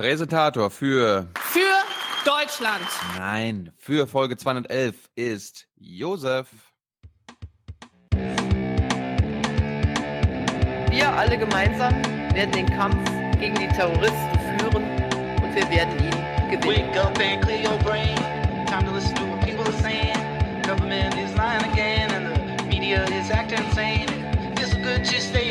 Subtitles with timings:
[0.00, 1.60] Präsentator für Für
[2.24, 2.86] Deutschland.
[3.18, 6.46] Nein, für Folge 211 ist Josef.
[10.88, 11.92] Wir alle gemeinsam
[12.32, 12.96] werden den Kampf
[13.38, 14.84] gegen die Terroristen führen
[15.42, 16.88] und wir werden ihn gewinnen.
[16.88, 18.16] Wake up and clear your brain.
[18.68, 20.16] Time to listen to what people are saying.
[20.62, 24.08] Government is lying again, and the media is acting insane.
[24.64, 25.49] So good to stay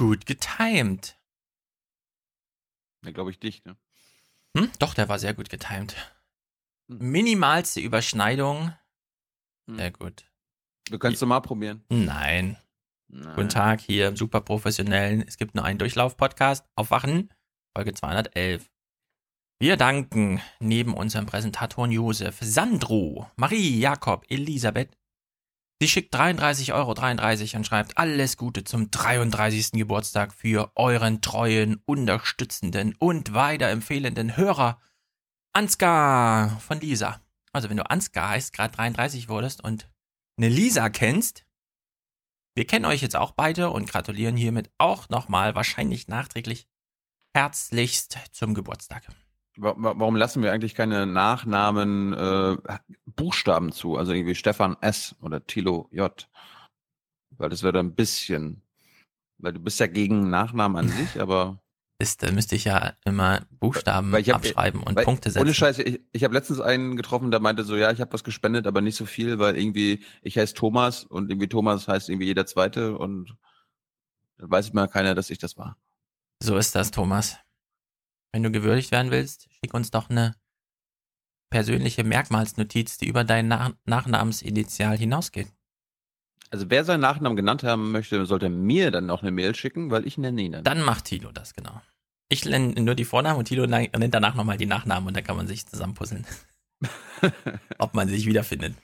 [0.00, 1.18] Gut getimed.
[3.04, 3.76] Ja, glaube ich dich, ne?
[4.56, 4.70] Hm?
[4.78, 5.94] Doch, der war sehr gut getimed.
[6.90, 7.10] Hm.
[7.10, 8.74] Minimalste Überschneidung.
[9.68, 9.76] Hm.
[9.76, 10.24] Sehr gut.
[10.90, 11.84] Du kannst du mal probieren.
[11.88, 12.56] Nein.
[13.08, 13.34] Nein.
[13.34, 15.22] Guten Tag hier im super professionellen.
[15.26, 16.66] Es gibt nur einen Durchlauf-Podcast.
[16.76, 17.32] Aufwachen,
[17.76, 18.70] Folge 211.
[19.60, 24.96] Wir danken neben unserem Präsentatoren Josef, Sandro, Marie, Jakob, Elisabeth.
[25.82, 29.72] Sie schickt 33,33 Euro und schreibt alles Gute zum 33.
[29.72, 34.78] Geburtstag für euren treuen, unterstützenden und weiterempfehlenden Hörer
[35.54, 37.22] Ansgar von Lisa.
[37.52, 39.88] Also wenn du Ansgar heißt, gerade 33 wurdest und
[40.36, 41.46] eine Lisa kennst,
[42.54, 46.68] wir kennen euch jetzt auch beide und gratulieren hiermit auch nochmal wahrscheinlich nachträglich
[47.32, 49.08] herzlichst zum Geburtstag.
[49.60, 52.56] Wa- wa- Warum lassen wir eigentlich keine Nachnamen äh,
[53.06, 53.96] Buchstaben zu?
[53.96, 55.14] Also irgendwie Stefan S.
[55.20, 56.28] oder Thilo J.
[57.36, 58.62] Weil das wäre dann ein bisschen,
[59.38, 61.60] weil du bist ja gegen Nachnamen an sich, aber
[61.98, 65.42] Ist, da müsste ich ja immer Buchstaben ich hab- abschreiben und weil, Punkte setzen.
[65.44, 68.24] ohne Scheiße, ich, ich habe letztens einen getroffen, der meinte so, ja, ich habe was
[68.24, 72.26] gespendet, aber nicht so viel, weil irgendwie ich heiße Thomas und irgendwie Thomas heißt irgendwie
[72.26, 73.36] jeder Zweite und
[74.38, 75.76] dann weiß mal keiner, dass ich das war.
[76.42, 77.36] So ist das, Thomas.
[78.32, 80.34] Wenn du gewürdigt werden willst, schick uns doch eine
[81.50, 85.48] persönliche Merkmalsnotiz, die über dein Nach Nachnamensinitial hinausgeht.
[86.50, 90.06] Also wer seinen Nachnamen genannt haben möchte, sollte mir dann noch eine Mail schicken, weil
[90.06, 90.64] ich nenne ihn dann.
[90.64, 91.80] Dann macht Tilo das, genau.
[92.28, 95.24] Ich nenne nur die Vornamen und Tilo ne- nennt danach nochmal die Nachnamen und dann
[95.24, 96.24] kann man sich zusammenpuzzeln,
[97.78, 98.74] ob man sich wiederfindet.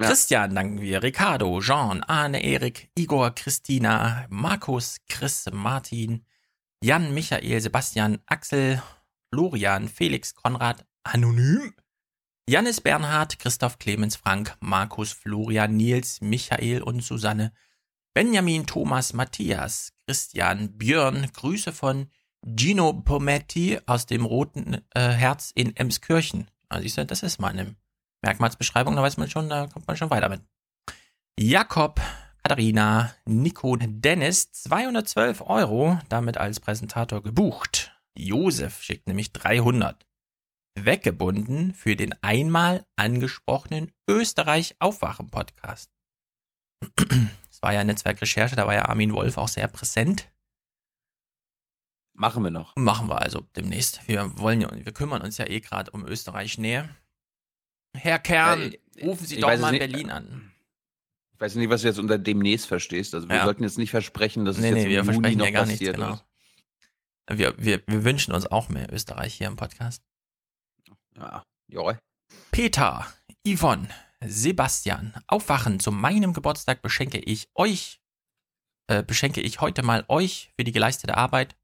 [0.00, 0.06] Ja.
[0.06, 6.24] Christian danken wir, Ricardo, Jean, Arne, Erik, Igor, Christina, Markus, Chris, Martin,
[6.82, 8.82] Jan, Michael, Sebastian, Axel,
[9.30, 11.74] Florian, Felix, Konrad, Anonym,
[12.48, 17.52] Jannis Bernhard, Christoph Clemens, Frank, Markus, Florian, Nils, Michael und Susanne,
[18.14, 22.08] Benjamin, Thomas, Matthias, Christian, Björn, Grüße von
[22.42, 26.50] Gino Pometti aus dem Roten äh, Herz in Emskirchen.
[26.68, 27.76] Also siehst du, das ist mal eine
[28.22, 30.40] Merkmalsbeschreibung, da weiß man schon, da kommt man schon weiter mit.
[31.38, 32.00] Jakob,
[32.42, 37.92] Katharina, Nico, Dennis, 212 Euro, damit als Präsentator gebucht.
[38.16, 40.06] Josef schickt nämlich 300.
[40.78, 45.90] Weggebunden für den einmal angesprochenen Österreich-Aufwachen-Podcast.
[47.52, 50.32] Es war ja Netzwerkrecherche, da war ja Armin Wolf auch sehr präsent.
[52.14, 52.74] Machen wir noch.
[52.76, 54.08] Machen wir also demnächst.
[54.08, 56.88] Wir wollen ja, wir kümmern uns ja eh gerade um Österreich Nähe.
[57.94, 59.78] Herr Kern, Äh, rufen Sie doch mal in.
[59.78, 60.52] Berlin an.
[61.40, 63.14] Ich weiß nicht, was du jetzt unter demnächst verstehst.
[63.14, 63.44] Also wir Ja.
[63.44, 65.50] sollten jetzt nicht versprechen, dass Nee, es nee, jetzt wir im Juni versprechen noch ja
[65.52, 65.96] gar nichts, passiert.
[65.96, 66.20] genau.
[67.30, 70.02] Wir, wir, wir wünschen uns auch mehr Österreich hier im Podcast.
[71.16, 71.42] Ja.
[71.68, 71.98] Ja.
[72.50, 73.06] Peter,
[73.48, 73.88] Yvonne,
[74.22, 75.80] Sebastian, aufwachen.
[75.80, 78.02] Zu meinem Geburtstag beschenke ich euch,
[78.88, 81.56] äh, beschenke ich heute mal euch für die geleistete Arbeit.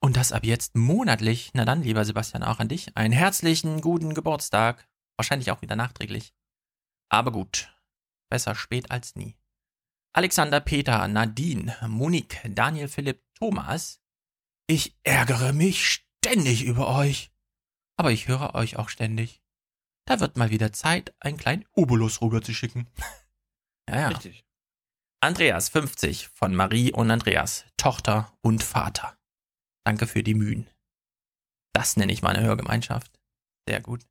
[0.00, 1.50] Und das ab jetzt monatlich.
[1.52, 2.96] Na dann, lieber Sebastian, auch an dich.
[2.96, 4.86] Einen herzlichen guten Geburtstag.
[5.16, 6.32] Wahrscheinlich auch wieder nachträglich.
[7.08, 7.72] Aber gut.
[8.30, 9.36] Besser spät als nie.
[10.12, 14.00] Alexander, Peter, Nadine, Monique, Daniel, Philipp, Thomas.
[14.66, 17.32] Ich ärgere mich ständig über euch.
[17.98, 19.42] Aber ich höre euch auch ständig.
[20.06, 22.88] Da wird mal wieder Zeit, einen kleinen Obolus rüber zu schicken.
[23.88, 24.08] ja, ja.
[24.08, 24.44] Richtig.
[25.20, 29.18] Andreas, 50, von Marie und Andreas, Tochter und Vater.
[29.84, 30.68] Danke für die Mühen.
[31.74, 33.20] Das nenne ich mal eine Hörgemeinschaft.
[33.68, 34.06] Sehr gut.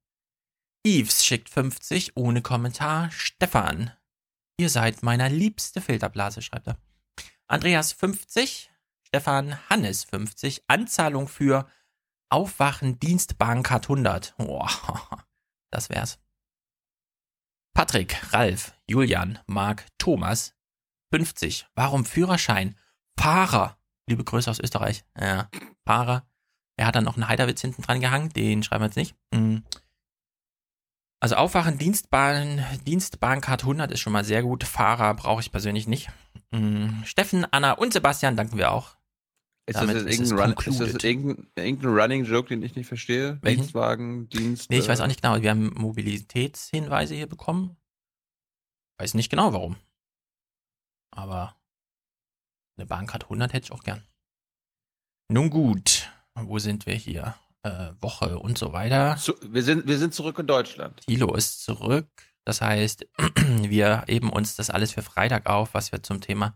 [0.85, 3.11] Yves schickt 50 ohne Kommentar.
[3.11, 3.91] Stefan,
[4.57, 6.77] ihr seid meiner liebste Filterblase, schreibt er.
[7.47, 8.71] Andreas 50,
[9.03, 11.67] Stefan Hannes 50, Anzahlung für
[12.29, 14.35] Aufwachen Dienstbahncard 100.
[14.37, 14.69] Boah,
[15.71, 16.19] das wär's.
[17.73, 20.55] Patrick, Ralf, Julian, Marc, Thomas,
[21.13, 21.67] 50.
[21.75, 22.75] Warum Führerschein?
[23.19, 23.77] Fahrer.
[24.07, 25.03] Liebe Grüße aus Österreich.
[25.19, 25.49] Ja,
[25.85, 26.25] Fahrer.
[26.77, 29.15] Er hat dann noch einen Heiderwitz hinten dran gehangen, den schreiben wir jetzt nicht.
[29.31, 29.59] Mm.
[31.25, 34.63] Also Aufwachen, Dienstbahn, Dienstbahncard 100 ist schon mal sehr gut.
[34.63, 36.11] Fahrer brauche ich persönlich nicht.
[36.51, 37.01] Mm.
[37.03, 38.95] Steffen, Anna und Sebastian danken wir auch.
[39.65, 42.75] Ist Damit das, jetzt ist irgendein, Run, ist das irgendein, irgendein Running Joke, den ich
[42.75, 43.39] nicht verstehe?
[43.41, 43.61] Welchen?
[43.61, 44.69] Dienstwagen, Dienst.
[44.69, 45.41] Nee, ich äh, weiß auch nicht genau.
[45.41, 47.75] Wir haben Mobilitätshinweise hier bekommen.
[48.99, 49.77] Weiß nicht genau warum.
[51.09, 51.55] aber
[52.77, 54.03] eine Bahncard 100 hätte ich auch gern.
[55.31, 57.33] Nun gut, wo sind wir hier?
[57.65, 59.17] Äh, Woche und so weiter.
[59.17, 61.01] Zu, wir, sind, wir sind zurück in Deutschland.
[61.07, 62.07] Thilo ist zurück.
[62.43, 63.07] Das heißt,
[63.63, 66.55] wir heben uns das alles für Freitag auf, was wir zum Thema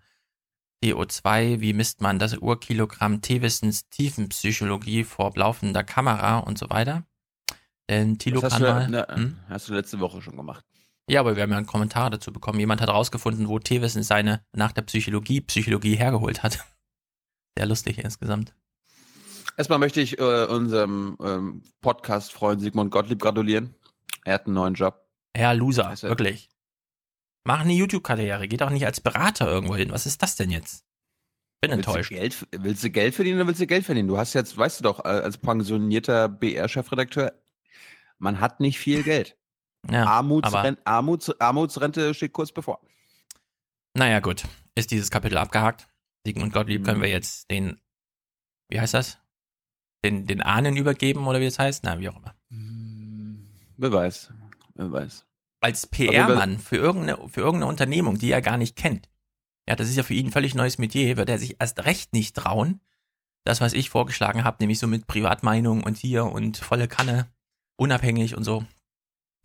[0.84, 7.08] DO2, wie misst man das Urkilogramm T-Wissens Tiefenpsychologie vor laufender Kamera und so weiter.
[7.90, 8.88] Denn Thilo Das kann mal.
[8.88, 9.40] ne, Hm?
[9.50, 10.64] hast du letzte Woche schon gemacht.
[11.10, 12.60] Ja, aber wir haben ja einen Kommentar dazu bekommen.
[12.60, 16.60] Jemand hat rausgefunden, wo Tewissen seine nach der Psychologie Psychologie hergeholt hat.
[17.58, 18.54] Sehr lustig insgesamt.
[19.60, 23.76] Erstmal möchte ich äh, unserem ähm, Podcast-Freund Sigmund Gottlieb gratulieren.
[24.24, 25.06] Er hat einen neuen Job.
[25.36, 26.50] Ja, Loser, Also- wirklich.
[27.46, 29.92] Mach eine YouTube-Karriere, geht auch nicht als Berater irgendwo hin.
[29.92, 30.86] Was ist das denn jetzt?
[31.60, 32.10] Bin Willst du, enttäuscht.
[32.10, 34.08] Geld, willst du Geld verdienen oder willst du Geld verdienen?
[34.08, 37.34] Du hast jetzt, weißt du doch, äh, als pensionierter BR-Chefredakteur,
[38.18, 39.36] man hat nicht viel Geld.
[39.92, 42.80] Ja, Armutsrente, Armuts, Armutsrente steht kurz bevor.
[43.94, 44.44] naja, gut.
[44.76, 45.88] Ist dieses Kapitel abgehakt.
[46.26, 46.86] Sigmund Gottlieb Mhm.
[46.86, 47.80] können wir jetzt den,
[48.70, 49.18] wie heißt das?
[50.04, 51.84] Den, den Ahnen übergeben oder wie das heißt?
[51.84, 52.36] Na, wie auch immer.
[53.78, 54.32] Wer weiß.
[54.76, 55.26] Wer weiß.
[55.62, 59.10] als PR-Mann für irgendeine, für irgendeine Unternehmung, die er gar nicht kennt.
[59.68, 62.14] Ja, das ist ja für ihn ein völlig neues Metier, wird er sich erst recht
[62.14, 62.80] nicht trauen.
[63.46, 67.28] Das, was ich vorgeschlagen habe, nämlich so mit Privatmeinung und hier und volle Kanne,
[67.78, 68.62] unabhängig und so.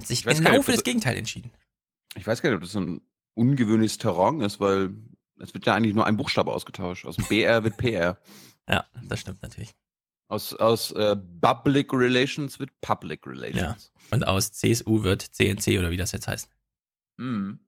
[0.01, 1.51] Hat sich genau nicht, für das also- Gegenteil entschieden.
[2.17, 3.01] Ich weiß gar nicht, ob das so ein
[3.35, 4.95] ungewöhnliches Terrain ist, weil
[5.41, 7.07] es wird ja eigentlich nur ein Buchstabe ausgetauscht.
[7.07, 8.19] Aus dem BR wird PR.
[8.67, 9.75] Ja, das stimmt natürlich.
[10.29, 13.93] Aus, aus äh, Public Relations wird Public Relations.
[14.11, 16.49] Und aus CSU wird CNC oder wie das jetzt heißt.
[17.19, 17.61] Mhm.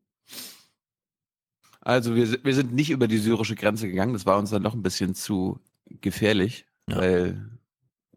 [1.80, 4.12] Also wir, wir sind nicht über die syrische Grenze gegangen.
[4.14, 6.96] Das war uns dann doch ein bisschen zu gefährlich, Ja.
[6.96, 7.50] weil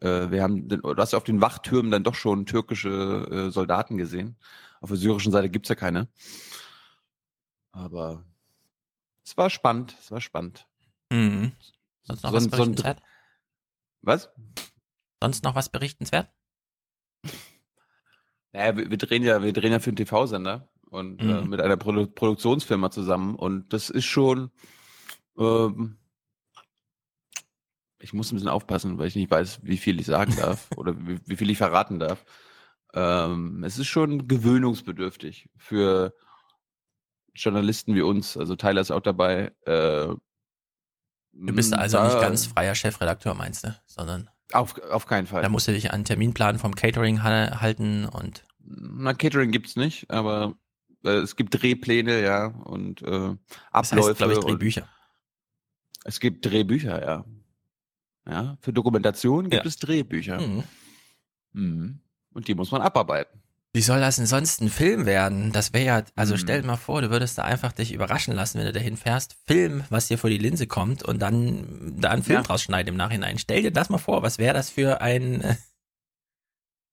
[0.02, 3.98] äh, wir haben, den, du hast auf den Wachtürmen dann doch schon türkische äh, Soldaten
[3.98, 4.38] gesehen.
[4.82, 6.08] Auf der syrischen Seite gibt's ja keine.
[7.72, 8.26] Aber
[9.24, 10.66] es war spannend, es war spannend.
[11.12, 11.52] Mhm.
[12.04, 12.96] Sonst noch So was so ein-?
[14.02, 14.30] Was?
[15.22, 16.30] Sonst noch was berichtenswert?
[18.54, 21.50] Naja, wir, wir drehen ja, wir drehen ja für einen TV-Sender und äh, Mhm.
[21.50, 24.52] mit einer Produ Produktionsfirma zusammen und das ist schon.
[25.38, 25.98] Ähm,
[28.02, 30.96] ich muss ein bisschen aufpassen, weil ich nicht weiß, wie viel ich sagen darf oder
[31.06, 32.24] wie, wie viel ich verraten darf.
[32.94, 36.16] Ähm, es ist schon gewöhnungsbedürftig für
[37.36, 38.36] Journalisten wie uns.
[38.36, 39.54] Also Tyler ist auch dabei.
[39.66, 40.08] Äh,
[41.34, 45.42] Du bist also da- nicht ganz freier Chefredakteur, meinst du, sondern Auf, auf keinen Fall.
[45.42, 50.10] da musst du dich an Terminplan vom Catering ha- halten und Na, Catering gibt's nicht,
[50.12, 50.56] aber
[51.04, 53.36] äh, es gibt Drehpläne, ja, und äh,
[53.74, 54.10] das Abläufe.
[54.10, 54.88] heißt, glaube ich, Drehbücher.
[56.04, 57.26] es gibt Drehbücher, ja.
[58.30, 59.68] Ja, für Dokumentation gibt Ja.
[59.68, 60.40] es Drehbücher.
[60.40, 60.64] Mhm.
[61.54, 62.00] Mhm.
[62.32, 63.42] Und die muss man abarbeiten.
[63.72, 65.52] Wie soll das denn sonst ein Film werden?
[65.52, 66.38] Das wäre ja, also Mhm.
[66.40, 69.38] stell dir mal vor, du würdest da einfach dich überraschen lassen, wenn du dahin fährst,
[69.46, 72.44] Film, was dir vor die Linse kommt und dann da einen Film Ja.
[72.44, 73.38] draus schneiden im Nachhinein.
[73.38, 75.56] Stell dir das mal vor, was wäre das für ein, äh,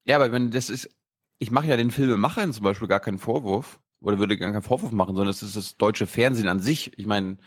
[0.05, 0.91] Ja, aber wenn das ist,
[1.39, 4.93] ich mache ja den Filmemachern zum Beispiel gar keinen Vorwurf oder würde gar keinen Vorwurf
[4.93, 6.97] machen, sondern es ist das deutsche Fernsehen an sich.
[6.99, 7.39] Ich meine,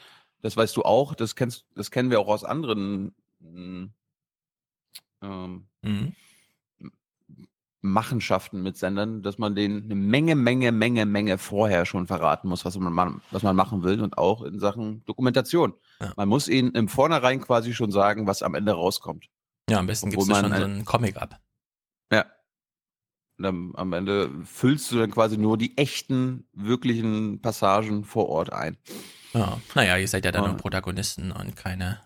[0.41, 3.89] das weißt du auch, das kennst, das kennen wir auch aus anderen mh,
[5.21, 6.13] ähm, mhm.
[7.81, 12.65] Machenschaften mit Sendern, dass man denen eine Menge, Menge, Menge, Menge vorher schon verraten muss,
[12.65, 15.73] was man, ma- was man machen will und auch in Sachen Dokumentation.
[16.01, 16.11] Ja.
[16.17, 19.29] Man muss ihnen im Vornherein quasi schon sagen, was am Ende rauskommt.
[19.69, 21.39] ja, am besten gibst du schon so ein- einen Comic ab.
[22.11, 22.25] Ja.
[23.37, 28.51] Und am, am Ende füllst du dann quasi nur die echten, wirklichen Passagen vor Ort
[28.51, 28.77] ein.
[29.33, 29.61] Ja.
[29.75, 30.47] Naja, ihr seid ja dann Ja.
[30.49, 32.01] nur Protagonisten und keine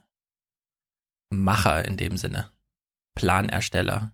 [1.32, 2.52] Macher in dem Sinne.
[3.16, 4.14] Planersteller,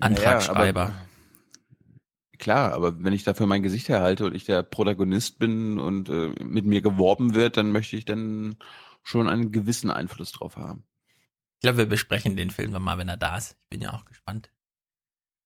[0.00, 0.84] Antragschreiber.
[0.84, 5.78] Naja, aber, klar, aber wenn ich dafür mein Gesicht herhalte und ich der Protagonist bin
[5.78, 8.56] und äh, mit mir geworben wird, dann möchte ich dann
[9.02, 10.84] schon einen gewissen Einfluss drauf haben.
[11.54, 13.52] Ich glaube, wir besprechen den Film dann mal, wenn er da ist.
[13.52, 14.50] Ich bin ja auch gespannt.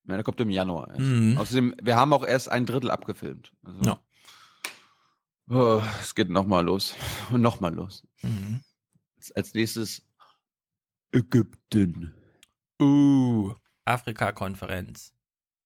[0.06, 0.88] Ja, der kommt im Januar.
[0.88, 1.00] Erst.
[1.00, 1.36] Mhm.
[1.38, 3.52] Außerdem, wir haben auch erst ein Drittel abgefilmt.
[3.62, 4.00] Also, Ja.
[5.50, 6.94] oh, es geht nochmal los.
[7.30, 8.06] Und nochmal los.
[8.22, 8.62] Mhm.
[9.34, 10.02] Als nächstes
[11.12, 12.14] Ägypten.
[12.80, 13.54] Uh,
[13.88, 15.12] Afrika-Konferenz.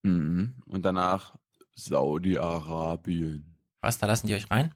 [0.02, 0.54] Mhm.
[0.66, 1.34] Und danach
[1.74, 3.56] Saudi-Arabien.
[3.80, 4.74] Was, da lassen die euch rein?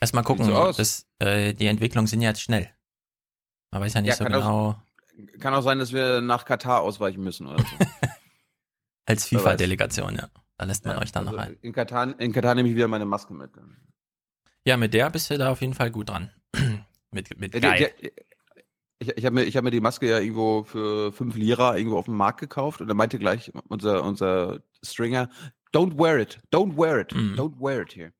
[0.00, 2.70] Erstmal gucken, so das, äh, die Entwicklungen sind ja jetzt schnell.
[3.70, 4.82] Man weiß ja nicht Ja, so kann auch- genau.
[5.40, 7.76] Kann auch sein, dass wir nach Katar ausweichen müssen oder so.
[9.06, 9.26] Als.
[9.28, 10.28] FIFA-Delegation, ja.
[10.58, 11.58] Da lässt man Ja, euch dann noch also rein.
[11.62, 13.50] In Katar, in Katar nehme ich wieder meine Maske mit.
[14.66, 16.30] Ja, mit der bist du da auf jeden Fall gut dran.
[17.10, 18.12] mit mit Ja, die, die,
[18.98, 21.98] ich ich habe mir, ich hab mir die Maske ja irgendwo für 5 Lira irgendwo
[21.98, 25.28] auf dem Markt gekauft und er meinte gleich unser, unser Stringer,
[25.72, 27.34] don't wear it, don't wear it, Mhm.
[27.34, 28.12] don't wear it here.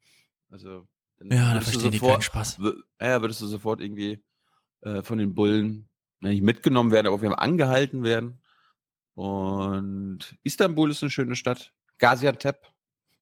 [0.51, 0.87] Also
[1.19, 2.59] dann Ja, da die sofort- keinen Spaß.
[3.01, 4.23] Ja, würdest du sofort irgendwie
[4.83, 5.89] äh, von den Bullen
[6.21, 8.41] nicht mitgenommen werden, aber auf jeden Fall angehalten werden.
[9.15, 11.73] Und Istanbul ist eine schöne Stadt.
[11.99, 12.71] Gaziantep,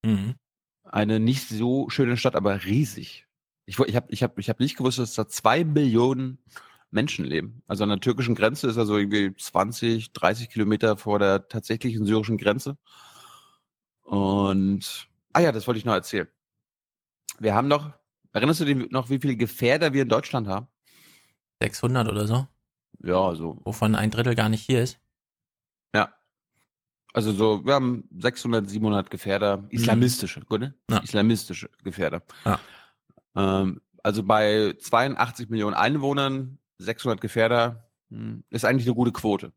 [0.04, 0.34] Mhm.
[0.82, 3.26] eine nicht so schöne Stadt, aber riesig.
[3.66, 6.38] Ich, ich habe ich hab, ich hab nicht gewusst, dass da zwei Millionen
[6.94, 7.62] Menschen leben.
[7.66, 12.06] Also an der türkischen Grenze ist er so irgendwie 20, 30 Kilometer vor der tatsächlichen
[12.06, 12.76] syrischen Grenze.
[14.02, 16.28] Und, ah ja, das wollte ich noch erzählen.
[17.38, 17.90] Wir haben noch,
[18.32, 20.68] erinnerst du dich noch, wie viele Gefährder wir in Deutschland haben?
[21.62, 22.46] 600 oder so,
[23.02, 24.98] Ja, so, wovon ein Drittel gar nicht hier ist.
[25.94, 26.12] ja.
[27.12, 30.74] Also so, wir haben 600, 700 Gefährder, islamistische, gut, ne?
[30.90, 30.98] Ja.
[30.98, 32.22] Islamistische Gefährder.
[32.44, 32.58] Ja.
[33.36, 39.52] Ähm, also bei 82 Millionen Einwohnern, 600 Gefährder, hm, ist eigentlich eine gute Quote.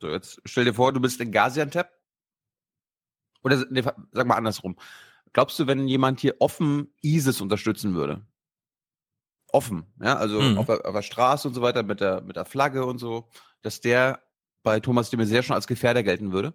[0.00, 1.90] So, jetzt stell dir vor, du bist in Gaziantep.
[3.42, 3.82] Oder nee,
[4.12, 4.76] sag mal andersrum.
[5.32, 8.26] Glaubst du, wenn jemand hier offen ISIS unterstützen würde?
[9.52, 10.58] Offen, ja, also Mhm.
[10.58, 13.28] auf, der, auf der Straße und so weiter mit der, mit der Flagge und so,
[13.62, 14.22] dass der
[14.62, 16.54] bei Thomas de Maizière schon als Gefährder gelten würde?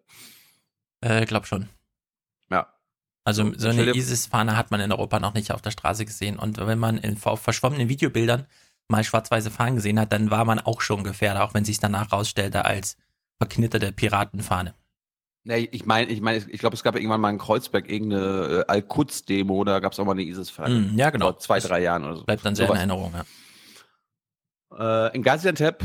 [0.99, 1.69] Äh, glaub schon.
[2.49, 2.73] Ja.
[3.23, 6.37] Also So, eine ISIS-Fahne hat man in Europa noch nicht auf der Straße gesehen.
[6.37, 8.45] Und wenn man in verschwommenen Videobildern
[8.91, 12.11] mal schwarz-weiße Fahnen gesehen hat, dann war man auch schon Gefährder, auch wenn sich danach
[12.11, 12.97] rausstellte als
[13.39, 14.75] verknitterte Piratenfahne.
[15.43, 18.71] Nee, ich meine, ich meine, ich glaube, es gab irgendwann mal in Kreuzberg irgendeine äh,
[18.71, 20.73] Al-Quds-Demo, da gab es auch mal eine ISIS-Flagge.
[20.75, 21.25] Mm, ja, genau.
[21.31, 22.23] Vor zwei, Das drei Jahren oder so.
[22.25, 22.83] Bleibt dann sehr Sowas.
[22.83, 23.13] in Erinnerung.
[24.71, 25.07] Ja.
[25.09, 25.83] Äh, in Gaziantep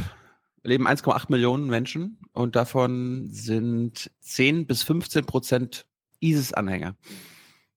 [0.63, 5.87] leben 1,8 Millionen Menschen und davon sind 10 bis 15 Prozent
[6.21, 6.97] ISIS-Anhänger.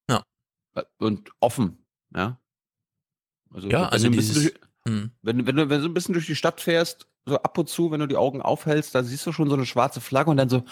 [0.10, 0.24] Ja.
[0.76, 2.40] Äh, Und offen, ja.
[3.54, 5.12] Also, Ja, also bisschen dieses- durch, Hm.
[5.22, 7.70] wenn, wenn, du, wenn du so ein bisschen durch die Stadt fährst, so ab und
[7.70, 10.38] zu, wenn du die Augen aufhältst, da siehst du schon so eine schwarze Flagge und
[10.38, 10.64] dann so,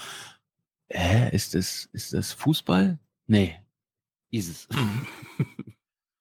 [0.89, 3.00] hä, ist das, ist das Fußball?
[3.27, 3.57] Nee,
[4.31, 4.67] ISIS.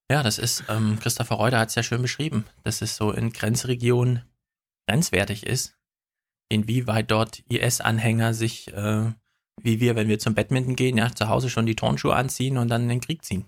[0.08, 3.32] Ja, das ist, ähm, Christopher Reuter hat es ja schön beschrieben, dass es so in
[3.32, 4.22] Grenzregionen
[4.86, 5.76] grenzwertig ist,
[6.48, 9.12] inwieweit dort IS-Anhänger sich, äh,
[9.60, 12.68] wie wir, wenn wir zum Badminton gehen, ja, zu Hause schon die Turnschuhe anziehen und
[12.68, 13.46] dann in den Krieg ziehen.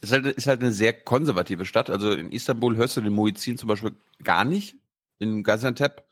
[0.00, 1.90] Ist halt, ist halt eine sehr konservative Stadt.
[1.90, 4.76] Also in Istanbul hörst du den Muezzin zum Beispiel gar nicht.
[5.18, 6.04] In Gaziantep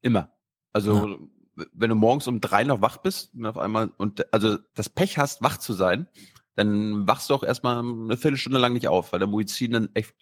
[0.00, 0.32] immer.
[0.72, 1.28] Also
[1.72, 5.18] wenn du morgens um drei noch wach bist und auf einmal und also das Pech
[5.18, 6.08] hast, wach zu sein,
[6.56, 10.14] dann wachst du auch erstmal eine Viertelstunde lang nicht auf, weil der Muezzin dann echt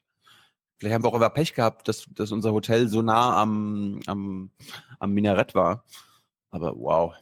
[0.83, 4.51] Vielleicht haben wir auch immer Pech gehabt, dass, dass unser Hotel so nah am, am,
[4.99, 5.85] am Minarett war.
[6.51, 7.15] Aber wow.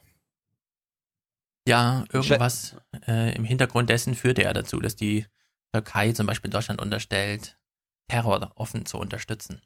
[1.67, 2.75] Ja, irgendwas
[3.07, 5.25] äh, im Hintergrund dessen führte er dazu, dass die
[5.73, 7.57] Türkei zum Beispiel Deutschland unterstellt,
[8.07, 9.61] Terror offen zu unterstützen.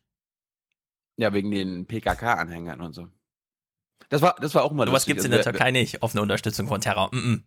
[1.18, 3.08] Ja, wegen den PKK-Anhängern und so.
[4.10, 5.14] Das war, das war auch mal Sowas lustig.
[5.14, 7.10] gibt's in Also der Türkei nicht, offene Unterstützung von Terror.
[7.14, 7.44] Mm -mm.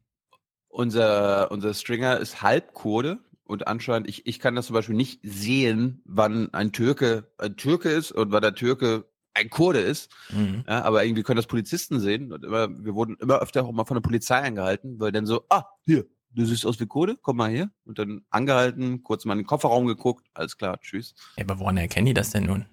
[0.69, 6.02] unser, unser Stringer ist Halbkurde und anscheinend, ich, ich kann das zum Beispiel nicht sehen,
[6.05, 9.05] wann ein Türke ein Türke ist und wann der Türke
[9.38, 10.11] ein Kurde ist.
[10.30, 10.64] Mhm.
[10.66, 12.33] Ja, aber irgendwie können das Polizisten sehen.
[12.33, 15.45] Und immer, wir wurden immer öfter auch mal von der Polizei angehalten, weil dann so,
[15.50, 17.71] ah, hier, du siehst aus wie Kurde, komm mal hier.
[17.85, 21.14] Und dann angehalten, kurz mal in den Kofferraum geguckt, alles klar, tschüss.
[21.37, 22.66] Ja, aber woran erkennen die das denn nun?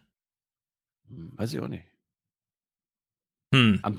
[1.07, 1.85] Hm, Weiß ich auch nicht.
[3.53, 3.79] Hm.
[3.83, 3.97] Am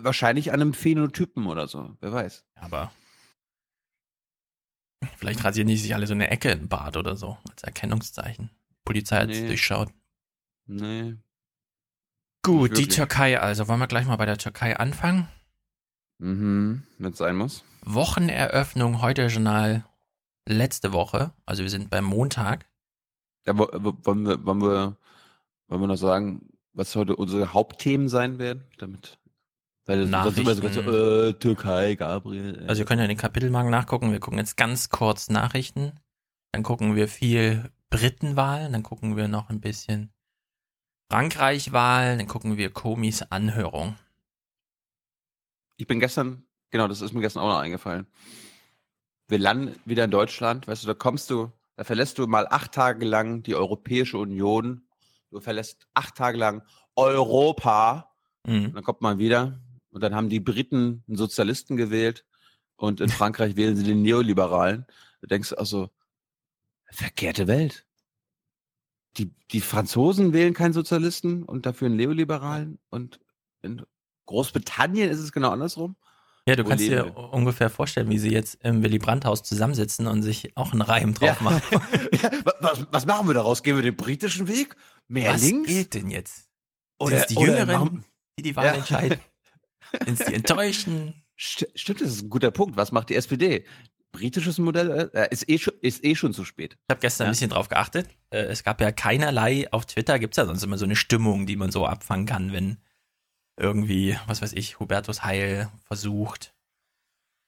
[0.00, 2.44] wahrscheinlich an einem Phänotypen oder so, wer weiß.
[2.56, 2.90] Aber
[5.16, 8.50] vielleicht rasieren die sich alle so eine Ecke im Bart oder so, als Erkennungszeichen.
[8.84, 9.46] Polizei hat es Nee.
[9.48, 9.90] durchschaut.
[10.66, 11.16] Nee.
[12.48, 12.88] Gut, die.
[12.88, 13.68] Türkei also.
[13.68, 15.28] Wollen wir gleich mal bei der Türkei anfangen?
[16.18, 17.62] Mhm, wenn es sein muss.
[17.84, 19.84] Wocheneröffnung heute Journal
[20.46, 21.32] letzte Woche.
[21.44, 22.64] Also wir sind beim Montag.
[23.46, 24.96] Ja, wo, wo, wollen, wir, wollen, wir,
[25.68, 28.64] wollen wir noch sagen, was heute unsere Hauptthemen sein werden?
[28.78, 29.18] Damit.
[29.84, 30.94] Weil das sonst immer so, Nachrichten.
[30.94, 32.62] äh, Türkei, Gabriel.
[32.62, 32.66] Äh.
[32.66, 34.10] Also ihr könnt ja in den Kapitelmarken nachgucken.
[34.10, 35.92] Wir gucken jetzt ganz kurz Nachrichten.
[36.52, 38.72] Dann gucken wir viel Britenwahl.
[38.72, 40.14] Dann gucken wir noch ein bisschen
[41.10, 42.18] Frankreich-Wahl.
[42.18, 43.96] Dann gucken wir Komis Anhörung.
[45.76, 48.06] ich bin gestern, genau, das ist mir gestern auch noch eingefallen.
[49.28, 52.72] Wir landen wieder in Deutschland, weißt du, da kommst du, da verlässt du mal acht
[52.72, 54.88] Tage lang die Europäische Union.
[55.30, 56.62] Du verlässt acht Tage lang
[56.96, 58.10] Europa.
[58.44, 58.72] Mhm.
[58.74, 59.60] Dann kommt man wieder
[59.90, 62.24] und dann haben die Briten einen Sozialisten gewählt
[62.76, 64.86] und in Frankreich wählen sie den Neoliberalen.
[65.20, 65.90] Du denkst also,
[66.90, 67.87] verkehrte Welt.
[69.18, 73.20] Die, die Franzosen wählen keinen Sozialisten und dafür einen Neoliberalen und
[73.62, 73.82] in
[74.26, 75.96] Großbritannien ist es genau andersrum.
[76.46, 80.22] Ja, du Wo kannst dir ungefähr vorstellen, wie sie jetzt im Willy Brandt-Haus zusammensitzen und
[80.22, 81.60] sich auch einen Reim drauf machen.
[82.22, 83.62] ja, wa- was, was machen wir daraus?
[83.62, 84.76] Gehen wir den britischen Weg?
[85.08, 85.68] Mehr Was links?
[85.68, 86.48] gilt denn jetzt?
[86.98, 88.04] Oder, die oder Jüngeren, machen-
[88.38, 88.72] die die Wahl Ja.
[88.74, 89.18] entscheiden?
[90.06, 91.22] Sind sie enttäuschen?
[91.38, 92.76] St stimmt, das ist ein guter Punkt.
[92.76, 93.64] Was macht die SPD?
[94.12, 96.74] Britisches Modell äh, ist, eh schon, ist eh schon zu spät.
[96.74, 97.28] Ich habe gestern Ja.
[97.28, 98.08] ein bisschen drauf geachtet.
[98.30, 101.46] Äh, es gab ja keinerlei, auf Twitter gibt es ja sonst immer so eine Stimmung,
[101.46, 102.78] die man so abfangen kann, wenn
[103.60, 106.54] irgendwie, was weiß ich, Hubertus Heil versucht,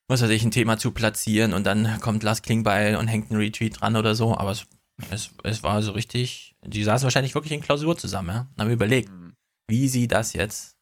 [0.09, 3.41] was weiß ich, ein Thema zu platzieren und dann kommt Lars Klingbeil und hängt einen
[3.41, 4.37] Retweet dran oder so.
[4.37, 4.67] Aber es,
[5.11, 8.41] es, es war so richtig, die saßen wahrscheinlich wirklich in Klausur zusammen, ja?
[8.57, 9.35] Und haben überlegt, Hm.
[9.69, 10.77] wie sie das jetzt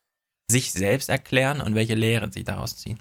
[0.51, 2.99] sich selbst erklären und welche Lehren sie daraus ziehen.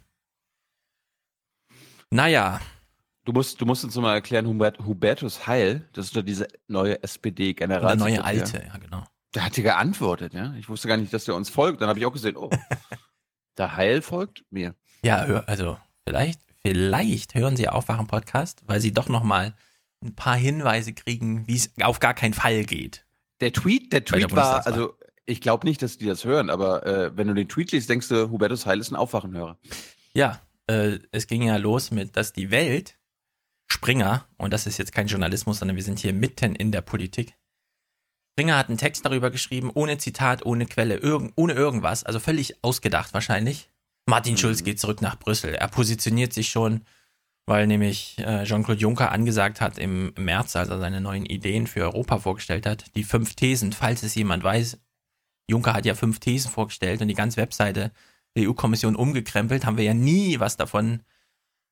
[2.11, 2.59] Naja,
[3.27, 7.03] Du musst, du musst uns mal erklären, Hubert, Hubertus Heil, das ist doch diese neue
[7.03, 7.97] SPD-General.
[7.97, 9.03] neue Alte, ja genau.
[9.35, 10.53] Der hat dir geantwortet, ja.
[10.53, 11.81] Ich wusste gar nicht, dass der uns folgt.
[11.81, 12.49] Dann habe ich auch gesehen, oh,
[13.57, 14.75] der Heil folgt mir.
[15.03, 19.53] Ja, also vielleicht, vielleicht hören Sie Aufwachen-Podcast, weil Sie doch noch mal
[20.01, 23.05] ein paar Hinweise kriegen, wie es auf gar keinen Fall geht.
[23.41, 26.49] Der Tweet, der Bei der Tweet war, also ich glaube nicht, dass die das hören,
[26.49, 29.57] aber äh, wenn du den Tweet liest, denkst du, Hubertus Heil ist ein Aufwachenhörer.
[30.13, 32.97] Ja, äh, es ging ja los mit, dass die Welt,
[33.69, 37.35] Springer, und das ist jetzt kein Journalismus, sondern wir sind hier mitten in der Politik.
[38.33, 42.63] Springer hat einen Text darüber geschrieben, ohne Zitat, ohne Quelle, irgend, ohne irgendwas, also völlig
[42.63, 43.71] ausgedacht wahrscheinlich.
[44.07, 44.37] Martin Mhm.
[44.37, 45.55] Schulz geht zurück nach Brüssel.
[45.55, 46.85] Er positioniert sich schon,
[47.45, 51.81] weil nämlich äh, Jean-Claude Juncker angesagt hat im März, als er seine neuen Ideen für
[51.81, 54.79] Europa vorgestellt hat, die fünf Thesen, falls es jemand weiß.
[55.49, 57.91] Juncker hat ja fünf Thesen vorgestellt und die ganze Webseite
[58.37, 61.03] EU-Kommission umgekrempelt, haben wir ja nie was davon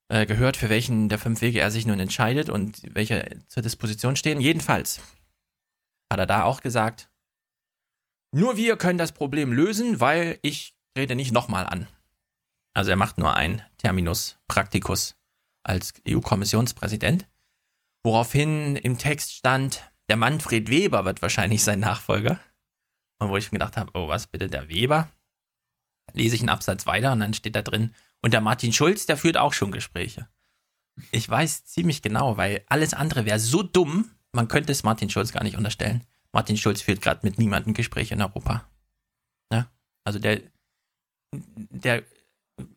[0.09, 4.15] äh, gehört, für welchen der fünf Wege er sich nun entscheidet und welche zur Disposition
[4.15, 4.39] stehen.
[4.39, 4.99] Jedenfalls
[6.11, 7.09] hat er da auch gesagt,
[8.31, 11.87] nur wir können das Problem lösen, weil ich trete nicht nochmal an.
[12.73, 15.15] Also er macht nur ein Terminus Practicus
[15.63, 17.27] als EU-Kommissionspräsident,
[18.03, 22.39] woraufhin im Text stand, der Manfred Weber wird wahrscheinlich sein Nachfolger.
[23.17, 25.09] Und wo ich mir gedacht habe, oh, was bitte der Weber?
[26.15, 29.17] Lese ich einen Absatz weiter und dann steht da drin, und der Martin Schulz, der
[29.17, 30.27] führt auch schon Gespräche.
[31.11, 35.31] Ich weiß ziemlich genau, weil alles andere wäre so dumm, man könnte es Martin Schulz
[35.31, 36.03] gar nicht unterstellen.
[36.31, 38.67] Martin Schulz führt gerade mit niemandem Gespräche in Europa.
[39.51, 39.69] Ja?
[40.03, 40.41] Also der,
[41.31, 42.03] der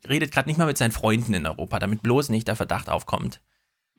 [0.06, 3.40] redet gerade nicht mal mit seinen Freunden in Europa, damit bloß nicht der Verdacht aufkommt,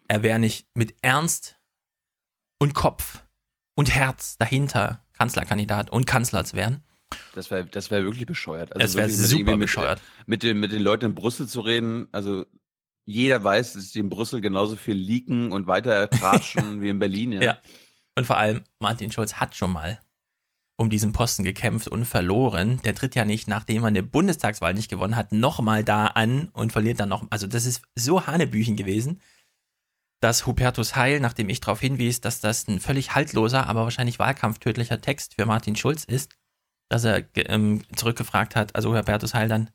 [0.08, 1.60] er wäre nicht mit Ernst
[2.60, 3.24] und Kopf
[3.76, 6.84] und Herz dahinter Kanzlerkandidat und Kanzler zu werden.
[7.36, 8.74] Das wäre das wär wirklich bescheuert.
[8.74, 10.02] Also Es wäre super mit, bescheuert.
[10.26, 12.46] Mit den, mit den Leuten in Brüssel zu reden, also
[13.06, 17.34] jeder weiß, dass die in Brüssel genauso viel leaken und weiter tratschen wie in Berlin.
[17.34, 17.42] Ja.
[17.42, 17.58] Ja.
[18.16, 20.00] Und vor allem, Martin Schulz hat schon mal
[20.80, 22.80] um diesen Posten gekämpft und verloren.
[22.86, 26.72] Der tritt ja nicht, nachdem er eine Bundestagswahl nicht gewonnen hat, nochmal da an und
[26.72, 27.28] verliert dann noch.
[27.30, 29.20] Also das ist so Hanebüchen gewesen,
[30.22, 35.02] dass Hubertus Heil, nachdem ich darauf hinwies, dass das ein völlig haltloser, aber wahrscheinlich wahlkampftödlicher
[35.02, 36.38] Text für Martin Schulz ist,
[36.90, 39.70] dass er ähm, zurückgefragt hat, also Hubertus Heil dann,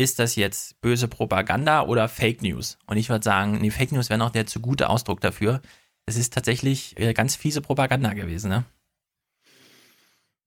[0.00, 2.78] ist das jetzt böse Propaganda oder Fake News?
[2.86, 5.60] Und ich würde sagen, nee, Fake News wäre noch der zu gute Ausdruck dafür.
[6.06, 8.64] Es ist tatsächlich äh, ganz fiese Propaganda gewesen, ne?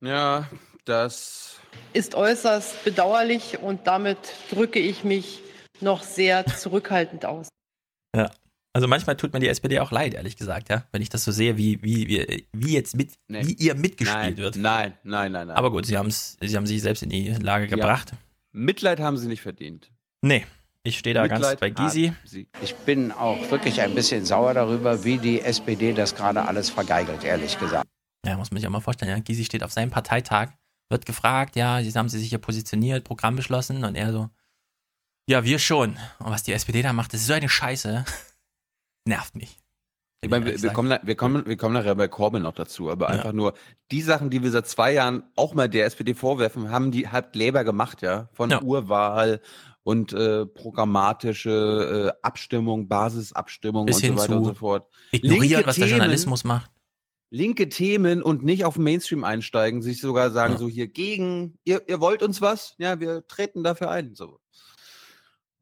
[0.02, 0.48] ja,
[0.86, 1.60] das.
[1.94, 4.18] Ist äußerst bedauerlich und damit
[4.50, 5.42] drücke ich mich
[5.80, 7.50] noch sehr zurückhaltend aus.
[8.74, 11.32] Also manchmal tut mir die SPD auch leid, ehrlich gesagt, ja, wenn ich das so
[11.34, 13.46] sehe, wie, wie, wie, wie jetzt mit, Nee.
[13.46, 14.56] wie ihr mitgespielt Nein, wird.
[14.56, 15.58] nein, nein, nein, nein.
[15.58, 17.70] Aber gut, sie, haben's, sie haben sich selbst in die Lage Ja.
[17.76, 18.14] gebracht.
[18.54, 19.92] Mitleid haben sie nicht verdient.
[20.22, 20.46] Nee,
[20.84, 22.14] ich stehe da ganz bei Gysi.
[22.62, 27.24] Ich bin auch wirklich ein bisschen sauer darüber, wie die SPD das gerade alles vergeigelt,
[27.26, 27.88] ehrlich gesagt.
[28.26, 29.20] Ja, muss man sich auch mal vorstellen, ja.
[29.20, 30.50] Gysi steht auf seinem Parteitag,
[30.90, 34.30] wird gefragt, ja, jetzt haben sie sich hier positioniert, Programm beschlossen und er so,
[35.28, 35.98] ja, wir schon.
[36.20, 38.06] Und was die SPD da macht, das ist so eine Scheiße.
[39.06, 39.58] Nervt mich.
[40.24, 43.08] Ich meine, wir, wir, kommen, wir, kommen, wir kommen nachher bei Corbyn noch dazu, aber
[43.08, 43.14] Ja.
[43.16, 43.54] einfach nur
[43.90, 47.36] die Sachen, die wir seit zwei Jahren auch mal der SPD vorwerfen, haben die hat
[47.36, 48.30] Labour gemacht, ja.
[48.34, 48.62] Von Ja.
[48.62, 49.42] Urwahl
[49.84, 54.88] und äh, programmatische äh, Abstimmung, Basisabstimmung Bis und so weiter und so fort.
[55.12, 56.72] Ignorieren, linke was der Themen- Journalismus macht.
[57.34, 60.60] Linke Themen und nicht auf den Mainstream einsteigen, sich sogar sagen, Ja.
[60.60, 62.76] so hier gegen, ihr, ihr wollt uns was?
[62.78, 64.14] Ja, wir treten dafür ein.
[64.16, 64.40] So.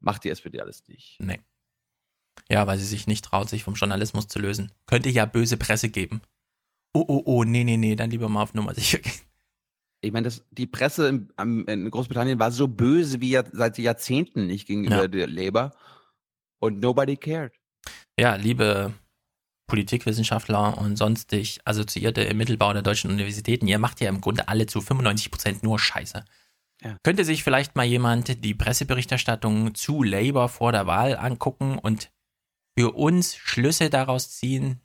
[0.00, 1.16] Macht die SPD alles nicht.
[1.20, 1.40] Nee.
[2.48, 4.72] Ja, weil sie sich nicht traut, sich vom Journalismus zu lösen.
[4.86, 6.20] Könnte ja böse Presse geben.
[6.92, 9.12] Oh, oh, oh, nee, nee, nee, dann lieber mal auf Nummer sicher gehen.
[10.02, 14.46] Ich meine, das, die Presse in, in Großbritannien war so böse wie ja, seit Jahrzehnten
[14.46, 15.08] nicht gegenüber Ja.
[15.08, 15.72] der Labour.
[16.58, 17.52] Und nobody cared.
[18.18, 18.94] Ja, liebe
[19.66, 24.66] Politikwissenschaftler und sonstig Assoziierte im Mittelbau der deutschen Universitäten, ihr macht ja im Grunde alle
[24.66, 26.24] zu 95% nur Scheiße.
[26.82, 26.96] Ja.
[27.02, 32.10] Könnte sich vielleicht mal jemand die Presseberichterstattung zu Labour vor der Wahl angucken und
[32.80, 34.80] für uns Schlüsse daraus ziehen,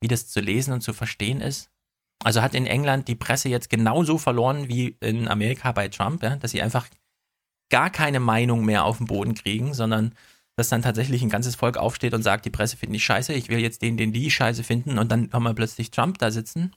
[0.00, 1.70] wie das zu lesen und zu verstehen ist?
[2.24, 6.36] Also hat in England die Presse jetzt genauso verloren wie in Amerika bei Trump, ja?
[6.36, 6.88] dass sie einfach
[7.70, 10.14] gar keine Meinung mehr auf den Boden kriegen, sondern
[10.56, 13.50] dass dann tatsächlich ein ganzes Volk aufsteht und sagt, die Presse findet ich scheiße, ich
[13.50, 16.74] will jetzt den, den die scheiße finden und dann haben wir plötzlich Trump da sitzen.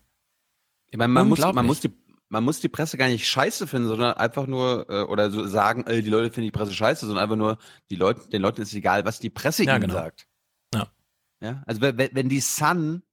[0.91, 1.91] Ich meine, man muss, man muss die
[2.33, 5.85] man muss die Presse gar nicht scheiße finden, sondern einfach nur äh, oder so sagen,
[5.85, 7.59] äh, die Leute finden die Presse scheiße, sondern einfach nur
[7.91, 9.93] die Leute, den Leuten ist egal, was die Presse Ja, ihnen genau.
[9.93, 10.27] sagt.
[10.73, 10.87] Ja.
[11.41, 13.03] Ja, also wenn, wenn die Sun,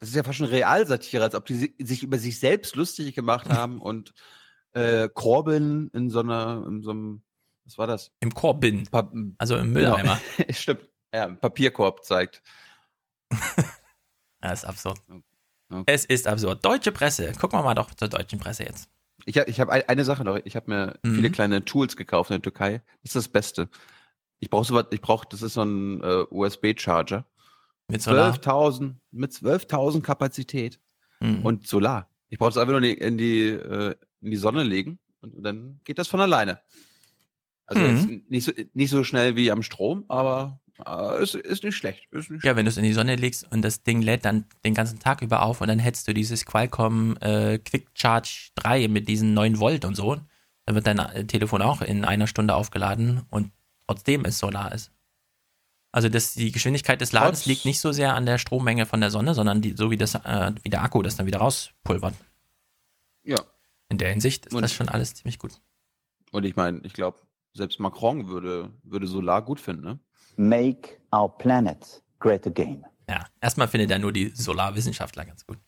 [0.00, 3.14] das ist ja fast schon Realsatire, als ob die si- sich über sich selbst lustig
[3.14, 4.12] gemacht haben und
[4.72, 7.22] äh, Corbyn in so einer, in so einem,
[7.64, 8.10] was war das?
[8.20, 9.90] Im Korbin, Pa also im Genau.
[9.96, 10.20] Mülleimer.
[10.50, 10.88] Stimmt.
[11.14, 12.42] Ja, Papierkorb zeigt.
[14.40, 14.98] Das ist absurd.
[15.70, 15.82] Okay.
[15.86, 16.64] Es ist absurd.
[16.64, 17.32] Deutsche Presse.
[17.32, 18.88] Gucken wir mal doch zur deutschen Presse jetzt.
[19.24, 20.36] Ich habe ich hab ein- eine Sache noch.
[20.44, 21.14] Ich habe mir Mhm.
[21.16, 22.82] viele kleine Tools gekauft in der Türkei.
[23.02, 23.68] Das ist das Beste.
[24.40, 27.24] Ich brauche sowas, ich brauche, das ist so ein äh, USB-Charger.
[27.88, 28.34] Mit Solar.
[28.34, 30.80] 12.000, mit 12.000 Kapazität
[31.20, 31.46] Mhm.
[31.46, 32.10] und Solar.
[32.28, 35.42] Ich brauche es einfach nur in die, in die, äh, in die Sonne legen und
[35.42, 36.60] dann geht das von alleine.
[37.66, 38.24] Also Mhm.
[38.28, 42.06] nicht, so, nicht so schnell wie am Strom, aber äh, ist, ist nicht schlecht.
[42.12, 44.44] Ist nicht Ja, wenn du es in die Sonne legst und das Ding lädt dann
[44.64, 48.88] den ganzen Tag über auf und dann hättest du dieses Qualcomm äh, Quick Charge 3
[48.88, 50.16] mit diesen 9 Volt und so,
[50.66, 53.52] dann wird dein äh, Telefon auch in einer Stunde aufgeladen und
[53.86, 54.90] trotzdem es Solar ist.
[55.92, 59.00] Also das, die Geschwindigkeit des Ladens Trotz- liegt nicht so sehr an der Strommenge von
[59.00, 62.14] der Sonne, sondern die, so wie, das, äh, wie der Akku das dann wieder rauspulvert.
[63.22, 63.38] Ja.
[63.88, 65.60] In der Hinsicht ist Und- das schon alles ziemlich gut.
[66.32, 67.18] Und ich meine, ich glaube,
[67.54, 69.98] selbst Macron würde, würde Solar gut finden, ne?
[70.36, 72.84] make our planet great again.
[73.08, 75.58] Ja, erstmal findet er nur die Solarwissenschaftler ganz gut.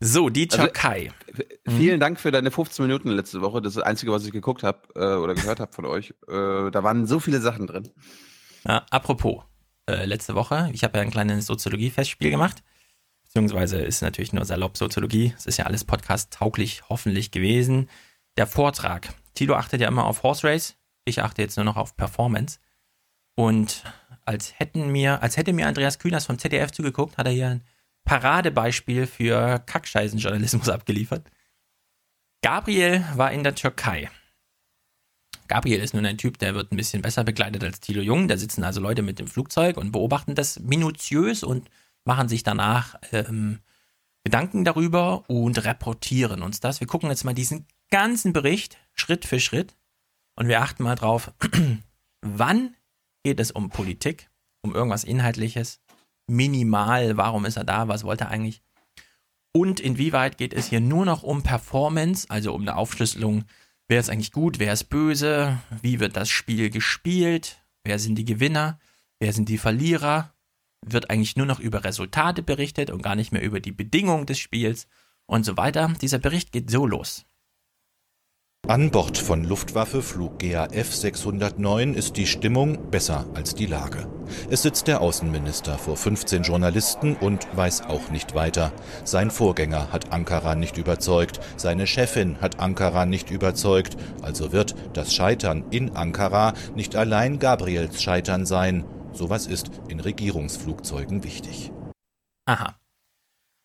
[0.00, 1.10] So, die Also- Türkei.
[1.34, 1.42] V-
[1.76, 3.60] Vielen Dank für deine 15 Minuten letzte Woche.
[3.60, 6.10] Das ist das Einzige, was ich geguckt habe äh, oder gehört habe von euch.
[6.28, 7.88] Äh, da waren so viele Sachen drin.
[8.64, 9.42] Ja, apropos,
[9.88, 12.62] äh, letzte Woche, ich habe ja ein kleines Soziologie-Festspiel gemacht.
[13.24, 15.34] Beziehungsweise ist natürlich nur salopp Soziologie.
[15.36, 17.90] Es ist ja alles podcast-tauglich hoffentlich gewesen.
[18.36, 19.08] Der Vortrag.
[19.34, 20.76] Tilo achtet ja immer auf Horse Race.
[21.04, 22.58] Ich achte jetzt nur noch auf Performance.
[23.34, 23.84] Und
[24.24, 27.62] als hätten mir, als hätte mir Andreas Kühners vom ZDF zugeguckt, hat er hier ein
[28.08, 31.30] Paradebeispiel für Kackscheißenjournalismus abgeliefert.
[32.40, 34.10] Gabriel war in der Türkei.
[35.46, 38.26] Gabriel ist nun ein Typ, der wird ein bisschen besser begleitet als Thilo Jung.
[38.26, 41.68] Da sitzen also Leute mit dem Flugzeug und beobachten das minutiös und
[42.06, 43.58] machen sich danach ähm,
[44.24, 46.80] Gedanken darüber und reportieren uns das.
[46.80, 49.76] Wir gucken jetzt mal diesen ganzen Bericht Schritt für Schritt
[50.34, 51.30] und wir achten mal drauf,
[52.22, 52.74] wann
[53.22, 54.30] geht es um Politik,
[54.62, 55.80] um irgendwas Inhaltliches,
[56.28, 58.62] minimal, warum ist er da, was wollte er eigentlich?
[59.52, 63.44] Und inwieweit geht es hier nur noch um Performance, also um eine Aufschlüsselung,
[63.88, 68.24] wer ist eigentlich gut, wer ist böse, wie wird das Spiel gespielt, wer sind die
[68.24, 68.78] Gewinner,
[69.18, 70.32] wer sind die Verlierer,
[70.86, 74.38] wird eigentlich nur noch über Resultate berichtet und gar nicht mehr über die Bedingungen des
[74.38, 74.86] Spiels
[75.26, 75.92] und so weiter.
[76.00, 77.24] Dieser Bericht geht so los.
[78.68, 84.06] An Bord von Luftwaffe Flug GAF 609 ist die Stimmung besser als die Lage.
[84.50, 88.74] Es sitzt der Außenminister vor 15 Journalisten und weiß auch nicht weiter.
[89.04, 95.14] Sein Vorgänger hat Ankara nicht überzeugt, seine Chefin hat Ankara nicht überzeugt, also wird das
[95.14, 98.84] Scheitern in Ankara nicht allein Gabriels Scheitern sein.
[99.14, 101.72] Sowas ist in Regierungsflugzeugen wichtig.
[102.44, 102.78] Aha.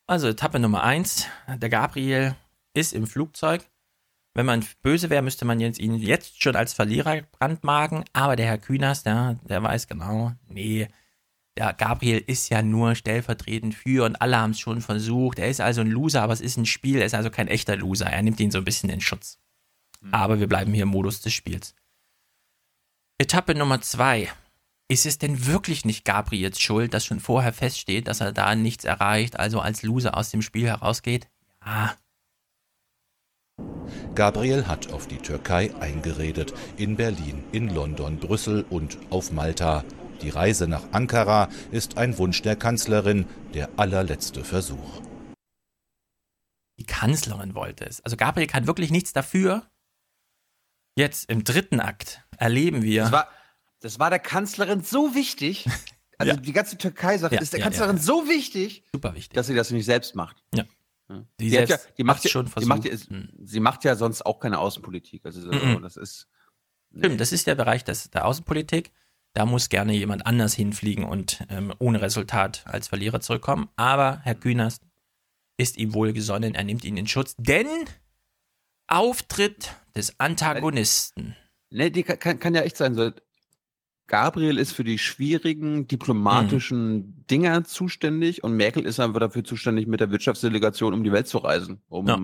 [0.08, 1.28] Also Etappe Nummer eins.
[1.58, 2.38] Der Gabriel
[2.74, 3.66] ist im Flugzeug.
[4.34, 8.04] Wenn man böse wäre, müsste man jetzt ihn jetzt schon als Verlierer brandmarken.
[8.14, 10.88] Aber der Herr Kühners, der, der weiß genau, nee,
[11.56, 15.38] der Gabriel ist ja nur stellvertretend für und alle haben es schon versucht.
[15.38, 17.00] Er ist also ein Loser, aber es ist ein Spiel.
[17.00, 18.08] Er ist also kein echter Loser.
[18.08, 19.38] Er nimmt ihn so ein bisschen in Schutz.
[20.12, 21.76] Aber wir bleiben hier im Modus des Spiels.
[23.20, 24.30] Etappe Nummer zwei.
[24.90, 28.84] Ist es denn wirklich nicht Gabriels Schuld, dass schon vorher feststeht, dass er da nichts
[28.84, 31.30] erreicht, also als Loser aus dem Spiel herausgeht?
[31.66, 31.96] Ja,
[34.16, 39.84] Gabriel hat auf die Türkei eingeredet, in Berlin, in London, Brüssel und auf Malta.
[40.22, 45.02] Die Reise nach Ankara ist ein Wunsch der Kanzlerin, der allerletzte Versuch.
[46.80, 48.02] die Kanzlerin wollte es.
[48.02, 49.68] Also Gabriel kann wirklich nichts dafür.
[50.98, 53.04] Jetzt im dritten Akt erleben wir.
[53.04, 53.28] Das war,
[53.80, 55.66] das war der Kanzlerin so wichtig.
[56.20, 56.40] Also Ja.
[56.40, 58.06] die ganze Türkei-Sache Ja, ist der ja, Kanzlerin ja, ja.
[58.06, 59.34] so wichtig, super wichtig.
[59.36, 60.44] dass sie das nicht selbst macht.
[60.54, 60.64] Ja.
[61.40, 63.12] Die, hat ja, die macht ja, schon die macht ja, versucht.
[63.44, 65.26] Sie macht ja sonst auch keine Außenpolitik.
[65.26, 65.82] Also so, Mhm.
[65.82, 66.28] das ist.
[66.98, 68.92] Stimmt, das ist der Bereich des, der Außenpolitik.
[69.34, 73.68] Da muss gerne jemand anders hinfliegen und ähm, ohne Resultat als Verlierer zurückkommen.
[73.76, 74.80] Aber Herr Kühners
[75.58, 77.68] ist ihm wohlgesonnen, er nimmt ihn in Schutz, denn
[78.88, 81.36] Auftritt des Antagonisten.
[81.70, 82.94] Ne, die kann- kann, kann ja echt sein.
[82.96, 83.12] So,
[84.08, 87.26] Gabriel ist für die schwierigen diplomatischen Mhm.
[87.30, 91.38] Dinger zuständig und Merkel ist einfach dafür zuständig, mit der Wirtschaftsdelegation um die Welt zu
[91.38, 92.20] reisen, um Ja.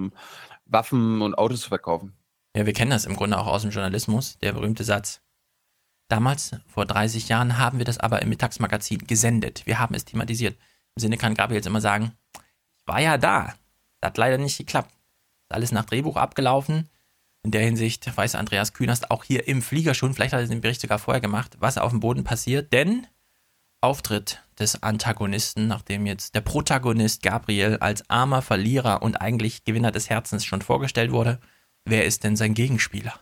[0.66, 2.14] Waffen und Autos zu verkaufen.
[2.56, 5.22] Ja, wir kennen das im Grunde auch aus dem Journalismus, der berühmte Satz.
[6.10, 9.66] Damals, vor 30 Jahren, haben wir das aber im Mittagsmagazin gesendet.
[9.66, 10.58] Wir haben es thematisiert.
[10.96, 12.14] Im Sinne kann Gabriel jetzt immer sagen,
[12.78, 13.54] ich war ja da.
[14.02, 14.92] Das hat leider nicht geklappt.
[14.92, 16.90] Ist alles nach Drehbuch abgelaufen.
[17.44, 20.62] In der Hinsicht weiß Andreas Künast auch hier im Flieger schon, vielleicht hat er den
[20.62, 23.08] Bericht sogar vorher gemacht, was auf dem Boden passiert, denn
[23.82, 30.10] Auftritt des Antagonisten, nachdem jetzt der Protagonist Gabriel als armer Verlierer und eigentlich Gewinner des
[30.10, 31.40] Herzens schon vorgestellt wurde,
[31.86, 33.14] wer ist denn sein Gegenspieler?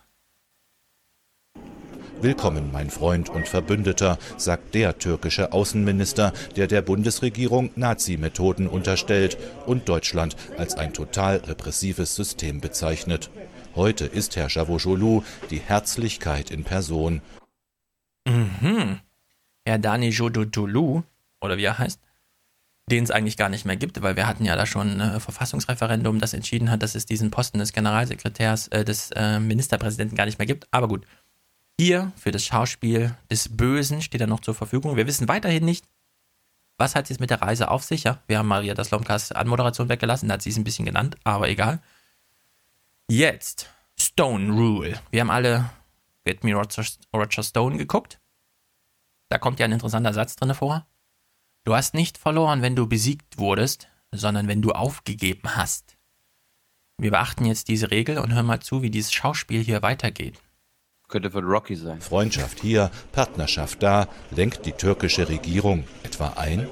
[2.20, 9.88] Willkommen, mein Freund und Verbündeter, sagt der türkische Außenminister, der der Bundesregierung Nazi-Methoden unterstellt und
[9.88, 13.30] Deutschland als ein total repressives System bezeichnet.
[13.74, 17.20] Heute ist Herr Cavusoglu die Herzlichkeit in Person.
[18.26, 19.00] Mhm.
[19.64, 21.02] Herr Dani Jodotolu,
[21.40, 22.00] oder wie er heißt,
[22.90, 26.18] den es eigentlich gar nicht mehr gibt, weil wir hatten ja da schon ein Verfassungsreferendum,
[26.18, 30.38] das entschieden hat, dass es diesen Posten des Generalsekretärs, äh, des äh, Ministerpräsidenten gar nicht
[30.38, 30.66] mehr gibt.
[30.70, 31.04] Aber gut,
[31.78, 34.96] hier für das Schauspiel des Bösen steht er noch zur Verfügung.
[34.96, 35.84] Wir wissen weiterhin nicht,
[36.78, 38.04] was hat es mit der Reise auf sich.
[38.04, 41.16] Ja, wir haben Maria das Lomkas Anmoderation weggelassen, da hat sie es ein bisschen genannt,
[41.24, 41.80] aber egal.
[43.10, 45.00] Jetzt Stone Rule.
[45.10, 45.70] Wir haben alle
[46.26, 46.84] Get Me Roger,
[47.16, 48.20] Roger Stone geguckt.
[49.30, 50.86] Da kommt ja ein interessanter Satz drin vor.
[51.64, 55.96] Du hast nicht verloren, wenn du besiegt wurdest, sondern wenn du aufgegeben hast.
[56.98, 60.38] Wir beachten jetzt diese Regel und hören mal zu, wie dieses Schauspiel hier weitergeht.
[61.08, 62.02] Könnte von Rocky sein.
[62.02, 66.68] Freundschaft hier, Partnerschaft da, lenkt die türkische Regierung etwa ein?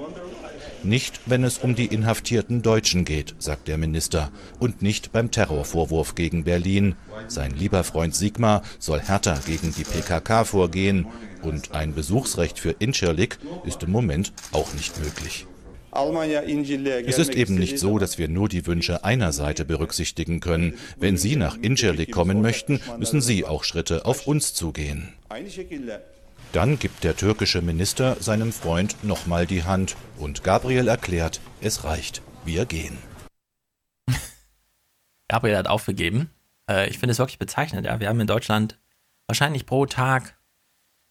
[0.83, 6.15] Nicht, wenn es um die inhaftierten Deutschen geht, sagt der Minister, und nicht beim Terrorvorwurf
[6.15, 6.95] gegen Berlin.
[7.27, 11.07] Sein lieber Freund Sigmar soll härter gegen die PKK vorgehen,
[11.43, 15.45] und ein Besuchsrecht für Incirlik ist im Moment auch nicht möglich.
[15.91, 20.75] Es ist eben nicht so, dass wir nur die Wünsche einer Seite berücksichtigen können.
[20.97, 25.09] Wenn Sie nach Incirlik kommen möchten, müssen Sie auch Schritte auf uns zugehen.
[26.53, 32.21] Dann gibt der türkische Minister seinem Freund nochmal die Hand und Gabriel erklärt, es reicht,
[32.45, 32.97] wir gehen.
[35.27, 36.29] Gabriel hat aufgegeben.
[36.69, 37.85] Äh, ich finde es wirklich bezeichnend.
[37.85, 37.99] Ja.
[37.99, 38.79] Wir haben in Deutschland
[39.27, 40.37] wahrscheinlich pro Tag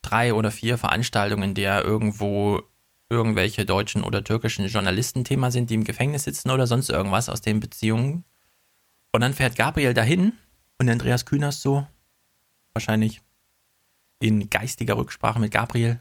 [0.03, 2.63] drei oder vier Veranstaltungen, in der irgendwo
[3.09, 7.41] irgendwelche deutschen oder türkischen Journalisten Thema sind, die im Gefängnis sitzen oder sonst irgendwas aus
[7.41, 8.25] den Beziehungen.
[9.13, 10.33] Und dann fährt Gabriel dahin
[10.79, 11.87] und Andreas Kühners so,
[12.73, 13.21] wahrscheinlich
[14.21, 16.01] in geistiger Rücksprache mit Gabriel.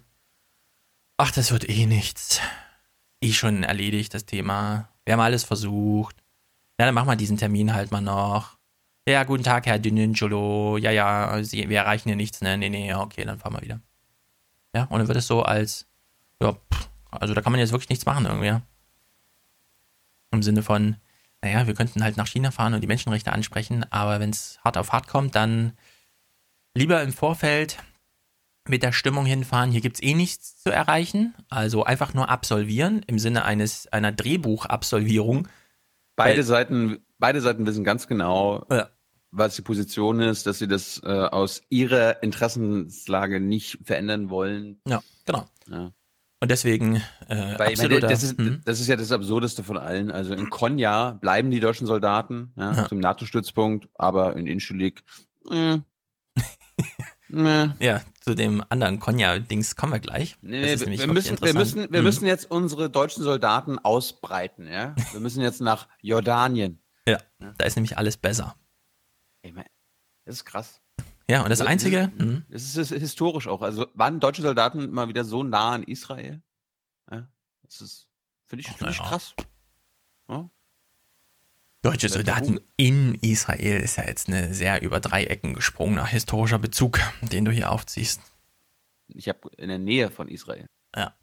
[1.18, 2.42] Ach, das wird eh nichts.
[3.22, 4.90] Eh schon erledigt, das Thema.
[5.06, 6.18] Wir haben alles versucht.
[6.80, 8.58] Ja, dann machen wir diesen Termin halt mal noch.
[9.08, 10.78] Ja, guten Tag, Herr Dünenjolo.
[10.78, 12.58] Ja, ja, Sie, wir erreichen hier nichts, ne?
[12.58, 13.80] Nee, nee, okay, dann fahren wir wieder.
[14.76, 15.88] Ja, und dann wird es so als,
[16.42, 18.62] ja, pff, also da kann man jetzt wirklich nichts machen irgendwie.
[20.32, 20.98] Im Sinne von,
[21.42, 24.78] naja, wir könnten halt nach China fahren und die Menschenrechte ansprechen, aber wenn es hart
[24.78, 25.78] auf hart kommt, dann
[26.74, 27.78] lieber im Vorfeld
[28.70, 31.34] mit der Stimmung hinfahren, hier gibt es eh nichts zu erreichen.
[31.50, 35.48] Also einfach nur absolvieren im Sinne eines einer Drehbuchabsolvierung.
[36.16, 38.90] Beide Seiten, beide Seiten wissen ganz genau, ja.
[39.32, 44.80] was die Position ist, dass sie das äh, aus ihrer Interessenslage nicht verändern wollen.
[44.88, 45.46] Ja, genau.
[45.70, 45.92] Ja.
[46.42, 46.98] Und deswegen
[47.28, 48.62] äh, Weil, meine, das, ist, hm?
[48.66, 50.12] das ist ja das Absurdeste von allen.
[50.12, 52.88] Also in Konya bleiben die deutschen Soldaten ja, ja.
[52.88, 55.04] zum NATO-Stützpunkt, aber in Inchulik.
[55.50, 55.80] Äh,
[57.34, 57.70] äh.
[57.80, 60.36] Ja, zu dem anderen Konya-Dings kommen wir gleich.
[60.42, 62.04] Nee, wir, wir müssen, wir, müssen, wir hm.
[62.04, 64.68] müssen jetzt unsere deutschen Soldaten ausbreiten.
[64.68, 64.96] Ja?
[65.12, 66.82] Wir müssen jetzt nach Jordanien.
[67.08, 67.54] Ja, ja.
[67.56, 68.56] da ist nämlich alles besser.
[69.44, 69.66] Ey, man,
[70.26, 70.82] das ist krass.
[71.30, 72.12] Ja, und das also, Einzige.
[72.18, 72.46] Das, mhm.
[72.50, 73.62] das ist historisch auch.
[73.62, 76.42] Also waren deutsche Soldaten mal wieder so nah an Israel?
[77.12, 77.28] Ja,
[77.62, 78.08] das ist,
[78.48, 79.36] finde ich, find ich krass.
[80.28, 80.50] Ja?
[81.86, 87.00] Deutsche Soldaten in Israel ist ja jetzt eine sehr über drei Ecken gesprungener historischer Bezug,
[87.22, 88.22] den du hier aufziehst.
[89.08, 90.66] Ich habe in der Nähe von Israel.
[90.96, 91.14] Ja.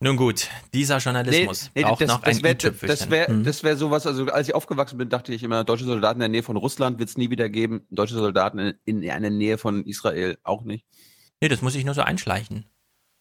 [0.00, 3.44] Nun gut, dieser Journalismus nee, nee, braucht das, noch das ein wär, Das wäre hm.
[3.44, 6.28] das wär sowas, also als ich aufgewachsen bin, dachte ich immer, deutsche Soldaten in der
[6.28, 9.86] Nähe von Russland wird es nie wieder geben, deutsche Soldaten in, in einer Nähe von
[9.86, 10.84] Israel auch nicht.
[11.40, 12.66] Nee, das muss ich nur so einschleichen.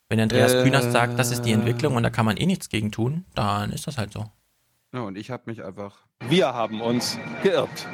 [0.09, 2.67] Wenn Andreas äh, Künast sagt, das ist die Entwicklung und da kann man eh nichts
[2.67, 4.29] gegen tun, dann ist das halt so.
[4.93, 5.99] Ja, und ich habe mich einfach.
[6.19, 7.87] Wir haben uns geirrt.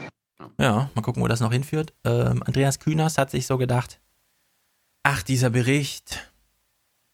[0.60, 1.94] Ja, mal gucken, wo das noch hinführt.
[2.04, 4.00] Ähm, Andreas Künast hat sich so gedacht,
[5.04, 6.32] ach, dieser Bericht,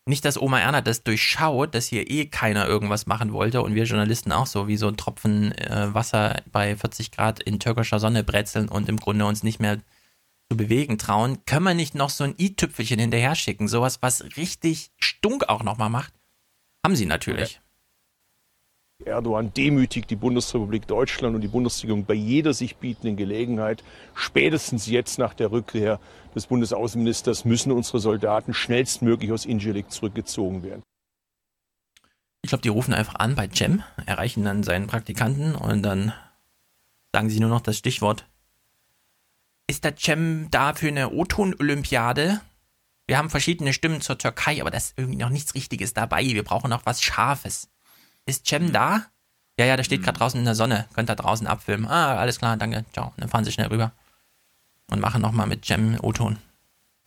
[0.06, 3.86] nicht, dass Oma Erna das durchschaut, dass hier eh keiner irgendwas machen wollte und wir
[3.86, 8.24] Journalisten auch so wie so ein Tropfen äh, Wasser bei 40 Grad in türkischer Sonne
[8.24, 9.80] brezeln und im Grunde uns nicht mehr
[10.50, 14.91] zu bewegen trauen, können wir nicht noch so ein i-Tüpfelchen hinterher schicken, sowas, was richtig
[15.00, 16.13] stunk auch nochmal macht?
[16.86, 17.62] Haben sie natürlich.
[19.08, 23.84] Erdogan demütigt die Bundesrepublik Deutschland und die Bundesregierung bei jeder sich bietenden Gelegenheit.
[24.13, 26.00] Spätestens jetzt nach der Rückkehr
[26.36, 30.84] des Bundesaußenministers müssen unsere Soldaten schnellstmöglich aus Incirlik zurückgezogen werden.
[32.42, 36.13] Ich glaube, die rufen einfach an bei Cem, erreichen dann seinen Praktikanten und dann
[37.13, 38.26] sagen sie nur noch das Stichwort.
[39.68, 42.42] Ist der Cem da für eine O-Ton-Olympiade?
[43.08, 46.24] Wir haben verschiedene Stimmen zur Türkei, aber da ist irgendwie noch nichts Richtiges dabei.
[46.24, 47.70] Wir brauchen noch was Scharfes.
[48.26, 49.06] Ist Cem da?
[49.60, 50.88] Ja, ja, der steht gerade draußen in der Sonne.
[50.96, 51.88] Könnt da draußen abfilmen.
[51.88, 52.86] Ah, alles klar, danke.
[52.94, 53.08] Ciao.
[53.08, 53.92] Und dann fahren sie schnell rüber
[54.90, 56.38] und machen nochmal mit Cem O-Ton.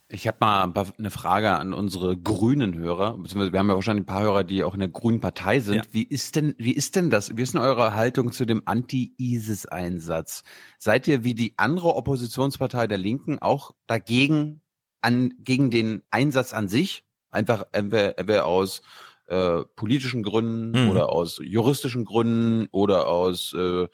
[0.09, 4.07] Ich habe mal eine Frage an unsere grünen Hörer, beziehungsweise wir haben ja wahrscheinlich ein
[4.07, 5.77] paar Hörer, die auch in der grünen Partei sind.
[5.77, 5.83] Ja.
[5.91, 7.37] Wie ist denn, wie ist denn das?
[7.37, 10.45] Wie ist denn eure Haltung zu dem Anti-ISIS-Einsatz?
[10.79, 14.61] Seid ihr wie die andere Oppositionspartei der Linken auch dagegen,
[15.01, 17.05] an, gegen den Einsatz an sich?
[17.33, 18.83] Einfach entweder, entweder aus
[19.27, 20.91] äh, politischen Gründen Mhm.
[20.91, 23.89] oder aus juristischen Gründen oder aus äh,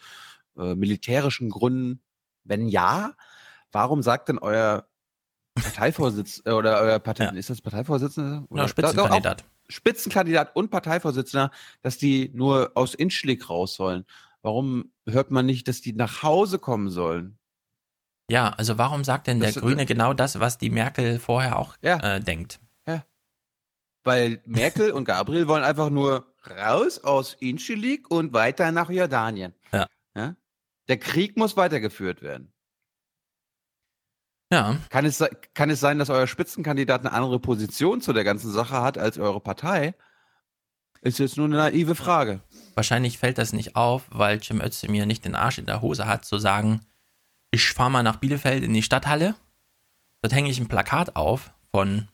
[0.59, 2.01] äh, militärischen Gründen?
[2.45, 3.13] Wenn ja,
[3.71, 4.87] warum sagt denn euer
[5.55, 7.31] Parteivorsitzender oder euer Partei, Ja.
[7.31, 8.45] ist das Parteivorsitzender?
[8.49, 9.45] Oder Ja, Spitzenkandidat.
[9.69, 11.51] Spitzenkandidat und Parteivorsitzender,
[11.83, 14.05] dass die nur aus Inschlik raus sollen.
[14.43, 17.39] Warum hört man nicht, dass die nach Hause kommen sollen?
[18.31, 21.77] Ja, also warum sagt denn der Das- Grüne genau das, was die Merkel vorher auch
[21.83, 21.99] Ja.
[22.17, 22.61] äh, denkt?
[24.05, 29.55] Weil Merkel und Gabriel wollen einfach nur raus aus Inschlik und weiter nach Jordanien.
[29.73, 29.87] Ja.
[30.15, 30.35] ja?
[30.89, 32.53] Der Krieg muss weitergeführt werden.
[34.53, 38.53] Ja, Kann es, kann es sein, dass euer Spitzenkandidat eine andere Position zu der ganzen
[38.53, 39.95] Sache hat als eure Partei?
[41.01, 42.43] Ist jetzt nur eine naive Frage.
[42.75, 46.27] wahrscheinlich fällt das nicht auf, weil Cem Özdemir nicht den Arsch in der Hose hat,
[46.27, 46.81] zu sagen,
[47.51, 49.35] ich fahre mal nach Bielefeld in die Stadthalle,
[50.21, 52.09] dort hänge ich ein Plakat auf von,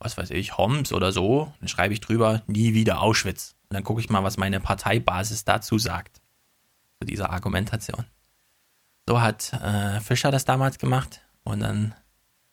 [0.00, 3.54] was weiß ich, Homs oder so, dann schreibe ich drüber, nie wieder Auschwitz.
[3.68, 6.20] Und dann gucke ich mal, was meine Parteibasis dazu sagt,
[6.98, 8.04] zu dieser Argumentation.
[9.06, 11.94] So hat äh, Fischer das damals gemacht und dann,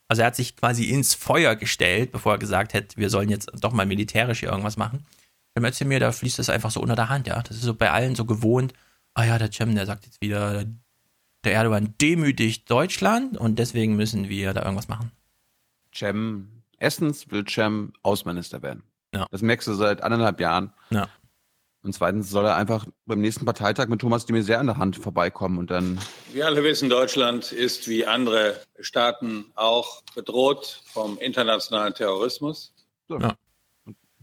[0.08, 3.50] also er hat sich quasi ins Feuer gestellt, bevor er gesagt hätte, wir sollen jetzt
[3.54, 5.06] doch mal militärisch hier irgendwas machen.
[5.58, 7.42] Cem Özdemir, da fließt das einfach so unter der Hand, ja.
[7.42, 8.74] Das ist so bei allen so gewohnt.
[9.14, 10.66] Ah ja, der Cem, der sagt jetzt wieder,
[11.44, 15.12] der Erdogan demütigt Deutschland und deswegen müssen wir da irgendwas machen.
[15.94, 18.84] Cem, erstens will Cem Außenminister werden.
[19.14, 19.26] Ja.
[19.32, 20.74] Das merkst du seit anderthalb Jahren.
[20.90, 21.08] Ja.
[21.84, 24.98] Und zweitens soll er einfach beim nächsten Parteitag mit Thomas de Maizière an der Hand
[24.98, 26.00] vorbeikommen und dann
[26.34, 32.74] Wir alle wissen, Deutschland ist wie andere Staaten auch bedroht vom internationalen Terrorismus.
[33.08, 33.36] Vielleicht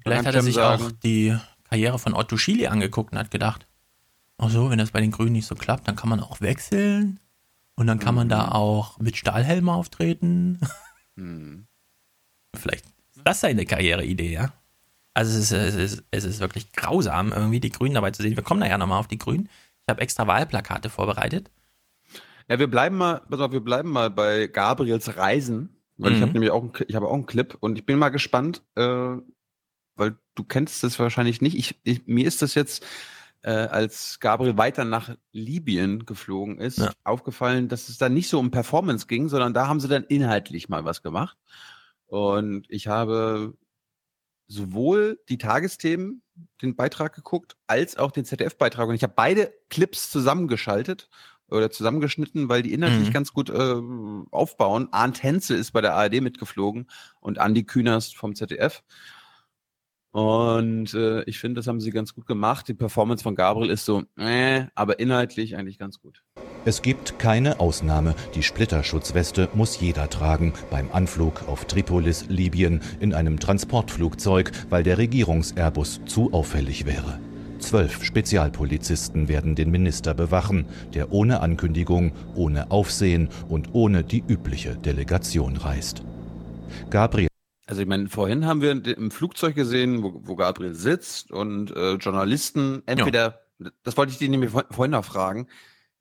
[0.05, 1.35] kann hat er sich sagen- auch die
[1.71, 3.67] Karriere von Otto Schily angeguckt und hat gedacht,
[4.37, 7.19] ach so, wenn das bei den Grünen nicht so klappt, dann kann man auch wechseln
[7.77, 10.61] und dann kann man da auch mit Stahlhelm auftreten.
[11.17, 11.67] hm,
[12.57, 14.53] Vielleicht ist das seine Karriereidee, ja.
[15.15, 18.37] Also es ist, es, ist, es ist wirklich grausam, irgendwie die Grünen dabei zu sehen.
[18.37, 19.49] Wir kommen da ja nochmal auf die Grünen.
[19.83, 21.51] Ich habe extra Wahlplakate vorbereitet.
[22.49, 26.23] Ja, wir bleiben mal, pass auf, wir bleiben mal bei Gabriels Reisen, weil ich Mhm.
[26.23, 29.17] habe nämlich auch, ich habe auch einen Clip und ich bin mal gespannt, äh,
[29.97, 31.57] weil du kennst es wahrscheinlich nicht.
[31.57, 32.85] Ich, ich, mir ist das jetzt,
[33.43, 36.93] äh, als Gabriel weiter nach Libyen geflogen ist, Ja.
[37.05, 40.69] aufgefallen, dass es da nicht so um Performance ging, sondern da haben sie dann inhaltlich
[40.69, 41.37] mal was gemacht.
[42.15, 43.55] Und ich habe
[44.47, 46.23] sowohl die Tagesthemen,
[46.63, 48.89] den Beitrag geguckt, als auch den ZDF-Beitrag.
[48.89, 51.09] Und ich habe beide Clips zusammengeschaltet
[51.49, 53.13] oder zusammengeschnitten, weil die inhaltlich Mhm.
[53.13, 53.81] ganz gut äh,
[54.31, 54.89] aufbauen.
[54.93, 56.87] Arndt Henze ist bei der ARD mitgeflogen
[57.19, 58.85] und Andi Künast vom ZDF.
[60.13, 62.69] Und äh, ich finde, das haben sie ganz gut gemacht.
[62.69, 66.23] Die Performance von Gabriel ist so, äh, aber inhaltlich eigentlich ganz gut.
[66.67, 68.15] Es gibt keine Ausnahme.
[68.35, 74.97] Die Splitterschutzweste muss jeder tragen beim Anflug auf Tripolis, Libyen, in einem Transportflugzeug, weil der
[74.97, 77.21] Regierungs-Airbus zu auffällig wäre.
[77.59, 84.75] Zwölf Spezialpolizisten werden den Minister bewachen, der ohne Ankündigung, ohne Aufsehen und ohne die übliche
[84.77, 86.03] Delegation reist.
[86.91, 87.29] Gabriel
[87.67, 91.95] Also ich meine, vorhin haben wir im Flugzeug gesehen, wo, wo Gabriel sitzt und äh,
[91.95, 93.41] Journalisten entweder,
[93.83, 95.47] das wollte ich dir nämlich vor- vorhin noch fragen,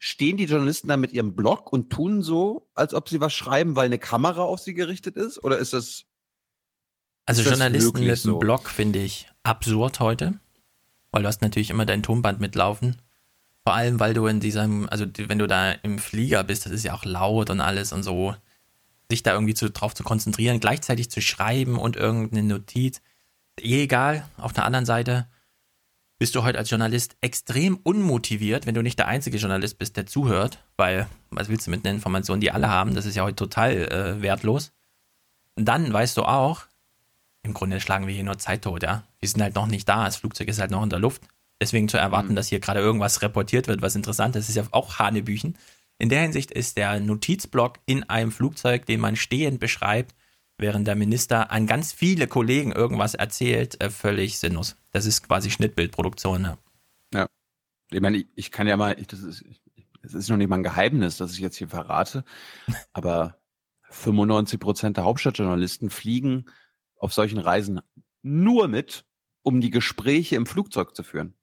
[0.05, 3.77] stehen die Journalisten da mit ihrem Blog und tun so, als ob sie was schreiben,
[3.77, 5.41] weil eine Kamera auf sie gerichtet ist?
[5.41, 6.03] Oder ist das,
[7.25, 8.31] Also Ist das Journalisten wirklich mit so?
[8.31, 10.41] einem Blog finde ich absurd heute,
[11.11, 13.01] weil du hast natürlich immer dein Tonband mitlaufen.
[13.63, 16.83] Vor allem, weil du in diesem, also wenn du da im Flieger bist, das ist
[16.83, 18.35] ja auch laut und alles und so,
[19.09, 23.01] sich da irgendwie zu, drauf zu konzentrieren, gleichzeitig zu schreiben und irgendeine Notiz,
[23.57, 24.27] eh egal.
[24.35, 25.27] Auf der anderen Seite
[26.23, 30.05] bist du heute als Journalist extrem unmotiviert, wenn du nicht der einzige Journalist bist, der
[30.05, 33.35] zuhört, weil was willst du mit einer Information, die alle haben, das ist ja heute
[33.35, 34.71] total äh, wertlos.
[35.55, 36.61] Und dann weißt du auch,
[37.41, 39.03] im Grunde schlagen wir hier nur Zeit tot, ja.
[39.19, 41.23] Wir sind halt noch nicht da, das Flugzeug ist halt noch in der Luft.
[41.59, 42.35] deswegen zu erwarten, Mhm.
[42.37, 45.57] dass hier gerade irgendwas reportiert wird, was interessant ist, ist ja auch Hanebüchen.
[45.97, 50.15] In der Hinsicht ist der Notizblock in einem Flugzeug, den man stehend beschreibt,
[50.57, 54.77] während der Minister an ganz viele Kollegen irgendwas erzählt, äh, völlig sinnlos.
[54.91, 56.57] Das ist quasi Schnittbildproduktion.
[57.13, 57.27] Ja.
[57.91, 59.43] Ich meine, ich, ich kann ja mal, ich, das ist,
[60.01, 62.23] das ist noch nicht mal ein Geheimnis, das ich jetzt hier verrate,
[62.93, 63.39] aber
[63.89, 66.45] 95 Prozent der Hauptstadtjournalisten fliegen
[66.97, 67.81] auf solchen Reisen
[68.21, 69.05] nur mit,
[69.43, 71.35] um die Gespräche im Flugzeug zu führen.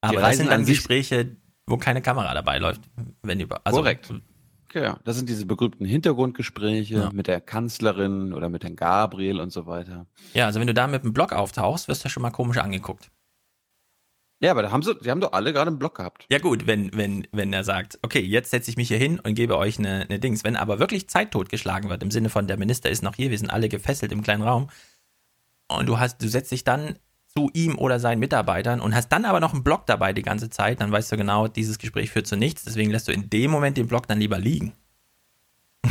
[0.00, 2.82] Aber das Reisen sind dann Gespräche, wo keine Kamera dabei läuft.
[3.22, 4.12] Wenn über, also, Korrekt.
[4.74, 7.10] Ja, das sind diese berühmten Hintergrundgespräche Ja.
[7.12, 10.06] mit der Kanzlerin oder mit Herrn Gabriel und so weiter.
[10.34, 13.10] Ja, also wenn du da mit einem Blog auftauchst, wirst du schon mal komisch angeguckt.
[14.42, 16.24] Ja, aber da haben sie, die haben doch alle gerade einen Block gehabt.
[16.30, 19.34] Ja gut, wenn, wenn, wenn er sagt, okay, jetzt setze ich mich hier hin und
[19.34, 20.44] gebe euch eine, eine Dings.
[20.44, 23.36] Wenn aber wirklich Zeit totgeschlagen wird, im Sinne von der Minister ist noch hier, wir
[23.38, 24.70] sind alle gefesselt im kleinen Raum
[25.68, 26.96] und du hast, du setzt dich dann
[27.36, 30.50] zu ihm oder seinen Mitarbeitern und hast dann aber noch einen Block dabei die ganze
[30.50, 33.50] Zeit, dann weißt du genau, dieses Gespräch führt zu nichts, deswegen lässt du in dem
[33.50, 34.72] Moment den Block dann lieber liegen.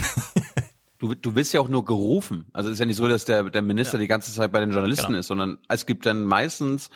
[1.01, 2.45] Du, du bist ja auch nur gerufen.
[2.51, 4.71] Also es ist ja nicht so, dass der, der Minister die ganze Zeit bei den
[4.71, 5.19] Journalisten Genau.
[5.19, 6.89] ist, sondern es gibt dann meistens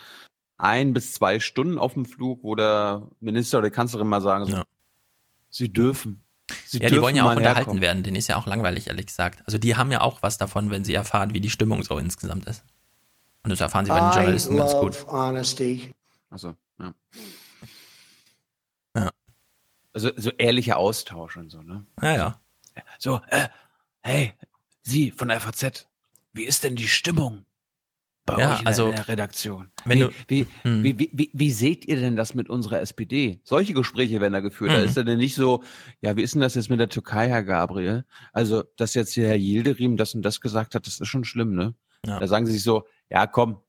[0.58, 4.46] ein bis zwei Stunden auf dem Flug, wo der Minister oder die Kanzlerin mal sagen,
[4.46, 4.64] so, Ja.
[5.50, 6.22] sie dürfen.
[6.66, 7.82] Sie Ja, die wollen ja auch unterhalten herkommen.
[7.82, 9.42] werden, denen ist ja auch langweilig, ehrlich gesagt.
[9.46, 12.46] Also die haben ja auch was davon, wenn sie erfahren, wie die Stimmung so insgesamt
[12.48, 12.66] ist.
[13.44, 15.06] Und das erfahren sie bei den I Journalisten ganz gut.
[15.08, 15.94] honesty.
[16.30, 16.94] Also, ja.
[18.96, 19.12] Ja.
[19.94, 21.86] Also so ehrlicher Austausch und so, ne?
[22.02, 22.40] Ja, ja.
[23.00, 23.48] So, äh,
[24.02, 24.34] hey,
[24.82, 25.88] Sie von der FAZ,
[26.34, 27.46] wie ist denn die Stimmung
[28.26, 29.72] bei Ja, euch in, also, der, in der Redaktion?
[29.86, 30.84] wenn wie, du- wie, Hm.
[30.84, 33.40] wie, wie, wie, wie seht ihr denn das mit unserer SPD?
[33.44, 34.72] Solche Gespräche werden da geführt.
[34.72, 34.86] Da Mhm.
[34.86, 35.64] ist ja denn nicht so,
[36.02, 38.06] ja, wie ist denn das jetzt mit der Türkei, Herr Gabriel?
[38.32, 41.54] Also, dass jetzt hier Herr Yildirim das und das gesagt hat, das ist schon schlimm,
[41.54, 41.76] ne?
[42.06, 42.20] Ja.
[42.20, 43.62] Da sagen sie sich so, ja, komm,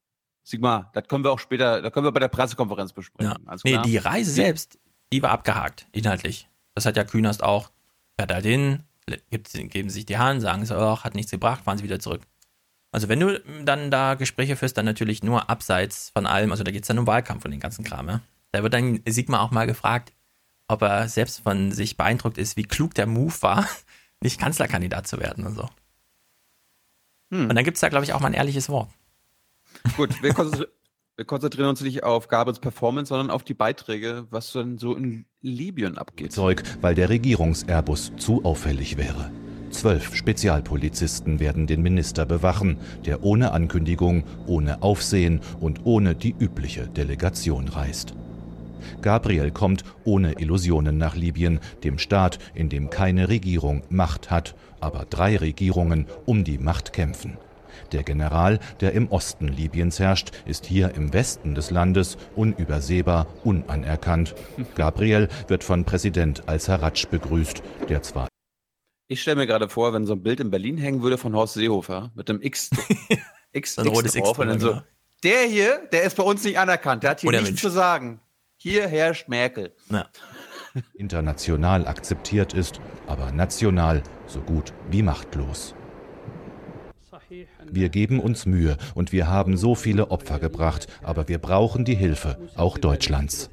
[0.42, 3.36] Sigmar, das können wir auch später, da können wir bei der Pressekonferenz besprechen.
[3.46, 3.56] Ja.
[3.62, 4.78] Nee, die Reise selbst,
[5.12, 6.48] die war abgehakt, inhaltlich.
[6.74, 7.70] Das hat ja Künast auch.
[8.18, 8.84] Fährt halt hin,
[9.30, 12.22] gibt, geben sich die Hand, sagen so, ach, hat nichts gebracht, fahren sie wieder zurück.
[12.90, 16.70] Also wenn du dann da Gespräche führst, dann natürlich nur abseits von allem, also da
[16.70, 18.20] geht es dann um Wahlkampf und den ganzen Kram, ja.
[18.52, 20.12] Da wird dann Sigmar auch mal gefragt,
[20.68, 23.68] ob er selbst von sich beeindruckt ist, wie klug der Move war,
[24.20, 25.68] nicht Kanzlerkandidat zu werden und so.
[27.32, 27.50] Hm.
[27.50, 28.90] Und dann gibt es da, glaube ich, auch mal ein ehrliches Wort.
[29.96, 30.66] Gut, wir, konzentri
[31.16, 35.26] wir konzentrieren uns nicht auf Gabriels Performance, sondern auf die Beiträge, was denn so in
[35.42, 36.32] Libyen abgeht.
[36.32, 39.30] Zeug, weil der Regierungs-Airbus zu auffällig wäre.
[39.70, 46.88] Zwölf Spezialpolizisten werden den Minister bewachen, der ohne Ankündigung, ohne Aufsehen und ohne die übliche
[46.88, 48.14] Delegation reist.
[49.02, 55.06] Gabriel kommt ohne Illusionen nach Libyen, dem Staat, in dem keine Regierung Macht hat, aber
[55.08, 57.36] drei Regierungen um die Macht kämpfen.
[57.94, 64.34] Der General, der im Osten Libyens herrscht, ist hier im Westen des Landes unübersehbar, unanerkannt.
[64.74, 68.26] Gabriel wird von Präsident al-Sarraj begrüßt, der zwar
[69.06, 71.54] Ich stelle mir gerade vor, wenn so ein Bild in Berlin hängen würde von Horst
[71.54, 72.70] Seehofer mit dem X,
[73.52, 74.84] X, Ein X rotes X drauf und dann so, drüber,
[75.22, 77.62] der hier, der ist bei uns nicht anerkannt, der hat hier Oder nichts Mensch.
[77.62, 78.20] zu sagen.
[78.56, 79.72] Hier herrscht Merkel.
[79.88, 80.08] Ja.
[80.94, 85.76] international akzeptiert ist, aber national so gut wie machtlos.
[87.74, 91.94] Wir geben uns Mühe und wir haben so viele Opfer gebracht, aber wir brauchen die
[91.94, 93.50] Hilfe, auch Deutschlands.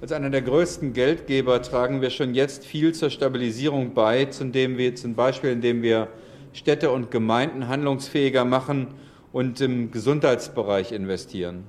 [0.00, 4.94] Als einer der größten Geldgeber tragen wir schon jetzt viel zur Stabilisierung bei, zum, wir,
[4.94, 6.08] zum Beispiel indem wir
[6.52, 8.88] Städte und Gemeinden handlungsfähiger machen
[9.32, 11.64] und im Gesundheitsbereich investieren.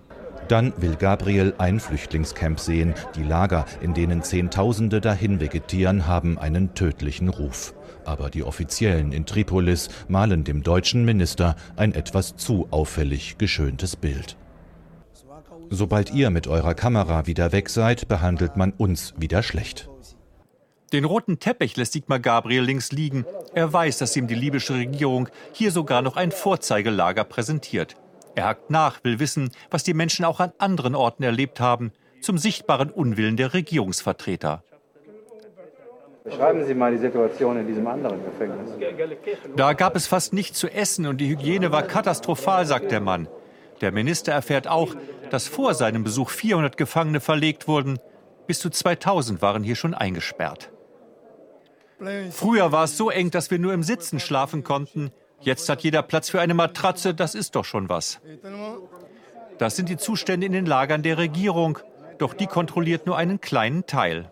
[0.48, 2.96] Dann will Gabriel ein Flüchtlingscamp sehen.
[3.16, 7.74] Die Lager, in denen Zehntausende dahin vegetieren, haben einen tödlichen Ruf.
[8.10, 14.36] Aber die Offiziellen in Tripolis malen dem deutschen Minister ein etwas zu auffällig geschöntes Bild.
[15.70, 19.92] Sobald ihr mit eurer Kamera wieder weg seid, behandelt man uns wieder schlecht.
[20.92, 23.28] Den roten Teppich lässt Sigmar Gabriel links liegen.
[23.54, 27.96] Er weiß, dass ihm die libysche Regierung hier sogar noch ein Vorzeigelager präsentiert.
[28.34, 31.92] Er hakt nach, will wissen, was die Menschen auch an anderen Orten erlebt haben,
[32.22, 34.64] zum sichtbaren Unwillen der Regierungsvertreter.
[36.30, 38.72] Beschreiben Sie mal die Situation in diesem anderen Gefängnis.
[39.56, 43.28] Da gab es fast nichts zu essen und die Hygiene war katastrophal, sagt der Mann.
[43.82, 44.96] Der Minister erfährt auch,
[45.30, 48.00] dass vor seinem Besuch 400 Gefangene verlegt wurden.
[48.48, 50.72] Bis zu 2000 waren hier schon eingesperrt.
[52.32, 55.12] Früher war es so eng, dass wir nur im Sitzen schlafen konnten.
[55.42, 58.20] Jetzt hat jeder Platz für eine Matratze, das ist doch schon was.
[59.58, 61.80] Das sind die Zustände in den Lagern der Regierung,
[62.18, 64.30] doch die kontrolliert nur einen kleinen Teil.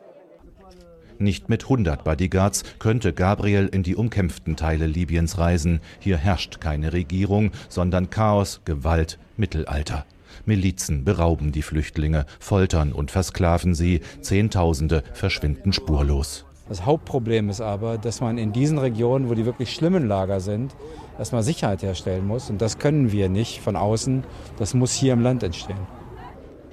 [1.20, 5.80] Nicht mit 100 Bodyguards könnte Gabriel in die umkämpften Teile Libyens reisen.
[6.00, 10.06] Hier herrscht keine Regierung, sondern Chaos, Gewalt, Mittelalter.
[10.46, 14.02] Milizen berauben die Flüchtlinge, foltern und versklaven sie.
[14.22, 16.46] Zehntausende verschwinden spurlos.
[16.70, 20.76] Das Hauptproblem ist aber, dass man in diesen Regionen, wo die wirklich schlimmen Lager sind,
[21.18, 22.50] erstmal Sicherheit herstellen muss.
[22.50, 24.24] Und das können wir nicht von außen.
[24.60, 25.97] Das muss hier im Land entstehen.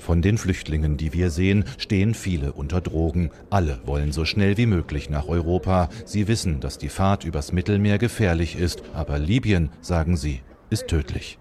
[0.05, 3.31] Von den Flüchtlingen, die wir sehen, stehen viele unter Drogen.
[3.49, 5.89] Alle wollen so schnell wie möglich nach Europa.
[6.05, 11.39] Sie wissen, dass die Fahrt übers Mittelmeer gefährlich ist, aber Libyen, sagen sie, ist tödlich.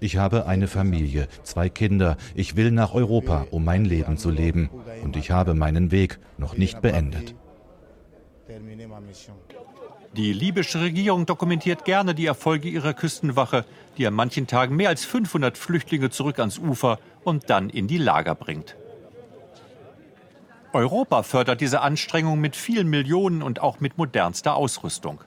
[0.00, 2.16] Ich habe eine Familie, zwei Kinder.
[2.34, 4.70] Ich will nach Europa, um mein Leben zu leben.
[5.04, 7.34] Und ich habe meinen Weg noch nicht beendet.
[10.16, 13.64] Die libysche Regierung dokumentiert gerne die Erfolge ihrer Küstenwache,
[13.96, 17.96] die an manchen Tagen mehr als 500 Flüchtlinge zurück ans Ufer und dann in die
[17.96, 18.76] Lager bringt.
[20.74, 25.20] Europa fördert diese Anstrengung mit vielen Millionen und auch mit modernster Ausrüstung.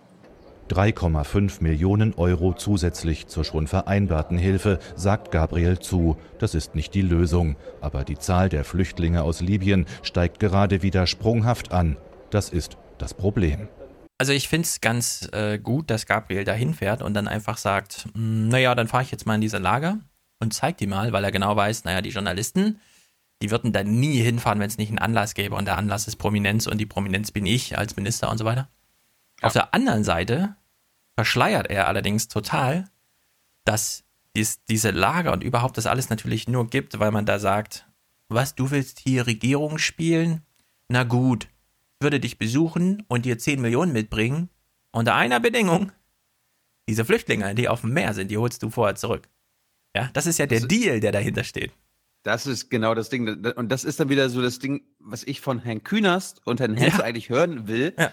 [0.70, 6.18] 3,5 Millionen Euro zusätzlich zur schon vereinbarten Hilfe, sagt Gabriel zu.
[6.40, 7.56] Das ist nicht die Lösung.
[7.82, 11.98] Aber die Zahl der Flüchtlinge aus Libyen steigt gerade wieder sprunghaft an.
[12.32, 13.68] Das ist das Problem.
[14.18, 18.08] Also ich finde es ganz äh, gut, dass Gabriel da hinfährt und dann einfach sagt,
[18.14, 20.00] hm, naja, dann fahre ich jetzt mal in diese Lager
[20.40, 22.80] und zeig die mal, weil er genau weiß, naja, die Journalisten,
[23.42, 26.16] die würden da nie hinfahren, wenn es nicht einen Anlass gäbe und der Anlass ist
[26.16, 28.70] Prominenz und die Prominenz bin ich als Minister und so weiter.
[29.42, 29.48] Ja.
[29.48, 30.56] Auf der anderen Seite
[31.16, 32.90] verschleiert er allerdings total,
[33.66, 34.06] dass
[34.36, 37.88] dies, diese Lager und überhaupt das alles natürlich nur gibt, weil man da sagt,
[38.30, 40.42] was, du willst hier Regierung spielen?
[40.88, 41.48] Na gut,
[42.06, 44.50] würde dich besuchen und dir 10 Millionen mitbringen,
[44.92, 45.92] unter einer Bedingung.
[46.88, 49.28] Diese Flüchtlinge, die auf dem Meer sind, die holst du vorher zurück.
[49.96, 51.72] Ja, das ist ja der das Deal, der dahinter steht.
[52.22, 53.28] Das ist genau das Ding.
[53.56, 56.78] Und das ist dann wieder so das Ding, was ich von Herrn Künast und Herrn
[56.78, 57.04] Hens ja.
[57.04, 57.96] eigentlich hören will.
[57.98, 58.12] Ja.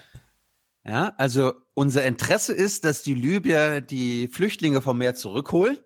[0.85, 5.79] ja, also unser Interesse ist, dass die Libyer die Flüchtlinge vom Meer zurückholen.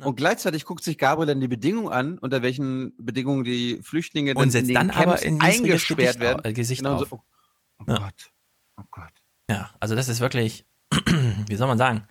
[0.00, 4.54] Und gleichzeitig guckt sich Gabriel dann die Bedingungen an, unter welchen Bedingungen die Flüchtlinge und
[4.54, 6.44] dann, in dann aber in eingesperrt werden.
[6.44, 7.08] Äh, Gesicht genau auf.
[7.08, 7.20] So,
[7.78, 7.98] Oh ja.
[7.98, 8.32] Gott.
[8.76, 9.12] Oh Gott.
[9.50, 10.66] Ja, also das ist wirklich,
[11.48, 12.06] wie soll man sagen,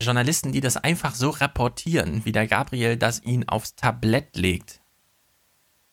[0.00, 4.80] Journalisten, die das einfach so reportieren, wie der Gabriel das ihn aufs Tablett legt,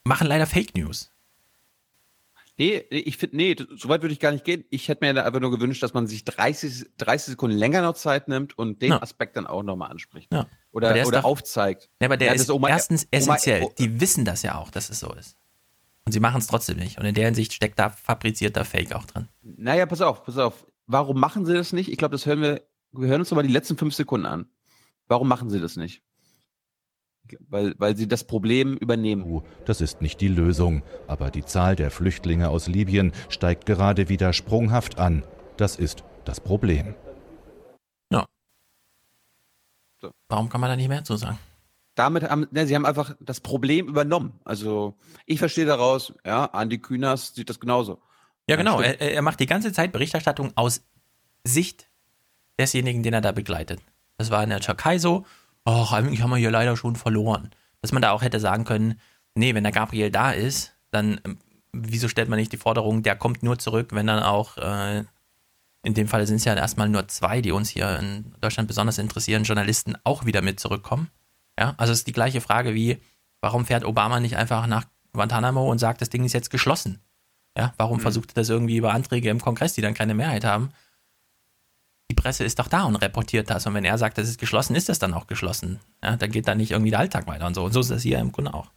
[0.04, 1.12] machen leider Fake News.
[2.58, 4.66] Nee, ich finde, nee, so weit würde ich gar nicht gehen.
[4.70, 8.28] Ich hätte mir einfach nur gewünscht, dass man sich 30, 30 Sekunden länger noch Zeit
[8.28, 9.02] nimmt und den ja.
[9.02, 10.28] Aspekt dann auch nochmal anspricht.
[10.34, 10.46] Ja.
[10.74, 11.90] Oder, oder doch, aufzeigt.
[12.02, 13.64] Ja, aber der ja, ist Oma, erstens essentiell.
[13.64, 15.38] Oma, die wissen das ja auch, dass es so ist.
[16.10, 16.98] Und sie machen es trotzdem nicht.
[16.98, 19.28] Und in der Hinsicht steckt da fabrizierter Fake auch drin.
[19.44, 20.66] Naja, pass auf, pass auf.
[20.88, 21.88] Warum machen sie das nicht?
[21.92, 24.48] Ich glaube, das hören wir, wir hören uns mal die letzten fünf Sekunden an.
[25.08, 26.02] Warum machen sie das nicht?
[27.48, 29.44] Weil, weil sie das Problem übernehmen.
[29.66, 30.82] Das ist nicht die Lösung.
[31.06, 35.24] Aber die Zahl der Flüchtlinge aus Libyen steigt gerade wieder sprunghaft an.
[35.58, 36.96] Das ist das Problem.
[38.12, 38.26] Ja.
[40.02, 40.10] So.
[40.28, 41.38] Warum kann man da nicht mehr zu sagen?
[41.96, 44.40] Damit haben, ne, sie haben einfach das Problem übernommen.
[44.46, 48.02] Also ich verstehe daraus, ja, Andi Kühners sieht das genauso.
[48.48, 48.82] Ja, genau.
[48.82, 50.82] Er, er, macht die ganze Zeit Berichterstattung aus
[51.44, 51.88] Sicht
[52.58, 53.80] desjenigen, den er da begleitet.
[54.18, 55.26] Das war in der Türkei so.
[55.66, 57.52] Ach, eigentlich haben wir hier leider schon verloren.
[57.82, 59.00] Dass man da auch hätte sagen können,
[59.36, 61.38] nee, wenn der Gabriel da ist, dann ähm,
[61.72, 65.04] wieso stellt man nicht die Forderung, der kommt nur zurück, wenn dann auch, äh,
[65.84, 68.98] in dem Fall sind es ja erstmal nur zwei, die uns hier in Deutschland besonders
[68.98, 71.10] interessieren, Journalisten auch wieder mit zurückkommen.
[71.60, 73.00] Ja, also es ist die gleiche Frage wie,
[73.42, 77.02] warum fährt Obama nicht einfach nach Guantanamo und sagt, das Ding ist jetzt geschlossen?
[77.58, 78.02] Ja, warum mhm.
[78.02, 80.70] versucht er das irgendwie über Anträge im Kongress, die dann keine Mehrheit haben?
[82.10, 83.68] Die Presse ist doch da und reportiert das.
[83.68, 85.80] Und wenn er sagt, das ist geschlossen, ist das dann auch geschlossen.
[86.02, 87.66] Ja, dann geht da nicht irgendwie der Alltag weiter und so.
[87.66, 88.72] Und so ist das hier im Grunde auch.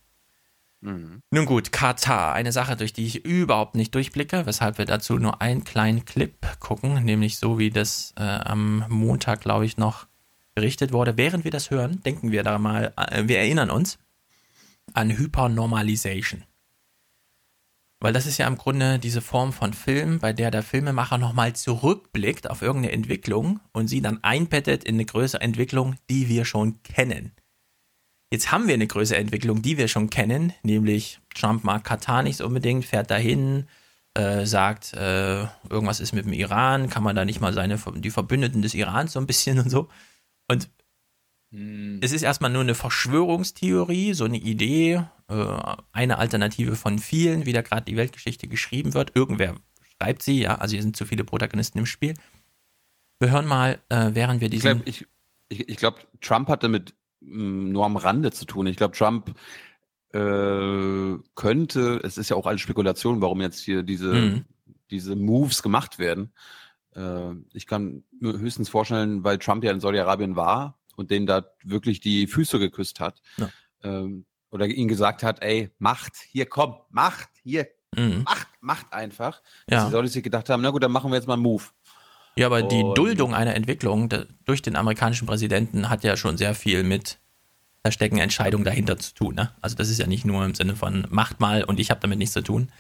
[0.81, 1.23] Mhm.
[1.31, 5.41] Nun gut, Katar, eine Sache, durch die ich überhaupt nicht durchblicke, weshalb wir dazu nur
[5.41, 10.09] einen kleinen Clip gucken, nämlich so wie das äh, am Montag, glaube ich, noch
[10.55, 11.17] berichtet wurde.
[11.17, 13.99] Während wir das hören, denken wir da mal, äh, wir erinnern uns
[14.95, 16.45] an Hypernormalization.
[18.01, 21.55] Weil das ist ja im Grunde diese Form von Film, bei der der Filmemacher nochmal
[21.55, 26.83] zurückblickt auf irgendeine Entwicklung und sie dann einbettet in eine größere Entwicklung, die wir schon
[26.83, 27.31] kennen.
[28.33, 32.41] Jetzt haben wir eine größere Entwicklung, die wir schon kennen, nämlich Trump mag Katar nicht
[32.41, 33.69] unbedingt, fährt dahin,
[34.15, 38.11] äh, sagt, äh, irgendwas ist mit dem Iran, kann man da nicht mal seine die
[38.11, 39.89] Verbündeten des Irans so ein bisschen und so.
[40.49, 40.71] Und
[41.51, 42.01] hm.
[42.03, 47.53] es ist erstmal nur eine Verschwörungstheorie, so eine Idee, äh, eine Alternative von vielen, wie
[47.53, 49.13] da gerade die Weltgeschichte geschrieben wird.
[49.15, 49.57] Irgendwer
[49.97, 52.15] schreibt sie, ja, also hier sind zu viele Protagonisten im Spiel.
[53.21, 54.83] Wir hören mal, äh, während wir diesen.
[54.85, 55.07] Ich
[55.77, 58.67] glaube, glaub, Trump hat damit mm, nur am Rande zu tun.
[58.67, 59.35] Ich glaube, Trump
[60.13, 64.45] äh, könnte, es ist ja auch alles Spekulation, warum jetzt hier diese, mhm.
[64.91, 66.33] diese Moves gemacht werden.
[66.95, 71.45] Äh, ich kann mir höchstens vorstellen, weil Trump ja in Saudi-Arabien war und denen da
[71.65, 73.21] wirklich die Füße geküsst hat.
[73.39, 73.49] Ja.
[73.83, 77.67] Ähm, oder ihnen gesagt hat, ey, macht, hier komm, macht, hier,
[77.97, 78.23] Mhm.
[78.25, 79.43] macht, macht einfach.
[79.69, 79.77] Ja.
[79.79, 81.65] Dass die Saudis sich gedacht haben, na gut, dann machen wir jetzt mal einen Move.
[82.37, 84.09] Ja, aber die Und- Duldung einer Entwicklung
[84.47, 87.19] durch den amerikanischen Präsidenten hat ja schon sehr viel mit
[87.83, 89.35] da stecken Entscheidungen dahinter zu tun.
[89.35, 89.51] Ne?
[89.61, 92.17] Also das ist ja nicht nur im Sinne von macht mal und ich habe damit
[92.19, 92.71] nichts zu tun.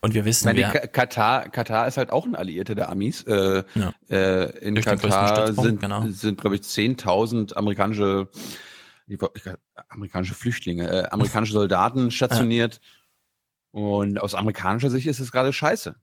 [0.00, 3.22] Und wir wissen, meine, Ka- Katar, Katar ist halt auch ein Alliierter der Amis.
[3.24, 3.92] Äh, Ja.
[4.08, 6.06] äh, in Durch Katar sind, genau.
[6.08, 8.28] sind glaube ich, 10.000 amerikanische,
[9.08, 9.42] ich ich
[9.88, 12.80] amerikanische Flüchtlinge, äh, amerikanische Soldaten stationiert.
[13.72, 15.94] Und aus amerikanischer Sicht ist es gerade scheiße.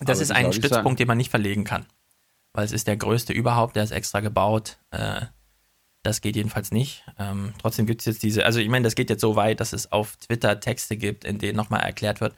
[0.00, 1.86] das Aber ist ein Stützpunkt, den man nicht verlegen kann.
[2.54, 4.78] Weil es ist der größte überhaupt, der ist extra gebaut.
[4.90, 5.22] Äh,
[6.02, 7.04] das geht jedenfalls nicht.
[7.18, 9.72] Ähm, trotzdem gibt es jetzt diese, also ich meine, das geht jetzt so weit, dass
[9.72, 12.34] es auf Twitter Texte gibt, in denen nochmal erklärt wird,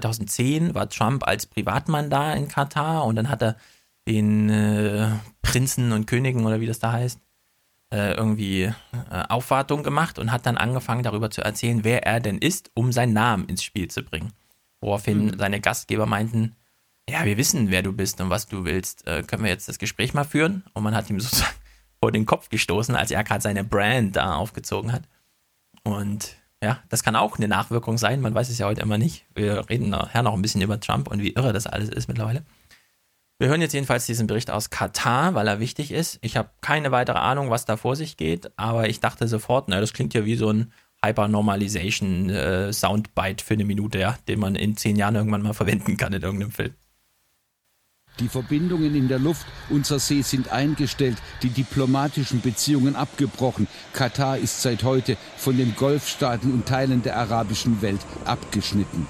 [0.00, 3.56] 2010 war Trump als Privatmann da in Katar und dann hat er
[4.08, 5.10] den äh,
[5.42, 7.20] Prinzen und Königen oder wie das da heißt,
[7.92, 8.72] äh, irgendwie äh,
[9.28, 13.12] Aufwartung gemacht und hat dann angefangen darüber zu erzählen, wer er denn ist, um seinen
[13.12, 14.32] Namen ins Spiel zu bringen.
[14.80, 16.56] Woraufhin seine Gastgeber meinten,
[17.08, 19.06] ja, wir wissen, wer du bist und was du willst.
[19.06, 20.64] Äh, können wir jetzt das Gespräch mal führen?
[20.72, 21.54] Und man hat ihm sozusagen
[22.00, 25.02] vor den Kopf gestoßen, als er gerade seine Brand da aufgezogen hat.
[25.84, 28.20] Und ja, das kann auch eine Nachwirkung sein.
[28.20, 29.26] Man weiß es ja heute immer nicht.
[29.34, 32.44] Wir reden nachher noch ein bisschen über Trump und wie irre das alles ist mittlerweile.
[33.38, 36.20] Wir hören jetzt jedenfalls diesen Bericht aus Katar, weil er wichtig ist.
[36.22, 39.80] Ich habe keine weitere Ahnung, was da vor sich geht, aber ich dachte sofort, na,
[39.80, 40.72] das klingt ja wie so ein
[41.04, 46.12] Hypernormalization äh, für eine Minute, ja, den man in zehn Jahren irgendwann mal verwenden kann
[46.12, 46.74] in irgendeinem Film.
[48.20, 53.68] Die Verbindungen in der Luft und zur See sind eingestellt, die diplomatischen Beziehungen abgebrochen.
[53.94, 59.06] Katar ist seit heute von den Golfstaaten und Teilen der arabischen Welt abgeschnitten.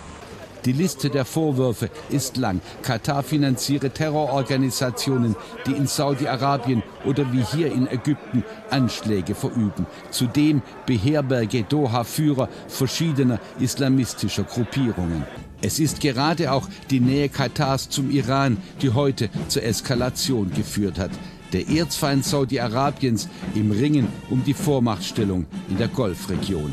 [0.64, 2.60] Die Liste der Vorwürfe ist lang.
[2.82, 5.34] Katar finanziere Terrororganisationen,
[5.66, 9.86] die in Saudi-Arabien oder wie hier in Ägypten Anschläge verüben.
[10.12, 15.24] Zudem beherberge Doha Führer verschiedener islamistischer Gruppierungen.
[15.64, 21.12] Es ist gerade auch die Nähe Katars zum Iran, die heute zur Eskalation geführt hat.
[21.52, 26.72] Der Erzfeind Saudi-Arabiens im Ringen um die Vormachtstellung in der Golfregion.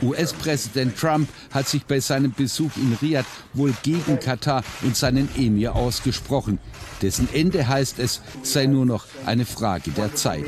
[0.00, 5.76] US-Präsident Trump hat sich bei seinem Besuch in Riad wohl gegen Katar und seinen Emir
[5.76, 6.58] ausgesprochen.
[7.02, 10.46] Dessen Ende heißt es, sei nur noch eine Frage der Zeit.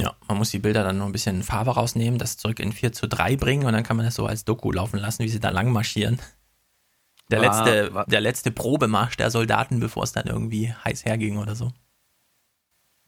[0.00, 2.92] Ja, man muss die Bilder dann noch ein bisschen Farbe rausnehmen, das zurück in 4
[2.92, 5.40] zu 3 bringen und dann kann man das so als Doku laufen lassen, wie sie
[5.40, 6.18] da lang marschieren.
[7.30, 11.36] Der, War- letzte, war- der letzte Probemarsch der Soldaten, bevor es dann irgendwie heiß herging
[11.38, 11.72] oder so.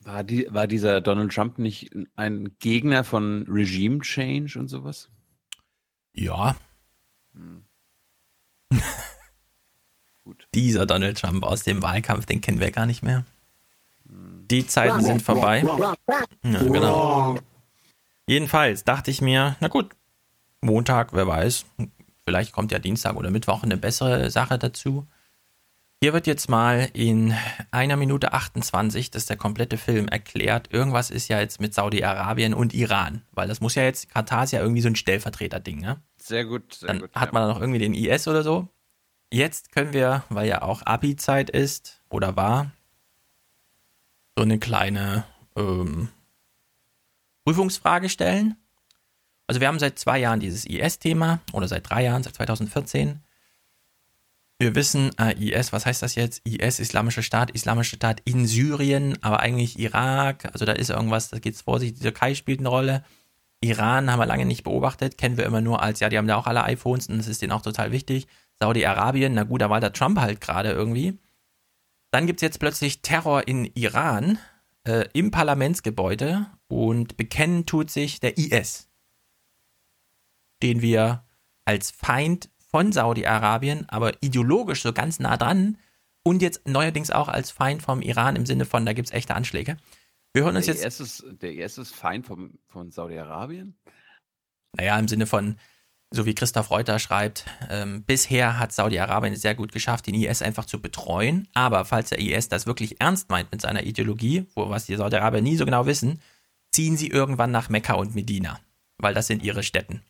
[0.00, 5.08] War, die, war dieser Donald Trump nicht ein Gegner von Regime Change und sowas?
[6.12, 6.56] Ja.
[10.54, 13.24] Dieser Donald Trump aus dem Wahlkampf, den kennen wir gar nicht mehr.
[14.50, 15.64] Die Zeiten sind vorbei.
[16.44, 17.36] Ja, genau.
[18.26, 19.90] Jedenfalls dachte ich mir, na gut,
[20.60, 21.64] Montag, wer weiß,
[22.24, 25.06] vielleicht kommt ja Dienstag oder Mittwoch eine bessere Sache dazu.
[26.00, 27.32] Hier wird jetzt mal in
[27.70, 32.54] einer Minute 28, das ist der komplette Film, erklärt, irgendwas ist ja jetzt mit Saudi-Arabien
[32.54, 36.02] und Iran, weil das muss ja jetzt, Katar ist ja irgendwie so ein Stellvertreter-Ding, ne?
[36.16, 37.14] Sehr gut, sehr Dann gut.
[37.14, 38.68] hat man da noch irgendwie den IS oder so.
[39.32, 42.72] Jetzt können wir, weil ja auch Abi-Zeit ist oder war,
[44.36, 45.24] so eine kleine
[45.56, 46.08] ähm,
[47.44, 48.56] Prüfungsfrage stellen.
[49.46, 53.20] Also wir haben seit zwei Jahren dieses IS-Thema oder seit drei Jahren, seit 2014.
[54.58, 56.46] Wir wissen, äh, IS, was heißt das jetzt?
[56.46, 60.48] IS, Islamischer Staat, Islamischer Staat in Syrien, aber eigentlich Irak.
[60.52, 63.04] Also da ist irgendwas, da geht's vor sich, die Türkei spielt eine Rolle.
[63.60, 66.36] Iran haben wir lange nicht beobachtet, kennen wir immer nur als, ja, die haben da
[66.36, 68.26] auch alle iPhones und das ist denen auch total wichtig.
[68.60, 71.18] Saudi-Arabien, na gut, da war der Trump halt gerade irgendwie.
[72.12, 74.38] Dann gibt es jetzt plötzlich Terror in Iran
[74.84, 78.90] äh, im Parlamentsgebäude und bekennen tut sich der IS,
[80.62, 81.24] den wir
[81.64, 85.78] als Feind von Saudi-Arabien, aber ideologisch so ganz nah dran
[86.22, 89.34] und jetzt neuerdings auch als Feind vom Iran im Sinne von, da gibt es echte
[89.34, 89.78] Anschläge.
[90.34, 90.84] Wir hören uns der, jetzt.
[90.84, 93.74] IS ist, der IS ist Feind vom, von Saudi-Arabien?
[94.76, 95.56] Naja, im Sinne von,
[96.12, 100.42] so wie Christoph Reuter schreibt, ähm, bisher hat Saudi-Arabien es sehr gut geschafft, den IS
[100.42, 101.48] einfach zu betreuen.
[101.54, 105.40] Aber falls der IS das wirklich ernst meint mit seiner Ideologie, wo was die Saudi-Araber
[105.40, 106.20] nie so genau wissen,
[106.70, 108.58] ziehen sie irgendwann nach Mekka und Medina,
[108.98, 110.02] weil das sind ihre Städten.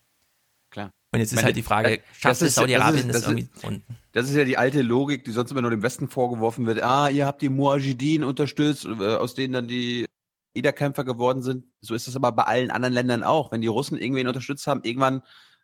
[0.70, 0.90] Klar.
[1.12, 3.28] Und jetzt ist Meine, halt die Frage, das schafft es ist- Saudi-Arabien das das, ist-
[3.28, 3.48] irgendwie?
[3.54, 3.82] das Und
[4.12, 6.82] Das ist ja die alte Logik, die sonst immer nur dem Westen vorgeworfen wird.
[6.82, 10.06] Ah, ihr habt die Mujahideen unterstützt, äh, aus denen dann die
[10.54, 11.64] Niederkämpfer geworden sind.
[11.80, 13.50] So ist es aber bei allen anderen Ländern auch.
[13.52, 15.22] Wenn die Russen irgendwen unterstützt haben, irgendwann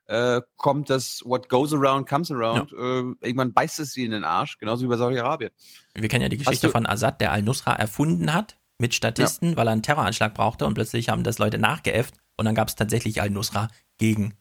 [0.09, 2.73] äh, kommt das What goes around comes around.
[2.73, 5.51] Äh, irgendwann beißt es sie in den Arsch, genauso wie bei Saudi-Arabien.
[5.95, 9.73] wir kennen ja die Geschichte von Assad, der Al-Nusra erfunden hat, mit Statisten, weil er
[9.73, 13.69] einen Terroranschlag brauchte und plötzlich haben das Leute nachgeäfft und dann gab es tatsächlich Al-Nusra
[13.99, 14.35] gegen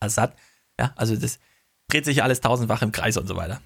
[0.00, 0.34] Assad.
[0.78, 1.38] Ja, also das
[1.88, 3.60] dreht sich alles tausendfach im Kreis und so weiter.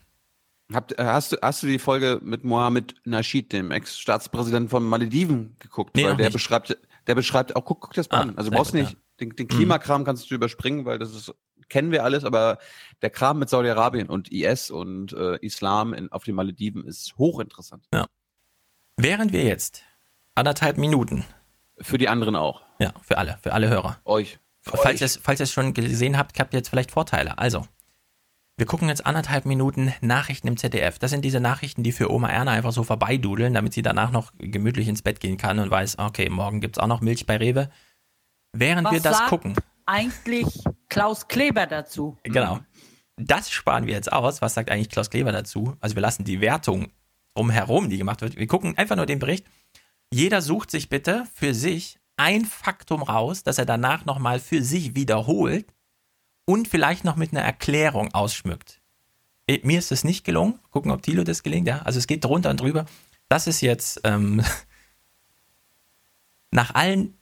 [0.73, 5.57] Habt, äh, hast, du, hast du die Folge mit Mohammed Nasheed, dem Ex-Staatspräsidenten von Malediven,
[5.59, 5.95] geguckt?
[5.97, 6.33] Nee, der nicht.
[6.33, 8.39] beschreibt, der beschreibt auch, guck, guck das mal Ah, an.
[8.39, 11.35] Also brauchst gut, nicht, den, den Klimakram kannst du überspringen, weil das ist,
[11.69, 12.59] kennen wir alles, aber
[13.03, 17.87] der Kram mit Saudi-Arabien und IS und äh, Islam in, auf den Malediven ist hochinteressant.
[17.93, 18.07] Ja.
[18.97, 19.83] Während wir jetzt
[20.35, 21.25] anderthalb Minuten.
[21.79, 22.63] Für die anderen auch.
[22.79, 23.99] Ja, für alle, für alle Hörer.
[24.05, 24.39] Euch.
[24.61, 27.39] Falls ihr es falls ihr es schon gesehen habt, habt ihr jetzt vielleicht Vorteile.
[27.39, 27.67] Also,
[28.57, 30.99] wir gucken jetzt anderthalb Minuten Nachrichten im ZDF.
[30.99, 34.33] Das sind diese Nachrichten, die für Oma Erna einfach so vorbeidudeln, damit sie danach noch
[34.39, 37.71] gemütlich ins Bett gehen kann und weiß, okay, morgen gibt's auch noch Milch bei Rewe.
[38.53, 39.55] Während Was wir das sagt gucken,
[39.87, 40.47] Eigentlich
[40.89, 42.19] Klaus Kleber dazu.
[42.23, 42.61] genau,
[43.17, 44.43] das sparen wir jetzt aus.
[44.43, 45.77] Was sagt eigentlich Klaus Kleber dazu?
[45.81, 46.91] Also wir lassen die Wertung
[47.35, 48.37] drumherum, die gemacht wird.
[48.37, 49.47] Wir gucken einfach nur den Bericht.
[50.13, 54.95] Jeder sucht sich bitte für sich ein Faktum raus, das er danach nochmal für sich
[54.95, 55.67] wiederholt
[56.45, 58.81] und vielleicht noch mit einer Erklärung ausschmückt.
[59.49, 60.59] Eh, Mir ist es nicht gelungen.
[60.71, 61.67] Gucken, ob Thilo das gelingt.
[61.67, 62.85] Ja, also es geht drunter und drüber.
[63.29, 64.43] Das ist jetzt ähm,
[66.51, 67.17] nach allen,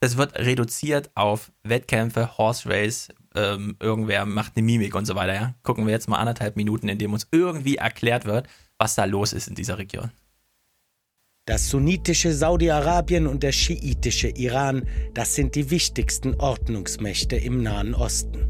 [0.00, 5.34] das wird reduziert auf Wettkämpfe, Horse Race, ähm, irgendwer macht eine Mimik und so weiter.
[5.34, 9.04] Ja, gucken wir jetzt mal anderthalb Minuten, in dem uns irgendwie erklärt wird, was da
[9.04, 10.10] los ist in dieser Region.
[11.46, 14.82] Das sunnitische Saudi-Arabien und der schiitische Iran,
[15.14, 18.48] das sind die wichtigsten Ordnungsmächte im Nahen Osten.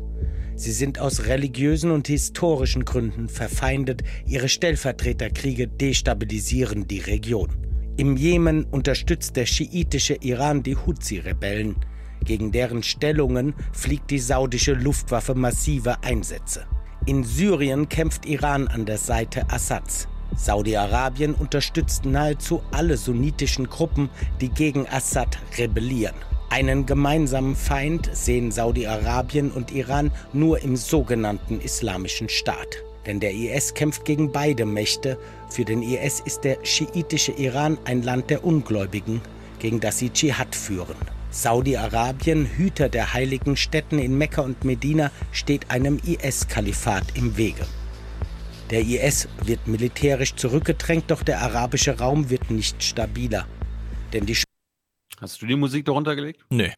[0.55, 7.66] Sie sind aus religiösen und historischen Gründen verfeindet, ihre Stellvertreterkriege destabilisieren die Region.
[7.99, 11.77] Im Jemen unterstützt der schiitische Iran die Houthi-Rebellen.
[12.23, 16.67] Gegen deren Stellungen fliegt die saudische Luftwaffe massive Einsätze.
[17.07, 20.09] In Syrien kämpft Iran an der Seite Assads.
[20.35, 24.11] Saudi-Arabien unterstützt nahezu alle sunnitischen Gruppen,
[24.43, 26.17] die gegen Assad rebellieren.
[26.51, 32.86] Einen gemeinsamen Feind sehen Saudi-Arabien und Iran nur im sogenannten Islamischen Staat.
[33.07, 35.19] Denn der IS kämpft gegen beide Mächte.
[35.49, 39.21] Für den IS ist der schiitische Iran ein Land der Ungläubigen,
[39.61, 40.97] gegen das sie Dschihad führen.
[41.31, 47.67] Saudi-Arabien, Hüter der heiligen Städten in Mekka und Medina, steht einem IS-Kalifat im Wege.
[48.71, 53.47] Der IS wird militärisch zurückgedrängt, doch der arabische Raum wird nicht stabiler.
[54.13, 54.37] Denn die
[55.21, 56.45] Hast du die Musik darunter gelegt?
[56.51, 56.69] Nö.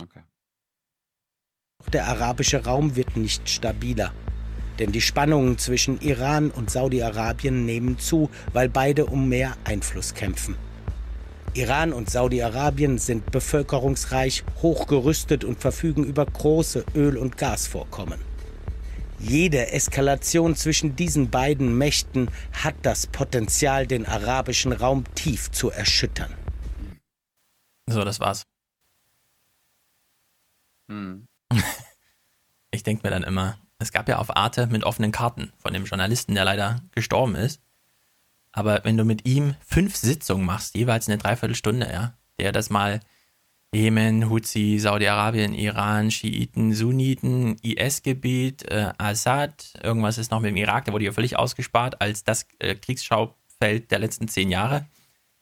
[0.00, 0.22] Okay.
[1.92, 4.12] Der arabische Raum wird nicht stabiler.
[4.78, 10.56] Denn die Spannungen zwischen Iran und Saudi-Arabien nehmen zu, weil beide um mehr Einfluss kämpfen.
[11.54, 18.20] Iran und Saudi-Arabien sind bevölkerungsreich, hochgerüstet und verfügen über große Öl- und Gasvorkommen.
[19.18, 26.34] Jede Eskalation zwischen diesen beiden Mächten hat das Potenzial, den arabischen Raum tief zu erschüttern.
[27.86, 28.42] So, das war's.
[30.88, 31.26] Hm.
[32.74, 35.84] Ich denke mir dann immer, es gab ja auf Arte mit offenen Karten von dem
[35.84, 37.60] Journalisten, der leider gestorben ist.
[38.52, 43.00] Aber wenn du mit ihm fünf Sitzungen machst, jeweils eine Dreiviertelstunde, ja, der das mal
[43.74, 50.84] Jemen, Houthi, Saudi-Arabien, Iran, Schiiten, Sunniten, IS-Gebiet, äh, Assad, irgendwas ist noch mit dem Irak,
[50.84, 54.86] der wurde ja völlig ausgespart als das äh, Kriegsschaufeld der letzten zehn Jahre.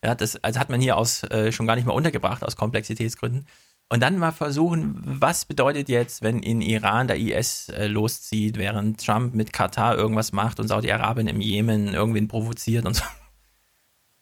[0.05, 3.47] Ja, das also hat man hier aus äh, schon gar nicht mehr untergebracht aus Komplexitätsgründen.
[3.93, 9.05] Und dann mal versuchen, was bedeutet jetzt, wenn in Iran der IS äh, loszieht, während
[9.05, 13.03] Trump mit Katar irgendwas macht und Saudi-Arabien im Jemen irgendwen provoziert und so.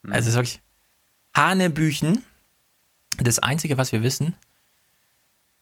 [0.05, 0.61] Also es ist wirklich
[1.35, 2.25] Hanebüchen.
[3.19, 4.35] Das Einzige, was wir wissen,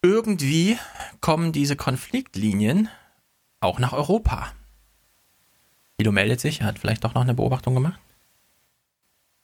[0.03, 0.79] irgendwie
[1.21, 2.89] kommen diese Konfliktlinien
[3.59, 4.53] auch nach Europa.
[5.99, 7.99] Guido meldet sich, er hat vielleicht doch noch eine Beobachtung gemacht.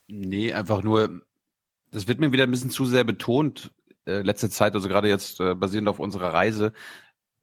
[0.07, 1.21] Nee, einfach nur,
[1.91, 3.71] das wird mir wieder ein bisschen zu sehr betont,
[4.05, 6.73] äh, letzte Zeit, also gerade jetzt äh, basierend auf unserer Reise.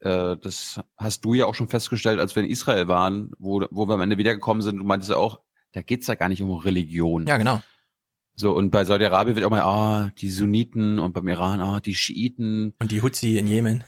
[0.00, 3.86] Äh, das hast du ja auch schon festgestellt, als wir in Israel waren, wo, wo
[3.86, 4.78] wir am Ende wiedergekommen sind.
[4.78, 5.40] Du meintest ja auch,
[5.72, 7.26] da geht's ja gar nicht um Religion.
[7.26, 7.62] Ja, genau.
[8.34, 11.94] So, und bei Saudi-Arabien wird auch mal, ah, die Sunniten und beim Iran, ah, die
[11.94, 12.74] Schiiten.
[12.78, 13.84] Und die Houthi in Jemen.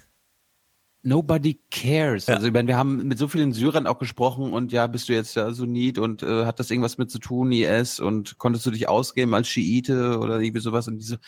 [1.04, 2.28] Nobody cares.
[2.28, 5.14] Also ich meine, wir haben mit so vielen Syrern auch gesprochen und ja, bist du
[5.14, 8.70] jetzt ja Sunnit und äh, hat das irgendwas mit zu tun, IS und konntest du
[8.70, 11.18] dich ausgeben als Schiite oder irgendwie sowas und diese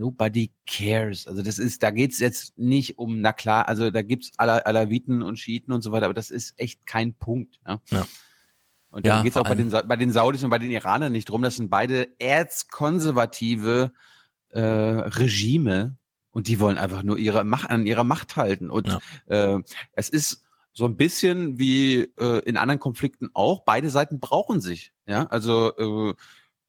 [0.00, 1.26] Nobody cares.
[1.26, 5.22] Also das ist, da geht's jetzt nicht um, na klar, also da gibt's Ala Alawiten
[5.22, 7.60] und Schiiten und so weiter, aber das ist echt kein Punkt.
[7.66, 7.80] Ja.
[7.90, 8.06] Ja.
[8.88, 11.12] Und dann Ja, geht's vor auch bei den, bei den Saudis und bei den Iranern
[11.12, 11.42] nicht drum.
[11.42, 13.92] Das sind beide erzkonservative
[14.48, 15.96] äh, Regime
[16.30, 18.70] und die wollen einfach nur ihre Macht an ihrer Macht halten.
[18.70, 19.58] Und äh,
[19.92, 24.92] es ist so ein bisschen wie äh, in anderen Konflikten auch, beide Seiten brauchen sich.
[25.06, 26.14] Ja, also äh,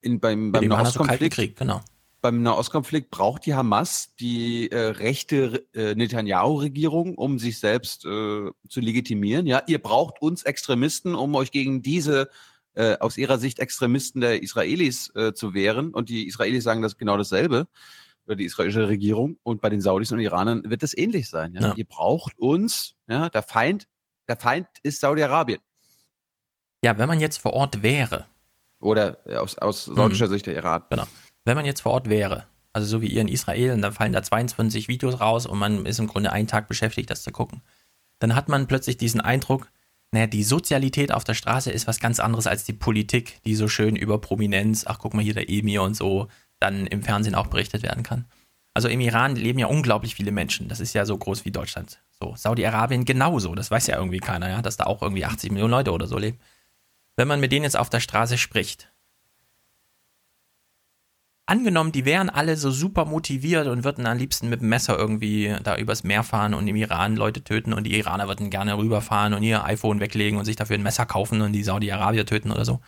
[0.02, 1.82] in, beim, beim Nahostkonflikt, Krieg, genau.
[2.22, 8.80] Beim Nahostkonflikt braucht die Hamas die äh, rechte äh, Netanyahu-Regierung, um sich selbst äh, zu
[8.80, 9.48] legitimieren.
[9.48, 12.30] Ja, ihr braucht uns Extremisten, um euch gegen diese
[12.74, 15.94] äh, aus ihrer Sicht Extremisten der Israelis äh, zu wehren.
[15.94, 17.68] Und die Israelis sagen das genau dasselbe
[18.28, 19.38] oder die israelische Regierung.
[19.44, 21.56] Und bei den Saudis und Iranern wird es ähnlich sein.
[21.56, 21.62] Ja?
[21.62, 21.74] Ja.
[21.76, 22.96] Ihr braucht uns.
[23.08, 23.88] Ja, der Feind,
[24.28, 25.60] der Feind ist Saudi-Arabien.
[26.84, 28.28] Ja, wenn man jetzt vor Ort wäre,
[28.80, 30.84] Oder äh, aus, aus saudischer Sicht der Iran.
[30.90, 31.08] Genau.
[31.46, 34.14] Wenn man jetzt vor Ort wäre, also so wie ihr in Israel, und dann fallen
[34.14, 37.62] da 22 Videos raus und man ist im Grunde einen Tag beschäftigt, das zu gucken,
[38.20, 39.72] dann hat man plötzlich diesen Eindruck,
[40.12, 43.68] naja, die Sozialität auf der Straße ist was ganz anderes als die Politik, die so
[43.68, 46.28] schön über Prominenz, ach guck mal hier der Emir und so,
[46.60, 48.26] dann im Fernsehen auch berichtet werden kann.
[48.74, 50.68] Also im Iran leben ja unglaublich viele Menschen.
[50.68, 52.00] Das ist ja so groß wie Deutschland.
[52.12, 53.56] So, Saudi-Arabien genauso.
[53.56, 56.18] Das weiß ja irgendwie keiner, ja, dass da auch irgendwie 80 Millionen Leute oder so
[56.18, 56.40] leben.
[57.18, 58.91] Wenn man mit denen jetzt auf der Straße spricht,
[61.52, 65.54] angenommen, die wären alle so super motiviert und würden am liebsten mit dem Messer irgendwie
[65.64, 69.34] da übers Meer fahren und im Iran Leute töten und die Iraner würden gerne rüberfahren
[69.34, 72.64] und ihr iPhone weglegen und sich dafür ein Messer kaufen und die Saudi-Arabier töten oder
[72.64, 72.80] so.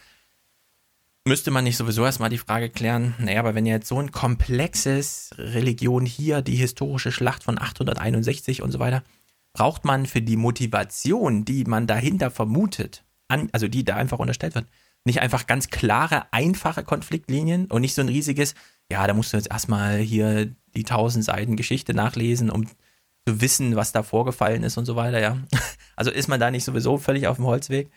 [1.25, 5.31] Müsste man nicht sowieso erstmal die Frage klären, naja, aber wenn jetzt so ein komplexes
[5.37, 9.03] Religion hier, die historische Schlacht von 861 und so weiter,
[9.51, 14.55] braucht man für die Motivation, die man dahinter vermutet, an, also die da einfach unterstellt
[14.55, 14.67] wird,
[15.05, 18.55] nicht einfach ganz klare, einfache Konfliktlinien und nicht so ein riesiges,
[18.91, 23.75] ja, da musst du jetzt erstmal hier die tausend Seiten Geschichte nachlesen, um zu wissen,
[23.75, 25.37] was da vorgefallen ist und so weiter, ja.
[25.95, 27.91] Also ist man da nicht sowieso völlig auf dem Holzweg?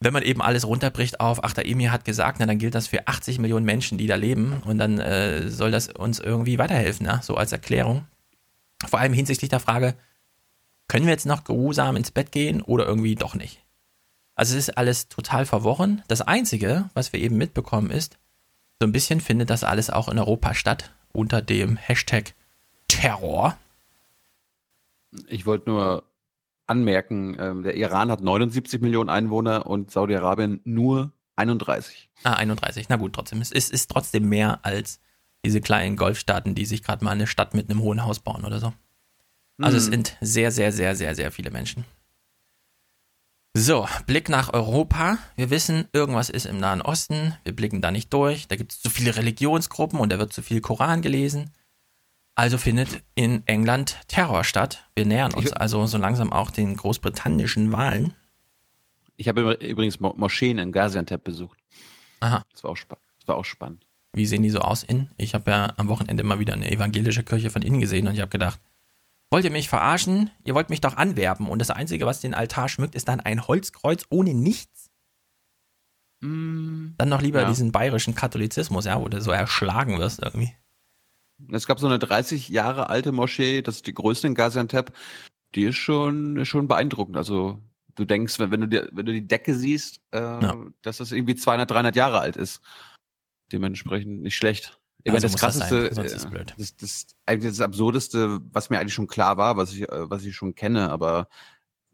[0.00, 2.88] Wenn man eben alles runterbricht auf, ach, der Emir hat gesagt, na, dann gilt das
[2.88, 7.06] für 80 Millionen Menschen, die da leben und dann äh, soll das uns irgendwie weiterhelfen,
[7.06, 8.06] ja, so als Erklärung.
[8.88, 9.94] Vor allem hinsichtlich der Frage,
[10.88, 13.62] können wir jetzt noch geruhsam ins Bett gehen oder irgendwie doch nicht?
[14.40, 16.02] Also es ist alles total verworren.
[16.08, 18.16] Das Einzige, was wir eben mitbekommen, ist,
[18.80, 22.32] so ein bisschen findet das alles auch in Europa statt, unter dem Hashtag
[22.88, 23.58] Terror.
[25.28, 26.04] Ich wollte nur
[26.66, 32.08] anmerken, ähm, der Iran hat 79 Millionen Einwohner und Saudi-Arabien nur 31.
[32.22, 32.88] Ah, 31.
[32.88, 33.42] Na gut, trotzdem.
[33.42, 35.00] Es ist, ist trotzdem mehr als
[35.44, 38.58] diese kleinen Golfstaaten, die sich gerade mal eine Stadt mit einem hohen Haus bauen oder
[38.58, 38.72] so.
[39.60, 39.90] Also es Mhm.
[39.92, 41.84] sind sehr, sehr, sehr, sehr, sehr viele Menschen.
[43.52, 45.18] So, Blick nach Europa.
[45.34, 47.34] Wir wissen, irgendwas ist im Nahen Osten.
[47.42, 48.46] Wir blicken da nicht durch.
[48.46, 51.50] Da gibt es zu viele Religionsgruppen und da wird zu viel Koran gelesen.
[52.36, 54.88] Also findet in England Terror statt.
[54.94, 58.14] Wir nähern uns also so langsam auch den großbritannischen Wahlen.
[59.16, 61.58] Ich habe übrigens Mo Moscheen in Gaziantep besucht.
[62.20, 62.44] Aha.
[62.52, 63.84] Das war auch, das war auch spannend.
[64.12, 65.10] Wie sehen die so aus innen?
[65.16, 68.20] Ich habe ja am Wochenende mal wieder eine evangelische Kirche von innen gesehen und ich
[68.20, 68.60] habe gedacht,
[69.30, 70.30] wollt ihr mich verarschen?
[70.44, 73.46] Ihr wollt mich doch anwerben und das Einzige, was den Altar schmückt, ist dann ein
[73.46, 74.90] Holzkreuz ohne nichts.
[76.22, 77.48] Dann noch lieber Ja.
[77.48, 80.52] diesen bayerischen Katholizismus, ja, wo du so erschlagen wirst irgendwie.
[81.50, 84.92] Es gab so eine 30 Jahre alte Moschee, das ist die größte in Gaziantep.
[85.54, 87.16] Die ist schon, ist schon beeindruckend.
[87.16, 87.58] Also
[87.94, 90.52] du denkst, wenn, wenn, du, dir, wenn du die Decke siehst, äh,
[90.82, 92.60] dass das irgendwie 200, 300 Jahre alt ist.
[93.52, 94.79] Dementsprechend nicht schlecht.
[95.02, 96.44] Ich Ja, meine, das muss das krasseste, sein, äh.
[96.58, 100.24] Das, das, eigentlich das absurdeste, was mir eigentlich schon klar war, was ich, äh, was
[100.24, 101.28] ich schon kenne, aber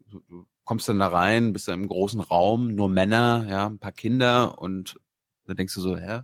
[0.07, 0.21] du,
[0.65, 4.59] kommst dann da rein, bist da im großen Raum, nur Männer, ja, ein paar Kinder
[4.59, 4.99] und
[5.45, 6.21] dann denkst du so, hä,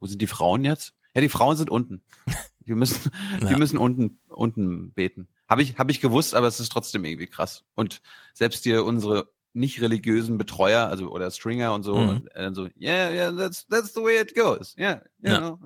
[0.00, 0.94] wo sind die Frauen jetzt?
[1.14, 2.02] Ja, die Frauen sind unten.
[2.66, 3.10] Die müssen,
[3.40, 3.58] die Ja.
[3.58, 5.28] müssen unten, unten beten.
[5.50, 7.62] Habe ich, habe ich gewusst, aber es ist trotzdem irgendwie krass.
[7.74, 8.00] Und
[8.32, 12.08] selbst dir unsere nicht religiösen Betreuer, also oder Stringer und so, Mhm.
[12.08, 14.74] und, äh, so, yeah, yeah, that's that's the way it goes.
[14.78, 15.38] Yeah, you Ja.
[15.40, 15.58] know,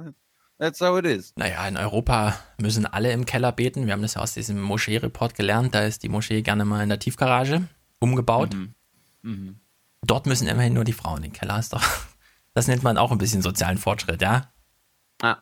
[0.58, 1.32] that's how it is.
[1.36, 3.86] Naja, in Europa müssen alle im Keller beten.
[3.86, 5.74] Wir haben das ja aus diesem Moschee-Report gelernt.
[5.74, 7.68] Da ist die Moschee gerne mal in der Tiefgarage
[8.00, 8.54] umgebaut.
[9.22, 9.60] Mhm.
[10.02, 11.58] Dort müssen immerhin nur die Frauen in den Keller.
[11.58, 11.82] Ist doch,
[12.54, 14.52] das nennt man auch ein bisschen sozialen Fortschritt, ja?
[15.22, 15.38] Ah.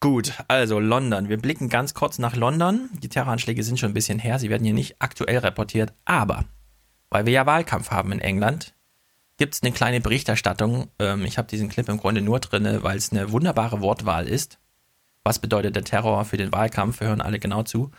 [0.00, 1.28] Gut, also London.
[1.28, 2.90] Wir blicken ganz kurz nach London.
[2.92, 4.38] Die Terroranschläge sind schon ein bisschen her.
[4.38, 5.94] Sie werden hier nicht aktuell reportiert.
[6.04, 6.44] Aber,
[7.10, 8.73] weil wir ja Wahlkampf haben in England,
[9.36, 10.90] gibt es eine kleine Berichterstattung.
[10.98, 14.58] Ähm, ich habe diesen Clip im Grunde nur drin, weil es eine wunderbare Wortwahl ist.
[15.22, 17.00] Was bedeutet der Terror für den Wahlkampf?
[17.00, 17.90] Wir hören alle genau zu.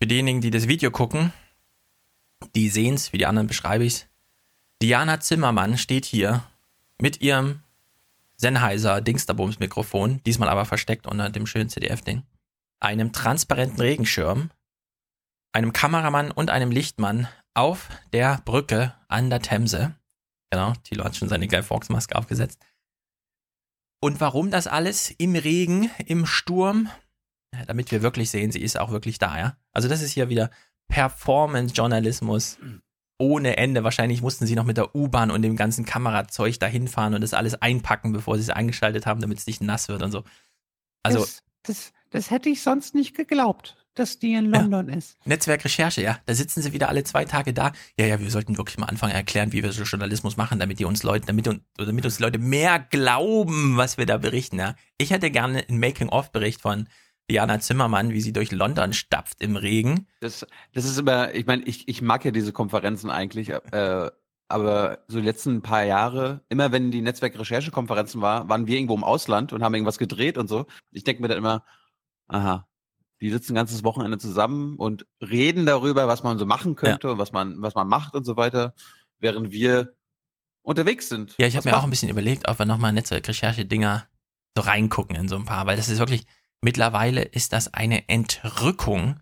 [0.00, 1.32] Für diejenigen, die das Video gucken,
[2.54, 4.06] die sehen es, wie die anderen beschreibe ich es.
[4.80, 6.44] Diana Zimmermann steht hier
[7.00, 7.60] mit ihrem
[8.36, 12.22] Sennheiser Dingsterbums Mikrofon, diesmal aber versteckt unter dem schönen CDF-Ding,
[12.78, 14.50] einem transparenten Regenschirm,
[15.52, 19.96] einem Kameramann und einem Lichtmann auf der Brücke an der Themse.
[20.50, 22.60] Genau, Thilo hat schon seine Guy Fawkes Maske aufgesetzt.
[24.00, 26.88] Und warum das alles im Regen, im Sturm?
[27.66, 29.56] Damit wir wirklich sehen, sie ist auch wirklich da, ja.
[29.72, 30.50] Also das ist hier wieder
[30.88, 32.58] Performance-Journalismus
[33.18, 33.84] ohne Ende.
[33.84, 37.34] Wahrscheinlich mussten sie noch mit der U-Bahn und dem ganzen Kamerazeug dahin fahren und das
[37.34, 40.24] alles einpacken, bevor sie es eingeschaltet haben, damit es nicht nass wird und so.
[41.02, 45.16] Also das, das, das hätte ich sonst nicht geglaubt, dass die in London ist.
[45.24, 46.18] Netzwerkrecherche, ja.
[46.26, 47.72] Da sitzen sie wieder alle zwei Tage da.
[47.98, 50.84] Ja, ja, wir sollten wirklich mal anfangen erklären, wie wir so Journalismus machen, damit die
[50.84, 54.74] uns Leute, damit, uns- damit uns die Leute mehr glauben, was wir da berichten, ja.
[54.98, 56.88] Ich hätte gerne einen Making-of-Bericht von
[57.30, 60.06] Diana Zimmermann, wie sie durch London stapft im Regen.
[60.20, 64.10] Das, das ist immer, ich meine, ich, ich mag ja diese Konferenzen eigentlich, äh,
[64.48, 69.04] aber so die letzten paar Jahre, immer wenn die Netzwerk-Recherche-Konferenzen war, waren wir irgendwo im
[69.04, 70.66] Ausland und haben irgendwas gedreht und so.
[70.90, 71.64] Ich denke mir dann immer,
[72.28, 72.67] aha,
[73.20, 77.18] die sitzen ein ganzes Wochenende zusammen und reden darüber, was man so machen könnte und
[77.18, 78.74] was man, was man macht und so weiter,
[79.18, 79.94] während wir
[80.62, 81.34] unterwegs sind.
[81.38, 84.06] Ja, ich habe mir auch ein bisschen überlegt, ob wir nochmal Netzwerkrecherche-Dinger
[84.56, 86.26] so reingucken in so ein paar, weil das ist wirklich,
[86.60, 89.20] mittlerweile ist das eine Entrückung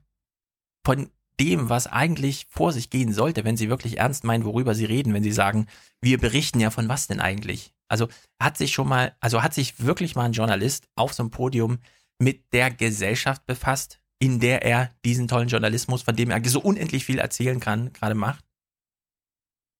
[0.84, 4.86] von dem, was eigentlich vor sich gehen sollte, wenn sie wirklich ernst meinen, worüber sie
[4.86, 5.66] reden, wenn sie sagen,
[6.00, 7.74] wir berichten ja von was denn eigentlich?
[7.88, 8.08] Also
[8.40, 11.78] hat sich schon mal, also hat sich wirklich mal ein Journalist auf so einem Podium
[12.18, 17.04] mit der Gesellschaft befasst, in der er diesen tollen Journalismus, von dem er so unendlich
[17.04, 18.44] viel erzählen kann, gerade macht?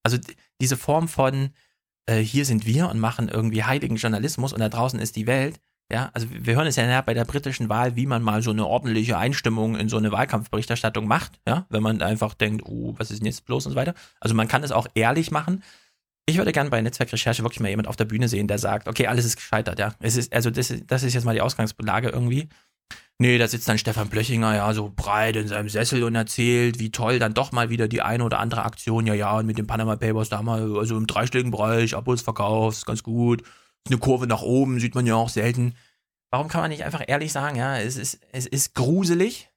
[0.02, 0.18] Also
[0.60, 1.50] diese Form von
[2.06, 5.58] äh, hier sind wir und machen irgendwie heiligen Journalismus und da draußen ist die Welt.
[5.90, 8.66] Ja, also wir hören es ja bei der britischen Wahl, wie man mal so eine
[8.66, 13.20] ordentliche Einstimmung in so eine Wahlkampfberichterstattung macht, ja, wenn man einfach denkt, oh, was ist
[13.20, 13.94] denn jetzt bloß und so weiter.
[14.18, 15.62] Also man kann es auch ehrlich machen.
[16.28, 19.06] Ich würde gerne bei Netzwerkrecherche wirklich mal jemand auf der Bühne sehen, der sagt, okay,
[19.06, 19.94] alles ist gescheitert, ja.
[20.00, 22.48] Es ist, also das ist, das ist jetzt mal die Ausgangslage irgendwie.
[23.18, 26.90] Nee, da sitzt dann Stefan Blöchinger, ja, so breit in seinem Sessel und erzählt, wie
[26.90, 29.66] toll dann doch mal wieder die eine oder andere Aktion, ja, ja, und mit den
[29.66, 33.42] Panama Papers da mal, also im dreistelligen Bereich, Abholsverkauf, ist ganz gut.
[33.86, 35.76] Eine Kurve nach oben, sieht man ja auch selten.
[36.30, 39.48] Warum kann man nicht einfach ehrlich sagen, ja, es ist, es ist gruselig.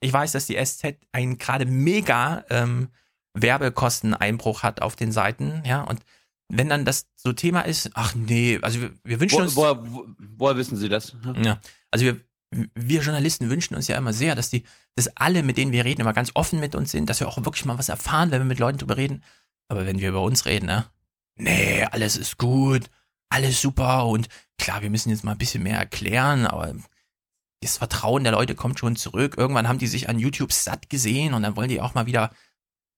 [0.00, 2.90] Ich weiß, dass die SZ einen gerade mega ähm,
[3.34, 6.00] Werbekosteneinbruch hat auf den Seiten, ja, und
[6.48, 9.56] wenn dann das so Thema ist, ach nee, also wir, wir wünschen Wo, uns.
[9.56, 10.06] woher, wo,
[10.36, 11.16] woher wissen Sie das?
[11.42, 11.60] Ja,
[11.90, 12.20] also wir,
[12.74, 14.64] wir Journalisten wünschen uns ja immer sehr, dass die,
[14.94, 17.38] dass alle, mit denen wir reden, immer ganz offen mit uns sind, dass wir auch
[17.38, 19.24] wirklich mal was erfahren, wenn wir mit Leuten drüber reden.
[19.68, 20.84] Aber wenn wir über uns reden, ne?
[21.36, 22.90] Nee, alles ist gut,
[23.30, 24.28] alles super und
[24.58, 26.74] klar, wir müssen jetzt mal ein bisschen mehr erklären, aber
[27.62, 29.36] das Vertrauen der Leute kommt schon zurück.
[29.38, 32.30] Irgendwann haben die sich an YouTube satt gesehen und dann wollen die auch mal wieder,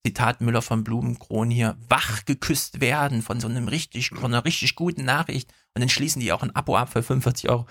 [0.07, 4.75] Zitat Müller von Blumenkron hier, wach geküsst werden von so einem richtig, von einer richtig
[4.75, 7.67] guten Nachricht und dann schließen die auch ein Abo ab für 45 Euro.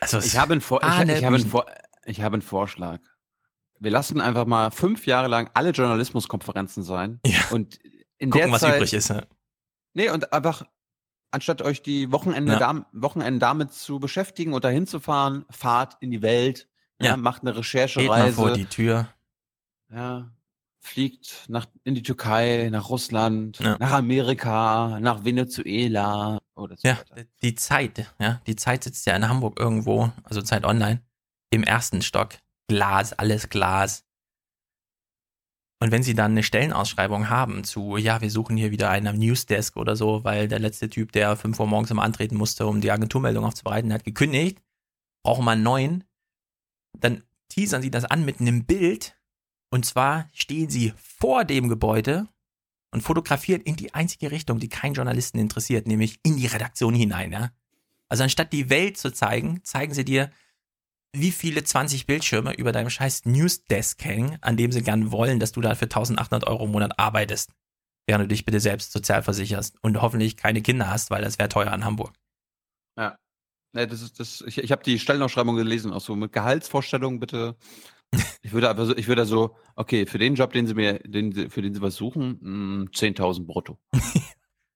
[0.00, 1.66] Also ich habe einen, Vor ich, ich, habe einen Vor
[2.04, 3.00] ich habe einen Vorschlag.
[3.80, 7.20] Wir lassen einfach mal fünf Jahre lang alle Journalismuskonferenzen sein.
[7.50, 7.80] Und
[8.18, 9.08] in Gucken, der was Zeit, übrig ist.
[9.08, 9.22] Ja.
[9.94, 10.64] Nee, und einfach,
[11.32, 12.58] anstatt euch die Wochenende Ja.
[12.60, 16.68] dam Wochenenden damit zu beschäftigen und dahin zu fahren, fahrt in die Welt,
[17.00, 17.08] ja.
[17.08, 17.16] Ja.
[17.16, 19.08] macht eine Geht mal Recherchereise, vor die Tür.
[19.92, 20.30] ja,
[20.84, 23.76] fliegt nach, in die Türkei, nach Russland, Ja.
[23.78, 27.24] nach Amerika, nach Venezuela oder so Ja, weiter.
[27.42, 31.00] die Zeit, ja, die Zeit sitzt ja in Hamburg irgendwo, also Zeit Online,
[31.50, 32.34] im ersten Stock.
[32.68, 34.04] Glas, alles Glas.
[35.80, 39.18] Und wenn sie dann eine Stellenausschreibung haben zu, ja, wir suchen hier wieder einen am
[39.18, 42.80] Newsdesk oder so, weil der letzte Typ, der 5 Uhr morgens immer antreten musste, um
[42.80, 44.62] die Agenturmeldung aufzubereiten, hat gekündigt,
[45.24, 46.04] brauchen wir einen neuen,
[46.98, 49.16] dann teasern sie das an mit einem Bild
[49.72, 52.28] und zwar stehen sie vor dem Gebäude
[52.90, 57.32] und fotografieren in die einzige Richtung, die keinen Journalisten interessiert, nämlich in die Redaktion hinein.
[57.32, 57.52] Ja?
[58.10, 60.30] Also anstatt die Welt zu zeigen, zeigen sie dir,
[61.14, 65.52] wie viele 20 Bildschirme über deinem scheiß Newsdesk hängen, an dem sie gern wollen, dass
[65.52, 67.50] du da für 1800 Euro im Monat arbeitest,
[68.06, 71.48] während du dich bitte selbst sozial versicherst und hoffentlich keine Kinder hast, weil das wäre
[71.48, 72.12] teuer in Hamburg.
[72.98, 73.16] Ja.
[73.74, 74.42] Nee, das ist das.
[74.42, 77.56] Ich, ich habe die Stellenausschreibung gelesen, auch so mit Gehaltsvorstellungen bitte.
[78.42, 81.48] Ich würde aber so, ich würde so, okay, für den Job, den sie mir, den,
[81.50, 83.78] für den sie was suchen, mh, 10.000 brutto.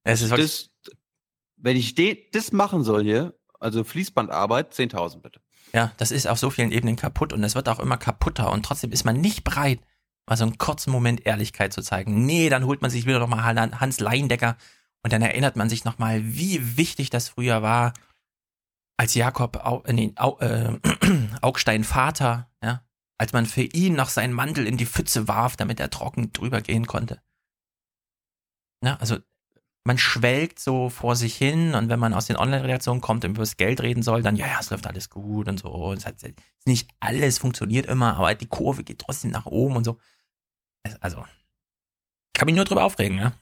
[0.08, 0.70] Es ist Das,
[1.56, 5.40] wenn ich de, das machen soll hier, also Fließbandarbeit, 10.000 bitte.
[5.74, 8.64] ja, das ist auf so vielen Ebenen kaputt und es wird auch immer kaputter und
[8.64, 9.80] trotzdem ist man nicht bereit,
[10.28, 12.24] mal so einen kurzen Moment Ehrlichkeit zu zeigen.
[12.24, 13.42] Nee, dann holt man sich wieder nochmal
[13.80, 14.56] Hans Leindecker
[15.02, 17.92] und dann erinnert man sich nochmal, wie wichtig das früher war,
[18.96, 20.78] als Jakob Au, nee, Au, äh,
[21.42, 22.82] Augstein Vater, ja,
[23.18, 26.60] als man für ihn noch seinen Mantel in die Pfütze warf, damit er trocken drüber
[26.60, 27.20] gehen konnte.
[28.84, 29.18] Ja, also
[29.84, 33.42] man schwelgt so vor sich hin und wenn man aus den Online-Redaktionen kommt und über
[33.42, 35.68] das Geld reden soll, dann, ja, ja, es läuft alles gut und so.
[35.70, 36.16] Und es hat
[36.66, 39.98] nicht alles funktioniert immer, aber die Kurve geht trotzdem nach oben und so.
[40.82, 43.32] Es- Also, ich kann mich nur drüber aufregen, ja.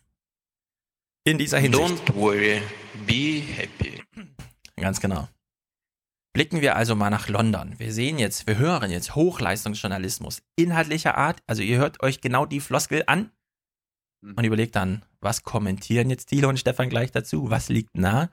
[1.27, 1.83] In dieser Hinsicht.
[1.83, 2.61] Don't worry,
[3.07, 4.03] be happy.
[4.77, 5.27] Ganz genau.
[6.35, 7.78] Blicken wir also mal nach London.
[7.78, 11.41] Wir sehen jetzt, wir hören jetzt Hochleistungsjournalismus inhaltlicher Art.
[11.47, 13.30] Also ihr hört euch genau die Floskel an.
[14.20, 17.51] und überlegt dann, was kommentieren jetzt Thilo und Stefan gleich dazu?
[17.51, 18.30] Was liegt nah?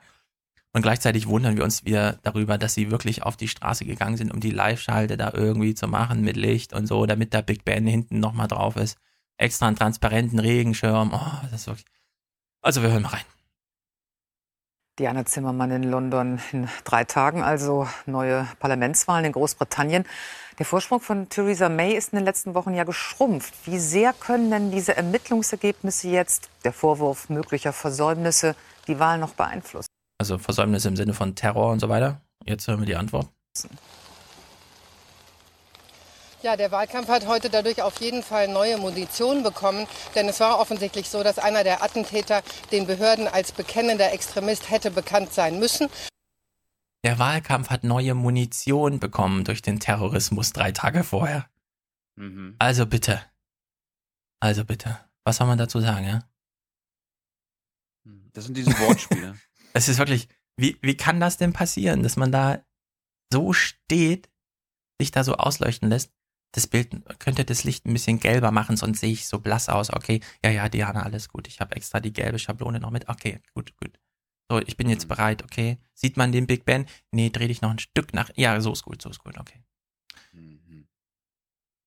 [0.72, 4.32] Und gleichzeitig wundern wir uns wir darüber, dass sie wirklich auf die Straße gegangen sind,
[4.32, 7.86] um die Live-Schalte da irgendwie zu machen mit Licht und so, damit der Big Ben
[7.86, 8.98] hinten nochmal drauf ist.
[9.36, 11.12] Extra einen transparenten Regenschirm.
[11.14, 11.86] Oh, das ist wirklich.
[12.62, 13.24] Also wir hören mal rein.
[15.02, 20.04] Diana Zimmermann in London in drei Tagen, also neue Parlamentswahlen in Großbritannien.
[20.60, 23.52] Der Vorsprung von Theresa May ist in den letzten Wochen ja geschrumpft.
[23.64, 28.54] Wie sehr können denn diese Ermittlungsergebnisse jetzt, der Vorwurf möglicher Versäumnisse,
[28.86, 29.88] die Wahl noch beeinflussen?
[30.20, 32.20] Also Versäumnisse im Sinne von Terror und so weiter.
[32.44, 33.26] Jetzt hören wir die Antwort.
[36.42, 39.86] Ja, der Wahlkampf hat heute dadurch auf jeden Fall neue Munition bekommen,
[40.16, 44.90] denn es war offensichtlich so, dass einer der Attentäter den Behörden als bekennender Extremist hätte
[44.90, 45.88] bekannt sein müssen.
[47.04, 51.48] Der Wahlkampf hat neue Munition bekommen durch den Terrorismus drei Tage vorher.
[52.16, 52.56] Mhm.
[52.58, 53.22] Also bitte.
[54.40, 54.98] Also bitte.
[55.24, 56.28] Was soll man dazu sagen, ja?
[58.32, 59.38] Das sind diese Wortspiele.
[59.74, 60.28] Es ist wirklich,
[60.58, 62.62] wie, wie kann das denn passieren, dass man da
[63.32, 64.28] so steht,
[65.00, 66.12] sich da so ausleuchten lässt?
[66.52, 69.92] Das Bild könnte das Licht ein bisschen gelber machen, sonst sehe ich so blass aus.
[69.92, 71.48] Okay, ja, ja, Diana, alles gut.
[71.48, 73.08] Ich habe extra die gelbe Schablone noch mit.
[73.08, 73.98] Okay, gut, gut.
[74.50, 75.78] So, ich bin jetzt bereit, okay.
[75.94, 76.86] Sieht man den Big Ben?
[77.10, 78.30] Nee, dreh dich noch ein Stück nach.
[78.36, 79.64] Ja, so ist gut, so ist gut, okay.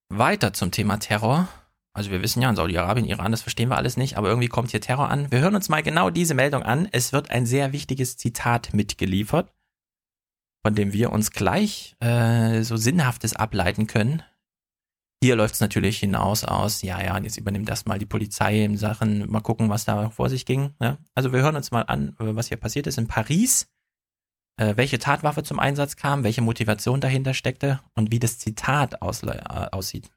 [0.09, 1.47] Weiter zum Thema Terror.
[1.93, 4.71] Also wir wissen ja, in Saudi-Arabien, Iran, das verstehen wir alles nicht, aber irgendwie kommt
[4.71, 5.31] hier Terror an.
[5.31, 6.89] Wir hören uns mal genau diese Meldung an.
[6.91, 9.53] Es wird ein sehr wichtiges Zitat mitgeliefert,
[10.61, 14.23] von dem wir uns gleich äh, so Sinnhaftes ableiten können.
[15.25, 19.27] Hier läuft es natürlich hinaus aus, ja, ja, jetzt übernimmt erstmal die Polizei in Sachen,
[19.27, 20.75] mal gucken, was da vor sich ging.
[20.79, 20.99] Ja?
[21.15, 23.67] Also wir hören uns mal an, was hier passiert ist in Paris,
[24.57, 29.39] äh, welche Tatwaffe zum Einsatz kam, welche Motivation dahinter steckte und wie das Zitat ausle-
[29.49, 30.11] äh, aussieht.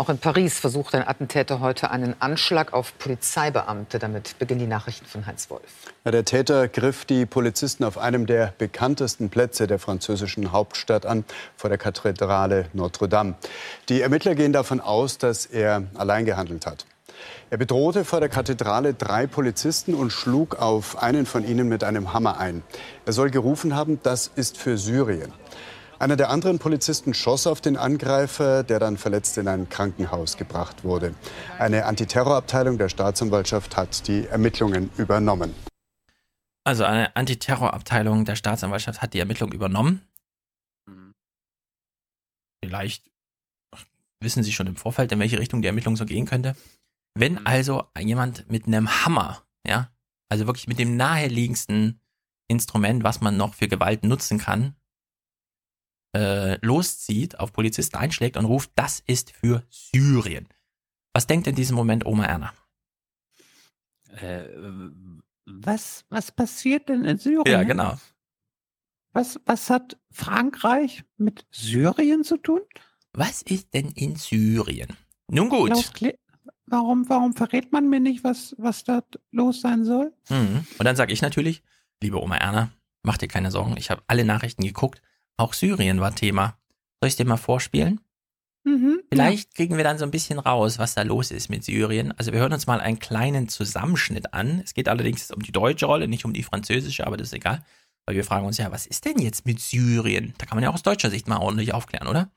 [0.00, 3.98] Auch in Paris versucht ein Attentäter heute einen Anschlag auf Polizeibeamte.
[3.98, 5.60] Damit beginnen die Nachrichten von Heinz Wolf.
[6.06, 11.26] Ja, der Täter griff die Polizisten auf einem der bekanntesten Plätze der französischen Hauptstadt an,
[11.54, 13.34] vor der Kathedrale Notre Dame.
[13.90, 16.86] Die Ermittler gehen davon aus, dass er allein gehandelt hat.
[17.50, 22.14] Er bedrohte vor der Kathedrale drei Polizisten und schlug auf einen von ihnen mit einem
[22.14, 22.62] Hammer ein.
[23.04, 25.30] Er soll gerufen haben, das ist für Syrien.
[26.00, 30.82] Einer der anderen Polizisten schoss auf den Angreifer, der dann verletzt in ein Krankenhaus gebracht
[30.82, 31.14] wurde.
[31.58, 35.54] Eine Antiterrorabteilung der Staatsanwaltschaft hat die Ermittlungen übernommen.
[36.64, 40.00] Also eine Antiterrorabteilung der Staatsanwaltschaft hat die Ermittlung übernommen.
[42.64, 43.04] Vielleicht
[44.20, 46.56] wissen Sie schon im Vorfeld, in welche Richtung die Ermittlung so gehen könnte.
[47.14, 49.90] Wenn also jemand mit einem Hammer, ja,
[50.30, 52.00] also wirklich mit dem naheliegendsten
[52.48, 54.76] Instrument, was man noch für Gewalt nutzen kann,
[56.14, 60.48] äh, loszieht, auf Polizisten einschlägt und ruft, das ist für Syrien.
[61.12, 62.52] Was denkt in diesem Moment Oma Erna?
[64.20, 64.44] Äh,
[65.46, 67.46] was, was passiert denn in Syrien?
[67.46, 67.98] Ja, genau.
[69.12, 72.60] Was, was hat Frankreich mit Syrien zu tun?
[73.12, 74.96] Was ist denn in Syrien?
[75.28, 75.72] Nun gut.
[76.66, 79.02] Warum, warum verrät man mir nicht, was, was da
[79.32, 80.12] los sein soll?
[80.28, 80.64] Mhm.
[80.78, 81.64] Und dann sage ich natürlich,
[82.00, 82.70] liebe Oma Erna,
[83.02, 85.02] mach dir keine Sorgen, ich habe alle Nachrichten geguckt.
[85.40, 86.58] Auch Syrien war Thema.
[87.00, 88.02] Soll ich dir mal vorspielen?
[88.64, 92.12] Mhm, Vielleicht kriegen wir dann so ein bisschen raus, was da los ist mit Syrien.
[92.18, 94.60] Also wir hören uns mal einen kleinen Zusammenschnitt an.
[94.62, 97.64] Es geht allerdings um die deutsche Rolle, nicht um die französische, aber das ist egal.
[98.04, 100.34] Weil wir fragen uns ja, was ist denn jetzt mit Syrien?
[100.36, 102.30] Da kann man ja auch aus deutscher Sicht mal ordentlich aufklären, oder?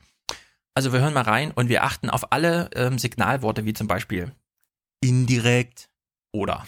[0.74, 4.32] Also wir hören mal rein und wir achten auf alle ähm, Signalworte, wie zum Beispiel
[5.02, 5.90] indirekt
[6.32, 6.66] oder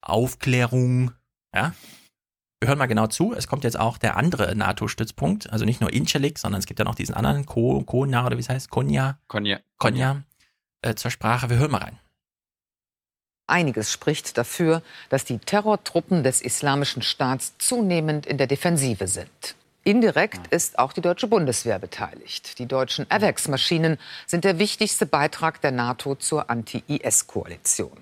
[0.00, 1.10] Aufklärung,
[1.52, 1.74] ja.
[2.60, 3.34] Wir hören mal genau zu.
[3.34, 6.86] Es kommt jetzt auch der andere NATO-Stützpunkt, also nicht nur Incirlik, sondern es gibt ja
[6.86, 9.60] noch diesen anderen, Ko, Kona oder wie es heißt, Konya, Konya.
[9.76, 10.22] Konya,
[10.80, 11.50] äh, zur Sprache.
[11.50, 11.98] Wir hören mal rein.
[13.46, 19.54] Einiges spricht dafür, dass die Terrortruppen des Islamischen Staats zunehmend in der Defensive sind.
[19.84, 22.58] Indirekt ist auch die deutsche Bundeswehr beteiligt.
[22.58, 27.96] Die deutschen AWACS-Maschinen sind der wichtigste Beitrag der NATO zur Anti-IS-Koalition.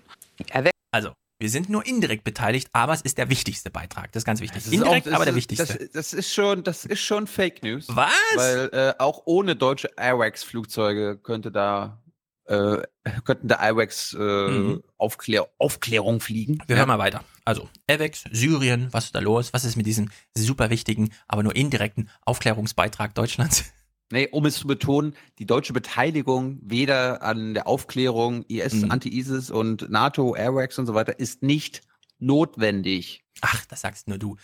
[0.93, 1.13] Also,
[1.45, 4.11] wir sind nur indirekt beteiligt, aber es ist der wichtigste Beitrag.
[4.13, 4.63] Das ist ganz wichtig.
[4.63, 5.77] Das ist indirekt, auch- aber der ist- wichtigste.
[5.79, 7.85] Das, das ist schon, das ist schon Fake News.
[7.89, 8.11] Was?
[8.37, 12.01] Weil äh, auch ohne deutsche Airwax-Flugzeuge könnte da
[12.47, 12.79] äh,
[13.25, 14.83] könnten da Airwax äh, Mhm.
[14.97, 16.63] Aufklär Aufklärung fliegen.
[16.67, 17.23] Wir hören mal weiter.
[17.45, 19.53] Also, AVEX, Syrien, was ist da los?
[19.53, 23.65] Was ist mit diesem super wichtigen, aber nur indirekten Aufklärungsbeitrag Deutschlands?
[24.13, 28.91] Nee, um es zu betonen, die deutsche Beteiligung weder an der Aufklärung IS, Mhm.
[28.91, 31.83] Anti-ISIS und NATO, Airwax und so weiter ist nicht
[32.19, 33.25] notwendig.
[33.41, 34.37] Ach, das sagst nur du.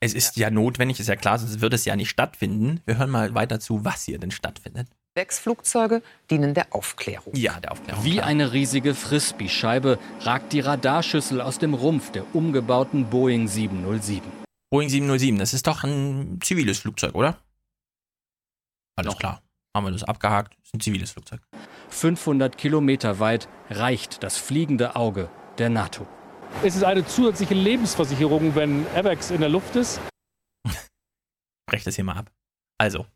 [0.00, 0.50] Es ist ja.
[0.50, 2.80] notwendig, ist ja klar, sonst würde es ja nicht stattfinden.
[2.86, 4.88] Wir hören mal weiter zu, was hier denn stattfindet.
[5.16, 7.34] Sechs Flugzeuge dienen der Aufklärung.
[7.36, 8.02] Ja, der Aufklärung.
[8.04, 14.22] Wie eine riesige Frisbee-Scheibe ragt die Radarschüssel aus dem Rumpf der umgebauten Boeing 707.
[14.70, 17.38] Boeing 707, das ist doch ein ziviles Flugzeug, oder?
[18.96, 19.42] Alles klar.
[19.74, 20.54] Haben wir das abgehakt.
[20.58, 21.40] Das ist ein ziviles Flugzeug.
[21.88, 26.06] 500 Kilometer weit reicht das fliegende Auge der NATO.
[26.62, 30.00] Es ist eine zusätzliche Lebensversicherung, wenn AVAX in der Luft ist.
[31.66, 32.30] Brech das hier mal ab.
[32.78, 33.06] Also.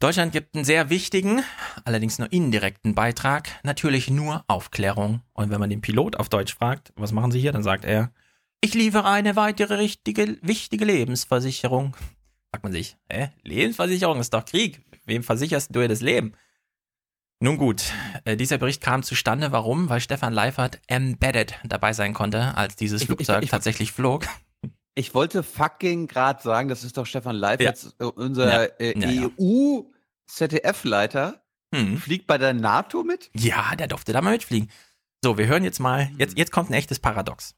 [0.00, 1.44] Deutschland gibt einen sehr wichtigen,
[1.84, 5.22] allerdings nur indirekten Beitrag, natürlich nur Aufklärung.
[5.32, 8.12] Und wenn man den Pilot auf Deutsch fragt, was machen Sie hier, dann sagt er,
[8.60, 11.96] ich liefere eine weitere richtige, wichtige Lebensversicherung.
[12.52, 13.30] Fragt man sich, hä?
[13.44, 14.82] Lebensversicherung ist doch Krieg.
[15.06, 16.34] Wem versicherst du dir das Leben?
[17.40, 17.82] Nun gut,
[18.24, 19.50] äh, dieser Bericht kam zustande.
[19.52, 19.88] Warum?
[19.88, 24.26] Weil Stefan Leifert embedded dabei sein konnte, als dieses Ich- Flugzeug ich- ich- tatsächlich flog.
[24.94, 28.06] Ich wollte fucking gerade sagen, das ist doch Stefan Leifert, Ja.
[28.06, 29.30] äh, unser äh, Ja, ja.
[30.28, 31.42] EU-ZDF-Leiter,
[32.00, 33.30] fliegt bei der NATO mit?
[33.34, 34.70] Ja, der durfte da mal mitfliegen.
[35.24, 37.54] So, wir hören jetzt mal, jetzt, jetzt kommt ein echtes Paradox.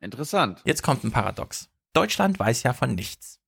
[0.00, 0.62] Interessant.
[0.64, 1.68] Jetzt kommt ein Paradox.
[1.92, 3.38] Deutschland weiß ja von nichts.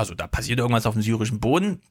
[0.00, 1.82] Also da passiert irgendwas auf dem syrischen Boden.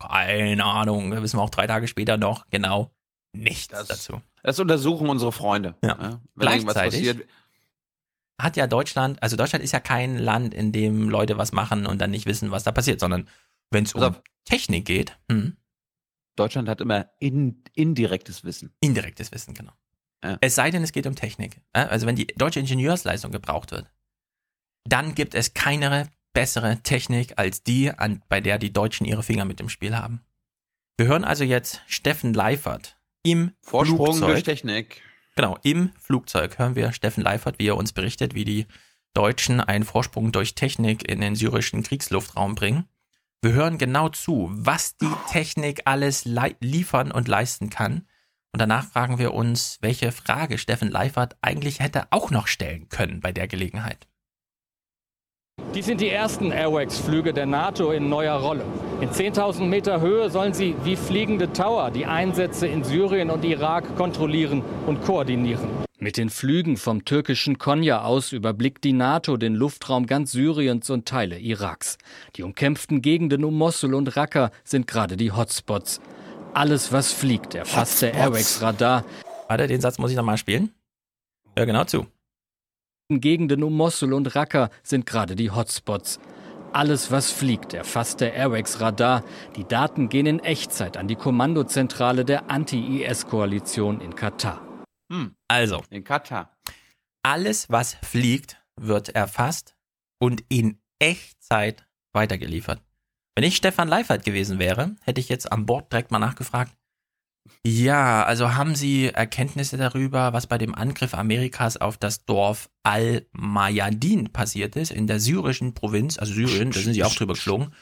[0.00, 2.90] Keine Ahnung, da wissen wir auch drei Tage später noch genau
[3.32, 4.20] nichts dazu.
[4.42, 5.76] Das untersuchen unsere Freunde.
[5.80, 6.20] Ja.
[6.34, 7.28] Wenn irgendwas Gleichzeitig passiert.
[8.42, 12.00] hat ja Deutschland, also Deutschland ist ja kein Land, in dem Leute was machen und
[12.00, 13.28] dann nicht wissen, was da passiert, sondern
[13.70, 15.56] wenn es um Technik geht, hm,
[16.34, 18.74] Deutschland hat immer in, indirektes Wissen.
[18.80, 19.72] indirektes Wissen, genau.
[20.40, 21.60] Es sei denn, es geht um Technik.
[21.76, 23.90] Ja, Also wenn die deutsche Ingenieursleistung gebraucht wird,
[24.84, 29.46] dann gibt es keine bessere Technik als die, an, bei der die Deutschen ihre Finger
[29.46, 30.20] mit dem Spiel haben.
[30.98, 34.28] Wir hören also jetzt Steffen Leifert im Vorsprung Flugzeug.
[34.28, 35.02] durch Technik.
[35.36, 38.66] Genau, im Flugzeug hören wir Steffen Leifert, wie er uns berichtet, wie die
[39.14, 42.88] Deutschen einen Vorsprung durch Technik in den syrischen Kriegsluftraum bringen.
[43.42, 46.24] Wir hören genau zu, was die Technik alles
[46.60, 48.06] liefern und leisten kann.
[48.52, 53.20] Und danach fragen wir uns, welche Frage Steffen Leifert eigentlich hätte auch noch stellen können
[53.20, 54.06] bei der Gelegenheit.
[55.74, 58.64] Dies sind die ersten Airwax-Flüge der NATO in neuer Rolle.
[59.00, 63.96] In 10.000 Meter Höhe sollen sie wie fliegende Tower die Einsätze in Syrien und Irak
[63.96, 65.66] kontrollieren und koordinieren.
[65.98, 71.06] Mit den Flügen vom türkischen Konya aus überblickt die NATO den Luftraum ganz Syriens und
[71.08, 71.98] Teile Iraks.
[72.36, 76.00] Die umkämpften Gegenden um Mosul und Raqqa sind gerade die Hotspots.
[76.52, 78.22] Alles, was fliegt, erfasst der Hotspots.
[78.60, 79.04] Airwax-Radar.
[79.48, 80.70] Warte, den Satz muss ich nochmal spielen.
[81.56, 82.06] Hör genau zu.
[83.10, 86.18] Gegenden um Mosul und Raqqa sind gerade die Hotspots.
[86.72, 89.24] Alles, was fliegt, erfasst der Airwax-Radar.
[89.56, 94.60] Die Daten gehen in Echtzeit an die Kommandozentrale der Anti-IS-Koalition in Katar.
[95.48, 95.82] Also.
[95.90, 96.56] In Katar.
[97.22, 99.76] Alles, was fliegt, wird erfasst
[100.18, 102.80] und in Echtzeit weitergeliefert.
[103.36, 106.72] Wenn ich Stefan Leifert gewesen wäre, hätte ich jetzt an Bord direkt mal nachgefragt.
[107.66, 114.32] Ja, also haben Sie Erkenntnisse darüber, was bei dem Angriff Amerikas auf das Dorf Al-Mayadin
[114.32, 117.74] passiert ist, in der syrischen Provinz, also Syrien, da sind Sie auch drüber geflogen,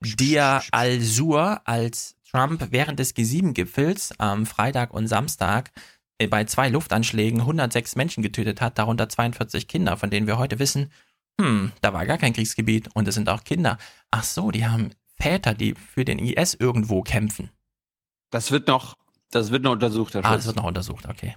[0.00, 5.70] Dia al-Sur, als Trump während des G7-Gipfels am Freitag und Samstag
[6.18, 10.58] äh, bei zwei Luftanschlägen 106 Menschen getötet hat, darunter 42 Kinder, von denen wir heute
[10.58, 10.90] wissen,
[11.40, 13.78] hm, da war gar kein Kriegsgebiet und es sind auch Kinder.
[14.10, 17.50] Ach so, die haben Väter, die für den IS irgendwo kämpfen.
[18.30, 18.96] Das wird noch,
[19.34, 21.36] das wird noch untersucht, Herr Ah, das wird noch untersucht, okay.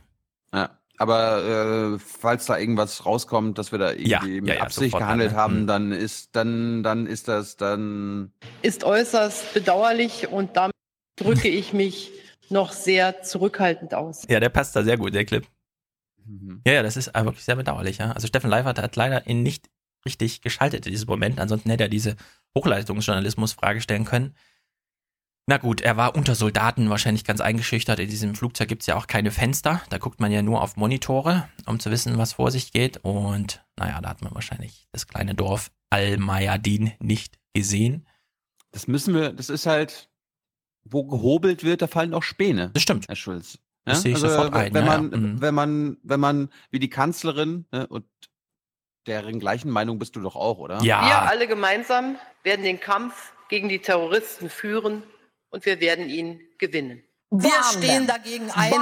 [0.54, 0.70] Ja.
[1.00, 4.92] Aber äh, falls da irgendwas rauskommt, dass wir da irgendwie Ja, mit ja, ja, Absicht
[4.92, 5.68] sofort gehandelt dann, haben, hm.
[5.68, 8.32] dann ist dann dann ist das dann
[8.64, 10.74] Ist äußerst bedauerlich und damit
[11.16, 12.12] drücke ich mich
[12.50, 14.26] noch sehr zurückhaltend aus.
[14.28, 15.46] Ja, der passt da sehr gut, der Clip.
[16.66, 18.12] Ja, ja, das ist wirklich sehr bedauerlich, ja.
[18.12, 19.70] Also Steffen Leifert hat leider ihn nicht
[20.06, 22.16] richtig geschaltet in diesem Moment, ansonsten hätte er diese
[22.58, 24.36] Hochleistungsjournalismus-Frage stellen können.
[25.50, 28.00] Na gut, er war unter Soldaten wahrscheinlich ganz eingeschüchtert.
[28.00, 29.82] In diesem Flugzeug gibt es ja auch keine Fenster.
[29.90, 32.98] Da guckt man ja nur auf Monitore, um zu wissen, was vor sich geht.
[33.02, 38.06] Und naja, da hat man wahrscheinlich das kleine Dorf Al-Mayadin nicht gesehen.
[38.72, 40.10] Das müssen wir, das ist halt,
[40.84, 42.72] wo gehobelt wird, da fallen auch Späne.
[42.74, 43.08] Das stimmt.
[43.08, 43.58] Herr Schulz.
[43.86, 45.18] Das sehe ich sofort ein, Wenn ja, man, ja.
[45.18, 45.42] Mhm.
[45.42, 48.04] wenn man, wenn man, wie die Kanzlerin, ne, und
[49.06, 50.82] deren gleichen Meinung bist du doch auch, oder?
[50.82, 55.04] Wir alle gemeinsam werden den Kampf gegen die Terroristen führen
[55.50, 57.04] und wir werden ihn gewinnen.
[57.30, 58.74] Wir stehen dagegen ein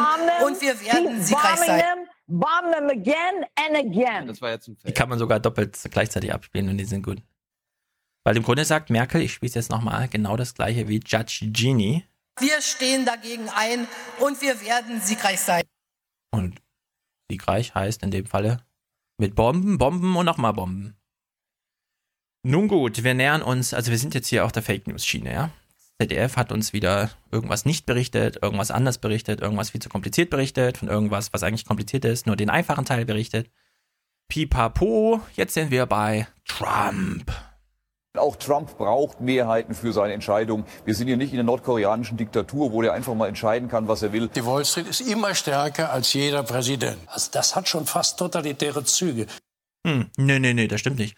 [0.44, 1.84] und wir werden siegreich sein.
[2.28, 4.28] Bomb them again and again.
[4.28, 7.22] Das war jetzt ein Die kann man sogar doppelt gleichzeitig abspielen und die sind gut.
[8.24, 11.48] Weil im Grunde sagt Merkel, ich spiele es jetzt nochmal, genau das gleiche wie Judge
[11.52, 12.04] Genie.
[12.40, 13.88] Wir stehen dagegen ein
[14.20, 15.64] und wir werden siegreich sein.
[16.32, 16.62] Und
[17.30, 18.66] siegreich heißt in dem Falle
[19.18, 20.98] mit Bomben, Bomben und nochmal Bomben.
[22.44, 25.32] Nun gut, wir nähern uns, also wir sind jetzt hier auf der Fake News Schiene,
[25.32, 25.52] ja?
[26.02, 30.78] ZDF hat uns wieder irgendwas nicht berichtet, irgendwas anders berichtet, irgendwas viel zu kompliziert berichtet,
[30.78, 33.50] von irgendwas, was eigentlich kompliziert ist, nur den einfachen Teil berichtet.
[34.28, 37.32] Pipapo, jetzt sind wir bei Trump.
[38.18, 40.66] Auch Trump braucht Mehrheiten für seine Entscheidung.
[40.86, 44.02] Wir sind hier nicht in der nordkoreanischen Diktatur, wo der einfach mal entscheiden kann, was
[44.04, 44.30] er will.
[44.30, 46.98] Die Wall Street ist immer stärker als jeder Präsident.
[47.08, 49.28] Also das hat schon fast totalitäre Züge.
[49.86, 51.16] Hm, nee, nee, nee, das stimmt nicht.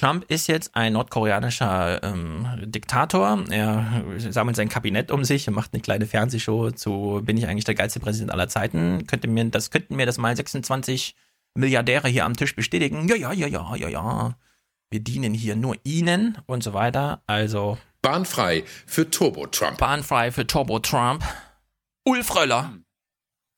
[0.00, 3.44] Trump ist jetzt ein nordkoreanischer ähm, Diktator.
[3.50, 7.66] Er sammelt sein Kabinett um sich und macht eine kleine Fernsehshow zu Bin ich eigentlich
[7.66, 9.06] der geilste Präsident aller Zeiten?
[9.06, 11.14] Könnte mir das, könnten mir das mal 26
[11.54, 13.08] Milliardäre hier am Tisch bestätigen?
[13.08, 14.36] Ja, ja, ja, ja, ja, ja.
[14.88, 17.22] Wir dienen hier nur Ihnen und so weiter.
[17.26, 17.76] Also.
[18.00, 19.76] Bahnfrei für Turbo Trump.
[19.76, 21.22] Bahnfrei für Turbo Trump.
[22.06, 22.72] Ulf Röller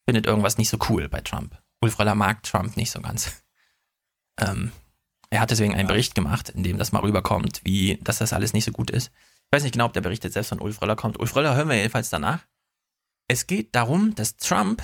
[0.07, 1.57] findet irgendwas nicht so cool bei Trump.
[1.81, 3.45] Ulf Röller mag Trump nicht so ganz.
[4.41, 4.73] Ähm,
[5.33, 8.53] er hat deswegen einen Bericht gemacht, in dem das mal rüberkommt, wie, dass das alles
[8.53, 9.11] nicht so gut ist.
[9.47, 11.19] Ich weiß nicht genau, ob der Bericht jetzt selbst von Ulf Röller kommt.
[11.19, 12.41] Ulf Röller hören wir jedenfalls danach.
[13.29, 14.83] Es geht darum, dass Trump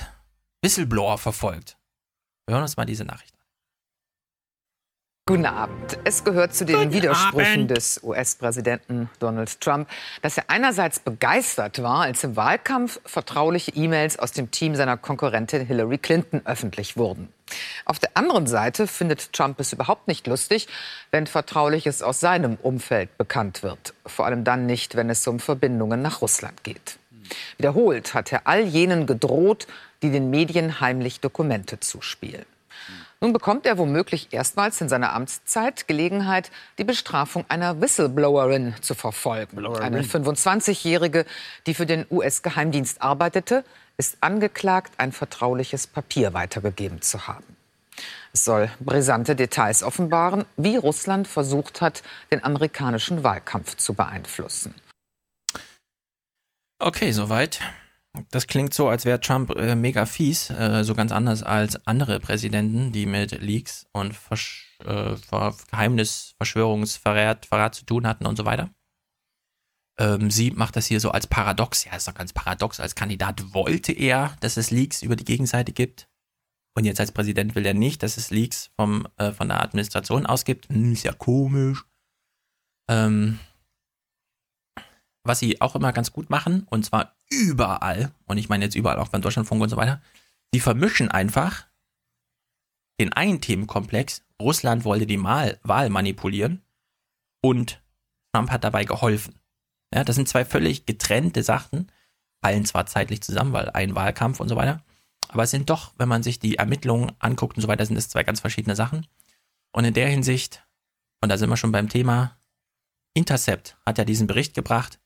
[0.62, 1.76] Whistleblower verfolgt.
[2.46, 3.37] Wir hören uns mal diese Nachricht.
[5.28, 5.98] Guten Abend.
[6.04, 7.70] Es gehört zu den Guten Widersprüchen Abend.
[7.72, 9.86] des US-Präsidenten Donald Trump,
[10.22, 15.66] dass er einerseits begeistert war, als im Wahlkampf vertrauliche E-Mails aus dem Team seiner Konkurrentin
[15.66, 17.28] Hillary Clinton öffentlich wurden.
[17.84, 20.66] Auf der anderen Seite findet Trump es überhaupt nicht lustig,
[21.10, 23.92] wenn Vertrauliches aus seinem Umfeld bekannt wird.
[24.06, 26.98] Vor allem dann nicht, wenn es um Verbindungen nach Russland geht.
[27.58, 29.66] Wiederholt hat er all jenen gedroht,
[30.00, 32.46] die den Medien heimlich Dokumente zuspielen.
[33.20, 39.66] Nun bekommt er womöglich erstmals in seiner Amtszeit Gelegenheit, die Bestrafung einer Whistleblowerin zu verfolgen.
[39.66, 41.26] Eine 25-Jährige,
[41.66, 43.64] die für den US-Geheimdienst arbeitete,
[43.96, 47.56] ist angeklagt, ein vertrauliches Papier weitergegeben zu haben.
[48.32, 54.74] Es soll brisante Details offenbaren, wie Russland versucht hat, den amerikanischen Wahlkampf zu beeinflussen.
[56.78, 57.58] Okay, soweit.
[58.30, 62.20] Das klingt so, als wäre Trump äh, mega fies, äh, so ganz anders als andere
[62.20, 65.16] Präsidenten, die mit Leaks und Versch äh,
[65.70, 68.70] Geheimnis, Verschwörungsverrat Verrat zu tun hatten und so weiter.
[69.98, 71.84] Ähm, sie macht das hier so als Paradox.
[71.84, 72.78] Ja, ist doch ganz paradox.
[72.78, 76.08] Als Kandidat wollte er, dass es Leaks über die Gegenseite gibt.
[76.76, 80.26] Und jetzt als Präsident will er nicht, dass es Leaks vom, äh, von der Administration
[80.26, 80.68] ausgibt.
[80.68, 81.84] Hm, ist ja komisch.
[82.88, 83.40] Ähm,
[85.24, 88.98] was sie auch immer ganz gut machen, und zwar überall, und ich meine jetzt überall
[88.98, 90.00] auch beim Deutschlandfunk und so weiter,
[90.52, 91.66] sie vermischen einfach
[93.00, 96.62] den einen Themenkomplex, Russland wollte die Mal Wahl manipulieren
[97.42, 97.82] und
[98.32, 99.38] Trump hat dabei geholfen.
[99.94, 101.90] Ja, das sind zwei völlig getrennte Sachen,
[102.42, 104.82] fallen zwar zeitlich zusammen, weil ein Wahlkampf und so weiter,
[105.28, 108.08] aber es sind doch, wenn man sich die Ermittlungen anguckt und so weiter, sind es
[108.08, 109.06] zwei ganz verschiedene Sachen.
[109.72, 110.66] Und in der Hinsicht,
[111.20, 112.38] und da sind wir schon beim Thema,
[113.14, 114.98] Intercept hat ja diesen Bericht gebracht,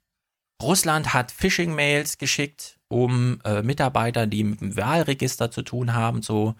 [0.63, 6.55] Russland hat Phishing-Mails geschickt, um äh, Mitarbeiter, die mit dem Wahlregister zu tun haben, zu,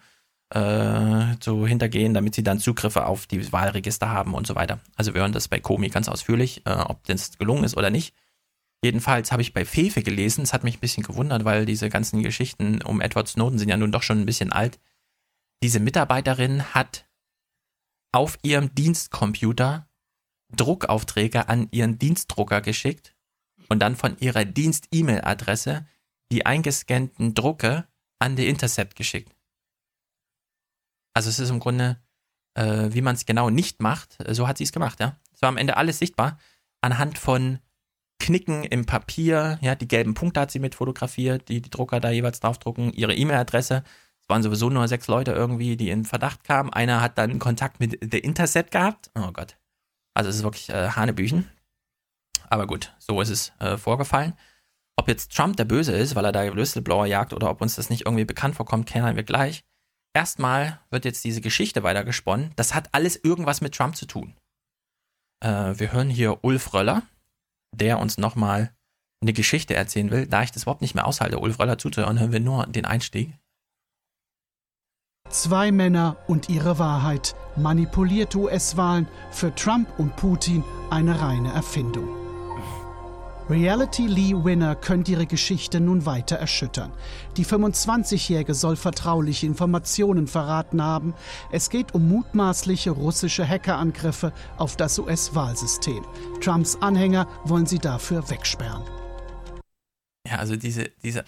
[0.49, 4.79] äh, zu hintergehen, damit sie dann Zugriffe auf die Wahlregister haben und so weiter.
[4.95, 8.13] Also wir hören das bei Komi ganz ausführlich, äh, ob das gelungen ist oder nicht.
[8.83, 12.21] Jedenfalls habe ich bei Fefe gelesen, es hat mich ein bisschen gewundert, weil diese ganzen
[12.21, 14.79] Geschichten um Edward Snowden sind ja nun doch schon ein bisschen alt.
[15.63, 17.05] Diese Mitarbeiterin hat
[18.11, 19.87] auf ihrem Dienstcomputer
[20.55, 23.12] Druckaufträge an ihren Dienstdrucker geschickt
[23.73, 25.85] und dann von ihrer Dienst-E-Mail-Adresse
[26.31, 27.85] die eingescannten Drucke
[28.19, 29.35] an die Intercept geschickt.
[31.13, 32.01] Also es ist im Grunde,
[32.55, 35.19] äh, wie man es genau nicht macht, so hat sie es gemacht, ja.
[35.33, 36.39] Es war am Ende alles sichtbar
[36.81, 37.59] anhand von
[38.19, 42.09] Knicken im Papier, ja, die gelben Punkte hat sie mit fotografiert, die die Drucker da
[42.09, 43.83] jeweils draufdrucken, ihre E-Mail-Adresse.
[44.21, 46.71] Es waren sowieso nur sechs Leute irgendwie, die in Verdacht kamen.
[46.71, 49.11] Einer hat dann Kontakt mit der Intercept gehabt.
[49.15, 49.57] Oh Gott.
[50.13, 51.49] Also es ist wirklich äh, Hanebüchen.
[52.53, 54.33] Aber gut, so ist es äh, vorgefallen.
[54.95, 57.89] Ob jetzt Trump der Böse ist, weil er da Whistleblower jagt oder ob uns das
[57.89, 59.63] nicht irgendwie bekannt vorkommt, kennen wir gleich.
[60.15, 62.51] Erstmal wird jetzt diese Geschichte weitergesponnen.
[62.55, 64.35] Das hat alles irgendwas mit Trump zu tun.
[65.43, 67.01] Äh, wir hören hier Ulf Röller,
[67.75, 68.71] der uns nochmal
[69.23, 70.27] eine Geschichte erzählen will.
[70.27, 73.33] Da ich das überhaupt nicht mehr aushalte, Ulf Röller zuzuhören, hören wir nur den Einstieg.
[75.27, 77.33] Zwei Männer und ihre Wahrheit.
[77.55, 82.22] Manipulierte US-Wahlen für Trump und Putin eine reine Erfindung.
[83.49, 86.93] Reality Lee Winner könnte ihre Geschichte nun weiter erschüttern.
[87.35, 91.13] Die 25-Jährige soll vertrauliche Informationen verraten haben.
[91.51, 96.05] Es geht um mutmaßliche russische Hackerangriffe auf das US-Wahlsystem.
[96.39, 98.83] Trumps Anhänger wollen sie dafür wegsperren.
[100.25, 101.25] Ja, also diese, diese,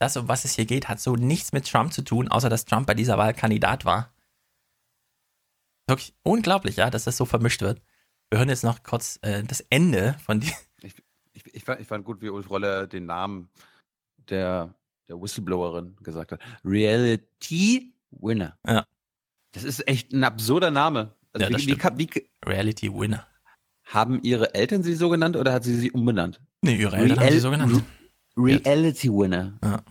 [0.00, 2.64] das, um was es hier geht, hat so nichts mit Trump zu tun, außer dass
[2.64, 4.12] Trump bei dieser Wahl Kandidat war.
[5.86, 7.80] Wirklich unglaublich, ja, dass das so vermischt wird.
[8.30, 10.52] Wir hören jetzt noch kurz äh, das Ende von die.
[11.34, 13.48] Ich, ich, fand, ich fand gut, wie Ulf Roller den Namen
[14.30, 14.72] der,
[15.08, 16.40] der Whistleblowerin gesagt hat.
[16.64, 18.56] Reality Winner.
[18.66, 18.86] Ja.
[19.52, 21.12] Das ist echt ein absurder Name.
[21.32, 23.26] Also Ja, das wie, wie, wie, Reality Winner.
[23.84, 26.40] haben ihre Eltern sie so genannt oder hat sie sie umbenannt?
[26.62, 27.82] Nee, ihre Eltern haben sie so genannt.
[28.36, 29.58] Reality Winner.
[29.62, 29.82] Ja.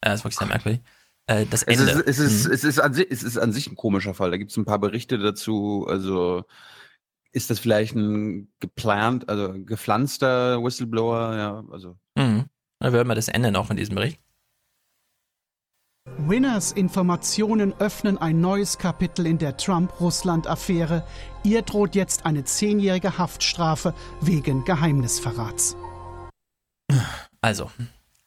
[0.00, 0.80] das ist wirklich sehr merkwürdig.
[1.26, 1.90] Äh, das Es Ende.
[1.92, 2.52] ist, es, ist, Mhm.
[2.52, 4.30] es, ist an es ist an sich ein komischer Fall.
[4.30, 5.86] Da gibt es ein paar Berichte dazu.
[5.88, 6.44] Also
[7.34, 11.36] ist das vielleicht ein geplant, also gepflanzter Whistleblower?
[11.36, 12.44] Ja, also Mhm.
[12.80, 14.20] Dann hören wir das Ende noch in diesem Bericht.
[16.18, 21.06] Winners Informationen öffnen ein neues Kapitel in der Trump-Russland-Affäre.
[21.44, 25.76] Ihr droht jetzt eine zehnjährige Haftstrafe wegen Geheimnisverrats.
[27.40, 27.70] Also,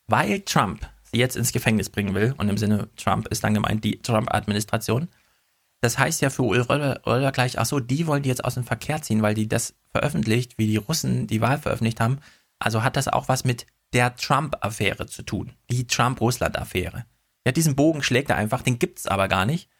[0.08, 3.84] weil Trump sie jetzt ins Gefängnis bringen will, und im Sinne Trump ist dann gemeint
[3.84, 5.08] die Trump-Administration,
[5.80, 8.54] das heißt ja für Ulf Röller, Röller gleich, ach so, die wollen die jetzt aus
[8.54, 12.18] dem Verkehr ziehen, weil die das veröffentlicht, wie die Russen die Wahl veröffentlicht haben.
[12.58, 17.06] Also hat das auch was mit der Trump-Affäre zu tun, die Trump-Russland-Affäre.
[17.46, 19.70] Ja, diesen Bogen schlägt er einfach, den gibt's aber gar nicht,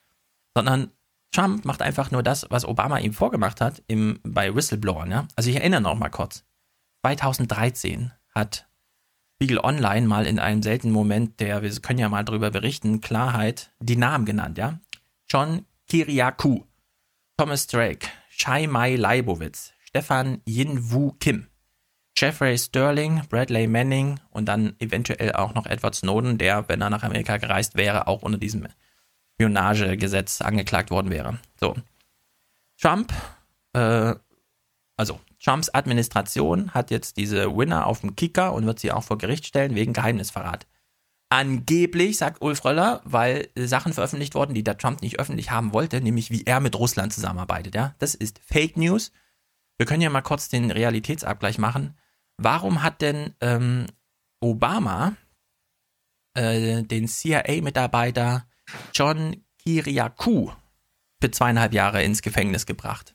[0.55, 0.91] sondern
[1.33, 5.11] Trump macht einfach nur das, was Obama ihm vorgemacht hat im, bei Whistleblowern.
[5.11, 5.29] Ja?
[5.37, 6.45] Also ich erinnere noch mal kurz.
[7.05, 8.66] 2013 hat
[9.37, 13.73] Spiegel Online mal in einem seltenen Moment, der, wir können ja mal drüber berichten, Klarheit,
[13.79, 14.81] die Namen genannt, ja.
[15.29, 16.66] John Kiriakou,
[17.39, 21.48] Thomas Drake, Shai Mai Leibowitz, Stefan Yin Woo Kim,
[22.15, 27.05] Jeffrey Sterling, Bradley Manning und dann eventuell auch noch Edward Snowden, der, wenn er nach
[27.05, 28.69] Amerika gereist wäre, auch unter diesem
[29.35, 31.39] Spionagegesetz angeklagt worden wäre.
[31.59, 31.77] So.
[32.77, 33.12] Trump,
[33.73, 34.15] äh,
[34.97, 39.16] also Trumps Administration hat jetzt diese Winner auf dem Kicker und wird sie auch vor
[39.16, 40.66] Gericht stellen wegen Geheimnisverrat.
[41.31, 46.01] Angeblich, sagt Ulf Röller, weil Sachen veröffentlicht wurden, die der Trump nicht öffentlich haben wollte,
[46.01, 47.75] nämlich wie er mit Russland zusammenarbeitet.
[47.75, 47.95] Ja?
[47.99, 49.13] Das ist Fake News.
[49.77, 51.97] Wir können ja mal kurz den Realitätsabgleich machen.
[52.39, 53.87] Warum hat denn ähm,
[54.41, 55.17] Obama
[56.35, 58.47] äh, den CIA-Mitarbeiter
[58.95, 60.53] John Kiriakou
[61.21, 63.15] für zweieinhalb Jahre ins Gefängnis gebracht?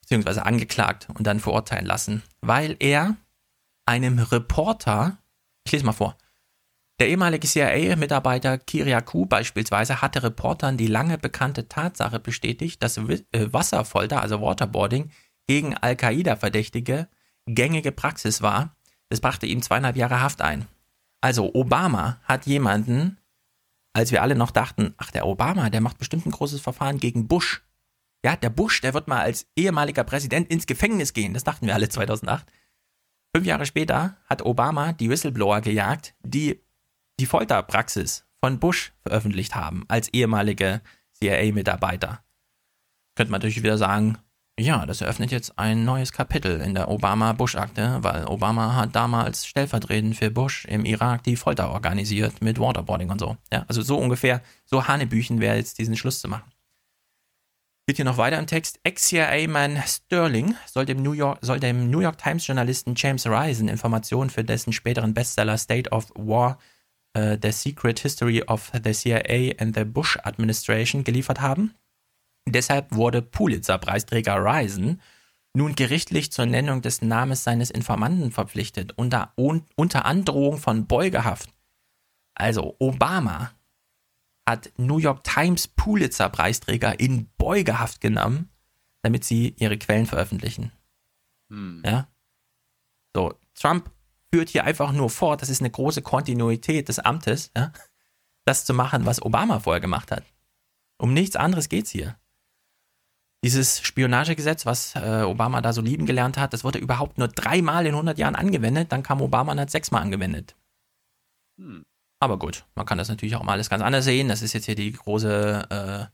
[0.00, 3.16] Beziehungsweise angeklagt und dann verurteilen lassen, weil er
[3.84, 5.18] einem Reporter,
[5.64, 6.16] ich lese mal vor,
[7.02, 14.22] der ehemalige CIA-Mitarbeiter Kiriakou beispielsweise hatte Reportern die lange bekannte Tatsache bestätigt, dass äh, Wasserfolter,
[14.22, 15.10] also Waterboarding,
[15.48, 17.08] gegen Al-Qaida-Verdächtige
[17.46, 18.76] gängige Praxis war.
[19.08, 20.68] Das brachte ihm zweieinhalb Jahre Haft ein.
[21.20, 23.18] Also Obama hat jemanden,
[23.94, 27.26] als wir alle noch dachten, ach der Obama, der macht bestimmt ein großes Verfahren gegen
[27.26, 27.64] Bush.
[28.24, 31.34] Ja, der Bush, der wird mal als ehemaliger Präsident ins Gefängnis gehen.
[31.34, 32.46] Das dachten wir alle 2008.
[33.34, 36.61] Fünf Jahre später hat Obama die Whistleblower gejagt, die
[37.22, 40.80] die Folterpraxis von Bush veröffentlicht haben, als ehemalige
[41.12, 42.24] CIA-Mitarbeiter.
[43.14, 44.18] Könnte man natürlich wieder sagen,
[44.58, 50.16] ja, das eröffnet jetzt ein neues Kapitel in der Obama-Bush-Akte, weil Obama hat damals stellvertretend
[50.16, 53.36] für Bush im Irak die Folter organisiert mit Waterboarding und so.
[53.52, 56.50] Ja, also so ungefähr, so Hanebüchen wäre jetzt diesen Schluss zu machen.
[57.86, 58.80] Geht hier noch weiter im Text.
[58.82, 64.42] Ex-CIA-Man Sterling soll dem, New York, soll dem New York Times-Journalisten James Risen Informationen für
[64.42, 66.58] dessen späteren Bestseller State of War,
[67.14, 71.74] äh, The Secret History of the CIA and the Bush Administration geliefert haben.
[72.48, 75.00] Deshalb wurde Pulitzer-Preisträger Risen
[75.54, 81.50] nun gerichtlich zur Nennung des Namens seines Informanten verpflichtet, unter, un, unter Androhung von Beugehaft.
[82.34, 83.52] Also Obama
[84.48, 88.48] hat New York Times Pulitzer-Preisträger in Beugehaft genommen,
[89.02, 90.72] damit sie ihre Quellen veröffentlichen.
[91.50, 91.82] Hm.
[91.84, 92.08] Ja?
[93.14, 93.90] So, Trump
[94.32, 97.72] führt hier einfach nur fort, das ist eine große Kontinuität des Amtes, ja?
[98.44, 100.24] das zu machen, was Obama vorher gemacht hat.
[100.98, 102.16] Um nichts anderes geht's hier.
[103.44, 107.86] Dieses Spionagegesetz, was äh, Obama da so lieben gelernt hat, das wurde überhaupt nur dreimal
[107.86, 110.54] in 100 Jahren angewendet, dann kam Obama und hat sechsmal angewendet.
[111.58, 111.84] Hm.
[112.20, 114.28] Aber gut, man kann das natürlich auch mal alles ganz anders sehen.
[114.28, 116.06] Das ist jetzt hier die große äh,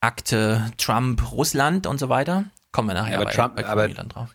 [0.00, 2.44] Akte Trump, Russland und so weiter.
[2.70, 4.34] Kommen wir nachher aber bei, Trump, bei aber drauf.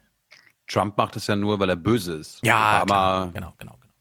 [0.67, 2.43] Trump macht es ja nur, weil er böse ist.
[2.43, 3.93] Ja, Obama, klar, genau, genau, genau.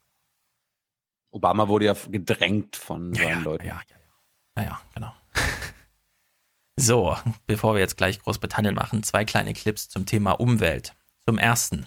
[1.30, 3.66] Obama wurde ja gedrängt von Ja, seinen ja, Leuten.
[3.66, 4.62] Ja, ja, ja.
[4.62, 5.12] ja, genau.
[6.78, 7.16] so,
[7.46, 10.94] bevor wir jetzt gleich Großbritannien machen, zwei kleine Clips zum Thema Umwelt.
[11.26, 11.86] Zum ersten.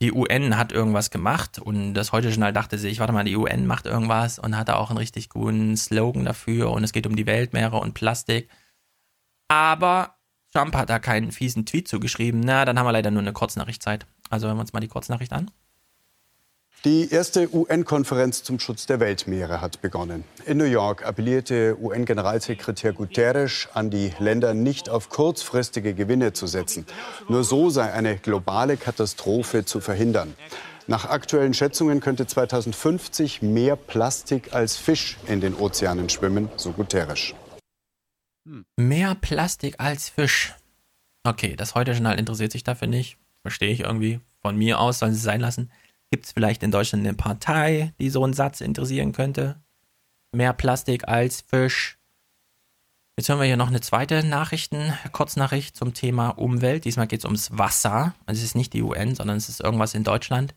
[0.00, 3.66] Die UN hat irgendwas gemacht und das heute Journal dachte sich, warte mal, die UN
[3.66, 7.26] macht irgendwas und hatte auch einen richtig guten Slogan dafür und es geht um die
[7.26, 8.48] Weltmeere und Plastik.
[9.48, 10.17] Aber
[10.52, 12.40] Trump hat da keinen fiesen Tweet zugeschrieben.
[12.40, 14.06] Na, dann haben wir leider nur eine Kurznachrichtzeit.
[14.30, 15.50] Also hören wir uns mal die Kurznachricht an.
[16.84, 20.22] Die erste UN-Konferenz zum Schutz der Weltmeere hat begonnen.
[20.46, 26.86] In New York appellierte UN-Generalsekretär Guterres an die Länder, nicht auf kurzfristige Gewinne zu setzen.
[27.28, 30.34] Nur so sei eine globale Katastrophe zu verhindern.
[30.86, 37.34] Nach aktuellen Schätzungen könnte 2050 mehr Plastik als Fisch in den Ozeanen schwimmen, so Guterres.
[38.76, 40.54] Mehr Plastik als Fisch.
[41.24, 43.18] Okay, das Heute-Journal interessiert sich dafür nicht.
[43.42, 44.20] Verstehe ich irgendwie.
[44.40, 45.70] Von mir aus sollen sie es sein lassen.
[46.10, 49.60] Gibt es vielleicht in Deutschland eine Partei, die so einen Satz interessieren könnte?
[50.32, 51.98] Mehr Plastik als Fisch.
[53.16, 56.84] Jetzt hören wir hier noch eine zweite Nachrichten, Kurznachricht zum Thema Umwelt.
[56.84, 58.14] Diesmal geht es ums Wasser.
[58.26, 60.54] Also es ist nicht die UN, sondern es ist irgendwas in Deutschland.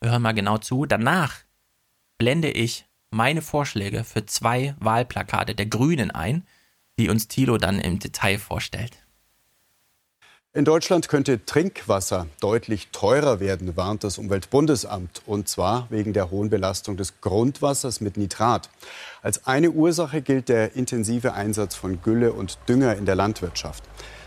[0.00, 0.86] Wir hören mal genau zu.
[0.86, 1.36] Danach
[2.16, 6.44] blende ich meine Vorschläge für zwei Wahlplakate der Grünen ein,
[6.98, 8.92] die uns Thilo dann im Detail vorstellt.
[10.54, 15.22] In Deutschland könnte Trinkwasser deutlich teurer werden, warnt das Umweltbundesamt.
[15.26, 18.70] Und zwar wegen der hohen Belastung des Grundwassers mit Nitrat.
[19.22, 23.84] Als eine Ursache gilt der intensive Einsatz von Gülle und Dünger in der Landwirtschaft.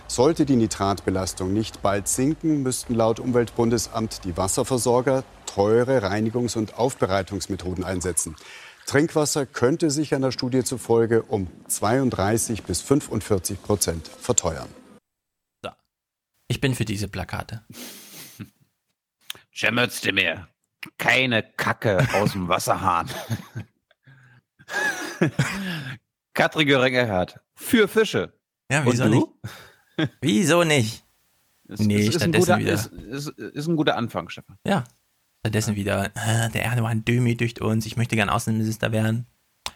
[0.08, 7.84] Sollte die Nitratbelastung nicht bald sinken, müssten laut Umweltbundesamt die Wasserversorger teure Reinigungs- und Aufbereitungsmethoden
[7.84, 8.36] einsetzen.
[8.92, 14.68] Trinkwasser könnte sich einer Studie zufolge um 32 bis 45 Prozent verteuern.
[16.50, 17.64] Ich bin für diese Plakate.
[19.52, 20.50] Schämmertste mir.
[20.98, 23.10] Keine Kacke aus dem Wasserhahn.
[26.34, 27.40] Katrin Göring-Eckardt.
[27.56, 28.34] Für Fische.
[28.70, 29.28] Ja, wieso nicht?
[30.20, 31.06] wieso nicht?
[31.70, 34.58] Ist, nee, ist, ist, ein guter, ist, ist, ist, ein guter Anfang, Stefan.
[34.68, 34.84] Ja.
[35.42, 39.26] Stattdessen wieder, äh, der Erdogan demütigt uns, ich möchte gern Außenminister werden.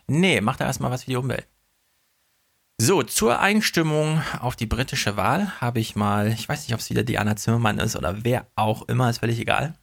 [0.05, 1.47] Nee, macht da erstmal was für die Umwelt.
[2.77, 6.89] So, zur Einstimmung auf die britische Wahl habe ich mal, ich weiß nicht, ob es
[6.89, 9.73] wieder Diana Zimmermann ist oder wer auch immer, ist völlig egal.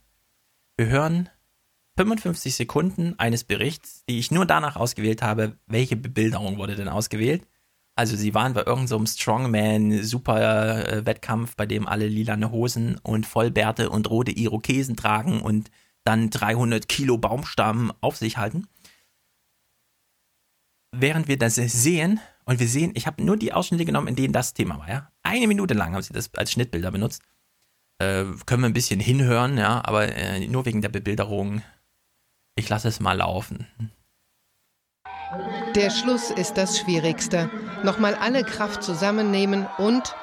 [0.77, 1.29] Wir hören
[1.97, 7.47] 55 Sekunden eines Berichts, die ich nur danach ausgewählt habe, welche Bebilderung wurde denn ausgewählt.
[7.95, 14.09] Also sie waren bei irgendeinem so Strongman-Super-Wettkampf, bei dem alle lilane Hosen und Vollbärte und
[14.09, 15.71] rote Irokesen tragen und
[16.05, 18.67] dann 300 Kilo Baumstamm auf sich halten.
[20.95, 24.33] Während wir das sehen, und wir sehen, ich habe nur die Ausschnitte genommen, in denen
[24.33, 25.11] das Thema war, ja.
[25.23, 27.23] Eine Minute lang haben sie das als Schnittbilder benutzt.
[27.99, 31.63] Äh, können wir ein bisschen hinhören, ja, aber äh, nur wegen der Bebilderung.
[32.57, 33.67] Ich lasse es mal laufen.
[35.75, 37.51] Der Schluss ist das Schwierigste.
[37.83, 40.15] Nochmal alle Kraft zusammennehmen und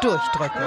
[0.00, 0.62] durchdrücken.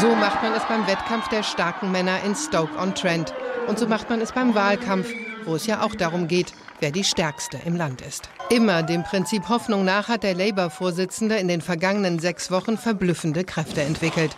[0.00, 3.34] So macht man es beim Wettkampf der starken Männer in Stoke-on-Trent.
[3.66, 5.08] Und so macht man es beim Wahlkampf,
[5.44, 8.28] wo es ja auch darum geht, wer die Stärkste im Land ist.
[8.50, 13.82] Immer dem Prinzip Hoffnung nach hat der Labour-Vorsitzende in den vergangenen sechs Wochen verblüffende Kräfte
[13.82, 14.36] entwickelt.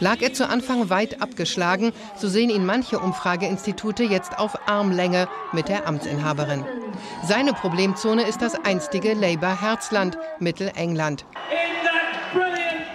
[0.00, 5.68] Lag er zu Anfang weit abgeschlagen, so sehen ihn manche Umfrageinstitute jetzt auf Armlänge mit
[5.68, 6.64] der Amtsinhaberin.
[7.24, 11.24] Seine Problemzone ist das einstige Labour-Herzland, Mittelengland.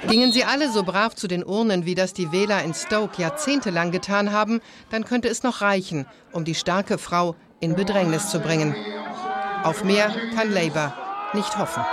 [0.07, 3.91] Gingen sie alle so brav zu den Urnen, wie das die Wähler in Stoke jahrzehntelang
[3.91, 4.59] getan haben,
[4.89, 8.75] dann könnte es noch reichen, um die starke Frau in Bedrängnis zu bringen.
[9.63, 10.93] Auf mehr kann Labour
[11.33, 11.83] nicht hoffen.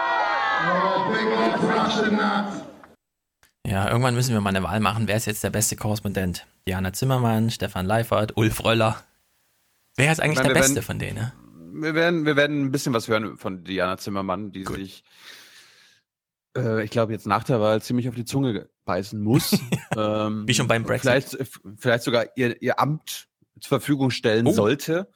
[3.67, 5.07] Ja, irgendwann müssen wir mal eine Wahl machen.
[5.07, 6.47] Wer ist jetzt der beste Korrespondent?
[6.67, 9.03] Diana Zimmermann, Stefan Leifert, Ulf Röller.
[9.97, 11.17] Wer ist eigentlich Nein, der Beste werden- von denen?
[11.17, 11.33] ne?
[11.81, 15.05] Wir werden, wir werden ein bisschen was hören von Diana Zimmermann, die sich,
[16.57, 19.53] äh, ich glaube, jetzt nach der Wahl ziemlich auf die Zunge beißen muss.
[19.97, 21.25] ähm, Wie schon beim Brexit.
[21.31, 23.29] Vielleicht, vielleicht sogar ihr, ihr Amt
[23.61, 24.53] zur Verfügung stellen Oh.
[24.53, 25.09] sollte.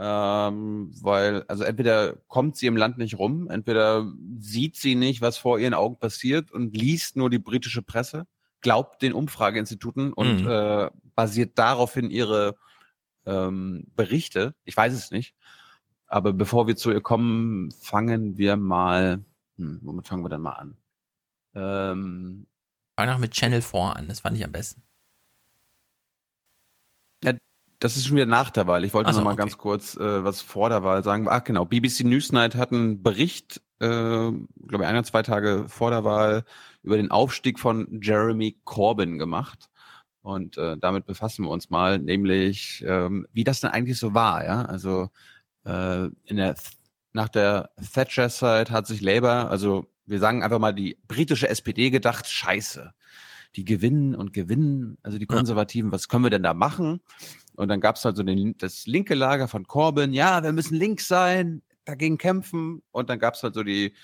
[0.00, 4.06] Ähm, weil, also entweder kommt sie im Land nicht rum, entweder
[4.38, 8.26] sieht sie nicht, was vor ihren Augen passiert und liest nur die britische Presse,
[8.60, 10.48] glaubt den Umfrageinstituten und Mhm.
[10.48, 12.56] äh, basiert daraufhin ihre
[13.26, 14.54] ähm, Berichte.
[14.64, 15.34] Ich weiß es nicht.
[16.06, 19.24] Aber bevor wir zu ihr kommen, fangen wir mal.
[19.56, 20.76] Hm, womit fangen wir denn mal an?
[21.54, 22.46] Ähm,
[22.96, 24.82] Fang noch mit Channel 4 an, das fand ich am besten.
[27.78, 28.84] Das ist schon wieder nach der Wahl.
[28.84, 29.42] Ich wollte Ach so, noch mal okay.
[29.42, 31.26] ganz kurz äh, was vor der Wahl sagen.
[31.28, 34.44] Ach genau, BBC Newsnight hat einen Bericht, äh, glaube
[34.80, 36.44] ich, ein oder zwei Tage vor der Wahl
[36.82, 39.68] über den Aufstieg von Jeremy Corbyn gemacht.
[40.22, 44.44] Und äh, damit befassen wir uns mal, nämlich ähm, wie das denn eigentlich so war,
[44.44, 44.62] ja.
[44.62, 45.08] Also
[45.64, 46.56] äh, in der
[47.12, 52.26] nach der Thatcher-Zeit hat sich Labour, also wir sagen einfach mal die britische SPD gedacht,
[52.26, 52.92] scheiße,
[53.56, 57.00] die gewinnen und gewinnen, also die Konservativen, was können wir denn da machen?
[57.58, 60.76] Und dann gab es halt so den, das linke Lager von Corbyn, ja, wir müssen
[60.76, 62.84] links sein, dagegen kämpfen.
[62.92, 63.94] Und dann gab es halt so die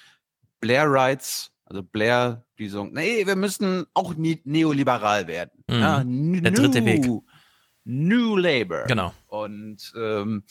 [0.58, 5.52] Blair-Rights, also Blair, die so, nee, wir müssen auch nie neoliberal werden.
[5.70, 5.74] Mhm.
[5.78, 6.02] Ja,
[6.40, 7.06] Der dritte Weg.
[7.84, 8.86] New Labour.
[8.88, 9.14] Genau.
[9.28, 10.42] Und ähm,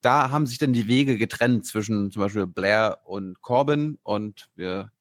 [0.00, 4.92] da haben sich dann die Wege getrennt zwischen zum Beispiel Blair und Corbyn und wir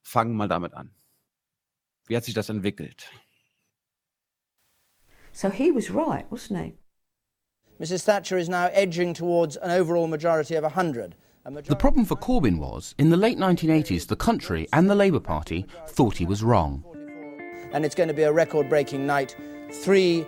[0.00, 0.90] fangen mal damit an.
[2.06, 3.10] Wie hat sich das entwickelt?
[5.32, 6.78] So he was right, wasn't he?
[7.80, 11.16] Mrs Thatcher is now edging towards an overall majority of 100.
[11.64, 15.66] The problem for Corbyn was, in the late 1980s, the country and the Labour Party
[15.88, 16.84] thought he was wrong.
[17.72, 19.36] And it's going to be a record breaking night.
[19.70, 20.24] Three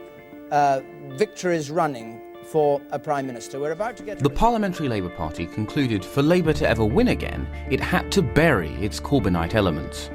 [0.51, 3.61] uh, victories running for a Prime Minister.
[3.61, 4.19] We're about to get.
[4.19, 8.73] The Parliamentary Labour Party concluded for Labour to ever win again, it had to bury
[8.75, 10.09] its Corbynite elements.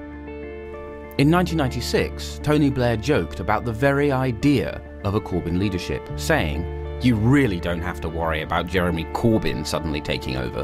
[1.17, 7.15] In 1996, Tony Blair joked about the very idea of a Corbyn leadership, saying, You
[7.15, 10.61] really don't have to worry about Jeremy Corbyn suddenly taking over.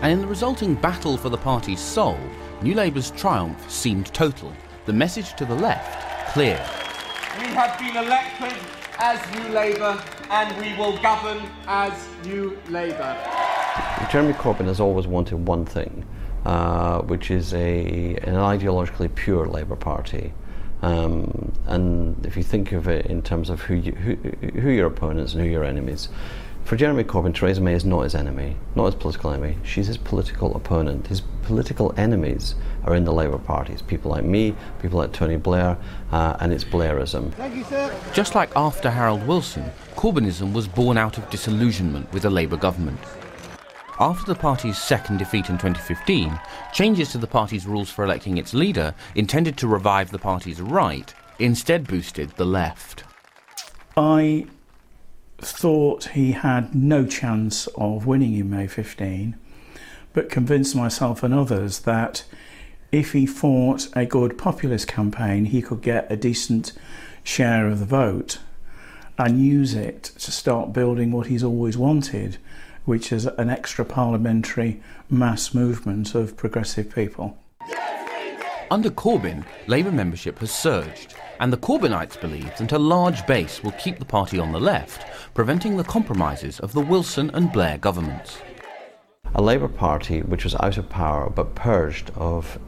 [0.00, 2.18] And in the resulting battle for the party's soul,
[2.62, 4.50] New Labour's triumph seemed total.
[4.86, 6.56] The message to the left, clear.
[7.38, 8.56] We have been elected
[8.98, 11.92] as New Labour and we will govern as
[12.24, 13.14] New Labour.
[14.10, 16.06] Jeremy Corbyn has always wanted one thing,
[16.46, 20.32] uh, which is a, an ideologically pure Labour Party.
[20.82, 24.14] Um, and if you think of it in terms of who, you, who,
[24.60, 26.08] who your opponents and who your enemies,
[26.64, 29.56] for Jeremy Corbyn, Theresa May is not his enemy, not his political enemy.
[29.64, 31.08] She's his political opponent.
[31.08, 32.54] His political enemies
[32.84, 33.82] are in the Labour parties.
[33.82, 35.76] People like me, people like Tony Blair,
[36.12, 37.32] uh, and it's Blairism.
[37.34, 37.92] Thank you, sir.
[38.12, 39.64] Just like after Harold Wilson,
[39.96, 43.00] Corbynism was born out of disillusionment with the Labour government.
[44.00, 46.40] After the party's second defeat in 2015,
[46.72, 51.12] changes to the party's rules for electing its leader, intended to revive the party's right,
[51.38, 53.04] instead boosted the left.
[53.98, 54.46] I
[55.36, 59.36] thought he had no chance of winning in May 15,
[60.14, 62.24] but convinced myself and others that
[62.90, 66.72] if he fought a good populist campaign, he could get a decent
[67.22, 68.38] share of the vote
[69.18, 72.38] and use it to start building what he's always wanted,
[72.84, 77.38] which is an extra parliamentary mass movement of progressive people.
[78.70, 83.72] Under Corbyn, Labour membership has surged, and the Corbynites believe that a large base will
[83.72, 88.38] keep the party on the left, preventing the compromises of the Wilson and Blair governments.
[89.34, 92.58] A Labour Party which was out of power but purged of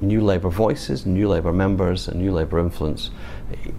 [0.00, 3.10] new Labour voices, new Labour members, and new Labour influence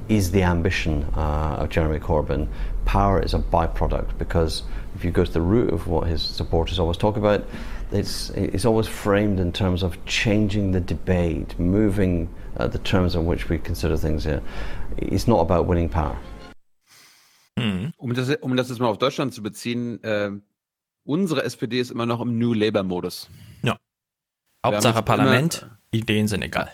[0.10, 2.48] is the ambition uh, of Jeremy Corbyn.
[2.86, 4.64] Power is a byproduct because
[4.96, 7.44] if you go to the root of what his supporters always talk about,
[7.92, 13.26] it's, it's always framed in terms of changing the debate, moving uh, the terms in
[13.26, 14.42] which we consider things here.
[14.98, 16.18] It's not about winning power.
[17.58, 20.32] Um, das, um das jetzt mal auf Deutschland zu beziehen, äh,
[21.04, 23.30] unsere SPD ist immer noch im New Labour-Modus.
[23.64, 23.78] Ja.
[24.66, 26.72] Hauptsache Parlament, immer, Ideen sind egal.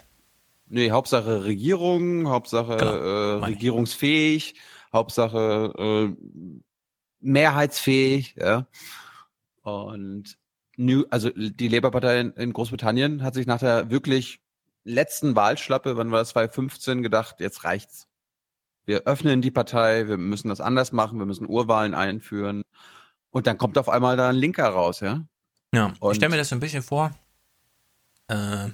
[0.68, 4.56] Nee, Hauptsache Regierung, Hauptsache genau, äh, regierungsfähig,
[4.94, 6.62] Hauptsache äh,
[7.22, 8.68] mehrheitsfähig, ja.
[9.62, 10.38] Und
[10.78, 14.42] New, also die Labour-Partei in, in Großbritannien hat sich nach der wirklich
[14.84, 18.08] letzten Wahlschlappe, wann war das 2015, gedacht, jetzt reicht's.
[18.86, 22.64] Wir öffnen die Partei, wir müssen das anders machen, wir müssen Urwahlen einführen.
[23.30, 25.24] Und dann kommt auf einmal da ein Linker raus, ja?
[25.74, 27.12] Ja, und ich stelle mir das so ein bisschen vor.
[28.28, 28.70] Äh,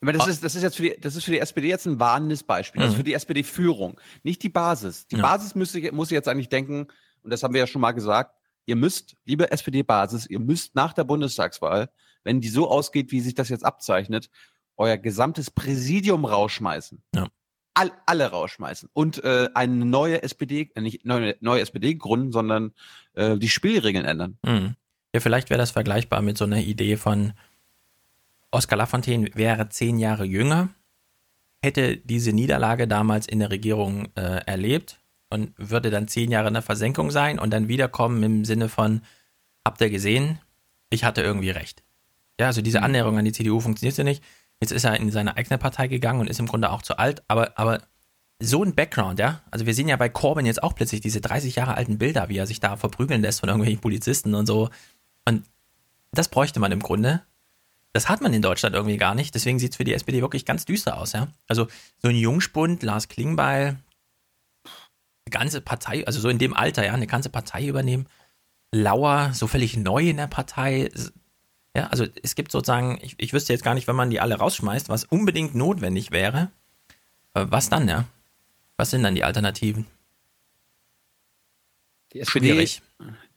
[0.00, 2.42] das, ist, das ist jetzt für die, das ist für die SPD jetzt ein warnendes
[2.42, 2.80] Beispiel.
[2.80, 2.84] Mhm.
[2.86, 5.06] Also für die SPD-Führung, nicht die Basis.
[5.06, 5.22] Die ja.
[5.22, 6.88] Basis müsste, muss jetzt eigentlich denken,
[7.22, 8.34] und das haben wir ja schon mal gesagt,
[8.66, 11.90] ihr müsst, liebe SPD-Basis, ihr müsst nach der Bundestagswahl,
[12.24, 14.30] wenn die so ausgeht, wie sich das jetzt abzeichnet,
[14.76, 17.02] euer gesamtes Präsidium rausschmeißen.
[17.14, 17.28] Ja.
[17.74, 18.88] All, alle rausschmeißen.
[18.92, 22.72] Und äh, eine neue SPD, äh, nicht neue, neue SPD gründen, sondern
[23.14, 24.38] äh, die Spielregeln ändern.
[24.44, 24.76] Mhm.
[25.14, 27.32] Ja, vielleicht wäre das vergleichbar mit so einer Idee von
[28.52, 30.70] Oskar Lafontaine wäre zehn Jahre jünger,
[31.62, 34.99] hätte diese Niederlage damals in der Regierung äh, erlebt
[35.30, 39.02] und würde dann zehn Jahre in der Versenkung sein und dann wiederkommen im Sinne von,
[39.64, 40.38] habt ihr gesehen,
[40.90, 41.82] ich hatte irgendwie recht.
[42.38, 44.22] Ja, also diese Annäherung an die CDU funktioniert ja nicht.
[44.60, 47.22] Jetzt ist er in seine eigene Partei gegangen und ist im Grunde auch zu alt,
[47.28, 47.80] aber, aber
[48.40, 49.42] so ein Background, ja.
[49.50, 52.38] Also wir sehen ja bei Corbyn jetzt auch plötzlich diese 30 Jahre alten Bilder, wie
[52.38, 54.70] er sich da verprügeln lässt von irgendwelchen Polizisten und so.
[55.26, 55.44] Und
[56.12, 57.22] das bräuchte man im Grunde.
[57.92, 59.34] Das hat man in Deutschland irgendwie gar nicht.
[59.34, 61.28] Deswegen sieht es für die SPD wirklich ganz düster aus, ja.
[61.48, 63.76] Also so ein Jungspund, Lars Klingbeil,
[65.30, 68.06] eine ganze Partei, also so in dem Alter, ja, eine ganze Partei übernehmen.
[68.72, 70.90] Lauer, so völlig neu in der Partei,
[71.76, 74.36] ja, also es gibt sozusagen, ich, ich wüsste jetzt gar nicht, wenn man die alle
[74.36, 76.50] rausschmeißt, was unbedingt notwendig wäre.
[77.34, 78.06] Äh, was dann, ja?
[78.76, 79.86] Was sind dann die Alternativen?
[82.12, 82.68] Die SPD,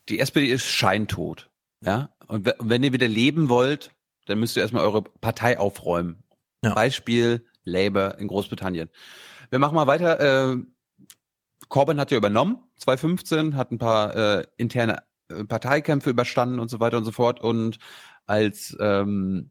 [0.10, 1.50] die SPD ist scheintot.
[1.82, 3.92] Ja, und wenn ihr wieder leben wollt,
[4.26, 6.24] dann müsst ihr erstmal eure Partei aufräumen.
[6.64, 6.74] Ja.
[6.74, 8.90] Beispiel Labour in Großbritannien.
[9.50, 10.54] Wir machen mal weiter.
[10.54, 10.58] Äh,
[11.74, 16.80] Corbyn hat ja übernommen, 2015, hat ein paar äh, interne äh, Parteikämpfe überstanden und so
[16.80, 17.42] weiter und so fort.
[17.42, 17.80] Und
[18.28, 19.50] als ähm,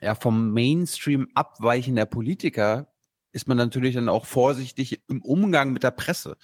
[0.00, 2.88] ja, vom Mainstream abweichender Politiker
[3.30, 6.36] ist man natürlich dann auch vorsichtig im Umgang mit der Presse.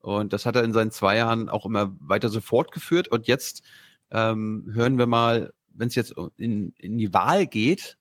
[0.00, 3.08] Und das hat er in seinen zwei Jahren auch immer weiter so fortgeführt.
[3.08, 3.62] Und jetzt
[4.10, 7.96] ähm, hören wir mal, wenn es jetzt in, in die Wahl geht,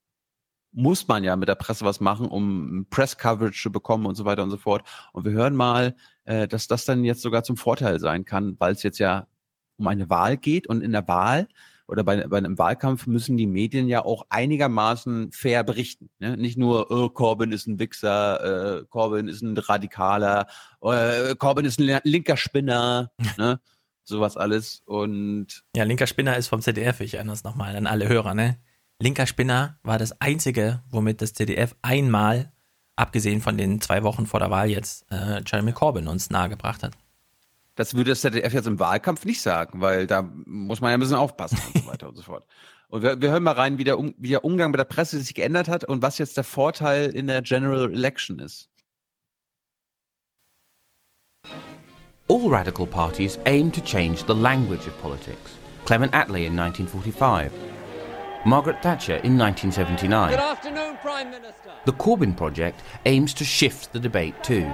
[0.76, 4.44] muss man ja mit der Presse was machen, um Press-Coverage zu bekommen und so weiter
[4.44, 4.84] und so fort.
[5.14, 5.96] Und wir hören mal,
[6.26, 9.28] äh, dass das dann jetzt sogar zum Vorteil sein kann, weil es jetzt ja
[9.78, 11.48] um eine Wahl geht und in der Wahl
[11.88, 16.10] oder bei, bei einem Wahlkampf müssen die Medien ja auch einigermaßen fair berichten.
[16.20, 16.36] Ne?
[16.36, 20.48] Nicht nur, oh, Corbyn ist ein Wichser, äh, Corbyn ist ein Radikaler,
[20.82, 23.60] äh, Corbyn ist ein linker Spinner, ne?
[24.04, 24.82] sowas alles.
[24.86, 28.58] Und ja, linker Spinner ist vom ZDF, ich erinnere es nochmal an alle Hörer, ne?
[29.02, 32.52] Linker Spinner war das einzige, womit das ZDF einmal,
[32.96, 36.94] abgesehen von den zwei Wochen vor der Wahl jetzt, äh, Jeremy Corbyn uns nahegebracht hat.
[37.76, 41.02] Das würde das ZDF jetzt im Wahlkampf nicht sagen, weil da muss man ja ein
[41.02, 42.46] bisschen aufpassen und so weiter und so fort.
[42.88, 45.20] Und wir, wir hören mal rein, wie der, um, wie der Umgang mit der Presse
[45.20, 48.70] sich geändert hat und was jetzt der Vorteil in der General Election ist.
[52.30, 55.52] All radical parties aim to change the language of politics.
[55.86, 57.75] Clement Attlee in 1945.
[58.48, 60.30] Margaret Thatcher in 1979.
[60.30, 61.72] Good afternoon, Prime Minister.
[61.86, 64.72] The Corbyn Project aims to shift the debate too.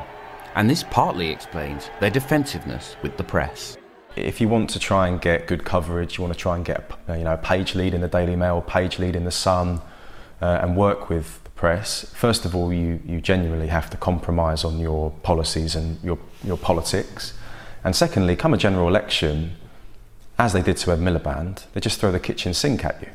[0.55, 3.77] And this partly explains their defensiveness with the press.
[4.17, 6.91] If you want to try and get good coverage, you want to try and get
[7.07, 9.79] a, you know, a page lead in the Daily Mail, page lead in the Sun,
[10.41, 12.11] uh, and work with the press.
[12.13, 16.57] First of all, you, you genuinely have to compromise on your policies and your, your
[16.57, 17.35] politics.
[17.85, 19.55] And secondly, come a general election,
[20.37, 23.07] as they did to Ed Miliband, they just throw the kitchen sink at you.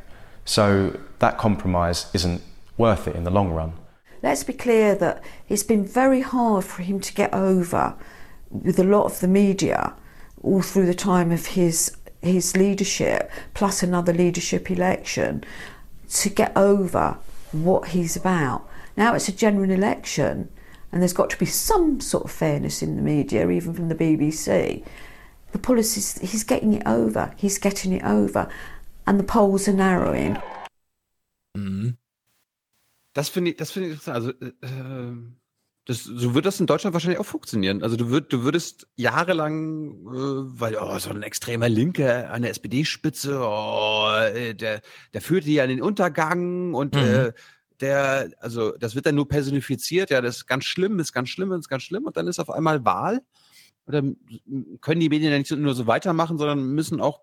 [0.47, 2.41] So that compromise isn't
[2.79, 3.75] worth it in the long run.
[4.23, 7.95] Let's be clear that it's been very hard for him to get over
[8.51, 9.95] with a lot of the media
[10.43, 15.45] all through the time of his his leadership plus another leadership election
[16.09, 17.19] to get over
[17.53, 18.69] what he's about.
[18.97, 20.49] Now it's a general election
[20.91, 23.95] and there's got to be some sort of fairness in the media, even from the
[23.95, 24.85] BBC.
[25.53, 28.49] The policies, he's getting it over, he's getting it over,
[29.07, 30.37] and the polls are narrowing.
[31.55, 31.97] Mhm.
[33.15, 34.17] Das finde ich, das finde ich interessant.
[34.17, 35.17] Also, äh,
[35.87, 37.85] das, so wird das in Deutschland wahrscheinlich auch funktionieren.
[37.85, 42.51] Also du, würd, du würdest jahrelang, äh, weil oh, so ein extremer Linke an der
[42.51, 44.83] SPD-Spitze, oh, äh, der,
[45.15, 47.01] der führt die ja in den Untergang und mhm.
[47.01, 47.33] äh,
[47.81, 51.53] der, also das wird dann nur personifiziert, ja, das ist ganz schlimm, ist ganz schlimm,
[51.53, 53.23] ist ganz schlimm und dann ist auf einmal Wahl.
[53.87, 54.03] Oder
[54.81, 57.21] können die Medien ja nicht nur so weitermachen, sondern müssen auch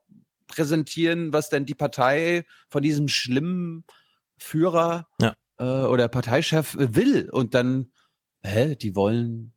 [0.53, 3.85] präsentieren, was denn die Partei von diesem schlimmen
[4.37, 7.91] Führer ja äh, oder Parteichef will und dann,
[8.43, 9.53] hä, die wollen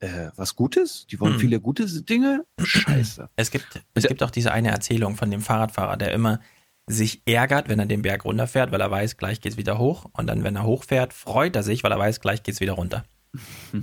[0.00, 1.06] äh, was Gutes?
[1.06, 1.40] Die wollen hm.
[1.40, 2.44] viele gute Dinge?
[2.62, 3.30] Scheiße.
[3.36, 6.40] Es gibt, es gibt auch diese eine Erzählung von dem Fahrradfahrer, der immer
[6.88, 10.06] sich ärgert, wenn er den Berg runterfährt, weil er weiß, gleich geht's wieder hoch.
[10.12, 13.04] Und dann, wenn er hochfährt, freut er sich, weil er weiß, gleich geht's wieder runter.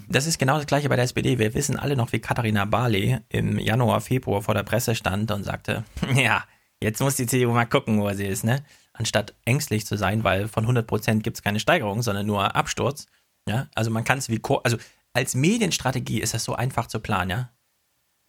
[0.08, 1.38] Das ist genau das gleiche bei der SPD.
[1.38, 5.44] Wir wissen alle noch, wie Katharina Barley im Januar, Februar vor der Presse stand und
[5.44, 5.84] sagte,
[6.16, 6.44] ja,
[6.82, 8.64] jetzt muss die CDU mal gucken, wo sie ist, ne?
[8.94, 13.08] anstatt ängstlich zu sein, weil von 100% gibt es keine Steigerung, sondern nur Absturz.
[13.48, 14.78] Ja, also man kann es wie, also
[15.12, 17.50] als Medienstrategie ist das so einfach zu planen, ja.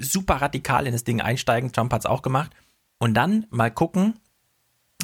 [0.01, 2.51] Super radikal in das Ding einsteigen, Trump hat es auch gemacht.
[2.99, 4.19] Und dann mal gucken,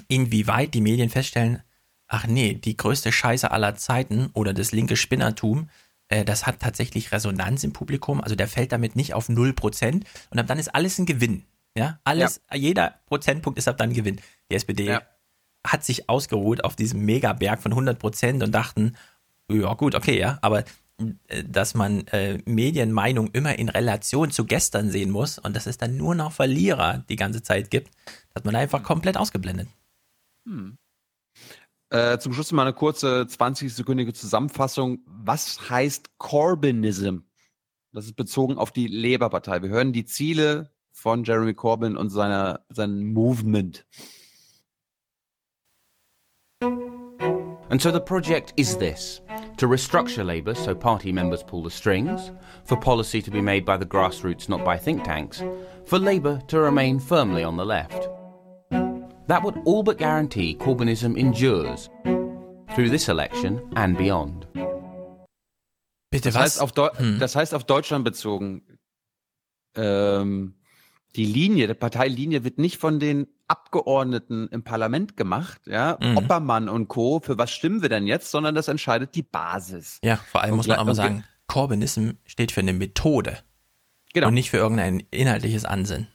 [0.09, 1.63] inwieweit die Medien feststellen,
[2.09, 5.69] ach nee, die größte Scheiße aller Zeiten oder das linke Spinnertum,
[6.11, 10.39] äh, das hat tatsächlich Resonanz im Publikum, also der fällt damit nicht auf 0% und
[10.39, 11.45] ab dann ist alles ein Gewinn.
[11.77, 12.57] Ja, alles, ja.
[12.59, 14.21] jeder Prozentpunkt ist ab dann ein Gewinn.
[14.51, 15.03] Die SPD ja
[15.67, 18.97] hat sich ausgeruht auf diesem Megaberg von 100 Prozent und dachten,
[19.51, 20.65] ja gut, okay, ja, aber
[21.29, 25.79] äh, dass man äh, Medienmeinung immer in Relation zu gestern sehen muss und dass es
[25.79, 27.91] dann nur noch Verlierer die ganze Zeit gibt,
[28.35, 29.69] hat man einfach komplett ausgeblendet.
[30.47, 30.79] Hm.
[31.91, 35.01] Äh, zum Schluss mal eine kurze 20-sekündige Zusammenfassung.
[35.07, 37.19] Was heißt Corbynism?
[37.93, 39.63] Das ist bezogen auf die Labour-Partei.
[39.63, 43.85] Wir hören die Ziele von Jeremy Corbyn und seiner, seinem Movement.
[47.71, 49.21] And so the project is this
[49.57, 52.33] to restructure Labour so party members pull the strings,
[52.65, 55.43] for policy to be made by the grassroots, not by think tanks,
[55.87, 58.09] for Labour to remain firmly on the left.
[59.29, 61.91] That would all but guarantee Corbynism endures
[62.75, 64.47] through this election and beyond.
[66.11, 66.43] Bitte das was?
[66.43, 67.19] Heißt auf hm.
[67.19, 68.63] Das heißt auf Deutschland bezogen,
[69.77, 70.55] ähm,
[71.17, 76.17] die Linie, die Parteilinie wird nicht von den Abgeordneten im Parlament gemacht, ja, mhm.
[76.17, 79.99] Oppermann und Co., für was stimmen wir denn jetzt, sondern das entscheidet die Basis.
[80.05, 83.39] Ja, vor allem und muss man aber sagen, Corbynism steht für eine Methode.
[84.13, 84.29] Genau.
[84.29, 86.09] Und nicht für irgendein inhaltliches Ansinnen.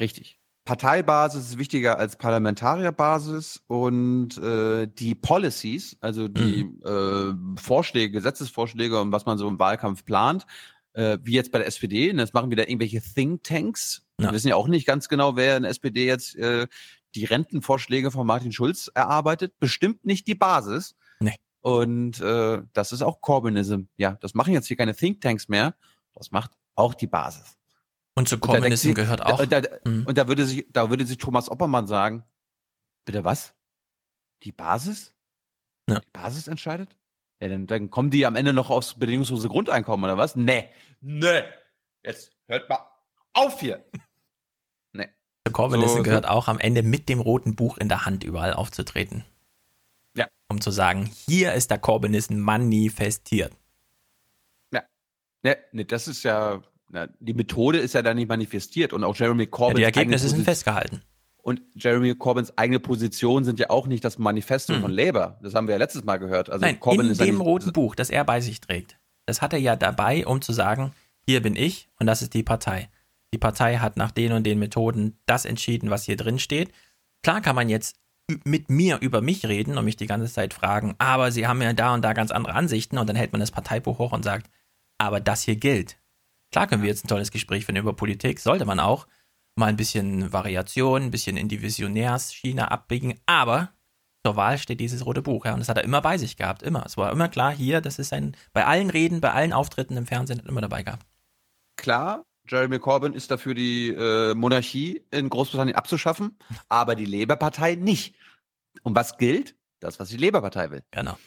[0.00, 0.38] Richtig.
[0.64, 9.12] Parteibasis ist wichtiger als Parlamentarierbasis und äh, die Policies, also die äh, Vorschläge, Gesetzesvorschläge und
[9.12, 10.46] was man so im Wahlkampf plant,
[10.94, 14.06] äh, wie jetzt bei der SPD, und das machen wieder irgendwelche Thinktanks.
[14.16, 16.66] Wir wissen ja auch nicht ganz genau, wer in der SPD jetzt äh,
[17.14, 19.58] die Rentenvorschläge von Martin Schulz erarbeitet.
[19.58, 20.94] Bestimmt nicht die Basis.
[21.20, 21.36] Nee.
[21.60, 23.82] Und äh, das ist auch Corbynism.
[23.96, 25.74] Ja, das machen jetzt hier keine Thinktanks mehr.
[26.14, 27.56] Das macht auch die Basis.
[28.16, 29.44] Und zu Und sie- gehört auch.
[29.44, 32.24] Da, da, Und da würde sich, da würde sich Thomas Oppermann sagen,
[33.04, 33.54] bitte was?
[34.44, 35.12] Die Basis?
[35.88, 35.98] Ja.
[36.00, 36.94] Die Basis entscheidet?
[37.40, 40.36] Ja, dann, dann kommen die am Ende noch aufs bedingungslose Grundeinkommen oder was?
[40.36, 40.68] Nee.
[41.00, 41.42] Nee.
[42.04, 42.78] Jetzt hört mal
[43.32, 43.84] auf hier.
[44.92, 45.08] Nee.
[45.44, 48.52] Zu Corbynism So- gehört auch am Ende mit dem roten Buch in der Hand überall
[48.54, 49.24] aufzutreten.
[50.16, 50.28] Ja.
[50.48, 53.52] Um zu sagen, hier ist der Corbynism manifestiert.
[54.72, 54.84] Ja.
[55.42, 56.62] Nee, nee, das ist ja,
[56.94, 59.76] na, die Methode ist ja da nicht manifestiert und auch Jeremy Ja, Corbyn.
[59.78, 61.02] die Ergebnisse sind festgehalten.
[61.42, 65.38] Und Jeremy Corbyns eigene Positionen sind ja auch nicht das Manifesto von Labour.
[65.42, 66.48] Das haben wir ja letztes Mal gehört.
[66.48, 66.72] Also Hm.
[66.72, 68.96] Nein, Corbyn in ist ja dem roten Buch, das er bei sich trägt.
[69.26, 70.92] Das hat er ja dabei, um zu sagen,
[71.26, 72.88] hier bin ich und das ist die Partei.
[73.34, 76.70] Die Partei hat nach den und den Methoden das entschieden, was hier drin steht.
[77.22, 77.96] Klar kann man jetzt
[78.44, 81.72] mit mir über mich reden und mich die ganze Zeit fragen, aber sie haben ja
[81.74, 84.48] da und da ganz andere Ansichten und dann hält man das Parteibuch hoch und sagt,
[84.96, 85.98] aber das hier gilt.
[86.54, 89.08] Klar können wir jetzt ein tolles Gespräch führen über Politik, sollte man auch
[89.56, 93.72] mal ein bisschen Variation, ein bisschen in die Visionärsschiene abbiegen, aber
[94.24, 96.62] zur Wahl steht dieses rote Buch, ja, und das hat er immer bei sich gehabt,
[96.62, 96.86] immer.
[96.86, 100.06] Es war immer klar, hier, das ist ein, bei allen Reden, bei allen Auftritten im
[100.06, 101.04] Fernsehen hat er immer dabei gehabt.
[101.74, 108.14] klar, Jeremy Corbyn ist dafür, die äh, Monarchie in Großbritannien abzuschaffen, aber die Labour-Partei nicht.
[108.84, 109.56] Und was gilt?
[109.80, 110.84] Das, was die Labour-Partei will.
[110.92, 111.18] Genau.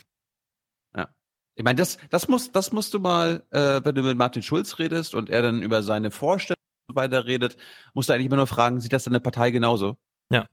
[1.58, 4.78] Ich meine, das, das, muss, das musst du mal, äh, wenn du mit Martin Schulz
[4.78, 6.56] redest und er dann über seine Vorstellungen
[6.88, 7.58] so weiter redet,
[7.96, 9.98] musst du eigentlich immer nur fragen, sieht das deine Partei genauso?
[10.30, 10.46] Ja.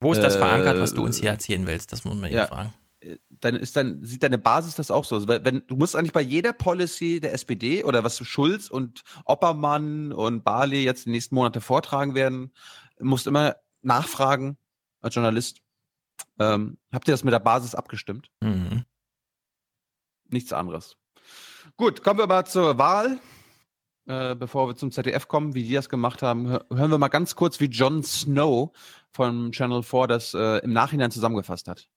[0.00, 1.92] Wo ist das Äh, verankert, was du uns hier erzählen willst?
[1.92, 2.40] Das muss man ja.
[2.40, 2.74] ja fragen.
[3.40, 5.14] dann ist dann sieht deine Basis das auch so.
[5.14, 10.12] Also, wenn, du musst eigentlich bei jeder Policy der SPD oder was Schulz und Oppermann
[10.12, 12.52] und Barley jetzt die nächsten Monate vortragen werden,
[13.00, 14.58] musst immer nachfragen
[15.00, 15.62] als Journalist.
[16.38, 18.30] Ähm, habt ihr das mit der Basis abgestimmt?
[18.42, 18.84] Mhm.
[20.34, 20.96] Nichts anderes.
[21.76, 23.18] Gut, kommen wir mal zur Wahl.
[24.06, 27.06] Äh, bevor wir zum ZDF kommen, wie die das gemacht haben, hör- hören wir mal
[27.08, 28.72] ganz kurz, wie Jon Snow
[29.12, 31.88] von Channel 4 das äh, im Nachhinein zusammengefasst hat.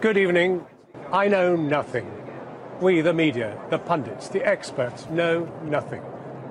[0.00, 0.60] Good evening.
[1.12, 2.06] I know nothing.
[2.80, 6.02] We, the media, the pundits, the experts, know nothing.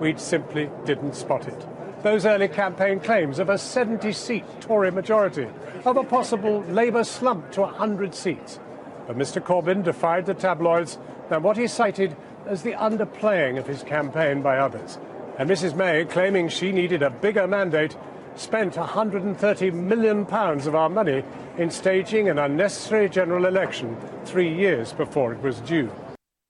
[0.02, 1.68] We simply didn't spot it.
[2.04, 5.48] Those early campaign claims of a 70 seat Tory majority,
[5.86, 8.60] of a possible Labour slump to 100 seats.
[9.08, 10.98] But Mr Corbyn defied the tabloids
[11.30, 12.16] and what he cited
[12.46, 15.00] as the underplaying of his campaign by others.
[15.38, 17.96] And Mrs May, claiming she needed a bigger mandate,
[18.36, 21.24] spent 130 million pounds of our money
[21.58, 25.90] in staging an unnecessary general election three years before it was due.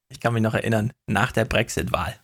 [0.10, 2.16] Ich kann mich noch erinnern, nach der Brexit-Wahl,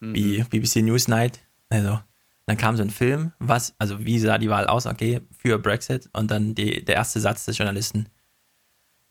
[0.00, 0.48] wie mhm.
[0.48, 2.00] BBC Newsnight, also
[2.46, 6.10] dann kam so ein Film, was, also wie sah die Wahl aus, okay, für Brexit
[6.12, 8.08] und dann die, der erste Satz des Journalisten,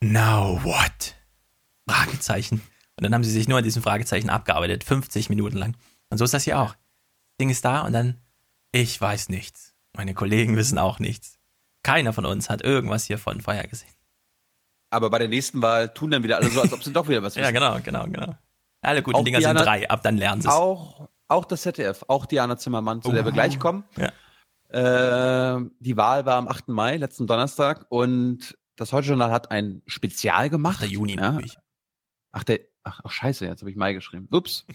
[0.01, 1.15] now what?
[1.87, 2.61] Fragezeichen.
[2.95, 5.75] Und dann haben sie sich nur an diesem Fragezeichen abgearbeitet, 50 Minuten lang.
[6.09, 6.75] Und so ist das hier auch.
[7.41, 8.21] Ding ist da und dann,
[8.71, 9.73] ich weiß nichts.
[9.95, 11.39] Meine Kollegen wissen auch nichts.
[11.81, 13.89] Keiner von uns hat irgendwas hiervon vorher gesehen.
[14.91, 17.23] Aber bei der nächsten Wahl tun dann wieder alle so, als ob sie doch wieder
[17.23, 17.45] was wissen.
[17.45, 18.37] Ja, genau, genau, genau.
[18.81, 20.53] Alle guten Auch Dinger sind drei, ab dann lernen sie es.
[20.53, 23.33] Auch, auch das ZDF, auch Diana Zimmermann, zu der wir Oh.
[23.33, 23.83] gleich kommen.
[23.97, 24.11] Ja.
[24.69, 26.69] Äh, die Wahl war am 8.
[26.69, 30.81] Mai, letzten Donnerstag, und das Heute-Journal hat ein Spezial gemacht.
[30.81, 30.89] 8.
[30.89, 31.39] Juni, ja.
[32.31, 34.27] Ach, der, ach, ach, scheiße, jetzt habe ich Mai geschrieben.
[34.31, 34.65] Ups.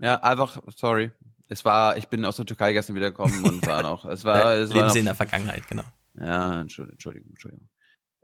[0.00, 1.12] Ja, einfach, sorry.
[1.48, 4.74] Es war, ich bin aus der Türkei gestern wiedergekommen und war noch, es war, es
[4.74, 5.84] war noch, in der Vergangenheit, genau.
[6.20, 7.68] ja, Entschuldigung, Entschuldigung, Entschuldigung.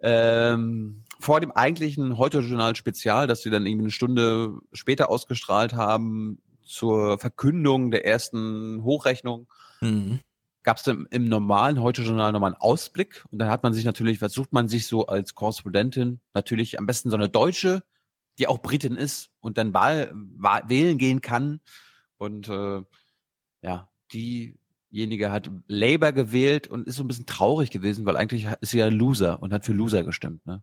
[0.01, 6.43] Ähm, vor dem eigentlichen Heute-Journal-Spezial, das sie dann irgendwie eine Stunde später ausgestrahlt haben,
[6.75, 9.47] zur Verkündung der ersten Hochrechnung,
[9.81, 10.21] Mhm.
[10.63, 13.25] gab es im, im normalen Heute-Journal nochmal einen Ausblick.
[13.31, 16.21] Und dann hat man sich natürlich, was sucht man sich so als Korrespondentin?
[16.33, 17.83] Natürlich am besten so eine Deutsche,
[18.39, 21.61] die auch Britin ist und dann Wahl, Wahl, wählen gehen kann.
[22.17, 22.83] Und äh,
[23.63, 28.71] ja, diejenige hat Labour gewählt und ist so ein bisschen traurig gewesen, weil eigentlich ist
[28.71, 30.47] sie ja ein Loser und hat für Loser gestimmt.
[30.47, 30.63] Ne?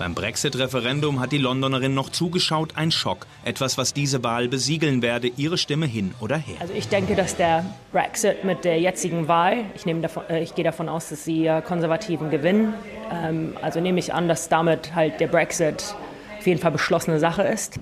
[0.00, 3.26] Beim Brexit-Referendum hat die Londonerin noch zugeschaut, ein Schock.
[3.44, 6.56] Etwas, was diese Wahl besiegeln werde, ihre Stimme hin oder her.
[6.58, 10.54] Also ich denke, dass der Brexit mit der jetzigen Wahl, ich, nehme davon, äh, ich
[10.54, 12.72] gehe davon aus, dass die äh, Konservativen gewinnen.
[13.12, 15.94] Ähm, also nehme ich an, dass damit halt der Brexit
[16.38, 17.78] auf jeden Fall beschlossene Sache ist.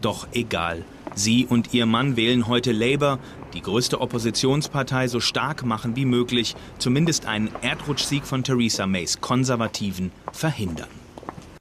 [0.00, 0.84] Doch egal.
[1.16, 3.18] Sie und ihr Mann wählen heute Labour,
[3.52, 10.12] die größte Oppositionspartei so stark machen wie möglich, zumindest einen Erdrutschsieg von Theresa Mays Konservativen
[10.30, 11.07] verhindern.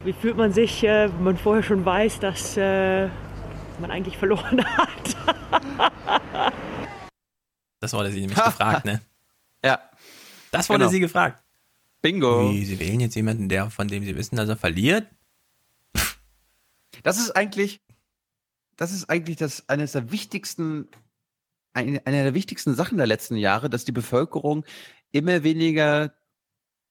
[0.03, 3.07] Wie fühlt man sich, äh, wenn man vorher schon weiß, dass äh,
[3.79, 6.53] man eigentlich verloren hat?
[7.79, 9.01] Das wurde sie nämlich gefragt, ne?
[9.63, 9.79] Ja.
[10.51, 10.91] Das wurde Genau.
[10.91, 11.43] sie gefragt.
[12.01, 12.51] Bingo.
[12.51, 15.07] Wie, sie wählen jetzt jemanden, der, von dem sie wissen, dass er verliert?
[17.03, 17.81] Das ist eigentlich,
[18.75, 20.87] das ist eigentlich das eines der wichtigsten,
[21.73, 24.63] eine, eine der wichtigsten Sachen der letzten Jahre, dass die Bevölkerung
[25.11, 26.13] immer weniger,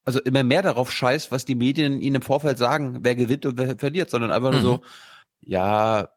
[0.06, 3.58] also immer mehr darauf scheißt, was die Medien ihnen im Vorfeld sagen, wer gewinnt und
[3.58, 4.64] wer verliert, sondern einfach nur Mhm.
[4.64, 4.82] so,
[5.40, 6.08] ja,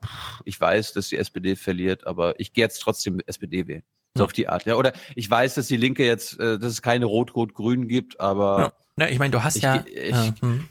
[0.45, 3.83] ich weiß, dass die SPD verliert, aber ich gehe jetzt trotzdem SPD wählen.
[4.17, 4.75] So auf die Art, ja.
[4.75, 8.73] Oder ich weiß, dass die Linke jetzt, äh, dass es keine Rot-Rot-Grün gibt, aber Ja.
[8.95, 9.83] Na, ich meine, du hast ich, ja.
[9.85, 10.67] ich, äh, hm.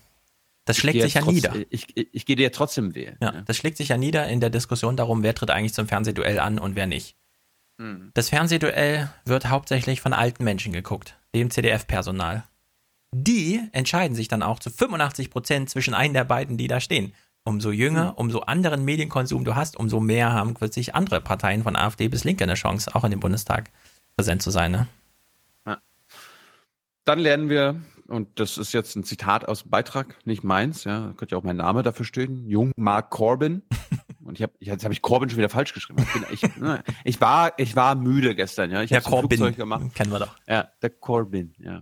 [0.65, 1.51] das schlägt sich ja jetzt nieder.
[1.53, 3.17] trotz- Ich, ich, ich gehe dir trotzdem wählen.
[3.23, 6.39] Ja, das schlägt sich ja nieder in der Diskussion darum, wer tritt eigentlich zum Fernsehduell
[6.41, 7.17] an und wer nicht.
[7.81, 8.11] Hm.
[8.15, 12.45] Das Fernsehduell wird hauptsächlich von alten Menschen geguckt, dem CDF-Personal.
[13.15, 17.15] Die entscheiden sich dann auch zu 85 Prozent zwischen einen der beiden, die da stehen.
[17.45, 22.09] Umso jünger, umso anderen Medienkonsum du hast, umso mehr haben plötzlich andere Parteien von AfD
[22.09, 23.71] bis Linke eine Chance, auch in dem Bundestag
[24.17, 24.73] präsent zu sein.
[24.73, 24.89] Ne?
[27.07, 31.15] Dann lernen wir, und das ist jetzt ein Zitat aus dem Beitrag, nicht meins, ja,
[31.17, 33.63] könnte ja auch mein Name dafür stehen, Jung Mark Corbyn.
[34.25, 36.03] Und ich habe, jetzt habe ich Corbyn schon wieder falsch geschrieben.
[36.03, 38.83] Ich, bin, ich, ne, ich war, ich war müde gestern, ja.
[38.83, 39.39] Ich Ja, hab's im Corbyn.
[39.39, 39.95] Flugzeug gemacht.
[39.95, 40.37] Kennen wir doch.
[40.47, 41.81] Ja, der Corbyn, ja.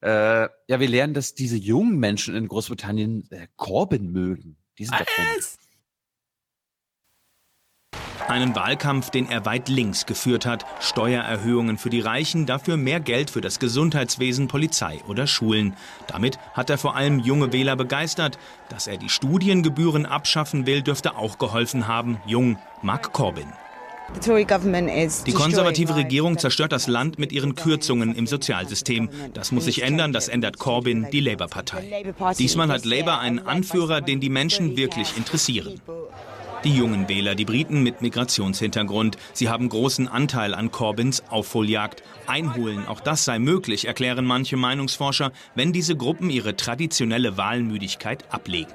[0.00, 4.56] Äh, ja, wir lernen, dass diese jungen Menschen in Großbritannien äh, Corbyn mögen.
[4.78, 5.56] Die sind doch komisch.
[8.28, 10.66] Einen Wahlkampf, den er weit links geführt hat.
[10.80, 15.74] Steuererhöhungen für die Reichen, dafür mehr Geld für das Gesundheitswesen, Polizei oder Schulen.
[16.08, 18.38] Damit hat er vor allem junge Wähler begeistert.
[18.68, 22.20] Dass er die Studiengebühren abschaffen will, dürfte auch geholfen haben.
[22.26, 23.50] Jung, Mark Corbyn.
[25.26, 29.10] Die konservative Regierung zerstört das Land mit ihren Kürzungen im Sozialsystem.
[29.34, 32.14] Das muss sich ändern, das ändert Corbyn, die Labour-Partei.
[32.38, 35.80] Diesmal hat Labour einen Anführer, den die Menschen wirklich interessieren.
[36.64, 42.02] Die jungen Wähler, die Briten mit Migrationshintergrund, sie haben großen Anteil an Corbyns Aufholjagd.
[42.28, 48.72] Einholen, auch das sei möglich, erklären manche Meinungsforscher, wenn diese Gruppen ihre traditionelle Wahlmüdigkeit ablegen.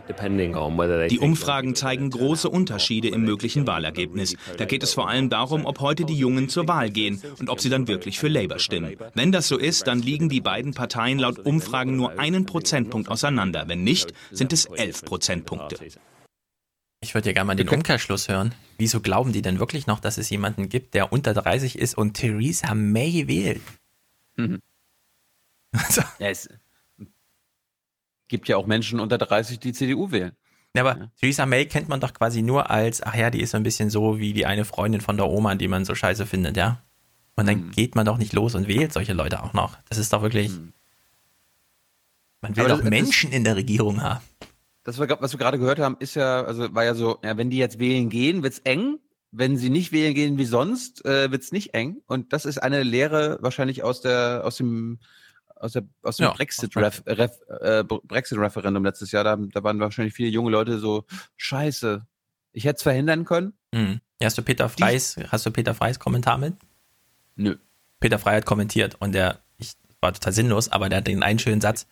[1.10, 4.36] Die Umfragen zeigen große Unterschiede im möglichen Wahlergebnis.
[4.58, 7.60] Da geht es vor allem darum, ob heute die Jungen zur Wahl gehen und ob
[7.60, 8.96] sie dann wirklich für Labour stimmen.
[9.14, 13.66] Wenn das so ist, dann liegen die beiden Parteien laut Umfragen nur einen Prozentpunkt auseinander.
[13.68, 15.78] Wenn nicht, sind es elf Prozentpunkte.
[17.04, 18.56] Ich würde ja gerne mal den Umkehrschluss hören.
[18.78, 22.14] Wieso glauben die denn wirklich noch, dass es jemanden gibt, der unter 30 ist und
[22.14, 23.62] Theresa May wählt?
[24.36, 24.60] Mhm.
[26.20, 26.50] Ja, es
[28.28, 30.32] gibt ja auch Menschen unter 30, die CDU wählen.
[30.76, 33.58] Ja, aber Theresa May kennt man doch quasi nur als, ach ja, die ist so
[33.58, 36.58] ein bisschen so wie die eine Freundin von der Oma, die man so scheiße findet,
[36.58, 36.82] ja?
[37.36, 39.78] Und dann geht man doch nicht los und wählt solche Leute auch noch.
[39.90, 40.52] Das ist doch wirklich.
[42.42, 44.24] Man will Aber doch das- das- Menschen in der Regierung haben.
[44.84, 47.58] Das, was wir gerade gehört haben, ist ja, also war ja so, ja, wenn die
[47.58, 49.00] jetzt wählen gehen, wird's eng.
[49.32, 52.02] Wenn sie nicht wählen gehen wie sonst, äh, wird's nicht eng.
[52.06, 55.00] Und das ist eine Lehre wahrscheinlich aus der, aus dem,
[55.56, 59.24] aus der, aus dem Ja, Brexit, äh, Brexit Referendum letztes Jahr.
[59.24, 61.06] Da, da waren wahrscheinlich viele junge Leute so,
[61.38, 62.06] Scheiße,
[62.52, 63.54] ich hätte es verhindern können.
[63.72, 64.02] Mhm.
[64.22, 66.54] Ja, Hast du Peter Freis, hast du Peter Freis Kommentar mit?
[67.36, 67.56] Nö.
[68.00, 71.40] Peter Frey hat kommentiert und der, ich war total sinnlos, aber der hat den einen
[71.40, 71.88] schönen Satz.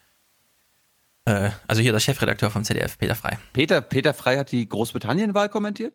[1.26, 3.38] Äh, also hier der Chefredakteur vom ZDF, Peter Frey.
[3.54, 5.94] Peter, Peter Frey hat die Großbritannien-Wahl kommentiert?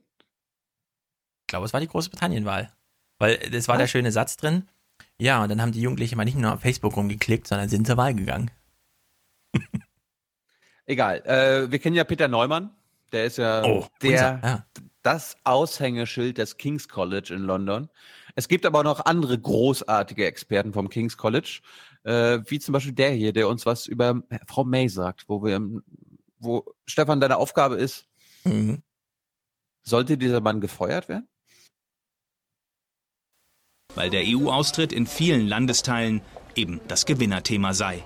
[1.42, 2.72] Ich glaube, es war die Großbritannien-Wahl.
[3.18, 4.68] Weil es war der schöne Satz drin.
[5.18, 7.96] Ja, und dann haben die Jugendlichen mal nicht nur auf Facebook rumgeklickt, sondern sind zur
[7.96, 8.50] Wahl gegangen.
[10.86, 11.22] Egal.
[11.26, 12.70] Äh, wir kennen ja Peter Neumann.
[13.12, 14.66] Der ist ja Oh, der, unser, ja.
[15.02, 17.88] das Aushängeschild des King's College in London.
[18.34, 21.60] Es gibt aber noch andere großartige Experten vom King's College,
[22.06, 25.60] äh, wie zum Beispiel der hier, der uns was über Frau May sagt, wo wir,
[26.38, 28.06] wo Stefan deine Aufgabe ist,
[28.44, 28.82] Mhm.
[29.82, 31.28] sollte dieser Mann gefeuert werden?
[33.96, 36.20] Weil der EU-Austritt in vielen Landesteilen
[36.54, 38.04] eben das Gewinnerthema sei.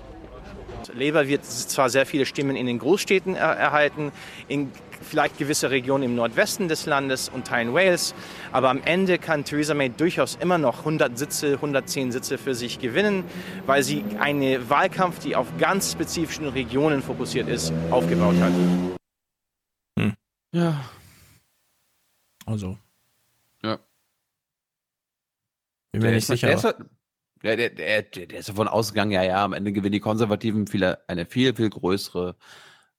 [0.93, 4.11] Labour wird zwar sehr viele Stimmen in den Großstädten er erhalten,
[4.47, 4.71] in
[5.01, 8.13] vielleicht gewisse Regionen im Nordwesten des Landes und Teilen Wales,
[8.51, 12.79] aber am Ende kann Theresa May durchaus immer noch 100 Sitze, 110 Sitze für sich
[12.79, 13.23] gewinnen,
[13.65, 18.51] weil sie einen Wahlkampf, die auf ganz spezifischen Regionen fokussiert ist, aufgebaut hat.
[20.53, 20.83] Ja.
[22.45, 22.77] Also.
[23.63, 23.79] Ja.
[25.91, 26.47] Bin mir Der nicht ist- sicher.
[26.47, 26.63] Der ist,
[27.43, 30.95] der, der, der, der ist davon ausgegangen, ja, ja, am Ende gewinnen die Konservativen viel,
[31.07, 32.33] eine viel, viel größere äh,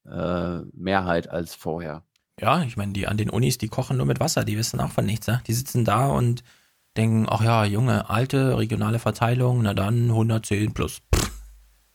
[0.05, 2.03] Mehrheit als vorher.
[2.41, 4.91] Ja, ich meine, die an den Unis, die kochen nur mit Wasser, die wissen auch
[4.91, 5.27] von nichts.
[5.27, 5.43] Ne?
[5.47, 6.43] Die sitzen da und
[6.97, 11.03] denken, ach ja, junge, alte, regionale Verteilung, na dann 110 plus.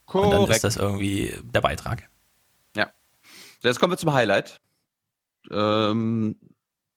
[0.05, 2.09] Und dann ist das irgendwie der Beitrag.
[2.75, 2.87] Ja.
[3.61, 4.61] Jetzt kommen wir zum Highlight.
[5.51, 6.37] Ähm,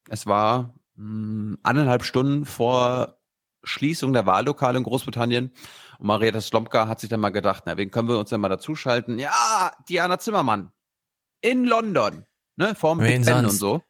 [0.08, 3.18] es war mh, anderthalb Stunden vor
[3.64, 5.52] Schließung der Wahllokale in Großbritannien.
[5.98, 8.48] Und Marietta Slomka hat sich dann mal gedacht, na, wen können wir uns denn mal
[8.48, 9.18] dazuschalten?
[9.18, 10.72] Ja, Diana Zimmermann.
[11.40, 12.24] In London.
[12.56, 13.82] Ne, vorm Wen Big Ben und so.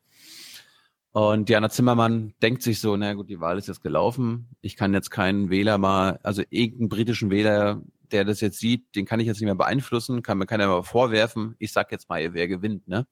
[1.13, 4.49] Und Diana Zimmermann denkt sich so, na gut, die Wahl ist jetzt gelaufen.
[4.61, 7.83] Ich kann jetzt keinen Wähler mal, also irgendeinen britischen Wähler,
[8.13, 10.85] der das jetzt sieht, den kann ich jetzt nicht mehr beeinflussen, kann mir keiner mehr
[10.85, 11.57] vorwerfen.
[11.59, 13.07] Ich sag jetzt mal, wer gewinnt, ne?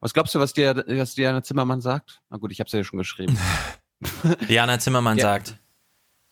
[0.00, 2.22] Was glaubst du, was, der, was Diana Zimmermann sagt?
[2.30, 3.36] Na gut, ich habe es ja schon geschrieben.
[4.48, 5.24] Diana Zimmermann Ja.
[5.24, 5.58] sagt,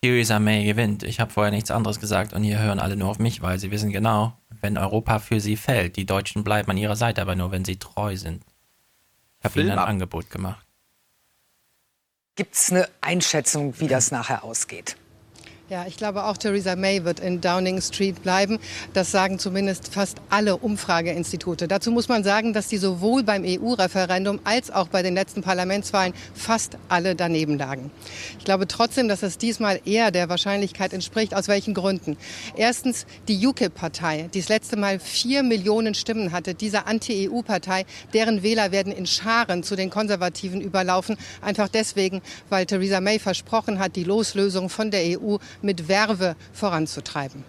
[0.03, 1.03] Theresa May gewinnt.
[1.03, 3.71] Ich habe vorher nichts anderes gesagt und hier hören alle nur auf mich, weil sie
[3.71, 7.51] wissen genau, wenn Europa für sie fällt, die Deutschen bleiben an ihrer Seite, aber nur
[7.51, 8.45] wenn sie treu sind.
[9.41, 9.79] Ich habe ihnen ein.
[9.79, 10.67] Angebot gemacht.
[12.37, 14.97] Gibt es eine Einschätzung, wie das nachher ausgeht?
[15.69, 18.61] Ja, ich glaube auch Theresa May wird in Downing Street bleiben.
[18.93, 21.67] Das sagen zumindest fast alle Umfrageinstitute.
[21.67, 26.15] Dazu muss man sagen, dass die sowohl beim EU-Referendum als auch bei den letzten Parlamentswahlen
[26.35, 27.91] fast alle daneben lagen.
[28.39, 31.35] Ich glaube trotzdem, dass es diesmal eher der Wahrscheinlichkeit entspricht.
[31.35, 32.17] Aus welchen Gründen?
[32.57, 36.55] Erstens die UKIP-Partei, die das letzte Mal vier Millionen Stimmen hatte.
[36.55, 41.17] Diese Anti-EU-Partei, deren Wähler werden in Scharen zu den Konservativen überlaufen.
[41.41, 47.45] Einfach deswegen, weil Theresa May versprochen hat, die Loslösung von der EU mit Werbe voranzutreiben.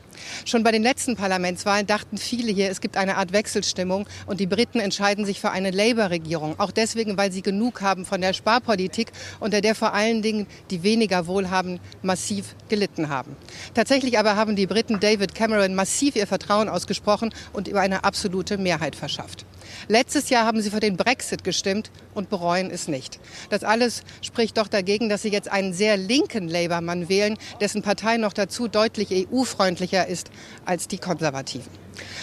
[0.46, 4.48] Schon bei den letzten Parlamentswahlen dachten viele hier, es gibt eine Art Wechselstimmung und die
[4.48, 6.60] Briten entscheiden sich für eine Labour-Regierung.
[6.60, 10.84] Auch deswegen, weil sie genug haben von der Sparpolitik, unter der vor allen Dingen die
[10.84, 13.36] weniger Wohlhabenden massiv gelitten haben.
[13.74, 18.58] Tatsächlich aber haben die Briten David Cameron massiv ihr Vertrauen ausgesprochen und über eine absolute
[18.58, 19.46] Mehrheit verschafft.
[19.88, 23.20] Letztes Jahr haben sie für den Brexit gestimmt und bereuen es nicht.
[23.50, 28.18] Das alles spricht doch dagegen, dass sie jetzt einen sehr linken Labour-Mann wählen, dessen Partei
[28.18, 30.32] noch dazu deutlich EU-freundlicher ist
[30.66, 31.72] als die Konservativen.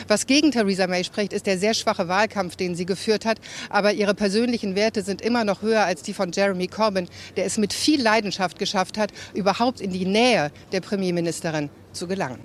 [0.09, 3.39] Was gegen Theresa May spricht, ist der sehr schwache Wahlkampf, den sie geführt hat.
[3.71, 7.59] Aber ihre persönlichen Werte sind immer noch höher als die von Jeremy Corbyn, der es
[7.59, 12.39] mit viel Leidenschaft geschafft hat, überhaupt in die Nähe der Premierministerin zu gelangen.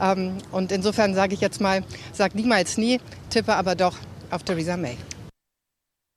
[0.00, 3.00] Ähm, und insofern sage ich jetzt mal, sag niemals nie,
[3.30, 3.96] tippe aber doch
[4.30, 4.96] auf Theresa May.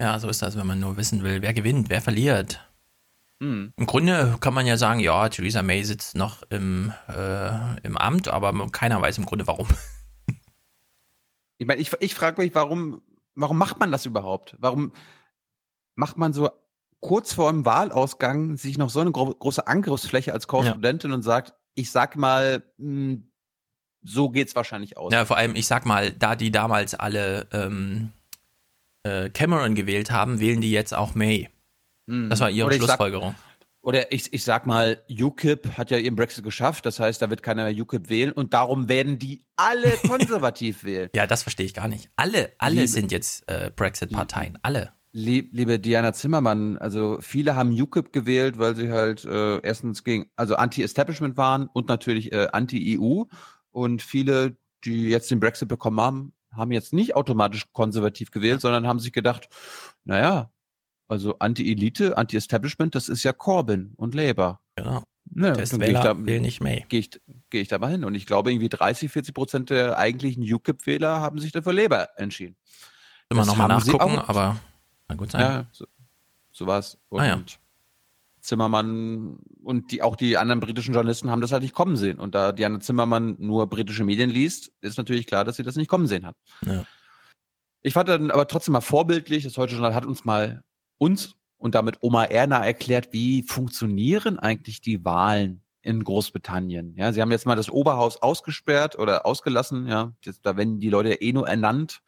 [0.02, 2.64] Ja, so ist das, wenn man nur wissen will, wer gewinnt, wer verliert.
[3.42, 3.74] Hm.
[3.76, 8.28] Im Grunde kann man ja sagen, ja, Theresa May sitzt noch im, äh, im Amt,
[8.28, 9.68] aber keiner weiß im Grunde warum.
[11.60, 13.02] Ich meine, ich, ich frage mich, warum,
[13.34, 14.56] warum macht man das überhaupt?
[14.60, 14.92] Warum
[15.96, 16.52] macht man so
[17.00, 21.54] kurz vor dem Wahlausgang sich noch so eine gro große Angriffsfläche als Korrespondentin und sagt,
[21.76, 23.24] ich sag mal, mh,
[24.08, 25.12] so geht's wahrscheinlich aus.
[25.14, 28.12] Ja, vor allem, ich sag mal, da die damals alle ähm,
[29.04, 31.50] äh, Cameron gewählt haben, wählen die jetzt auch May.
[32.08, 32.30] Mhm.
[32.30, 33.36] Das war ihre Oder ich sag- Schlussfolgerung.
[33.82, 37.42] Oder ich, ich sag mal, UKIP hat ja ihren Brexit geschafft, das heißt, da wird
[37.42, 41.10] keiner mehr UKIP wählen und darum werden die alle konservativ wählen.
[41.16, 42.10] Ja, das verstehe ich gar nicht.
[42.18, 44.58] Alle, alle Liebe- sind jetzt äh, Brexit-Parteien.
[44.62, 44.92] Alle.
[45.14, 50.30] Lieb, liebe Diana Zimmermann, also viele haben UKIP gewählt, weil sie halt äh, erstens gegen,
[50.36, 53.24] also Anti-Establishment waren und natürlich äh, Anti-EU.
[53.72, 58.88] Und viele, die jetzt den Brexit bekommen haben, haben jetzt nicht automatisch konservativ gewählt, sondern
[58.88, 59.50] haben sich gedacht,
[60.04, 60.52] naja,
[61.08, 64.60] also Anti-Elite, Anti-Establishment, das ist ja Corbyn und Labour.
[64.76, 65.04] Genau.
[65.30, 66.86] Ne, Testwähler wählen nicht May.
[66.88, 67.10] Gehe ich,
[67.50, 68.06] geh ich da mal hin.
[68.06, 72.08] Und ich glaube, irgendwie 30, 40 Prozent der eigentlichen UKIP-Wähler haben sich dann für Labour
[72.16, 72.56] entschieden.
[73.30, 74.58] Das nochmal nachgucken, aber
[75.08, 75.42] kann gut sein.
[75.42, 75.86] Ja, so,
[76.52, 76.98] so war's.
[77.10, 77.44] Und Ah, ja.
[78.48, 82.18] Zimmermann und die, auch die anderen britischen Journalisten haben das halt nicht kommen sehen.
[82.18, 85.90] Und da Diana Zimmermann nur britische Medien liest, ist natürlich klar, dass sie das nicht
[85.90, 86.38] kommen sehen hat.
[86.66, 86.86] Ja.
[87.82, 90.64] Ich fand dann aber trotzdem mal vorbildlich, das Heute Journal hat uns mal
[90.98, 96.96] uns und damit Oma Erna erklärt, wie funktionieren eigentlich die Wahlen in Großbritannien.
[96.96, 100.14] Ja, sie haben jetzt mal das Oberhaus ausgesperrt oder ausgelassen, ja.
[100.22, 102.02] Jetzt, da werden die Leute eh nur ernannt.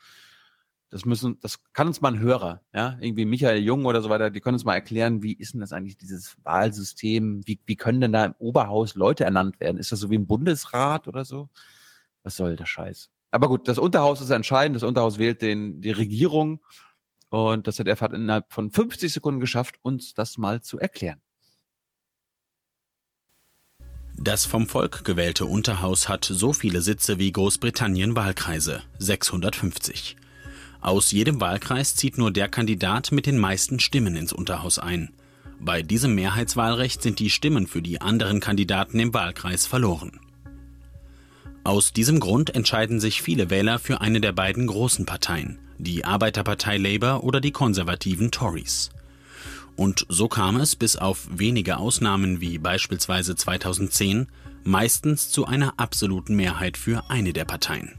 [0.89, 4.31] Das müssen, das kann uns mal ein Hörer, ja, irgendwie Michael Jung oder so weiter,
[4.31, 7.41] die können uns mal erklären, wie ist denn das eigentlich, dieses Wahlsystem?
[7.45, 9.77] Wie, wie können denn da im Oberhaus Leute ernannt werden?
[9.77, 11.49] Ist das so wie im Bundesrat oder so?
[12.23, 13.11] Was soll der Scheiß?
[13.31, 14.75] Aber gut, das Unterhaus ist entscheidend.
[14.75, 16.59] Das Unterhaus wählt den, die Regierung.
[17.29, 21.21] Und das hat innerhalb von 50 Sekunden geschafft, uns das mal zu erklären.
[24.21, 30.17] Das vom Volk gewählte Unterhaus hat so viele Sitze wie Großbritannien Wahlkreise, 650.
[30.81, 35.11] Aus jedem Wahlkreis zieht nur der Kandidat mit den meisten Stimmen ins Unterhaus ein.
[35.59, 40.21] Bei diesem Mehrheitswahlrecht sind die Stimmen für die anderen Kandidaten im Wahlkreis verloren.
[41.65, 46.77] Aus diesem Grund entscheiden sich viele Wähler für eine der beiden großen Parteien, die Arbeiterpartei
[46.77, 48.89] Labour oder die konservativen Tories.
[49.75, 54.27] Und so kam es, bis auf wenige Ausnahmen wie beispielsweise 2010,
[54.63, 57.98] meistens zu einer absoluten Mehrheit für eine der Parteien.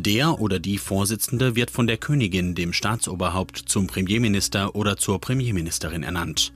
[0.00, 6.02] Der oder die Vorsitzende wird von der Königin, dem Staatsoberhaupt, zum Premierminister oder zur Premierministerin
[6.02, 6.54] ernannt.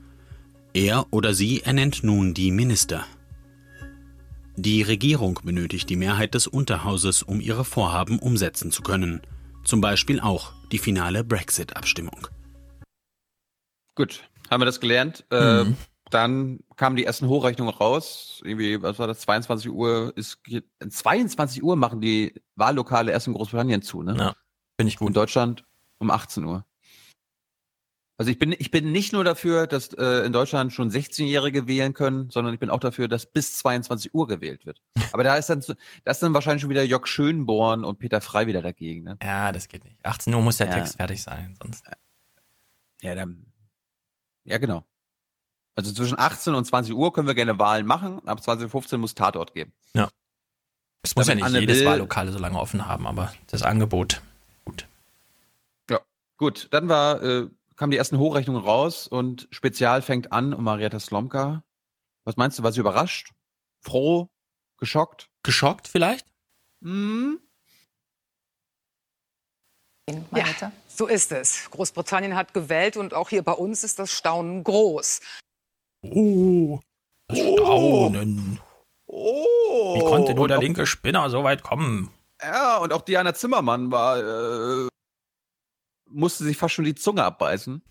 [0.73, 3.05] Er oder sie ernennt nun die Minister.
[4.55, 9.21] Die Regierung benötigt die Mehrheit des Unterhauses, um ihre Vorhaben umsetzen zu können.
[9.63, 12.27] Zum Beispiel auch die finale Brexit-Abstimmung.
[13.93, 15.23] Gut, haben wir das gelernt.
[15.29, 15.37] Mhm.
[15.37, 15.65] Äh,
[16.15, 18.41] dann kamen die ersten Hochrechnungen raus.
[18.43, 19.19] Irgendwie, was war das?
[19.21, 20.39] 22 Uhr ist
[20.87, 24.15] 22 Uhr machen die Wahllokale erst in Großbritannien zu, ne?
[24.17, 24.35] Ja,
[24.79, 25.09] finde ich gut.
[25.09, 25.65] In Deutschland
[25.99, 26.65] um 18 Uhr.
[28.17, 31.93] Also ich bin, ich bin nicht nur dafür, dass äh, in Deutschland schon 16-Jährige wählen
[31.93, 34.81] können, sondern ich bin auch dafür, dass bis 22 Uhr gewählt wird.
[35.11, 35.61] Aber da ist dann,
[36.05, 39.03] da ist dann wahrscheinlich schon wieder Jörg Schönborn und Peter Frei wieder dagegen.
[39.03, 39.17] Ne?
[39.21, 39.97] Ja, das geht nicht.
[40.05, 40.75] 18 Uhr muss der Ja.
[40.75, 41.85] Text fertig sein, sonst.
[43.01, 43.45] Ja, dann,
[44.45, 44.85] ja, genau.
[45.75, 48.25] Also zwischen 18 und 20 Uhr können wir gerne Wahlen machen.
[48.27, 49.73] Ab 2015 muss Tatort geben.
[49.93, 50.09] Ja.
[51.03, 53.61] Es muss ja Damit nicht Anne jedes Will- Wahllokale so lange offen haben, aber das
[53.63, 54.21] Angebot.
[55.89, 55.99] Ja,
[56.37, 56.67] gut.
[56.71, 61.63] Dann war, äh, kamen die ersten Hochrechnungen raus und Spezial fängt an um Marietta Slomka.
[62.23, 63.33] Was meinst du, war sie überrascht?
[63.81, 64.29] Froh?
[64.77, 65.29] Geschockt?
[65.43, 66.25] Geschockt vielleicht?
[66.81, 67.39] Hm?
[70.35, 70.45] Ja,
[70.87, 71.69] so ist es.
[71.71, 75.19] Großbritannien hat gewählt und auch hier bei uns ist das Staunen groß.
[76.11, 76.79] Oh,
[77.27, 78.59] das Staunen.
[79.07, 79.95] Oh.
[79.95, 82.09] Wie konnte nur der linke Spinner so weit kommen?
[82.41, 84.87] Ja, und auch Diana Zimmermann war, äh,
[86.09, 87.81] musste sich fast schon die Zunge abbeißen.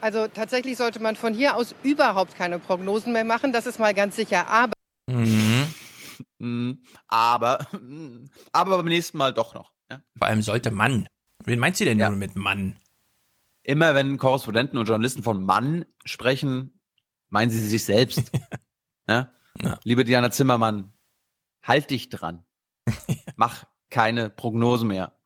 [0.00, 3.94] Also tatsächlich sollte man von hier aus überhaupt keine Prognosen mehr machen, das ist mal
[3.94, 4.46] ganz sicher.
[4.48, 4.72] Aber
[5.08, 5.72] Mhm.
[6.38, 6.82] Mhm.
[7.08, 7.66] Aber,
[8.52, 9.72] aber beim nächsten Mal doch noch.
[9.90, 10.00] Ja.
[10.18, 11.06] Vor allem sollte Mann.
[11.44, 12.76] Wen meint sie denn nun mit Mann?
[13.66, 16.78] Immer wenn Korrespondenten und Journalisten von Mann sprechen,
[17.30, 18.30] meinen sie sich selbst.
[19.08, 19.32] ja?
[19.82, 20.92] Liebe Diana Zimmermann,
[21.64, 22.44] halt dich dran.
[23.36, 25.18] Mach keine Prognosen mehr.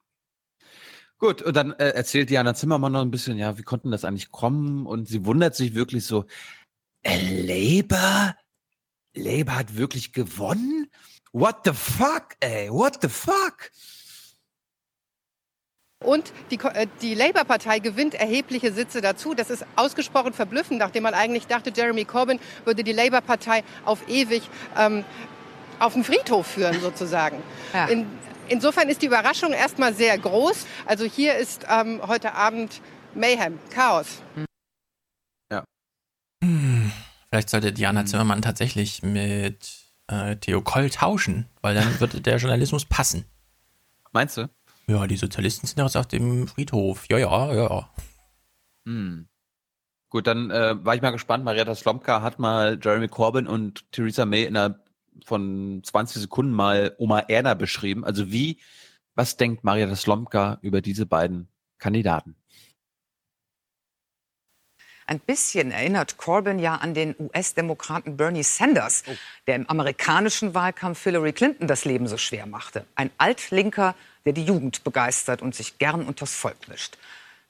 [1.19, 4.31] Gut, und dann äh, erzählt Diana Zimmermann noch ein bisschen, ja, wie konnten das eigentlich
[4.31, 4.87] kommen?
[4.87, 6.25] Und sie wundert sich wirklich so,
[7.03, 8.35] äh, Labour?
[9.13, 10.91] Labour hat wirklich gewonnen?
[11.33, 12.71] What the fuck, ey?
[12.71, 13.71] What the fuck?
[16.03, 19.35] Und die, äh, die Labour-Partei gewinnt erhebliche Sitze dazu.
[19.35, 24.43] Das ist ausgesprochen verblüffend, nachdem man eigentlich dachte, Jeremy Corbyn würde die Labour-Partei auf ewig
[24.79, 25.05] ähm,
[25.79, 27.43] auf den Friedhof führen, sozusagen.
[27.91, 28.07] In,
[28.49, 30.67] insofern ist die Überraschung erstmal sehr groß.
[30.87, 32.81] Also hier ist ähm, heute Abend
[33.15, 34.07] Mayhem, Chaos.
[34.35, 34.47] Hm.
[37.31, 39.69] Vielleicht sollte Diana Zimmermann tatsächlich mit
[40.09, 43.25] äh, Theo Koll tauschen, weil dann würde der Journalismus passen.
[44.13, 44.49] Meinst du?
[44.91, 47.07] Ja, die Sozialisten sind jetzt auf dem Friedhof.
[47.09, 47.91] Ja, ja, ja, ja.
[48.87, 49.29] Hm.
[50.09, 51.45] Gut, dann äh, war ich mal gespannt.
[51.45, 54.85] Marietta Slomka hat mal Jeremy Corbyn und Theresa May innerhalb
[55.25, 58.05] von 20 Sekunden mal Oma Erna beschrieben.
[58.05, 58.59] Also wie,
[59.15, 61.49] was denkt Marietta Slomka über diese beiden
[61.79, 62.35] Kandidaten?
[65.07, 69.05] Ein bisschen erinnert Corbyn ja an den US-Demokraten Bernie Sanders,
[69.47, 72.87] der im amerikanischen Wahlkampf Hillary Clinton das Leben so schwer machte.
[72.97, 73.95] Ein Altlinker,
[74.25, 76.99] der die Jugend begeistert und sich gern unters Volk mischt.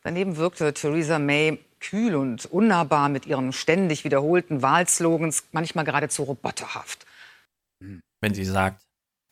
[0.03, 7.07] Daneben wirkte Theresa May kühl und unnahbar mit ihren ständig wiederholten Wahlslogans, manchmal geradezu roboterhaft.
[8.21, 8.83] Wenn sie sagt,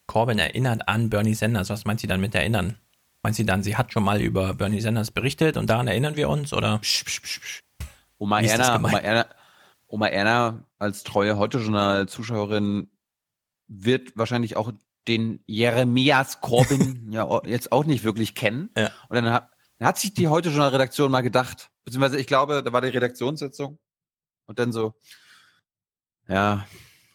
[0.06, 2.76] Corbyn erinnert an Bernie Sanders, was meint sie dann mit erinnern?
[3.22, 6.28] Meint sie dann, sie hat schon mal über Bernie Sanders berichtet und daran erinnern wir
[6.28, 6.52] uns?
[6.52, 6.80] Oder?
[8.16, 8.94] Oma Wie ist das Erna, gemeint?
[8.94, 9.26] Oma Erna,
[9.86, 12.88] Oma Erna als treue Heute-Journal-Zuschauerin
[13.66, 14.72] wird wahrscheinlich auch
[15.06, 18.70] den Jeremias Corbyn ja jetzt auch nicht wirklich kennen.
[18.76, 18.90] Ja.
[19.08, 22.80] Und dann hat, dann hat sich die Heute-Journal-Redaktion mal gedacht, beziehungsweise ich glaube, da war
[22.80, 23.78] die Redaktionssitzung
[24.46, 24.94] und dann so,
[26.26, 26.66] ja,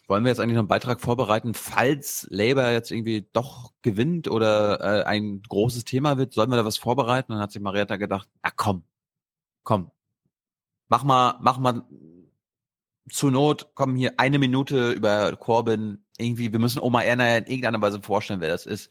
[0.06, 4.80] wollen wir jetzt eigentlich noch einen Beitrag vorbereiten, falls Labour jetzt irgendwie doch gewinnt oder
[4.80, 7.32] äh, ein großes Thema wird, sollen wir da was vorbereiten?
[7.32, 8.84] Und dann hat sich Marietta gedacht, ah komm,
[9.62, 9.90] komm,
[10.88, 11.84] mach mal, mach mal
[13.10, 17.80] zur Not, komm hier eine Minute über Corbyn, irgendwie, wir müssen Oma Erna in irgendeiner
[17.80, 18.90] Weise vorstellen, wer das ist.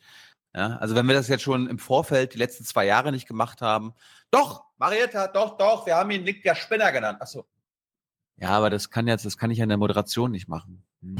[0.55, 3.61] Ja, also wenn wir das jetzt schon im Vorfeld die letzten zwei Jahre nicht gemacht
[3.61, 3.93] haben,
[4.29, 7.19] doch, Marietta, doch, doch, wir haben ihn Nick der Spinner genannt.
[7.21, 7.45] Ach so.
[8.37, 10.83] Ja, aber das kann jetzt, das kann ich ja in der Moderation nicht machen.
[11.01, 11.17] Hm.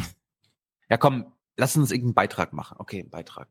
[0.90, 2.78] Ja, komm, lass uns irgendeinen Beitrag machen.
[2.80, 3.48] Okay, einen Beitrag.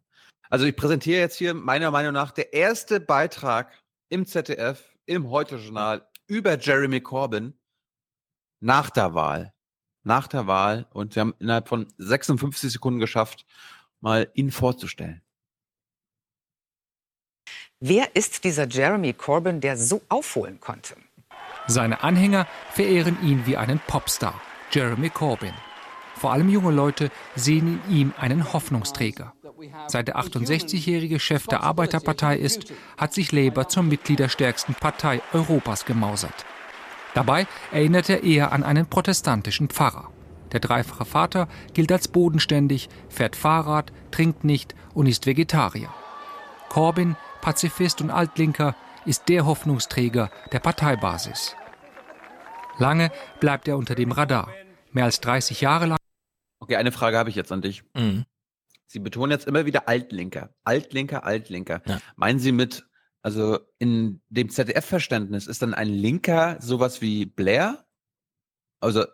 [0.50, 3.72] Also ich präsentiere jetzt hier meiner Meinung nach der erste Beitrag
[4.10, 7.58] im ZDF, im Heute-Journal über Jeremy Corbyn
[8.60, 9.52] nach der Wahl.
[10.04, 10.86] Nach der Wahl.
[10.92, 13.46] Und wir haben innerhalb von 56 Sekunden geschafft,
[14.00, 15.22] mal ihn vorzustellen.
[17.80, 20.94] Wer ist dieser Jeremy Corbyn, der so aufholen konnte?
[21.66, 25.54] Seine Anhänger verehren ihn wie einen Popstar, Jeremy Corbyn.
[26.16, 29.32] Vor allem junge Leute sehen in ihm einen Hoffnungsträger.
[29.88, 36.44] Seit der 68-jährige Chef der Arbeiterpartei ist, hat sich Labour zur mitgliederstärksten Partei Europas gemausert.
[37.14, 40.10] Dabei erinnert er eher an einen protestantischen Pfarrer.
[40.52, 45.88] Der dreifache Vater gilt als bodenständig, fährt Fahrrad, trinkt nicht und ist Vegetarier.
[46.68, 48.74] Corbyn, Pazifist und Altlinker,
[49.04, 51.56] ist der Hoffnungsträger der Parteibasis.
[52.78, 53.10] Lange
[53.40, 54.48] bleibt er unter dem Radar.
[54.92, 55.98] Mehr als 30 Jahre lang.
[56.60, 57.82] Okay, eine Frage habe ich jetzt an dich.
[57.94, 58.24] Mhm.
[58.86, 60.50] Sie betonen jetzt immer wieder Altlinker.
[60.64, 61.82] Altlinker, Altlinker.
[61.86, 61.98] Ja.
[62.16, 62.84] Meinen Sie mit,
[63.22, 67.84] also in dem ZDF-Verständnis ist dann ein Linker sowas wie Blair?
[68.80, 69.04] Also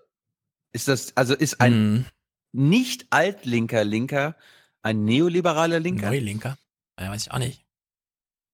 [0.72, 2.06] ist das, also ist ein mhm.
[2.52, 4.36] nicht altlinker Linker
[4.82, 6.06] ein neoliberaler Linker?
[6.06, 6.56] Neulinker?
[6.98, 7.66] Ja, weiß ich auch nicht.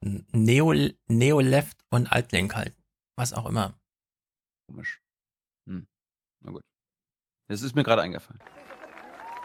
[0.03, 0.75] Neo,
[1.07, 2.75] Neo-Left und Altlink halt.
[3.17, 3.79] Was auch immer.
[4.67, 5.01] Komisch.
[5.69, 5.87] Hm.
[6.41, 6.63] Na gut.
[7.49, 8.41] Das ist mir gerade eingefallen.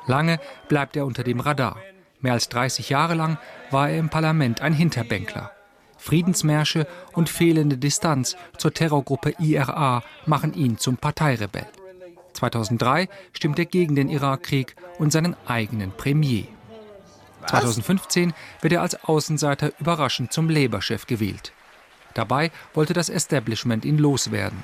[0.07, 1.79] Lange bleibt er unter dem Radar.
[2.19, 3.37] Mehr als 30 Jahre lang
[3.69, 5.51] war er im Parlament ein Hinterbänkler.
[5.99, 11.67] Friedensmärsche und fehlende Distanz zur Terrorgruppe IRA machen ihn zum Parteirebell.
[12.33, 16.45] 2003 stimmt er gegen den Irakkrieg und seinen eigenen Premier.
[17.47, 21.51] 2015 wird er als Außenseiter überraschend zum Labour-Chef gewählt.
[22.13, 24.63] Dabei wollte das Establishment ihn loswerden.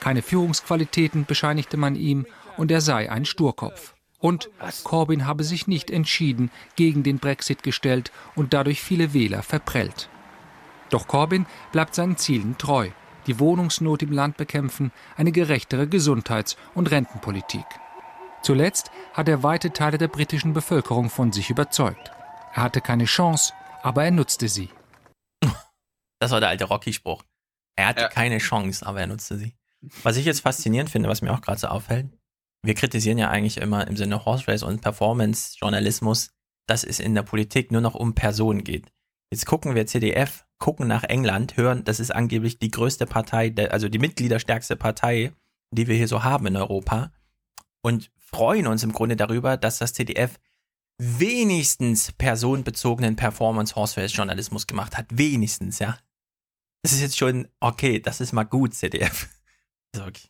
[0.00, 3.94] Keine Führungsqualitäten bescheinigte man ihm und er sei ein Sturkopf.
[4.20, 4.48] Und
[4.84, 10.08] Corbyn habe sich nicht entschieden gegen den Brexit gestellt und dadurch viele Wähler verprellt.
[10.90, 12.90] Doch Corbyn bleibt seinen Zielen treu.
[13.26, 17.64] Die Wohnungsnot im Land bekämpfen, eine gerechtere Gesundheits- und Rentenpolitik.
[18.42, 22.10] Zuletzt hat er weite Teile der britischen Bevölkerung von sich überzeugt.
[22.52, 24.68] Er hatte keine Chance, aber er nutzte sie.
[26.20, 27.22] Das war der alte Rocky-Spruch.
[27.76, 28.08] Er hatte ja.
[28.08, 29.54] keine Chance, aber er nutzte sie.
[30.02, 32.08] Was ich jetzt faszinierend finde, was mir auch gerade so auffällt,
[32.62, 36.30] wir kritisieren ja eigentlich immer im Sinne Horse Race und Performance-Journalismus,
[36.66, 38.90] dass es in der Politik nur noch um Personen geht.
[39.30, 43.88] Jetzt gucken wir CDF, gucken nach England, hören, das ist angeblich die größte Partei, also
[43.88, 45.32] die mitgliederstärkste Partei,
[45.70, 47.12] die wir hier so haben in Europa
[47.82, 50.38] und freuen uns im Grunde darüber, dass das CDF
[50.98, 55.06] wenigstens personenbezogenen Performance Horse Race Journalismus gemacht hat.
[55.10, 55.98] Wenigstens, ja.
[56.82, 59.28] Das ist jetzt schon okay, das ist mal gut, ZDF.
[59.98, 60.28] okay.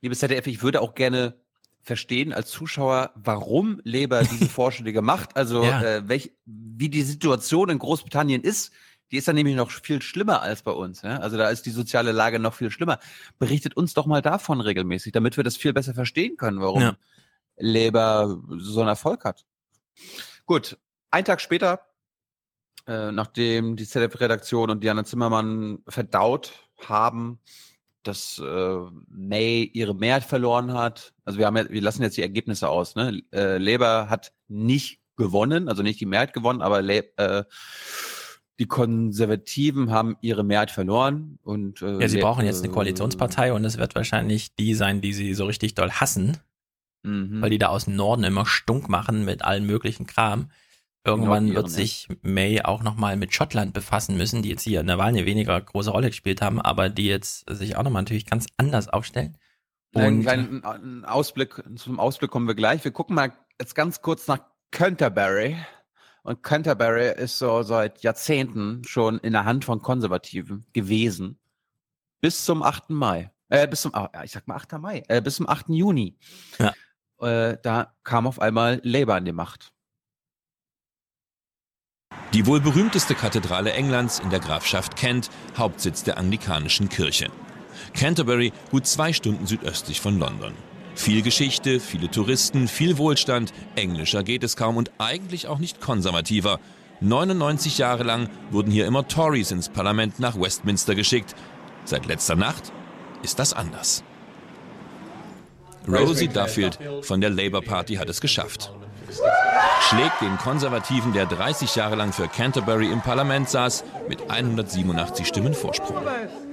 [0.00, 1.40] Liebes ZDF, ich würde auch gerne
[1.80, 5.36] verstehen als Zuschauer, warum Leber diese Vorschläge macht.
[5.36, 5.82] Also ja.
[5.82, 8.72] äh, welch, wie die Situation in Großbritannien ist.
[9.12, 11.02] Die ist dann nämlich noch viel schlimmer als bei uns.
[11.02, 11.18] Ja?
[11.18, 12.98] Also da ist die soziale Lage noch viel schlimmer.
[13.38, 16.96] Berichtet uns doch mal davon regelmäßig, damit wir das viel besser verstehen können, warum ja.
[17.58, 19.44] Labour so einen Erfolg hat.
[20.46, 20.78] Gut,
[21.10, 21.80] ein Tag später,
[22.86, 26.52] äh, nachdem die ZDF-Redaktion und Diana Zimmermann verdaut
[26.88, 27.38] haben,
[28.02, 28.76] dass äh,
[29.08, 31.12] May ihre Mehrheit verloren hat.
[31.24, 32.96] Also wir haben ja, wir lassen jetzt die Ergebnisse aus.
[32.96, 33.22] Ne?
[33.30, 37.44] Äh, Labour hat nicht gewonnen, also nicht die Mehrheit gewonnen, aber äh,
[38.62, 43.64] die Konservativen haben ihre Mehrheit verloren und äh, ja, sie brauchen jetzt eine Koalitionspartei und
[43.64, 46.36] es wird wahrscheinlich die sein, die sie so richtig doll hassen,
[47.02, 47.42] mhm.
[47.42, 50.52] weil die da aus dem Norden immer stunk machen mit allen möglichen Kram.
[51.04, 54.98] Irgendwann wird sich May auch nochmal mit Schottland befassen müssen, die jetzt hier in der
[54.98, 58.46] Wahl eine weniger große Rolle gespielt haben, aber die jetzt sich auch nochmal natürlich ganz
[58.58, 59.36] anders aufstellen.
[59.92, 62.84] Und einen kleinen Ausblick, zum Ausblick kommen wir gleich.
[62.84, 64.38] Wir gucken mal jetzt ganz kurz nach
[64.70, 65.56] Canterbury.
[66.22, 71.38] Und Canterbury ist so seit Jahrzehnten schon in der Hand von Konservativen gewesen.
[72.20, 72.90] Bis zum 8.
[72.90, 73.32] Mai.
[73.48, 73.92] Äh, bis zum,
[74.22, 74.78] ich sag mal 8.
[74.78, 75.68] Mai, äh, bis zum 8.
[75.70, 76.16] Juni.
[76.58, 76.72] Ja.
[77.20, 79.72] Äh, da kam auf einmal Labour an die Macht.
[82.32, 87.30] Die wohl berühmteste Kathedrale Englands in der Grafschaft Kent, Hauptsitz der anglikanischen Kirche.
[87.94, 90.54] Canterbury, gut zwei Stunden südöstlich von London.
[90.94, 96.60] Viel Geschichte, viele Touristen, viel Wohlstand, englischer geht es kaum und eigentlich auch nicht konservativer.
[97.00, 101.34] 99 Jahre lang wurden hier immer Tories ins Parlament nach Westminster geschickt.
[101.84, 102.72] Seit letzter Nacht
[103.22, 104.04] ist das anders.
[105.88, 108.72] Rosie Duffield von der Labour Party hat es geschafft
[109.92, 115.54] schlägt den Konservativen, der 30 Jahre lang für Canterbury im Parlament saß, mit 187 Stimmen
[115.54, 115.96] Vorsprung.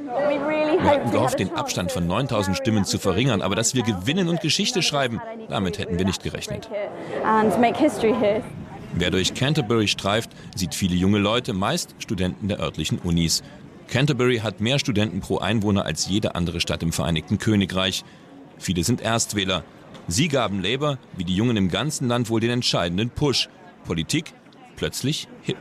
[0.09, 4.41] Wir hatten gehofft, den Abstand von 9000 Stimmen zu verringern, aber dass wir gewinnen und
[4.41, 6.69] Geschichte schreiben, damit hätten wir nicht gerechnet.
[8.93, 13.43] Wer durch Canterbury streift, sieht viele junge Leute, meist Studenten der örtlichen Unis.
[13.87, 18.03] Canterbury hat mehr Studenten pro Einwohner als jede andere Stadt im Vereinigten Königreich.
[18.57, 19.63] Viele sind Erstwähler,
[20.09, 23.47] Sie gaben Labour, wie die Jungen im ganzen Land, wohl den entscheidenden Push.
[23.85, 24.33] Politik
[24.75, 25.57] plötzlich hip.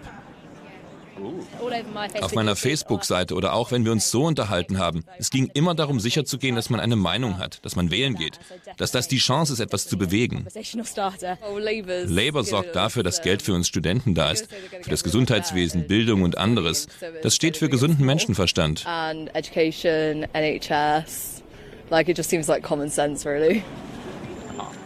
[2.21, 5.05] Auf meiner Facebook-Seite oder auch wenn wir uns so unterhalten haben.
[5.19, 8.39] Es ging immer darum, sicherzugehen, dass man eine Meinung hat, dass man wählen geht,
[8.77, 10.47] dass das die Chance ist, etwas zu bewegen.
[12.07, 14.49] Labour sorgt dafür, dass Geld für uns Studenten da ist,
[14.83, 16.89] für das Gesundheitswesen, Bildung und anderes.
[17.23, 18.87] Das steht für gesunden Menschenverstand.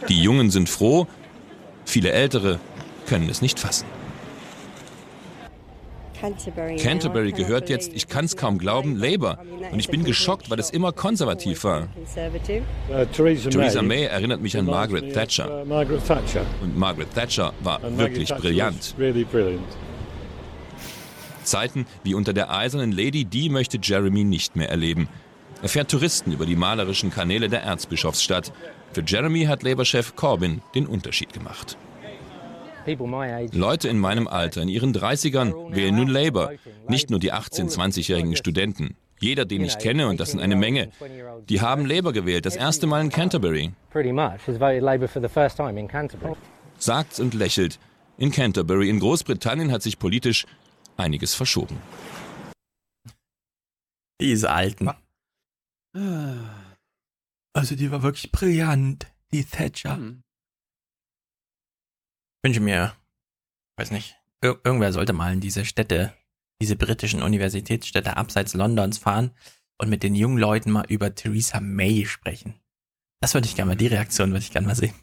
[0.08, 1.06] Die Jungen sind froh,
[1.84, 2.60] viele Ältere
[3.06, 3.86] können es nicht fassen.
[6.78, 9.38] Canterbury gehört jetzt, ich kann es kaum glauben, Labour.
[9.72, 11.88] Und ich bin geschockt, weil es immer konservativ war.
[12.90, 15.64] Uh, Theresa May erinnert mich an Margaret Thatcher.
[15.64, 18.94] uh, Und Margaret Thatcher war wirklich brillant.
[21.44, 25.08] Zeiten wie unter der eisernen Lady, die möchte Jeremy nicht mehr erleben.
[25.62, 28.52] Er fährt Touristen über die malerischen Kanäle der Erzbischofsstadt.
[28.92, 31.76] Für Jeremy hat Labour-Chef Corbyn den Unterschied gemacht.
[33.52, 36.52] Leute in meinem Alter, in ihren 30ern, wählen nun Labour.
[36.88, 38.96] Nicht nur die 18-, 20-jährigen Studenten.
[39.20, 40.90] Jeder, den ich kenne, und das sind eine Menge,
[41.48, 43.72] die haben Labour gewählt, das erste Mal in Canterbury.
[46.78, 47.78] Sagt's und lächelt.
[48.18, 50.44] In Canterbury, in Großbritannien, hat sich politisch
[50.96, 51.78] einiges verschoben.
[54.20, 54.90] Diese Alten.
[57.54, 59.98] Also die war wirklich brillant, die Thatcher.
[62.42, 62.94] Wünsche mir,
[63.78, 66.12] weiß nicht, ir irgendwer sollte mal in diese Städte,
[66.60, 69.32] diese britischen Universitätsstädte abseits Londons fahren
[69.80, 72.60] und mit den jungen Leuten mal über Theresa May sprechen.
[73.20, 74.94] Das würde ich gerne mal, die Reaktion würde ich gerne mal sehen.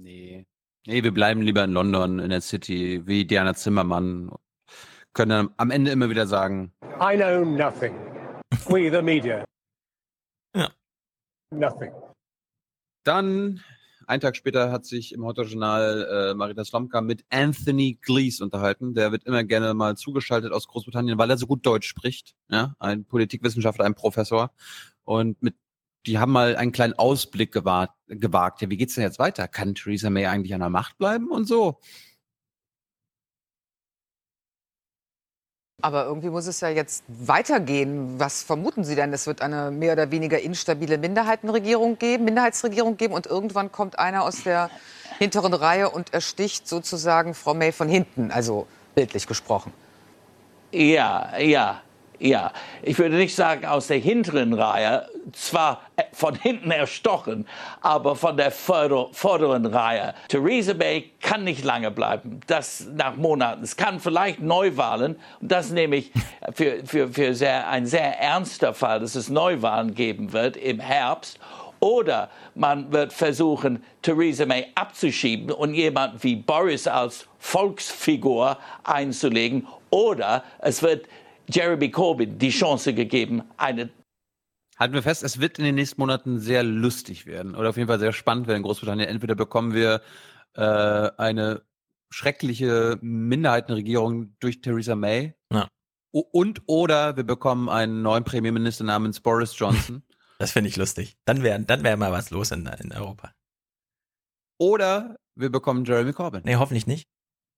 [0.00, 0.46] Nee.
[0.86, 4.32] Nee, wir bleiben lieber in London, in der City, wie Diana Zimmermann.
[5.14, 7.94] Können dann am Ende immer wieder sagen, I know nothing.
[8.66, 9.44] We, the media.
[10.54, 10.70] Ja.
[11.50, 11.92] Nothing.
[13.04, 13.62] Dann,
[14.06, 18.94] einen Tag später, hat sich im Heute-Journal äh, Marita Slomka mit Anthony Glees unterhalten.
[18.94, 22.34] Der wird immer gerne mal zugeschaltet aus Großbritannien, weil er so gut Deutsch spricht.
[22.48, 22.74] Ja?
[22.78, 24.50] Ein Politikwissenschaftler, ein Professor.
[25.04, 25.54] Und mit
[26.06, 27.94] die haben mal einen kleinen Ausblick gewagt.
[28.08, 28.60] gewagt.
[28.60, 29.46] Ja, wie geht's denn jetzt weiter?
[29.46, 31.78] Kann Theresa May eigentlich an der Macht bleiben und so?
[35.82, 38.18] Aber irgendwie muss es ja jetzt weitergehen.
[38.18, 39.12] Was vermuten Sie denn?
[39.12, 44.22] Es wird eine mehr oder weniger instabile Minderheitenregierung geben, Minderheitsregierung geben und irgendwann kommt einer
[44.22, 44.70] aus der
[45.18, 49.72] hinteren Reihe und ersticht sozusagen Frau May von hinten, also bildlich gesprochen.
[50.70, 51.82] Ja, ja,
[52.18, 52.52] ja.
[52.82, 57.46] Ich würde nicht sagen aus der hinteren Reihe, zwar äh, von hinten erstochen,
[57.80, 60.14] aber von der vorder vorderen Reihe.
[60.28, 63.62] Theresa May kann nicht lange bleiben, das nach Monaten.
[63.62, 66.12] Es kann vielleicht Neuwahlen, und das nehme ich
[66.54, 71.38] für, für, für sehr, ein sehr ernster Fall, dass es Neuwahlen geben wird im Herbst.
[71.82, 79.66] Oder man wird versuchen, Theresa May abzuschieben und jemanden wie Boris als Volksfigur einzulegen.
[79.90, 81.06] Oder es wird
[81.52, 83.90] Jeremy Corbyn die Chance gegeben, eine
[84.78, 87.86] Halten wir fest, es wird in den nächsten Monaten sehr lustig werden oder auf jeden
[87.88, 89.06] Fall sehr spannend werden in Großbritannien.
[89.08, 90.00] Entweder bekommen wir
[90.54, 91.62] äh, eine
[92.10, 95.68] schreckliche Minderheitenregierung durch Theresa May Ja.
[96.10, 100.02] und oder wir bekommen einen neuen Premierminister namens Boris Johnson.
[100.38, 101.16] Das finde ich lustig.
[101.24, 103.32] Dann wäre dann wär mal was los in, in Europa.
[104.58, 106.42] oder wir bekommen Jeremy Corbyn.
[106.44, 107.06] Nee, hoffentlich nicht.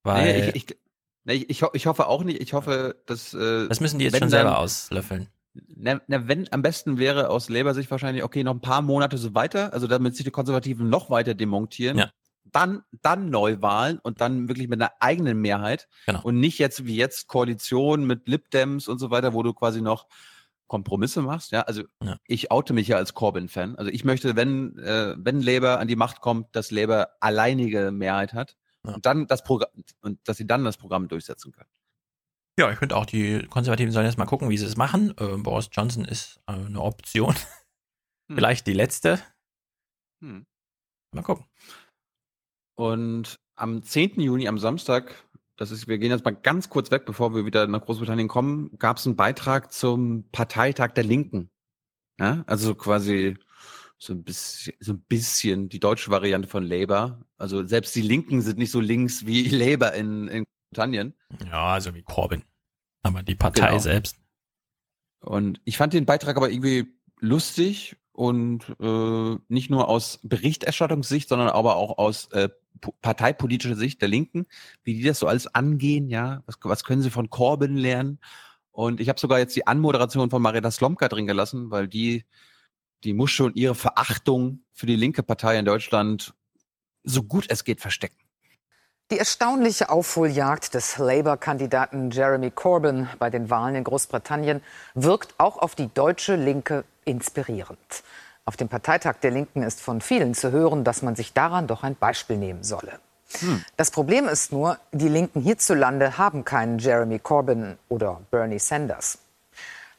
[0.04, 0.78] Nee, Weil ich, ich,
[1.24, 2.40] nee, ich, ich, ho- ich hoffe auch nicht.
[2.40, 3.34] Ich hoffe, dass.
[3.34, 5.28] Äh, das müssen die jetzt schon selber dann- auslöffeln.
[5.76, 9.34] Na, na, wenn am besten wäre aus Labour-Sicht wahrscheinlich, okay, noch ein paar Monate so
[9.36, 12.10] weiter, also damit sich die Konservativen noch weiter demontieren, Ja.
[12.42, 16.22] dann, dann Neuwahlen und dann wirklich mit einer eigenen Mehrheit Genau.
[16.22, 19.80] und nicht jetzt wie jetzt Koalition mit Lib Dems und so weiter, wo du quasi
[19.80, 20.08] noch
[20.66, 21.52] Kompromisse machst.
[21.52, 22.16] Ja, also Ja.
[22.26, 23.76] ich oute mich ja als Corbyn-Fan.
[23.76, 28.32] Also ich möchte, wenn, äh, wenn Labour an die Macht kommt, dass Labour alleinige Mehrheit
[28.32, 28.94] hat Ja.
[28.94, 29.70] und dann das Programm
[30.00, 31.70] und dass sie dann das Programm durchsetzen können.
[32.58, 35.14] Ja, ich finde auch, die Konservativen sollen jetzt mal gucken, wie sie es machen.
[35.18, 37.34] Äh, Boris Johnson ist äh, eine Option.
[38.26, 38.36] Hm.
[38.36, 39.20] Vielleicht die letzte.
[40.22, 40.46] Hm.
[41.14, 41.44] Mal gucken.
[42.74, 44.18] Und am 10.
[44.18, 45.14] Juni, am Samstag,
[45.58, 48.78] das ist, wir gehen jetzt mal ganz kurz weg, bevor wir wieder nach Großbritannien kommen,
[48.78, 51.50] gab es einen Beitrag zum Parteitag der Linken.
[52.18, 53.36] Ja, also quasi
[54.04, 57.24] so ein bisschen, so ein bisschen die deutsche Variante von Labour.
[57.38, 61.14] Also selbst die Linken sind nicht so links wie Labour in, in Großbritannien.
[61.50, 62.42] Ja, also wie Corbyn.
[63.02, 63.78] Aber die Partei Genau.
[63.78, 64.16] selbst.
[65.20, 66.86] Und ich fand den Beitrag aber irgendwie
[67.18, 72.48] lustig und äh, nicht nur aus Berichterstattungssicht, sondern aber auch aus äh,
[72.80, 74.46] po- parteipolitischer Sicht der Linken,
[74.84, 78.20] wie die das so alles angehen, ja, was, was können sie von Corbyn lernen?
[78.70, 82.24] Und ich habe sogar jetzt die Anmoderation von Marietta Slomka drin gelassen, weil die,
[83.04, 86.34] die muss schon ihre Verachtung für die linke Partei in Deutschland
[87.04, 88.16] so gut es geht verstecken.
[89.10, 94.62] Die erstaunliche Aufholjagd des Labour-Kandidaten Jeremy Corbyn bei den Wahlen in Großbritannien
[94.94, 98.02] wirkt auch auf die deutsche Linke inspirierend.
[98.46, 101.82] Auf dem Parteitag der Linken ist von vielen zu hören, dass man sich daran doch
[101.82, 102.98] ein Beispiel nehmen solle.
[103.40, 103.62] Hm.
[103.76, 109.18] Das Problem ist nur, die Linken hierzulande haben keinen Jeremy Corbyn oder Bernie Sanders.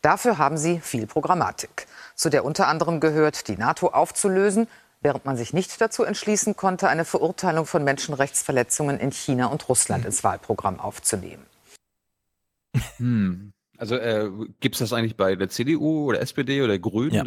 [0.01, 4.67] Dafür haben sie viel Programmatik, zu der unter anderem gehört, die NATO aufzulösen
[5.05, 10.03] während man sich nicht dazu entschließen konnte, eine Verurteilung von Menschenrechtsverletzungen in China und Russland
[10.03, 11.45] ins Wahlprogramm aufzunehmen.
[12.97, 13.53] Hm.
[13.77, 17.13] Also äh, gibt es das eigentlich bei der CDU oder SPD oder Grünen?
[17.13, 17.25] Ja.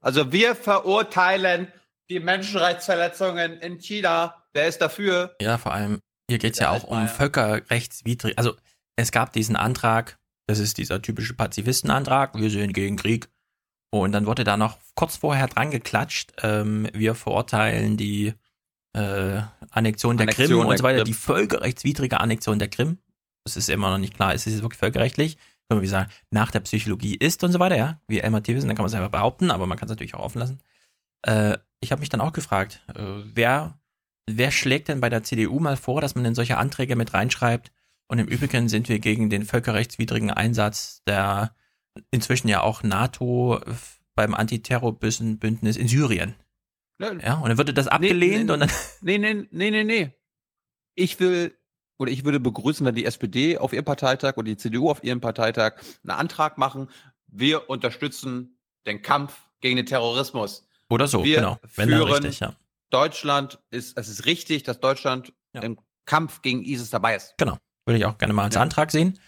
[0.00, 1.68] Also wir verurteilen
[2.10, 4.42] die Menschenrechtsverletzungen in China.
[4.52, 5.36] Wer ist dafür?
[5.40, 8.36] Ja, vor allem, hier geht es ja, ja auch um völkerrechtswidrig.
[8.36, 8.54] Also
[8.96, 10.18] es gab diesen Antrag,
[10.48, 13.28] das ist dieser typische Pazifistenantrag, wir sind gegen Krieg.
[14.00, 18.34] Und dann wurde da noch kurz vorher dran geklatscht, ähm, wir verurteilen die
[18.94, 22.98] äh, Annexion der Annexion Krim und so weiter, die völkerrechtswidrige Annexion der Krim.
[23.44, 25.36] Das ist immer noch nicht klar, ist es wirklich völkerrechtlich?
[25.68, 28.76] Können wir sagen, nach der Psychologie ist und so weiter, ja, wie Elmar wissen, dann
[28.76, 30.60] kann man es einfach behaupten, aber man kann es natürlich auch offen lassen.
[31.22, 33.02] Äh, ich habe mich dann auch gefragt, äh,
[33.34, 33.78] wer,
[34.26, 37.72] wer schlägt denn bei der CDU mal vor, dass man denn solche Anträge mit reinschreibt?
[38.08, 41.54] Und im Übrigen sind wir gegen den völkerrechtswidrigen Einsatz der
[42.10, 43.60] inzwischen ja auch NATO
[44.14, 46.34] beim Antiterrorbündnis in Syrien.
[46.98, 48.70] Ja, und dann würde das abgelehnt nee, und dann.
[49.02, 50.12] Nee, nee, nee, nee, nee.
[50.94, 51.54] Ich will,
[51.98, 55.20] oder ich würde begrüßen, wenn die SPD auf ihrem Parteitag oder die CDU auf ihrem
[55.20, 56.88] Parteitag einen Antrag machen.
[57.26, 60.66] Wir unterstützen den Kampf gegen den Terrorismus.
[60.88, 61.58] Oder so, wir genau.
[61.74, 62.56] Wenn führen richtig, ja.
[62.90, 65.60] Deutschland ist, es ist richtig, dass Deutschland ja.
[65.62, 67.34] im Kampf gegen ISIS dabei ist.
[67.36, 67.58] Genau.
[67.84, 68.62] Würde ich auch gerne mal als ja.
[68.62, 69.18] Antrag sehen.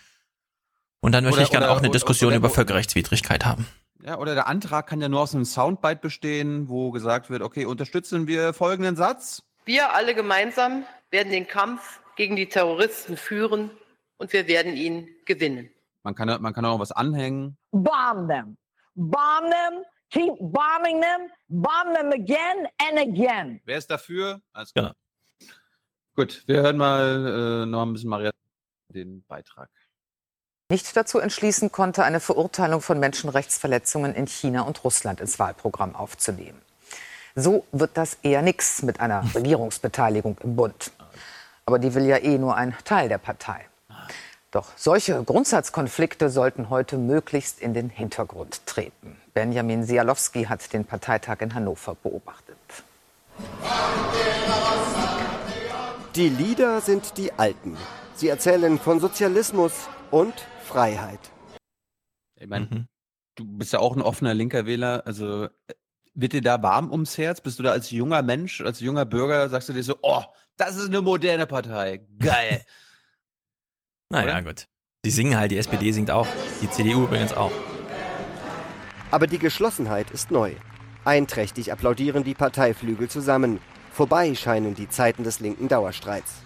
[1.01, 3.67] Und dann möchte oder, ich gerne auch eine Diskussion oder, über Völkerrechtswidrigkeit haben.
[4.03, 7.65] Ja, oder der Antrag kann ja nur aus einem Soundbite bestehen, wo gesagt wird, okay,
[7.65, 9.43] unterstützen wir folgenden Satz.
[9.65, 13.71] Wir alle gemeinsam werden den Kampf gegen die Terroristen führen
[14.17, 15.71] und wir werden ihn gewinnen.
[16.03, 17.57] Man kann, man kann auch was anhängen.
[17.71, 18.57] Bomb them.
[18.95, 19.85] Bomb them.
[20.11, 21.31] Keep bombing them.
[21.49, 23.61] Bomb them again and again.
[23.65, 24.41] Wer ist dafür?
[24.53, 24.95] Alles klar.
[25.39, 25.53] Genau.
[26.15, 28.31] Gut, wir hören mal äh, noch ein bisschen Maria
[28.89, 29.71] den Beitrag
[30.71, 36.61] nicht dazu entschließen konnte, eine Verurteilung von Menschenrechtsverletzungen in China und Russland ins Wahlprogramm aufzunehmen.
[37.35, 40.93] So wird das eher nichts mit einer Regierungsbeteiligung im Bund.
[41.65, 43.65] Aber die will ja eh nur ein Teil der Partei.
[44.51, 49.17] Doch solche Grundsatzkonflikte sollten heute möglichst in den Hintergrund treten.
[49.35, 52.57] Benjamin Sialowski hat den Parteitag in Hannover beobachtet.
[56.15, 57.77] Die Lieder sind die alten.
[58.15, 59.73] Sie erzählen von Sozialismus
[60.11, 60.35] und
[60.69, 61.33] Freiheit.
[62.37, 62.89] Ich meine, mhm.
[63.35, 65.03] du bist ja auch ein offener linker Wähler.
[65.07, 65.51] Also äh,
[66.15, 67.41] wird dir da warm ums Herz?
[67.41, 70.23] Bist du da als junger Mensch, als junger Bürger, sagst du dir so, oh,
[70.57, 72.07] das ist eine moderne Partei.
[72.19, 72.65] Geil.
[74.11, 74.69] naja, gut.
[75.05, 76.27] Die singen halt, die SPD singt auch.
[76.61, 77.53] Die CDU übrigens auch.
[79.11, 80.55] Aber die Geschlossenheit ist neu.
[81.05, 83.61] Einträchtig applaudieren die Parteiflügel zusammen.
[83.93, 86.43] Vorbei scheinen die Zeiten des linken Dauerstreits.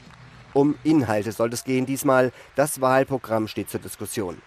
[0.55, 2.33] Um Inhalte soll es gehen diesmal.
[2.57, 4.41] Das Wahlprogramm steht zur Diskussion.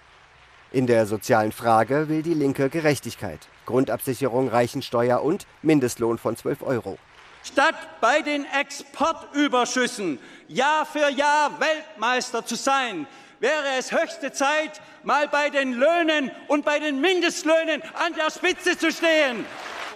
[0.71, 6.97] In der sozialen Frage will die Linke Gerechtigkeit, Grundabsicherung, Reichensteuer und Mindestlohn von 12 Euro.
[7.43, 13.07] Statt bei den Exportüberschüssen Jahr für Jahr Weltmeister zu sein,
[13.39, 18.77] wäre es höchste Zeit, mal bei den Löhnen und bei den Mindestlöhnen an der Spitze
[18.77, 19.45] zu stehen.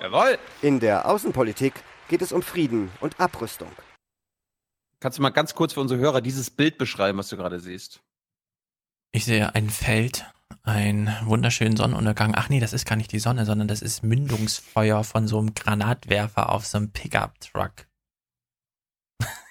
[0.01, 0.37] Jawohl.
[0.61, 1.73] In der Außenpolitik
[2.07, 3.71] geht es um Frieden und Abrüstung.
[4.99, 8.01] Kannst du mal ganz kurz für unsere Hörer dieses Bild beschreiben, was du gerade siehst?
[9.11, 10.25] Ich sehe ein Feld,
[10.63, 12.35] einen wunderschönen Sonnenuntergang.
[12.35, 15.53] Ach nee, das ist gar nicht die Sonne, sondern das ist Mündungsfeuer von so einem
[15.55, 17.87] Granatwerfer auf so einem Pickup-Truck.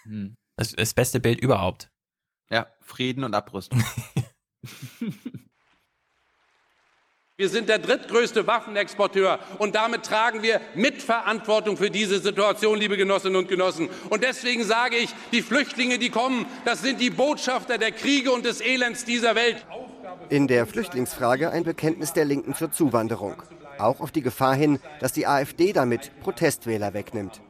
[0.05, 0.35] Hm.
[0.57, 1.91] Das das beste Bild überhaupt.
[2.51, 3.83] Ja, Frieden und Abrüstung.
[7.41, 13.37] Wir sind der drittgrößte Waffenexporteur und damit tragen wir Mitverantwortung für diese Situation, liebe Genossinnen
[13.37, 13.89] und Genossen.
[14.11, 18.45] Und deswegen sage ich, die Flüchtlinge, die kommen, das sind die Botschafter der Kriege und
[18.45, 19.65] des Elends dieser Welt.
[20.31, 23.41] In der Flüchtlingsfrage ein Bekenntnis der Linken zur Zuwanderung.
[23.79, 27.41] Auch auf die Gefahr hin, dass die AfD damit Protestwähler wegnimmt.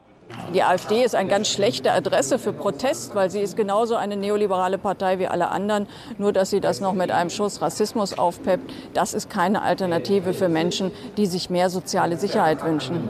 [0.55, 4.79] Die AfD ist eine ganz schlechte Adresse für Protest, weil sie ist genauso eine neoliberale
[4.79, 5.87] Partei wie alle anderen.
[6.17, 10.49] Nur, dass sie das noch mit einem Schuss Rassismus aufpeppt, das ist keine Alternative für
[10.49, 13.09] Menschen, die sich mehr soziale Sicherheit wünschen.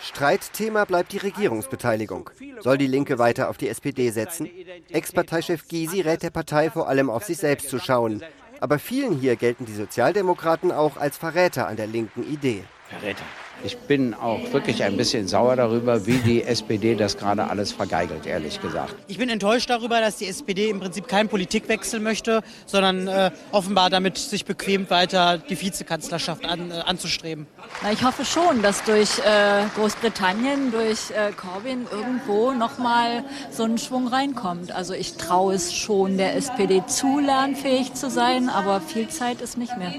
[0.00, 2.30] Streitthema bleibt die Regierungsbeteiligung.
[2.60, 4.48] Soll die Linke weiter auf die SPD setzen?
[4.90, 8.22] Ex-Parteichef Gysi rät der Partei vor allem auf sich selbst zu schauen.
[8.60, 12.64] Aber vielen hier gelten die Sozialdemokraten auch als Verräter an der linken Idee.
[12.88, 13.24] Verräter.
[13.64, 18.24] Ich bin auch wirklich ein bisschen sauer darüber, wie die SPD das gerade alles vergeigelt,
[18.24, 18.94] ehrlich gesagt.
[19.08, 23.90] Ich bin enttäuscht darüber, dass die SPD im Prinzip keinen Politikwechsel möchte, sondern äh, offenbar
[23.90, 27.48] damit sich bequemt, weiter die Vizekanzlerschaft an, äh, anzustreben.
[27.82, 33.78] Na, ich hoffe schon, dass durch äh, Großbritannien, durch äh, Corbyn irgendwo nochmal so ein
[33.78, 34.70] Schwung reinkommt.
[34.70, 39.58] Also ich traue es schon der SPD zu, lernfähig zu sein, aber viel Zeit ist
[39.58, 39.94] nicht mehr.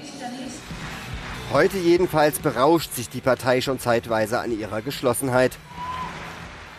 [1.52, 5.58] Heute jedenfalls berauscht sich die Partei schon zeitweise an ihrer Geschlossenheit.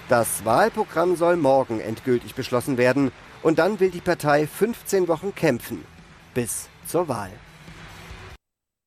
[0.09, 3.11] Das Wahlprogramm soll morgen endgültig beschlossen werden
[3.43, 5.85] und dann will die Partei 15 Wochen kämpfen.
[6.35, 7.33] Bis zur Wahl.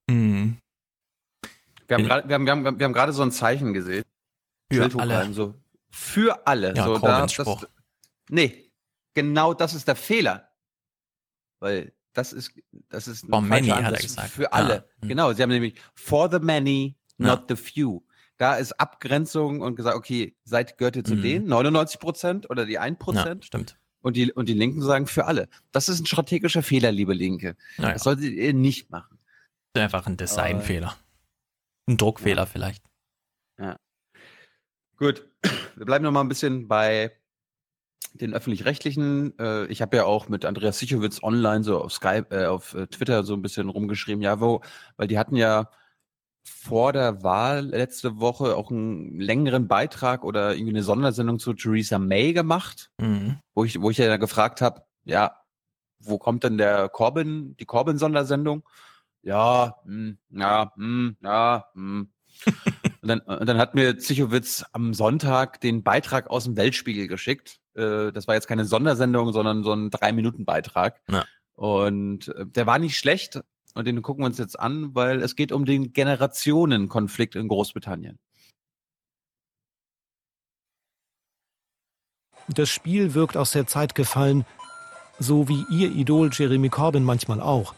[0.10, 0.58] Mhm.
[1.90, 4.06] Wir haben gerade wir haben, wir haben, wir haben gerade so ein Zeichen gesehen.
[4.72, 5.34] Für Schild alle.
[5.34, 5.54] So,
[5.92, 6.74] für alle.
[6.76, 7.68] Ja, so, Corbyns das,
[8.30, 8.72] nee,
[9.14, 10.50] genau das ist der Fehler.
[11.60, 12.52] Weil das ist,
[12.90, 14.30] das ist For many, hat er gesagt.
[14.30, 14.74] Für alle.
[14.76, 14.84] Ja.
[15.02, 15.08] Mhm.
[15.10, 17.56] Genau, sie haben nämlich for the many, not Ja.
[17.56, 18.02] the few.
[18.38, 21.22] Da ist Abgrenzung und gesagt, okay, seid, gehört ihr zu Mhm.
[21.22, 23.44] denen, 99 Prozent oder die 1 Prozent?
[23.44, 23.78] Ja, stimmt.
[24.02, 25.48] Und die, und die Linken sagen für alle.
[25.72, 27.56] Das ist ein strategischer Fehler, liebe Linke.
[27.78, 27.94] Ja, ja.
[27.94, 29.18] Das solltet ihr nicht machen.
[29.76, 30.96] Einfach ein Designfehler.
[31.88, 32.84] Ein Druckfehler vielleicht.
[33.58, 33.78] Ja.
[34.98, 35.26] Gut,
[35.76, 37.12] wir bleiben noch mal ein bisschen bei
[38.14, 39.38] den öffentlich-rechtlichen.
[39.40, 42.88] Äh, ich habe ja auch mit Andreas Sichowitz online so auf Skype, äh, auf äh,
[42.88, 44.62] Twitter so ein bisschen rumgeschrieben, ja, wo,
[44.98, 45.70] weil die hatten ja
[46.46, 52.00] vor der Wahl letzte Woche auch einen längeren Beitrag oder irgendwie eine Sondersendung zu Theresa
[52.00, 53.40] May gemacht, Mhm.
[53.54, 55.38] wo ich, wo ich ja gefragt habe, ja,
[56.00, 58.64] wo kommt denn der Corbyn, die Corbyn-Sondersendung?
[59.22, 62.10] Ja, hm, ja, hm, ja, hm.
[63.02, 67.60] und, dann, und dann hat mir Zichowitz am Sonntag den Beitrag aus dem Weltspiegel geschickt.
[67.76, 71.02] Äh, das war jetzt keine Sondersendung, sondern so ein Drei-Minuten-Beitrag.
[71.10, 71.26] Ja.
[71.56, 73.42] Und äh, der war nicht schlecht.
[73.76, 78.20] Und den gucken wir uns jetzt an, weil es geht um den Generationenkonflikt in Großbritannien.
[82.50, 84.46] Das Spiel wirkt aus der Zeit gefallen,
[85.18, 87.74] so wie ihr Idol Jeremy Corbyn manchmal auch.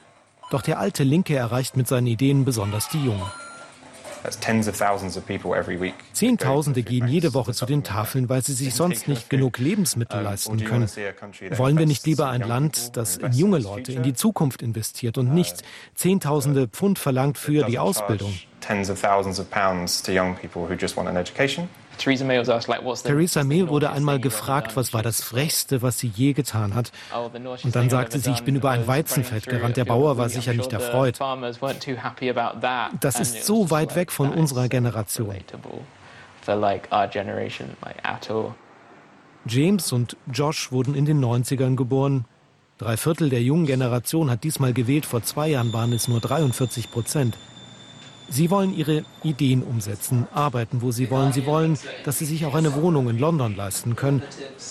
[0.50, 3.32] Doch der alte Linke erreicht mit seinen Ideen besonders die Jungen.
[6.14, 10.64] Zehntausende gehen jede Woche zu den Tafeln, weil sie sich sonst nicht genug Lebensmittel leisten
[10.64, 10.90] können.
[11.58, 15.34] Wollen wir nicht lieber ein Land, das in junge Leute, in die Zukunft investiert und
[15.34, 15.64] nicht
[15.96, 18.34] Zehntausende Pfund verlangt für die Ausbildung?
[21.98, 26.92] Theresa May wurde einmal gefragt, was war das Frechste, was sie je getan hat.
[27.64, 29.78] Und dann sagte sie, ich bin über ein Weizenfeld gerannt.
[29.78, 31.20] Der Bauer war sicher nicht erfreut.
[33.00, 35.36] Das ist so weit weg von unserer Generation.
[39.48, 42.26] James und Josh wurden in den 90ern geboren.
[42.78, 45.06] Drei Viertel der jungen Generation hat diesmal gewählt.
[45.06, 47.38] Vor zwei Jahren waren es nur 43 Prozent.
[48.30, 51.32] Sie wollen ihre Ideen umsetzen, arbeiten, wo sie wollen.
[51.32, 54.24] Sie wollen, dass sie sich auch eine Wohnung in London leisten können.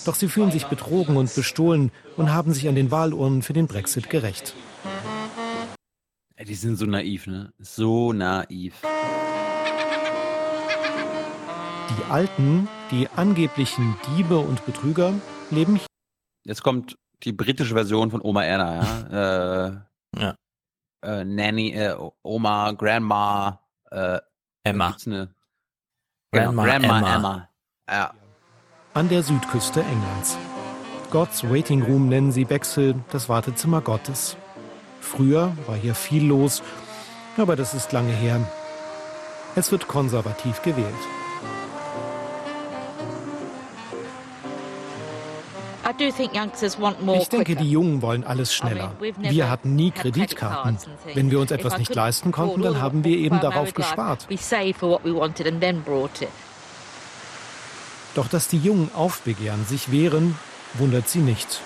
[0.04, 3.66] Doch sie fühlen sich betrogen und bestohlen und haben sich an den Wahlurnen für den
[3.66, 4.54] Brexit gerecht.
[6.36, 7.52] Ey, die sind so naiv, ne?
[7.58, 8.74] So naiv.
[11.90, 15.14] Die Alten, die angeblichen Diebe und Betrüger,
[15.50, 15.86] leben hier.
[16.44, 19.66] Jetzt kommt die britische Version von Oma Erna, ja.
[20.16, 20.34] äh, ja.
[21.04, 23.60] Äh, Nanny, äh, Oma, Grandma,
[23.90, 24.18] äh,
[24.62, 24.88] Emma.
[24.88, 25.34] gibt's Eine,
[26.32, 27.14] Grandma genau, Grandma Emma.
[27.14, 27.48] Emma.
[27.90, 28.14] Ja.
[28.94, 30.38] an der Südküste Englands.
[31.10, 34.36] God's Waiting Room nennen sie Bexhill, das Wartezimmer Gottes.
[35.00, 36.62] Früher war hier viel los,
[37.36, 38.40] aber das ist lange her.
[39.54, 40.88] Es wird konservativ gewählt.
[45.86, 48.92] Ich denke, die Jungen wollen alles schneller.
[49.18, 50.78] Wir hatten nie Kreditkarten.
[51.12, 54.26] Wenn wir uns etwas nicht leisten konnten, dann haben wir eben darauf gespart.
[58.14, 60.38] Doch dass die Jungen aufbegehren, sich wehren,
[60.74, 61.60] wundert sie nicht.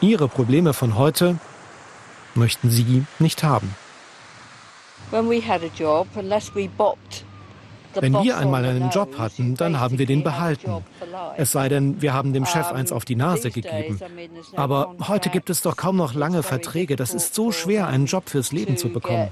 [0.00, 1.38] Ihre Probleme von heute
[2.34, 3.74] möchten sie nicht haben.
[5.10, 7.24] When we had a job, unless we bopped
[8.00, 10.84] Wenn wir einmal einen Job hatten, dann haben wir den behalten.
[11.36, 14.00] Es sei denn, wir haben dem Chef eins auf die Nase gegeben.
[14.56, 16.96] Aber heute gibt es doch kaum noch lange Verträge.
[16.96, 19.28] Das ist so schwer, einen Job fürs Leben zu bekommen.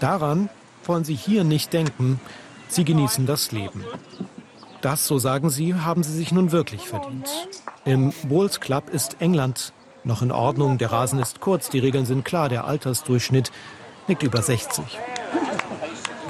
[0.00, 0.48] Daran
[0.84, 2.20] wollen Sie hier nicht denken.
[2.68, 3.84] Sie genießen das Leben.
[4.80, 7.28] Das, so sagen Sie, haben Sie sich nun wirklich verdient.
[7.84, 9.72] Im Bowls Club ist England
[10.04, 10.78] noch in Ordnung.
[10.78, 12.48] Der Rasen ist kurz, die Regeln sind klar.
[12.48, 13.50] Der Altersdurchschnitt
[14.06, 14.84] liegt über 60.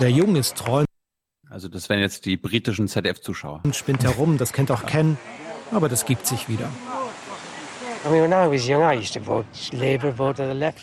[0.01, 0.85] Der Junge ist treu
[1.49, 3.62] Also das wären jetzt die britischen ZDF-Zuschauer.
[3.73, 4.39] spinnt herum.
[4.39, 5.17] Das kennt auch Ken.
[5.73, 6.68] Aber das gibt sich wieder.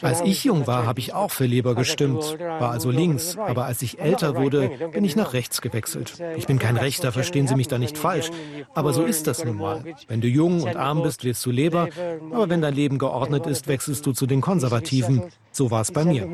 [0.01, 3.37] Als ich jung war, habe ich auch für Labour gestimmt, war also links.
[3.37, 6.21] Aber als ich älter wurde, bin ich nach rechts gewechselt.
[6.35, 8.29] Ich bin kein Rechter, verstehen Sie mich da nicht falsch.
[8.73, 9.83] Aber so ist das nun mal.
[10.07, 11.87] Wenn du jung und arm bist, wählst du Labour.
[12.31, 15.23] Aber wenn dein Leben geordnet ist, wechselst du zu den Konservativen.
[15.51, 16.27] So war es bei mir.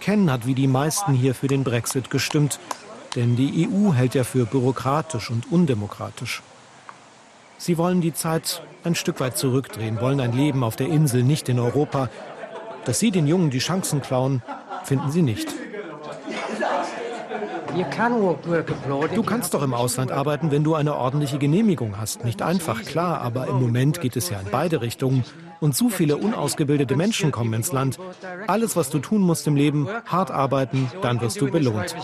[0.00, 2.60] Ken hat wie die meisten hier für den Brexit gestimmt.
[3.16, 6.42] Denn die EU hält er für bürokratisch und undemokratisch.
[7.58, 11.48] Sie wollen die Zeit ein Stück weit zurückdrehen, wollen ein Leben auf der Insel, nicht
[11.48, 12.08] in Europa.
[12.84, 14.42] Dass Sie den Jungen die Chancen klauen,
[14.84, 15.54] finden Sie nicht.
[19.14, 22.24] Du kannst doch im Ausland arbeiten, wenn du eine ordentliche Genehmigung hast.
[22.24, 25.24] Nicht einfach, klar, aber im Moment geht es ja in beide Richtungen.
[25.60, 27.98] Und zu viele unausgebildete Menschen kommen ins Land.
[28.46, 31.94] Alles, was du tun musst im Leben, hart arbeiten, dann wirst du belohnt.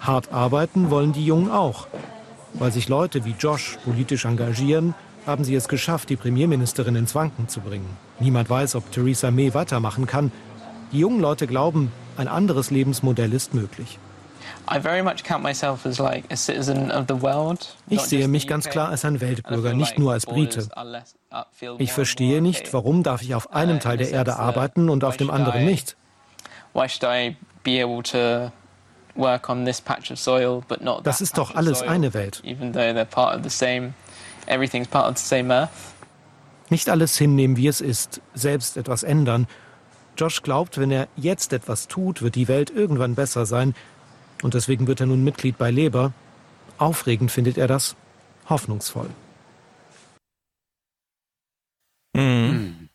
[0.00, 1.86] Hart arbeiten wollen die Jungen auch.
[2.54, 4.94] Weil sich Leute wie Josh politisch engagieren,
[5.26, 7.96] haben sie es geschafft, die Premierministerin ins Wanken zu bringen.
[8.18, 10.32] Niemand weiß, ob Theresa May weitermachen kann.
[10.92, 13.98] Die jungen Leute glauben, ein anderes Lebensmodell ist möglich.
[17.88, 20.68] Ich sehe mich ganz klar als ein Weltbürger, nicht nur als Brite.
[21.78, 25.30] Ich verstehe nicht, warum darf ich auf einem Teil der Erde arbeiten und auf dem
[25.30, 25.96] anderen nicht.
[31.02, 32.40] Das ist doch alles eine Welt.
[36.68, 39.48] Nicht alles hinnehmen, wie es ist, selbst etwas ändern.
[40.16, 43.74] Josh glaubt, wenn er jetzt etwas tut, wird die Welt irgendwann besser sein.
[44.42, 46.12] Und deswegen wird er nun Mitglied bei Leber.
[46.78, 47.96] Aufregend findet er das,
[48.48, 49.10] hoffnungsvoll.
[52.14, 52.88] Mhm.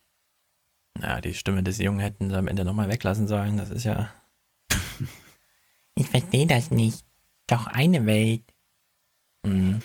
[1.01, 3.57] Ja, die Stimme des Jungen hätten sie am Ende nochmal weglassen sollen.
[3.57, 4.09] Das ist ja.
[5.95, 7.05] Ich verstehe das nicht.
[7.47, 8.43] Doch eine Welt.
[9.43, 9.81] Mhm.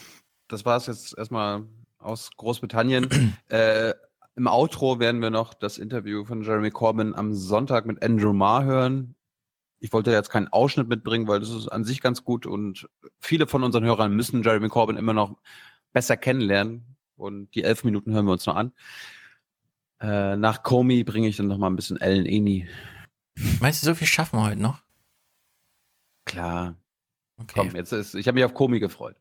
[0.48, 1.64] Das war es jetzt erstmal
[1.98, 3.36] aus Großbritannien.
[3.48, 3.94] äh,
[4.36, 8.64] Im Outro werden wir noch das Interview von Jeremy Corbyn am Sonntag mit Andrew Marr
[8.64, 9.14] hören.
[9.78, 13.46] Ich wollte jetzt keinen Ausschnitt mitbringen, weil das ist an sich ganz gut und viele
[13.46, 15.36] von unseren Hörern müssen Jeremy Corbyn immer noch
[15.92, 18.72] besser kennenlernen und die elf Minuten hören wir uns noch an.
[20.00, 22.68] Äh, nach Comey bringe ich dann noch mal ein bisschen Ellen Eni.
[23.60, 24.82] Meinst du, so viel schaffen wir heute noch?
[26.30, 26.76] Klar.
[27.38, 27.54] Okay.
[27.54, 29.16] Komm, jetzt ist, ich habe mich auf Comey gefreut.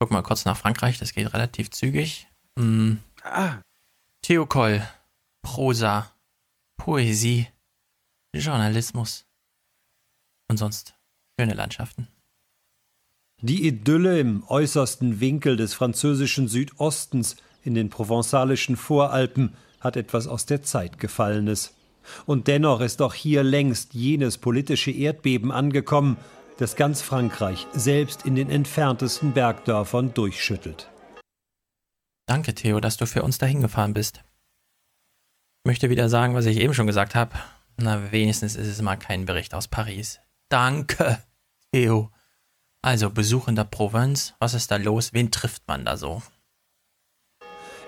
[0.00, 2.26] Guck mal kurz nach Frankreich, das geht relativ zügig.
[2.58, 2.98] Hm.
[3.22, 3.58] Ah.
[4.22, 4.82] Theokoll,
[5.42, 6.10] Prosa,
[6.76, 7.46] Poesie,
[8.34, 9.26] Journalismus
[10.48, 10.94] und sonst
[11.38, 12.08] schöne Landschaften.
[13.40, 20.46] Die Idylle im äußersten Winkel des französischen Südostens in den provenzalischen Voralpen hat etwas aus
[20.46, 21.74] der Zeit Gefallenes.
[22.26, 26.16] Und dennoch ist auch hier längst jenes politische Erdbeben angekommen,
[26.58, 30.90] das ganz Frankreich selbst in den entferntesten Bergdörfern durchschüttelt.
[32.26, 34.22] Danke, Theo, dass du für uns dahin gefahren bist.
[35.64, 37.32] Ich möchte wieder sagen, was ich eben schon gesagt habe.
[37.76, 40.20] Na, wenigstens ist es mal kein Bericht aus Paris.
[40.48, 41.22] Danke,
[41.72, 42.10] Theo.
[42.82, 45.12] Also, Besuch in der Provinz, was ist da los?
[45.12, 46.22] Wen trifft man da so?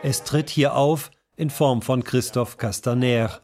[0.02, 3.40] Es tritt hier auf in Form von Christophe Castaner.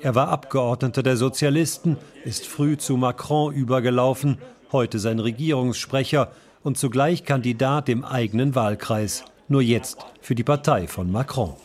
[0.00, 4.38] Er war Abgeordneter der Sozialisten, ist früh zu Macron übergelaufen,
[4.70, 6.30] heute sein Regierungssprecher
[6.62, 11.56] und zugleich Kandidat im eigenen Wahlkreis nur jetzt für die Partei von Macron.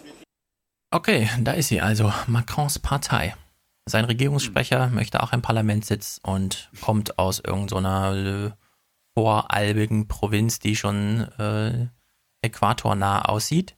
[0.90, 3.36] Okay, da ist sie also, Macrons Partei.
[3.88, 8.52] Sein Regierungssprecher möchte auch einen Parlamentssitz und kommt aus irgendeiner so äh,
[9.16, 11.88] voralbigen Provinz, die schon äh,
[12.42, 13.76] äquatornah aussieht.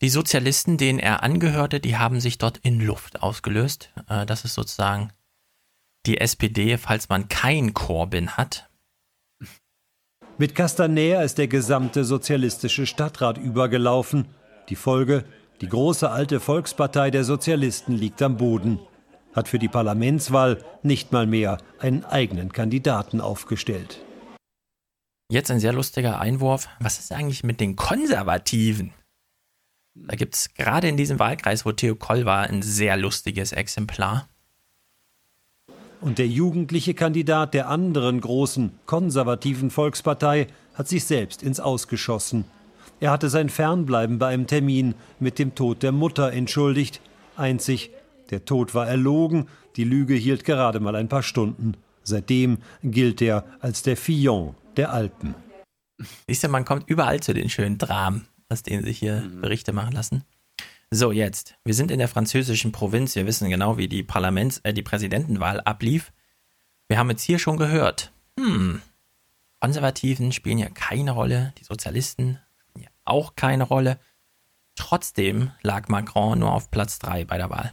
[0.00, 3.92] Die Sozialisten, denen er angehörte, die haben sich dort in Luft ausgelöst.
[4.08, 5.12] Äh, das ist sozusagen
[6.06, 8.68] die SPD, falls man kein Corbyn hat.
[10.38, 14.26] Mit Castaner ist der gesamte sozialistische Stadtrat übergelaufen.
[14.70, 15.24] Die Folge,
[15.60, 18.80] die große alte Volkspartei der Sozialisten liegt am Boden,
[19.34, 24.00] hat für die Parlamentswahl nicht mal mehr einen eigenen Kandidaten aufgestellt.
[25.30, 26.68] Jetzt ein sehr lustiger Einwurf.
[26.80, 28.94] Was ist eigentlich mit den Konservativen?
[29.94, 34.28] Da gibt es gerade in diesem Wahlkreis, wo Theo Koll war, ein sehr lustiges Exemplar.
[36.00, 42.44] Und der jugendliche Kandidat der anderen großen konservativen Volkspartei hat sich selbst ins Ausgeschossen.
[43.00, 47.00] Er hatte sein Fernbleiben bei einem Termin mit dem Tod der Mutter entschuldigt.
[47.36, 47.90] Einzig,
[48.30, 51.74] der Tod war erlogen, die Lüge hielt gerade mal ein paar Stunden.
[52.02, 55.34] Seitdem gilt er als der Fillon der Alpen.
[56.26, 59.40] Siehst du, man kommt überall zu den schönen Dramen, aus denen sich hier mhm.
[59.40, 60.24] Berichte machen lassen.
[60.90, 61.54] So, jetzt.
[61.64, 63.14] Wir sind in der französischen Provinz.
[63.14, 66.12] Wir wissen genau, wie die Parlaments-, äh, die Präsidentenwahl ablief.
[66.88, 68.12] Wir haben jetzt hier schon gehört.
[68.38, 68.82] Hm.
[69.60, 73.98] Konservativen spielen ja keine Rolle, die Sozialisten spielen ja auch keine Rolle.
[74.74, 77.72] Trotzdem lag Macron nur auf Platz 3 bei der Wahl.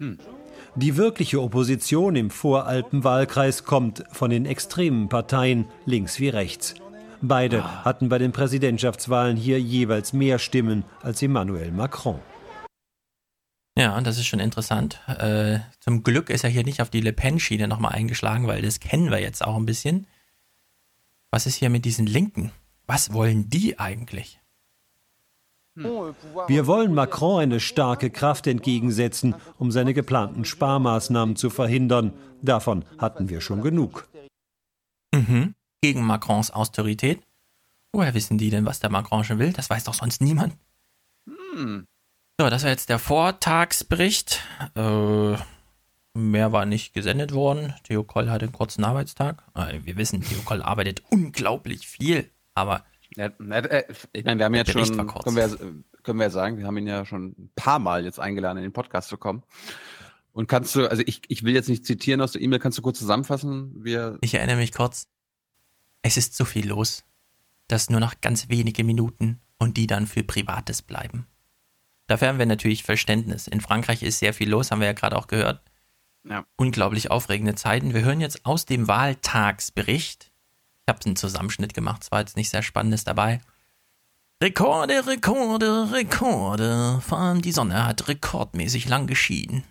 [0.00, 0.18] Hm.
[0.74, 6.74] Die wirkliche Opposition im Voralpenwahlkreis kommt von den extremen Parteien links wie rechts.
[7.22, 7.84] Beide ah.
[7.84, 12.20] hatten bei den Präsidentschaftswahlen hier jeweils mehr Stimmen als Emmanuel Macron.
[13.76, 15.00] Ja, das ist schon interessant.
[15.06, 18.80] Äh, zum Glück ist er hier nicht auf die Le Pen-Schiene nochmal eingeschlagen, weil das
[18.80, 20.06] kennen wir jetzt auch ein bisschen.
[21.30, 22.52] Was ist hier mit diesen Linken?
[22.86, 24.40] Was wollen die eigentlich?
[25.76, 26.14] Hm.
[26.48, 32.12] Wir wollen Macron eine starke Kraft entgegensetzen, um seine geplanten Sparmaßnahmen zu verhindern.
[32.42, 34.08] Davon hatten wir schon genug.
[35.14, 35.54] Mhm.
[35.82, 37.22] Gegen Macrons Austerität?
[37.92, 39.52] Woher wissen die denn, was der Macron schon will?
[39.52, 40.56] Das weiß doch sonst niemand.
[41.26, 41.86] Hm.
[42.40, 44.40] So, das war jetzt der Vortagsbericht.
[44.74, 45.36] Äh,
[46.14, 47.74] mehr war nicht gesendet worden.
[47.84, 49.42] Theo Koll hatte einen kurzen Arbeitstag.
[49.54, 52.84] Äh, wir wissen, Theo Koll arbeitet unglaublich viel, aber.
[53.16, 55.58] Ja, äh, ich meine, wir haben jetzt schon, können wir,
[56.02, 58.72] können wir sagen, wir haben ihn ja schon ein paar Mal jetzt eingeladen, in den
[58.72, 59.42] Podcast zu kommen.
[60.32, 62.82] Und kannst du, also ich, ich will jetzt nicht zitieren aus der E-Mail, kannst du
[62.82, 63.84] kurz zusammenfassen?
[63.84, 65.08] Wir ich erinnere mich kurz.
[66.02, 67.04] Es ist so viel los,
[67.68, 71.26] dass nur noch ganz wenige Minuten und die dann für Privates bleiben.
[72.06, 73.46] Dafür haben wir natürlich Verständnis.
[73.46, 75.62] In Frankreich ist sehr viel los, haben wir ja gerade auch gehört.
[76.28, 76.44] Ja.
[76.56, 77.94] Unglaublich aufregende Zeiten.
[77.94, 80.32] Wir hören jetzt aus dem Wahltagsbericht.
[80.86, 83.40] Ich habe einen Zusammenschnitt gemacht, es war jetzt nicht sehr Spannendes dabei.
[84.42, 87.00] Rekorde, Rekorde, Rekorde.
[87.06, 89.64] Vor allem die Sonne hat rekordmäßig lang geschieden.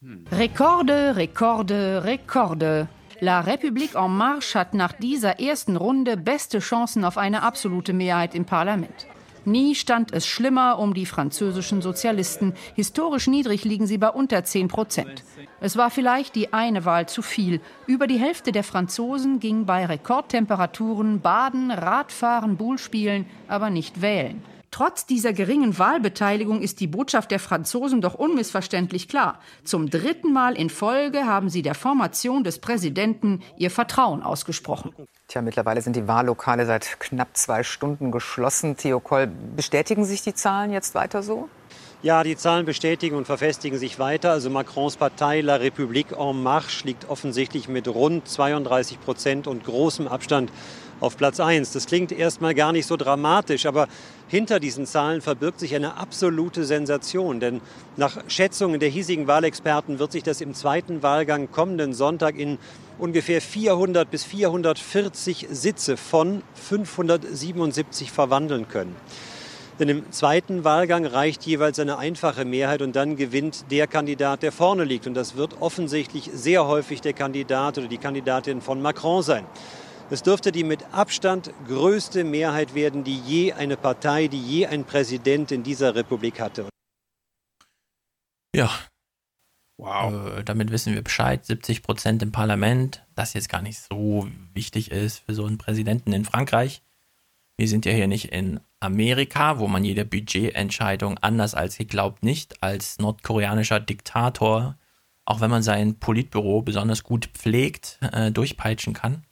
[0.00, 0.26] Hm.
[0.32, 2.88] Rekorde, Rekorde, Rekorde.
[3.20, 8.34] La République en Marche hat nach dieser ersten Runde beste Chancen auf eine absolute Mehrheit
[8.34, 9.06] im Parlament.
[9.46, 12.52] Nie stand es schlimmer um die französischen Sozialisten.
[12.74, 15.22] Historisch niedrig liegen sie bei unter 10 Prozent.
[15.60, 17.60] Es war vielleicht die eine Wahl zu viel.
[17.86, 24.42] Über die Hälfte der Franzosen ging bei Rekordtemperaturen baden, Radfahren, Bull spielen, aber nicht wählen.
[24.70, 29.40] Trotz dieser geringen Wahlbeteiligung ist die Botschaft der Franzosen doch unmissverständlich klar.
[29.64, 34.92] Zum dritten Mal in Folge haben sie der Formation des Präsidenten ihr Vertrauen ausgesprochen.
[35.28, 38.76] Tja, mittlerweile sind die Wahllokale seit knapp zwei Stunden geschlossen.
[38.76, 41.48] Theo Koll, bestätigen sich die Zahlen jetzt weiter so?
[42.02, 44.30] Ja, die Zahlen bestätigen und verfestigen sich weiter.
[44.30, 50.06] Also Macrons Partei La République en Marche liegt offensichtlich mit rund 32 Prozent und großem
[50.06, 50.52] Abstand
[51.00, 51.72] auf Platz 1.
[51.72, 53.88] Das klingt erstmal gar nicht so dramatisch, aber
[54.28, 57.40] hinter diesen Zahlen verbirgt sich eine absolute Sensation.
[57.40, 57.60] Denn
[57.96, 62.58] nach Schätzungen der hiesigen Wahlexperten wird sich das im zweiten Wahlgang kommenden Sonntag in
[62.98, 68.96] ungefähr 400 bis 440 Sitze von 577 verwandeln können.
[69.78, 74.50] Denn im zweiten Wahlgang reicht jeweils eine einfache Mehrheit und dann gewinnt der Kandidat, der
[74.50, 75.06] vorne liegt.
[75.06, 79.44] Und das wird offensichtlich sehr häufig der Kandidat oder die Kandidatin von Macron sein.
[80.08, 84.84] Es dürfte die mit Abstand größte Mehrheit werden, die je eine Partei, die je ein
[84.84, 86.68] Präsident in dieser Republik hatte.
[88.54, 88.70] Ja.
[89.78, 90.38] Wow.
[90.38, 91.44] Äh, damit wissen wir Bescheid.
[91.44, 96.12] 70 Prozent im Parlament, das jetzt gar nicht so wichtig ist für so einen Präsidenten
[96.12, 96.82] in Frankreich.
[97.56, 102.62] Wir sind ja hier nicht in Amerika, wo man jede Budgetentscheidung anders als geglaubt nicht
[102.62, 104.76] als nordkoreanischer Diktator,
[105.24, 109.25] auch wenn man sein Politbüro besonders gut pflegt, äh, durchpeitschen kann.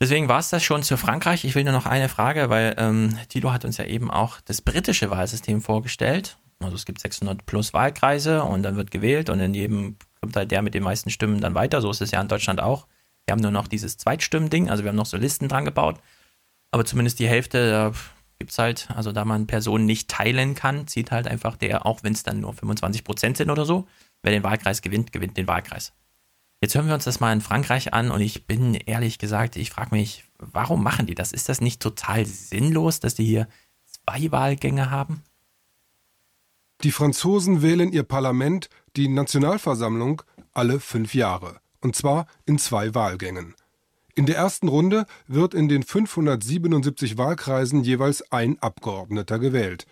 [0.00, 1.44] Deswegen war es das schon zu Frankreich.
[1.44, 4.62] Ich will nur noch eine Frage, weil ähm, Tilo hat uns ja eben auch das
[4.62, 6.38] britische Wahlsystem vorgestellt.
[6.60, 10.50] Also es gibt 600 plus Wahlkreise und dann wird gewählt und in jedem kommt halt
[10.50, 11.80] der mit den meisten Stimmen dann weiter.
[11.80, 12.86] So ist es ja in Deutschland auch.
[13.26, 16.00] Wir haben nur noch dieses Zweitstimmen-Ding, also wir haben noch so Listen dran gebaut.
[16.70, 17.92] Aber zumindest die Hälfte, da
[18.38, 22.02] gibt es halt, also da man Personen nicht teilen kann, zieht halt einfach der, auch
[22.02, 23.86] wenn es dann nur 25 Prozent sind oder so,
[24.22, 25.92] wer den Wahlkreis gewinnt, gewinnt den Wahlkreis.
[26.60, 29.70] Jetzt hören wir uns das mal in Frankreich an und ich bin ehrlich gesagt, ich
[29.70, 31.32] frage mich, warum machen die das?
[31.32, 33.46] Ist das nicht total sinnlos, dass die hier
[33.86, 35.22] zwei Wahlgänge haben?
[36.82, 40.22] Die Franzosen wählen ihr Parlament, die Nationalversammlung,
[40.52, 41.60] alle fünf Jahre.
[41.80, 43.54] Und zwar in zwei Wahlgängen.
[44.16, 49.86] In der ersten Runde wird in den 577 Wahlkreisen jeweils ein Abgeordneter gewählt.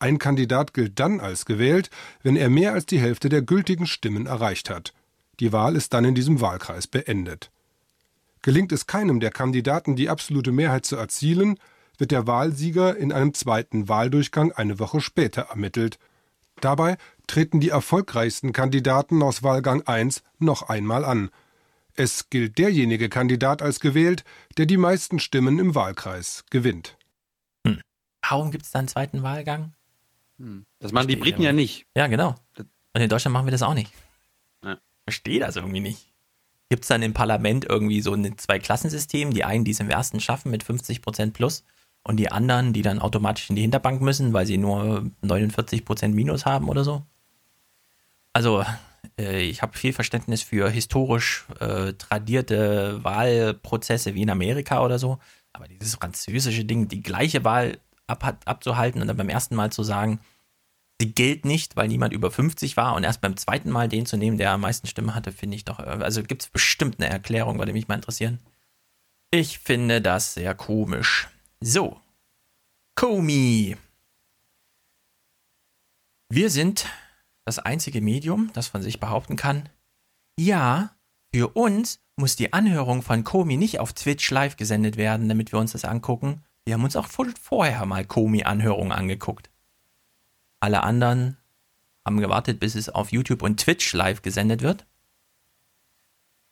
[0.00, 1.90] Ein Kandidat gilt dann als gewählt,
[2.24, 4.92] wenn er mehr als die Hälfte der gültigen Stimmen erreicht hat.
[5.40, 7.50] Die Wahl ist dann in diesem Wahlkreis beendet.
[8.42, 11.58] Gelingt es keinem der Kandidaten, die absolute Mehrheit zu erzielen,
[11.96, 15.98] wird der Wahlsieger in einem zweiten Wahldurchgang eine Woche später ermittelt.
[16.60, 16.96] Dabei
[17.26, 21.30] treten die erfolgreichsten Kandidaten aus Wahlgang 1 noch einmal an.
[21.94, 24.24] Es gilt derjenige Kandidat als gewählt,
[24.58, 26.96] der die meisten Stimmen im Wahlkreis gewinnt.
[27.66, 27.80] Hm.
[28.28, 29.72] Warum gibt es da einen zweiten Wahlgang?
[30.38, 30.64] Hm.
[30.80, 31.86] Das machen die Briten ja nicht.
[31.94, 32.34] Ja, genau.
[32.56, 33.92] Und in Deutschland machen wir das auch nicht
[35.04, 36.12] verstehe das irgendwie nicht.
[36.68, 39.32] Gibt es dann im Parlament irgendwie so ein Zwei-Klassensystem?
[39.32, 41.64] Die einen, die es im ersten schaffen mit 50% plus
[42.02, 46.46] und die anderen, die dann automatisch in die Hinterbank müssen, weil sie nur 49% Minus
[46.46, 47.02] haben oder so?
[48.32, 48.64] Also,
[49.18, 55.18] äh, ich habe viel Verständnis für historisch äh, tradierte Wahlprozesse wie in Amerika oder so.
[55.52, 59.82] Aber dieses französische Ding, die gleiche Wahl ab, abzuhalten und dann beim ersten Mal zu
[59.82, 60.20] sagen,
[61.02, 64.16] sie gilt nicht, weil niemand über 50 war und erst beim zweiten Mal den zu
[64.16, 67.10] nehmen, der am meisten Stimmen hatte, finde ich doch, äh, also gibt es bestimmt eine
[67.10, 68.38] Erklärung, würde mich mal interessieren.
[69.32, 71.28] Ich finde das sehr komisch.
[71.60, 72.00] So.
[72.94, 73.76] Komi.
[76.28, 76.86] Wir sind
[77.44, 79.68] das einzige Medium, das von sich behaupten kann,
[80.38, 80.94] ja,
[81.34, 85.58] für uns muss die Anhörung von Komi nicht auf Twitch live gesendet werden, damit wir
[85.58, 86.44] uns das angucken.
[86.64, 89.51] Wir haben uns auch vorher mal Komi-Anhörungen angeguckt.
[90.62, 91.36] Alle anderen
[92.04, 94.86] haben gewartet, bis es auf YouTube und Twitch live gesendet wird.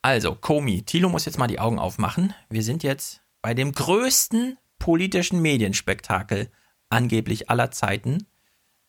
[0.02, 2.34] Also, Komi, Tilo muss jetzt mal die Augen aufmachen.
[2.48, 6.50] Wir sind jetzt bei dem größten politischen Medienspektakel
[6.89, 8.26] angeblich aller Zeiten.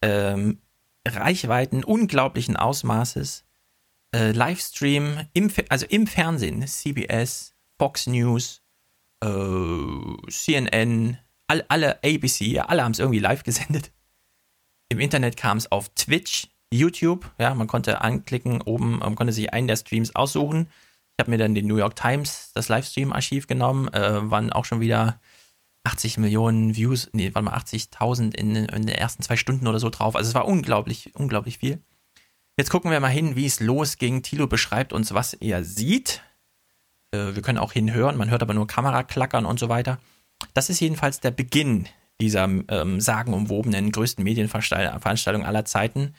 [0.01, 0.59] Ähm,
[1.07, 3.45] Reichweiten unglaublichen Ausmaßes.
[4.15, 8.63] Äh, Livestream, im, also im Fernsehen, CBS, Fox News,
[9.23, 9.27] äh,
[10.29, 13.91] CNN, all, alle ABC, alle haben es irgendwie live gesendet.
[14.91, 19.53] Im Internet kam es auf Twitch, YouTube, ja, man konnte anklicken, oben, man konnte sich
[19.53, 20.67] einen der Streams aussuchen.
[21.15, 24.81] Ich habe mir dann den New York Times, das Livestream-Archiv genommen, äh, waren auch schon
[24.81, 25.21] wieder
[25.85, 29.89] 80 Millionen Views, nee, waren mal 80.000 in, in den ersten zwei Stunden oder so
[29.89, 30.17] drauf.
[30.17, 31.81] Also es war unglaublich, unglaublich viel.
[32.57, 34.23] Jetzt gucken wir mal hin, wie es losging.
[34.23, 36.21] Tilo beschreibt uns, was er sieht.
[37.11, 39.99] Äh, wir können auch hinhören, man hört aber nur Kameraklackern und so weiter.
[40.53, 41.87] Das ist jedenfalls der Beginn
[42.21, 46.13] dieser ähm, sagenumwobenen größten Medienveranstaltung aller Zeiten.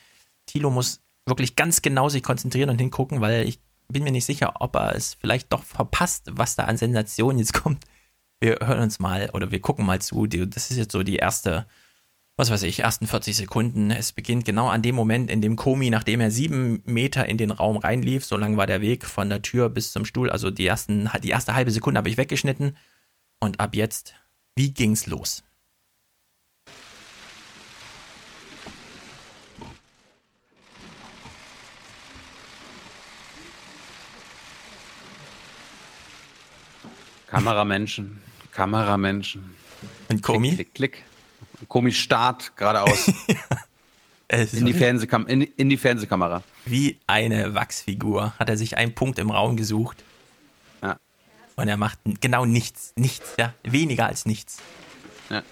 [0.46, 4.54] Thilo muss wirklich ganz genau sich konzentrieren und hingucken, weil ich bin mir nicht sicher,
[4.60, 7.84] ob er es vielleicht doch verpasst, was da an Sensation jetzt kommt.
[8.40, 10.26] Wir hören uns mal oder wir gucken mal zu.
[10.26, 11.66] Das ist jetzt so die erste,
[12.36, 13.92] was weiß ich, ersten 40 Sekunden.
[13.92, 17.52] Es beginnt genau an dem Moment, in dem Komi, nachdem er sieben Meter in den
[17.52, 20.66] Raum reinlief, so lang war der Weg von der Tür bis zum Stuhl, also die,
[20.66, 22.76] ersten, die erste halbe Sekunde habe ich weggeschnitten.
[23.38, 24.14] Und ab jetzt,
[24.56, 25.44] wie ging's los?
[37.32, 38.20] Kameramenschen,
[38.52, 39.54] Kameramenschen.
[40.10, 40.54] Und Komi?
[40.54, 41.04] Klick, klick, klick.
[41.66, 43.10] Komi Start geradeaus.
[44.28, 46.42] in, die Fernsehkam in, in die Fernsehkamera.
[46.66, 50.04] Wie eine Wachsfigur hat er sich einen Punkt im Raum gesucht.
[50.82, 50.98] Ja.
[51.56, 52.92] Und er macht genau nichts.
[52.96, 53.54] Nichts, ja.
[53.62, 54.58] Weniger als nichts.
[55.30, 55.42] Ja.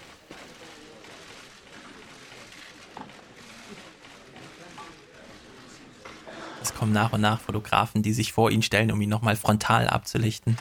[6.61, 9.87] Es kommen nach und nach Fotografen, die sich vor ihn stellen, um ihn nochmal frontal
[9.87, 10.57] abzulichten.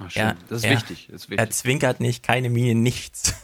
[0.00, 1.38] Ach, er, das, ist er, wichtig, das ist wichtig.
[1.38, 3.34] Er zwinkert nicht, keine Miene, nichts.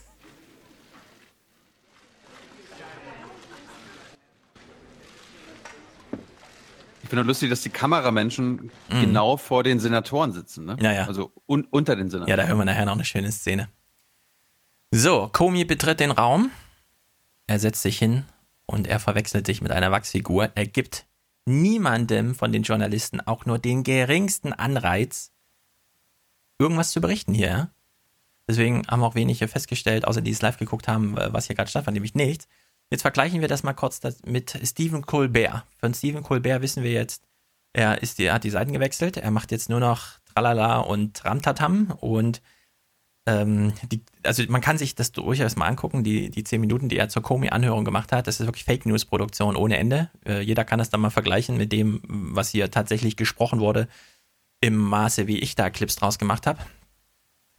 [7.02, 9.00] Ich finde lustig, dass die Kameramenschen mhm.
[9.00, 10.64] genau vor den Senatoren sitzen.
[10.64, 10.76] Ne?
[10.80, 11.06] Ja, ja.
[11.06, 12.28] Also un unter den Senatoren.
[12.30, 13.68] Ja, da hören wir nachher noch eine schöne Szene.
[14.90, 16.50] So, Komi betritt den Raum.
[17.46, 18.24] Er setzt sich hin
[18.66, 20.50] und er verwechselt sich mit einer Wachsfigur.
[20.56, 21.06] Er gibt
[21.44, 25.30] niemandem von den Journalisten auch nur den geringsten Anreiz,
[26.58, 27.70] irgendwas zu berichten hier.
[28.48, 31.94] Deswegen haben auch wenige festgestellt, außer die es live geguckt haben, was hier gerade stattfand,
[31.94, 32.46] nämlich nichts.
[32.90, 35.64] Jetzt vergleichen wir das mal kurz mit Stephen Colbert.
[35.80, 37.24] Von Stephen Colbert wissen wir jetzt,
[37.72, 41.90] er, ist, er hat die Seiten gewechselt, er macht jetzt nur noch Tralala und Ramtatam
[42.00, 42.40] und
[43.26, 46.96] ähm, die, also man kann sich das durchaus mal angucken, die, die zehn Minuten, die
[46.96, 50.10] er zur Komi-Anhörung gemacht hat, das ist wirklich Fake News-Produktion ohne Ende.
[50.24, 53.88] Äh, jeder kann das dann mal vergleichen mit dem, was hier tatsächlich gesprochen wurde
[54.60, 56.60] im Maße, wie ich da Clips draus gemacht habe.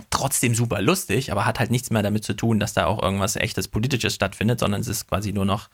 [0.10, 3.36] Trotzdem super lustig, aber hat halt nichts mehr damit zu tun, dass da auch irgendwas
[3.36, 5.70] echtes Politisches stattfindet, sondern es ist quasi nur noch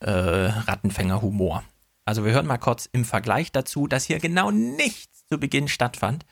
[0.00, 1.64] äh, Rattenfänger-Humor.
[2.04, 6.24] Also wir hören mal kurz im Vergleich dazu, dass hier genau nichts zu Beginn stattfand,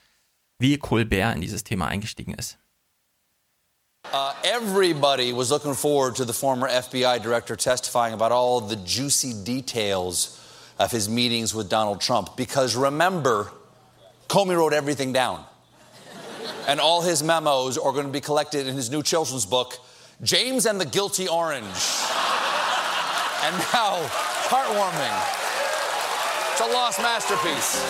[0.58, 2.58] wie Colbert in dieses Thema eingestiegen ist.
[4.12, 9.32] Uh, everybody was looking forward to the former FBI director testifying about all the juicy
[9.32, 10.38] details
[10.78, 12.36] of his meetings with Donald Trump.
[12.36, 13.50] Because remember,
[14.28, 15.44] Comey wrote everything down.
[16.66, 19.78] and all his memos are going to be collected in his new children's book,
[20.22, 21.64] James and the Guilty Orange.
[23.44, 23.98] and now,
[24.48, 25.40] heartwarming.
[26.52, 27.82] It's a lost masterpiece.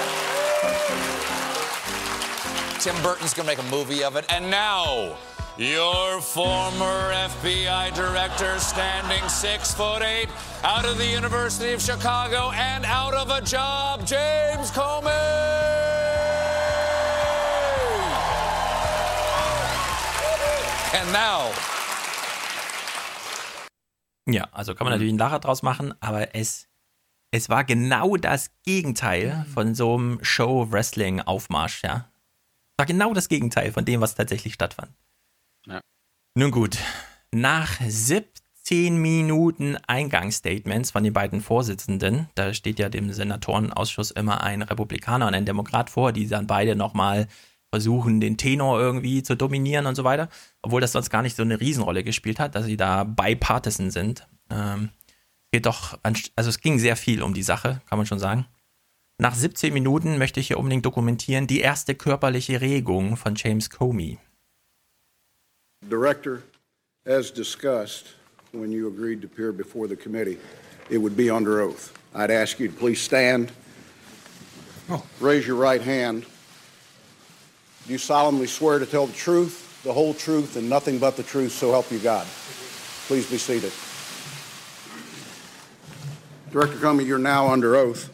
[2.83, 4.25] Tim Burton's going to make a movie of it.
[4.31, 5.17] And now,
[5.57, 10.29] your former FBI director, standing six foot eight,
[10.65, 16.04] out of the University of Chicago and out of a job, James Comey.
[21.13, 21.53] Now.
[24.27, 26.69] Ja, also kann man natürlich einen Lacher draus machen, aber es,
[27.31, 32.09] es war genau das Gegenteil von so einem Show-Wrestling-Aufmarsch, ja.
[32.77, 34.93] War genau das Gegenteil von dem, was tatsächlich stattfand.
[35.67, 35.81] Ja.
[36.35, 36.79] Nun gut,
[37.31, 44.63] nach 17 Minuten Eingangsstatements von den beiden Vorsitzenden, da steht ja dem Senatorenausschuss immer ein
[44.63, 47.29] Republikaner und ein Demokrat vor, die dann beide nochmal
[47.71, 50.29] versuchen, den Tenor irgendwie zu dominieren und so weiter,
[50.65, 54.27] obwohl das sonst gar nicht so eine Riesenrolle gespielt hat, dass sie da bipartisan sind.
[54.51, 54.89] Ähm,
[55.53, 58.47] geht doch, also es ging sehr viel um die Sache, kann man schon sagen.
[59.19, 64.19] Nach 17 Minuten möchte ich hier unbedingt dokumentieren die erste körperliche Regung von James Comey.
[65.89, 66.43] Director,
[67.05, 68.15] as discussed
[68.53, 70.39] when you agreed to appear before the committee,
[70.89, 71.93] it would be under oath.
[72.15, 73.53] I'd ask you to please stand,
[75.21, 76.25] raise your right hand.
[77.87, 81.23] Do you solemnly swear to tell the truth, the whole truth, and nothing but the
[81.23, 82.27] truth, so help you God?
[83.07, 83.73] Please be seated.
[86.51, 88.11] Director Comey, you're now under oath.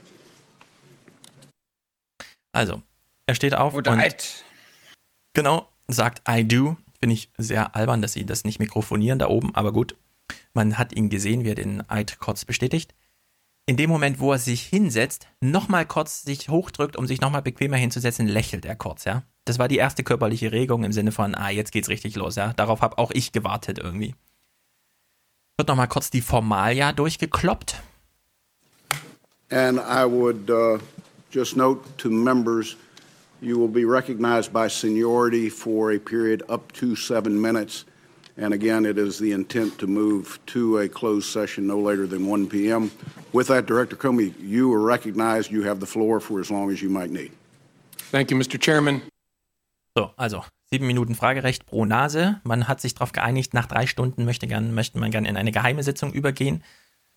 [2.52, 2.82] Also,
[3.26, 4.44] er steht auf Oder und Eid.
[5.34, 6.76] genau sagt I do.
[6.98, 9.96] Finde ich sehr albern, dass sie das nicht mikrofonieren da oben, aber gut.
[10.52, 12.94] Man hat ihn gesehen, wie er den Eid kurz bestätigt.
[13.66, 17.76] In dem Moment, wo er sich hinsetzt, nochmal kurz sich hochdrückt, um sich nochmal bequemer
[17.76, 19.22] hinzusetzen, lächelt er kurz, ja.
[19.44, 22.52] Das war die erste körperliche Regung im Sinne von, ah, jetzt geht's richtig los, ja.
[22.52, 24.14] Darauf habe auch ich gewartet irgendwie.
[25.58, 27.82] Wird nochmal kurz die Formalia durchgekloppt.
[29.50, 30.78] And I would uh,
[31.30, 32.76] just note to members,
[33.40, 37.84] you will be recognized by seniority for a period up to seven minutes.
[38.36, 42.26] And again, it is the intent to move to a closed session no later than
[42.26, 42.90] 1 p.m.
[43.32, 45.50] With that, Director Comey, you are recognized.
[45.50, 47.32] You have the floor for as long as you might need.
[48.10, 48.58] Thank you, Mr.
[48.58, 49.02] Chairman.
[49.94, 52.40] So, also sieben Minuten Fragerecht pro Nase.
[52.44, 55.52] Man hat sich darauf geeinigt, nach drei Stunden möchte, gern, möchte man gerne in eine
[55.52, 56.62] geheime Sitzung übergehen.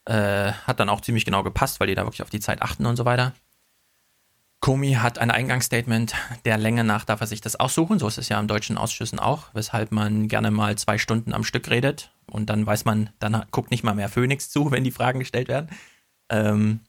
[0.06, 2.85] Äh, hat dann auch ziemlich genau gepasst, weil die da wirklich auf die Zeit achten
[2.85, 3.34] und so weiter.
[4.60, 8.00] Comey hat ein Eingangsstatement, der Länge nach darf er sich das aussuchen.
[8.00, 11.43] So ist es ja im deutschen Ausschüssen auch, weshalb man gerne mal zwei Stunden am
[11.43, 14.92] Stück redet und dann weiß man, dann guckt nicht mal mehr Phoenix zu, wenn die
[14.92, 15.69] Fragen gestellt werden.
[16.30, 16.80] Ähm,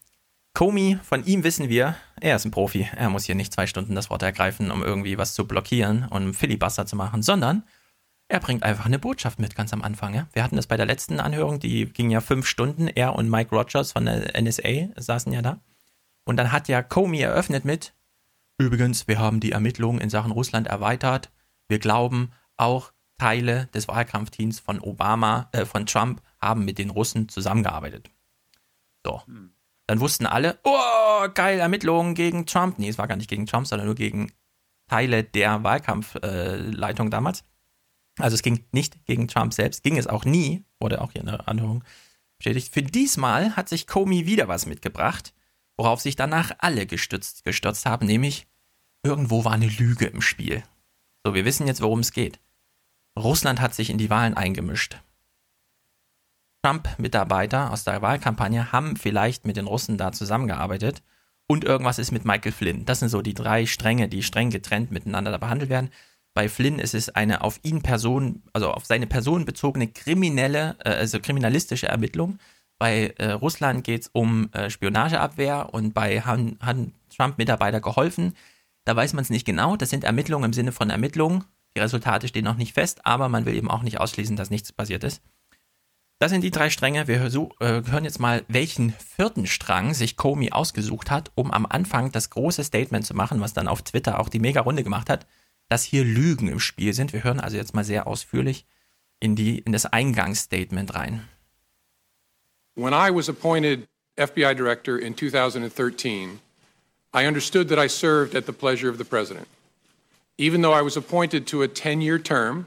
[0.55, 2.89] Comey, von ihm wissen wir, er ist ein Profi.
[2.97, 6.23] Er muss hier nicht zwei Stunden das Wort ergreifen, um irgendwie was zu blockieren und
[6.23, 7.65] einen Filibuster zu machen, sondern
[8.28, 10.15] er bringt einfach eine Botschaft mit ganz am Anfang.
[10.15, 10.28] Ja?
[10.33, 12.86] Wir hatten das bei der letzten Anhörung, die ging ja fünf Stunden.
[12.86, 15.60] Er und Mike Rogers von der NSA saßen ja da.
[16.24, 17.92] Und dann hat ja Comey eröffnet mit,
[18.57, 21.33] übrigens, wir haben die Ermittlungen in Sachen Russland erweitert.
[21.66, 27.28] Wir glauben, auch Teile des Wahlkampfteams von Obama, äh, von Trump haben mit den Russen
[27.28, 28.10] zusammengearbeitet.
[29.05, 29.20] So.
[29.87, 32.79] Dann wussten alle, oh, geil, Ermittlungen gegen Trump.
[32.79, 34.33] Nee, es war gar nicht gegen Trump, sondern nur gegen
[34.89, 37.45] Teile der Wahlkampfleitung äh, damals.
[38.19, 41.27] Also es ging nicht gegen Trump selbst, ging es auch nie, wurde auch hier in
[41.27, 41.83] der Anhörung
[42.39, 42.73] bestätigt.
[42.73, 45.35] Für diesmal hat sich Comey wieder was mitgebracht,
[45.77, 48.47] worauf sich danach alle gestützt, gestürzt haben, nämlich
[49.03, 50.63] irgendwo war eine Lüge im Spiel.
[51.25, 52.41] So, wir wissen jetzt, worum es geht.
[53.19, 54.99] Russland hat sich in die Wahlen eingemischt.
[56.65, 61.02] Trump-Mitarbeiter aus der Wahlkampagne haben vielleicht mit den Russen da zusammengearbeitet
[61.47, 62.86] und irgendwas ist mit Michael Flynn.
[62.86, 65.91] Das sind so die drei Stränge, die streng getrennt miteinander behandelt werden.
[66.33, 70.89] Bei Flynn ist es eine auf ihn Person, also auf seine Person bezogene kriminelle, äh,
[70.89, 72.39] also kriminalistische Ermittlung.
[72.78, 78.34] Bei äh, Russland geht es um äh, Spionageabwehr und bei haben, haben Trump-Mitarbeiter geholfen.
[78.86, 79.76] Da weiß man es nicht genau.
[79.76, 81.44] Das sind Ermittlungen im Sinne von Ermittlungen.
[81.76, 84.73] Die Resultate stehen noch nicht fest, aber man will eben auch nicht ausschließen, dass nichts
[84.73, 85.20] passiert ist.
[86.25, 87.07] Das sind die drei Stränge.
[87.07, 92.31] Wir hören jetzt mal, welchen vierten Strang sich Comey ausgesucht hat, um am Anfang das
[92.31, 95.27] große Statement zu machen, was dann auf Twitter auch die Mega-Runde gemacht hat,
[95.69, 97.12] dass hier Lügen im Spiel sind.
[97.12, 98.65] Wir hören also jetzt mal sehr ausführlich
[99.20, 101.28] in, die, in das Eingangsstatement rein.
[102.75, 103.86] When I was appointed
[104.17, 106.41] FBI director in 2013,
[107.15, 109.47] I understood that I served at the pleasure of the president.
[110.39, 112.67] Even though I was appointed to a 10 year term,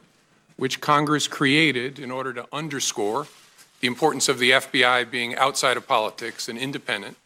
[0.58, 3.26] which Congress created in order to underscore
[3.80, 7.18] the importance of the FBI being outside of politics and independent,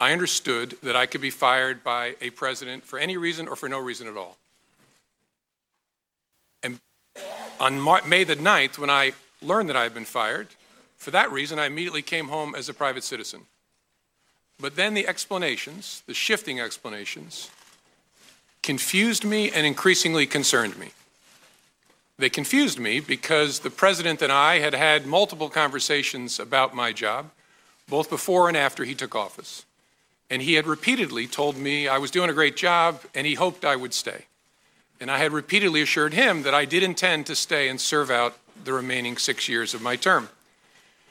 [0.00, 3.68] I understood that I could be fired by a president for any reason or for
[3.68, 4.36] no reason at all.
[6.62, 6.78] And
[7.58, 9.12] on May the 9th, when I
[9.42, 10.48] learned that I had been fired,
[10.96, 13.42] for that reason, I immediately came home as a private citizen.
[14.60, 17.50] But then the explanations, the shifting explanations,
[18.62, 20.90] confused me and increasingly concerned me.
[22.18, 27.30] They confused me because the president and I had had multiple conversations about my job,
[27.88, 29.64] both before and after he took office.
[30.28, 33.64] And he had repeatedly told me I was doing a great job and he hoped
[33.64, 34.24] I would stay.
[35.00, 38.36] And I had repeatedly assured him that I did intend to stay and serve out
[38.64, 40.28] the remaining six years of my term.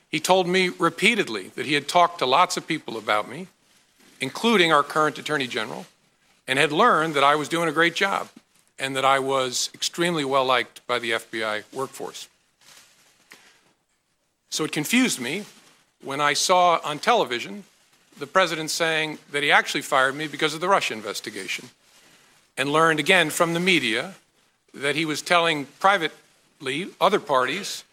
[0.10, 3.48] He told me repeatedly that he had talked to lots of people about me,
[4.19, 5.86] including our current Attorney General,
[6.50, 8.27] and had learned that I was doing a great job
[8.80, 12.28] and that I was extremely well liked by the FBI workforce.
[14.50, 15.46] So it confused me
[16.02, 17.64] when I saw on television
[18.20, 21.70] the president saying that he actually fired me because of the Russia investigation,
[22.58, 24.16] and learned again from the media
[24.74, 27.84] that he was telling privately other parties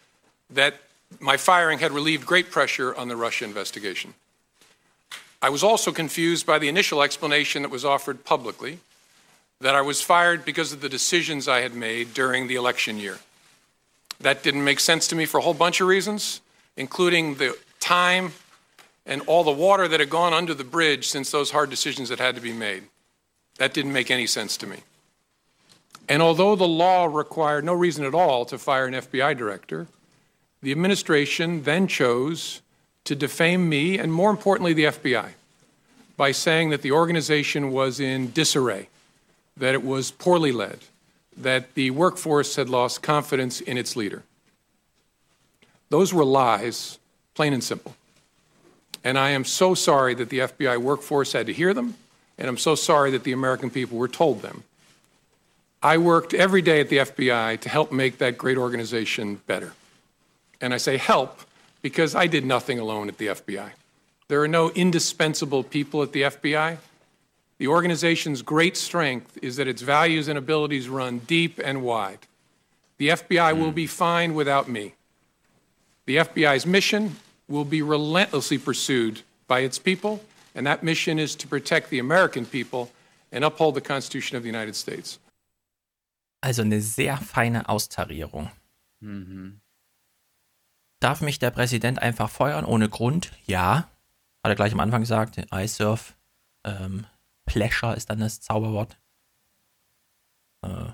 [0.49, 0.75] that
[1.19, 4.13] my firing had relieved great pressure on the Russia investigation.
[5.41, 8.79] I was also confused by the initial explanation that was offered publicly
[9.61, 13.19] that I was fired because of the decisions I had made during the election year.
[14.19, 16.41] That didn't make sense to me for a whole bunch of reasons,
[16.77, 18.33] including the time
[19.05, 22.19] and all the water that had gone under the bridge since those hard decisions that
[22.19, 22.83] had to be made.
[23.57, 24.77] That didn't make any sense to me.
[26.07, 29.87] And although the law required no reason at all to fire an FBI director,
[30.61, 32.61] the administration then chose
[33.05, 35.29] to defame me and, more importantly, the FBI
[36.17, 38.87] by saying that the organization was in disarray,
[39.57, 40.79] that it was poorly led,
[41.37, 44.23] that the workforce had lost confidence in its leader.
[45.89, 46.99] Those were lies,
[47.33, 47.95] plain and simple.
[49.03, 51.95] And I am so sorry that the FBI workforce had to hear them,
[52.37, 54.63] and I'm so sorry that the American people were told them.
[55.83, 59.73] I worked every day at the FBI to help make that great organization better.
[60.59, 61.41] And I say help
[61.83, 63.69] because I did nothing alone at the FBI.
[64.27, 66.77] There are no indispensable people at the FBI.
[67.57, 72.27] The organization's great strength is that its values and abilities run deep and wide.
[72.97, 74.93] The FBI will be fine without me.
[76.05, 77.15] The FBI's mission
[77.47, 82.45] will be relentlessly pursued by its people, and that mission is to protect the American
[82.45, 82.91] people
[83.31, 85.19] and uphold the Constitution of the United States.
[86.43, 88.51] Also eine sehr feine Austarierung.
[89.01, 89.61] Mhm.
[90.99, 93.31] Darf mich der Präsident einfach feuern ohne Grund?
[93.45, 93.89] Ja.
[94.43, 95.37] Hat er gleich am Anfang gesagt.
[95.51, 96.15] iSurf.
[96.63, 97.05] Ähm,
[97.45, 98.97] Pleasure ist dann das Zauberwort.
[100.61, 100.91] Äh,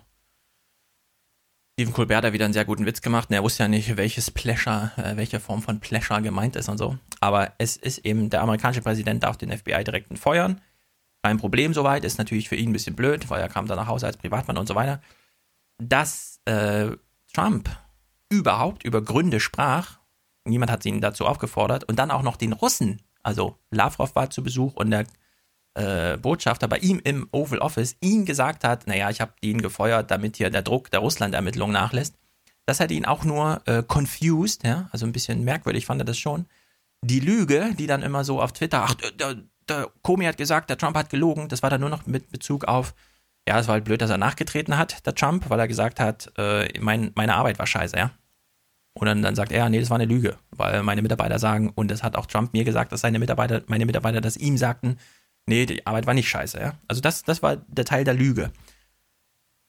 [1.73, 3.29] Stephen Colbert hat wieder einen sehr guten Witz gemacht.
[3.29, 6.77] Und er wusste ja nicht, welches Pleasure, äh, welche Form von Pleasure gemeint ist und
[6.77, 6.97] so.
[7.19, 10.61] Aber es ist eben, der amerikanische Präsident darf den FBI-Direkten feuern.
[11.23, 13.87] Kein Problem soweit, ist natürlich für ihn ein bisschen blöd, weil er kam dann nach
[13.87, 15.01] Hause als Privatmann und so weiter.
[15.77, 16.91] Dass äh,
[17.33, 17.69] Trump
[18.29, 19.99] überhaupt über Gründe sprach,
[20.45, 24.43] niemand hat ihn dazu aufgefordert, und dann auch noch den Russen, also Lavrov war zu
[24.43, 25.05] Besuch und der
[25.73, 30.11] äh, Botschafter bei ihm im Oval Office ihn gesagt hat, naja, ich habe ihn gefeuert,
[30.11, 32.15] damit hier der Druck der Russland-Ermittlungen nachlässt.
[32.65, 36.17] Das hat ihn auch nur äh, confused, ja, also ein bisschen merkwürdig fand er das
[36.17, 36.45] schon.
[37.03, 40.77] Die Lüge, die dann immer so auf Twitter, ach, der, der Comey hat gesagt, der
[40.77, 42.93] Trump hat gelogen, das war dann nur noch mit Bezug auf,
[43.47, 46.31] ja, es war halt blöd, dass er nachgetreten hat, der Trump, weil er gesagt hat,
[46.37, 48.11] äh, mein, meine Arbeit war scheiße, ja.
[48.93, 51.89] Und dann, dann sagt er, nee, das war eine Lüge, weil meine Mitarbeiter sagen, und
[51.89, 54.97] das hat auch Trump mir gesagt, dass seine Mitarbeiter, meine Mitarbeiter das ihm sagten,
[55.47, 56.73] nee, die Arbeit war nicht scheiße, ja.
[56.87, 58.51] Also das, das war der Teil der Lüge.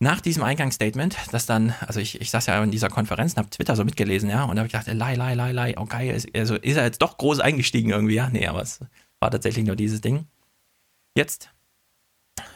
[0.00, 3.50] Nach diesem Eingangsstatement, das dann, also ich, ich saß ja in dieser Konferenz und habe
[3.50, 6.14] Twitter so mitgelesen, ja, und da habe ich gedacht, lei, lei, lei, lei, oh geil,
[6.14, 8.28] ist, also ist er jetzt doch groß eingestiegen irgendwie, ja?
[8.28, 8.80] Nee, aber es
[9.20, 10.26] war tatsächlich nur dieses Ding.
[11.14, 11.50] Jetzt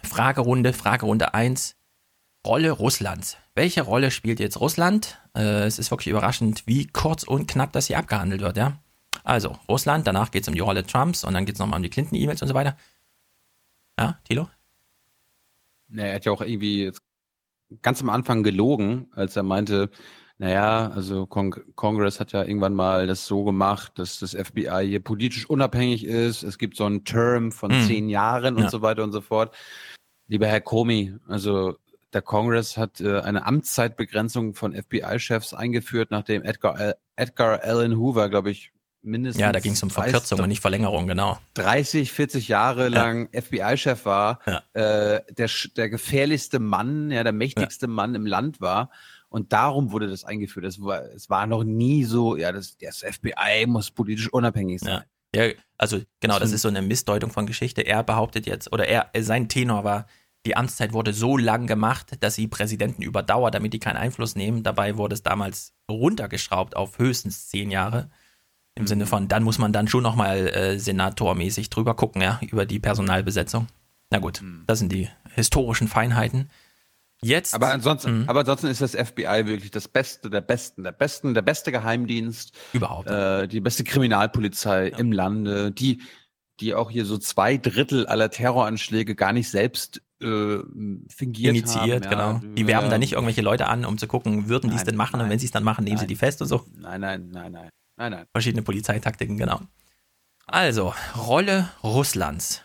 [0.03, 1.77] Fragerunde, Fragerunde 1.
[2.47, 3.37] Rolle Russlands.
[3.55, 5.19] Welche Rolle spielt jetzt Russland?
[5.37, 8.79] Äh, es ist wirklich überraschend, wie kurz und knapp das hier abgehandelt wird, ja.
[9.25, 11.83] Also, Russland, danach geht es um die Rolle Trumps und dann geht es nochmal um
[11.83, 12.77] die Clinton-E-Mails und so weiter.
[13.99, 14.49] Ja, Tilo?
[15.89, 16.93] Ja, er hat ja auch irgendwie
[17.83, 19.91] ganz am Anfang gelogen, als er meinte,
[20.39, 25.01] naja, also Kong Congress hat ja irgendwann mal das so gemacht, dass das FBI hier
[25.03, 26.43] politisch unabhängig ist.
[26.43, 27.87] Es gibt so einen Term von Hm.
[27.87, 28.65] zehn Jahren Ja.
[28.65, 29.55] und so weiter und so fort.
[30.29, 31.77] Lieber Herr Comey, also
[32.13, 38.51] der Congress hat äh, eine Amtszeitbegrenzung von FBI-Chefs eingeführt, nachdem Edgar, Edgar Allan Hoover, glaube
[38.51, 38.73] ich,
[39.07, 41.39] mindestens Ja, da ging es um Verkürzung und nicht Verlängerung, genau.
[41.55, 44.41] 30, 40 Jahre lang FBI-Chef war,
[44.75, 48.91] äh, der, der gefährlichste Mann, ja, der mächtigste Mann im Land war.
[49.29, 50.67] Und darum wurde das eingeführt.
[50.67, 55.03] Es war, es war noch nie so, ja, das, das FBI muss politisch unabhängig sein.
[55.35, 57.83] Ja, also genau, das ist so eine Missdeutung von Geschichte.
[57.83, 60.07] Er behauptet jetzt, oder er, sein Tenor war,
[60.47, 64.63] die Amtszeit wurde so lang gemacht, dass sie Präsidenten überdauert, damit die keinen Einfluss nehmen.
[64.63, 68.11] Dabei wurde es damals runtergeschraubt auf höchstens zehn Jahre.
[68.79, 72.67] Im Sinne von, dann muss man dann schon nochmal äh, senatormäßig drüber gucken, ja, über
[72.67, 73.69] die Personalbesetzung.
[74.11, 76.51] Na gut, das sind die historischen Feinheiten.
[77.23, 77.55] Jetzt.
[77.55, 81.43] Aber ansonsten, aber ansonsten ist das FBI wirklich das Beste der Besten, der Besten, der
[81.43, 82.55] beste Geheimdienst.
[82.75, 83.09] Überhaupt.
[83.09, 86.03] Äh, die beste Kriminalpolizei im Lande, die,
[86.61, 90.59] die auch hier so zwei Drittel aller Terroranschläge gar nicht selbst äh,
[91.09, 92.55] fingiert initiiert, haben, genau.
[92.55, 94.97] Die werben da nicht irgendwelche Leute an, um zu gucken, würden die es Nein, denn
[94.97, 96.09] machen und wenn sie es dann machen, nehmen sie nein.
[96.09, 96.67] die fest und so.
[96.77, 97.71] Nein, nein, nein, nein.
[97.97, 98.27] Nein, nein.
[98.33, 99.61] Verschiedene Polizeitaktiken, genau.
[100.47, 102.63] Also, Rolle Russlands.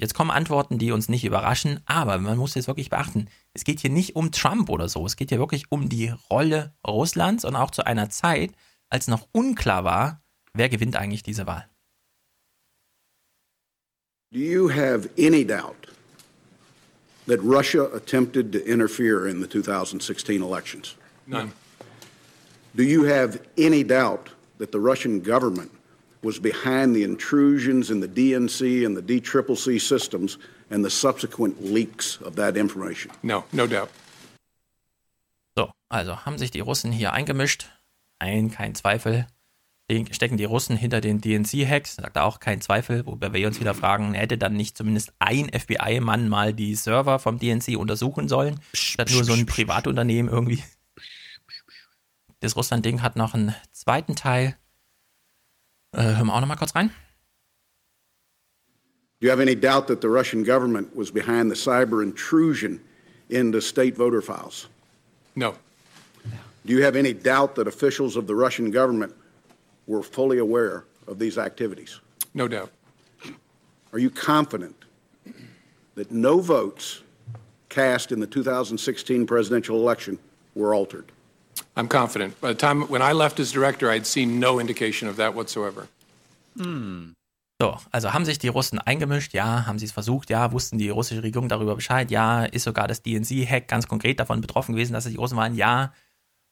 [0.00, 3.80] Jetzt kommen Antworten, die uns nicht überraschen, aber man muss jetzt wirklich beachten, es geht
[3.80, 7.54] hier nicht um Trump oder so, es geht hier wirklich um die Rolle Russlands und
[7.54, 8.52] auch zu einer Zeit,
[8.88, 10.22] als noch unklar war,
[10.54, 11.68] wer gewinnt eigentlich diese Wahl.
[14.32, 15.88] Do you have any doubt
[17.26, 20.96] that Russia attempted to interfere in the 2016 elections?
[21.26, 21.52] None.
[22.74, 25.70] Do you have any doubt that the Russian government
[26.22, 30.38] was behind the intrusions in the DNC and the DCCC systems
[30.70, 33.10] and the subsequent leaks of that information?
[33.22, 33.88] No, no doubt.
[35.56, 37.70] So, also haben sich die Russen hier eingemischt.
[38.20, 39.26] Nein, kein Zweifel.
[40.12, 41.96] Stecken die Russen hinter den DNC-Hacks?
[41.96, 43.04] Sagt er auch kein Zweifel.
[43.06, 47.40] Wobei wir uns wieder fragen, hätte dann nicht zumindest ein FBI-Mann mal die Server vom
[47.40, 48.60] DNC untersuchen sollen?
[48.72, 50.62] Statt nur so ein Privatunternehmen irgendwie.
[52.40, 54.56] Das Russland-Ding hat noch einen zweiten Teil.
[55.92, 56.90] Äh, hören wir auch noch mal kurz rein.
[59.20, 62.80] Do you have any doubt that the Russian government was behind the cyber intrusion
[63.28, 64.68] into state voter files?
[65.36, 65.54] No.
[66.64, 69.12] Do you have any doubt that officials of the Russian government
[69.86, 72.00] were fully aware of these activities?
[72.32, 72.70] No doubt.
[73.92, 74.76] Are you confident
[75.96, 77.02] that no votes
[77.68, 80.18] cast in the 2016 presidential election
[80.54, 81.12] were altered?
[81.80, 82.40] I'm confident.
[82.40, 85.88] By the time when I left as director, I'd seen no indication of that whatsoever.
[87.60, 90.88] So, also haben sich die Russen eingemischt, ja, haben sie es versucht, ja, wussten die
[90.88, 95.04] russische Regierung darüber Bescheid, ja, ist sogar das DNC-Hack ganz konkret davon betroffen gewesen, dass
[95.04, 95.92] es die Russen waren, ja,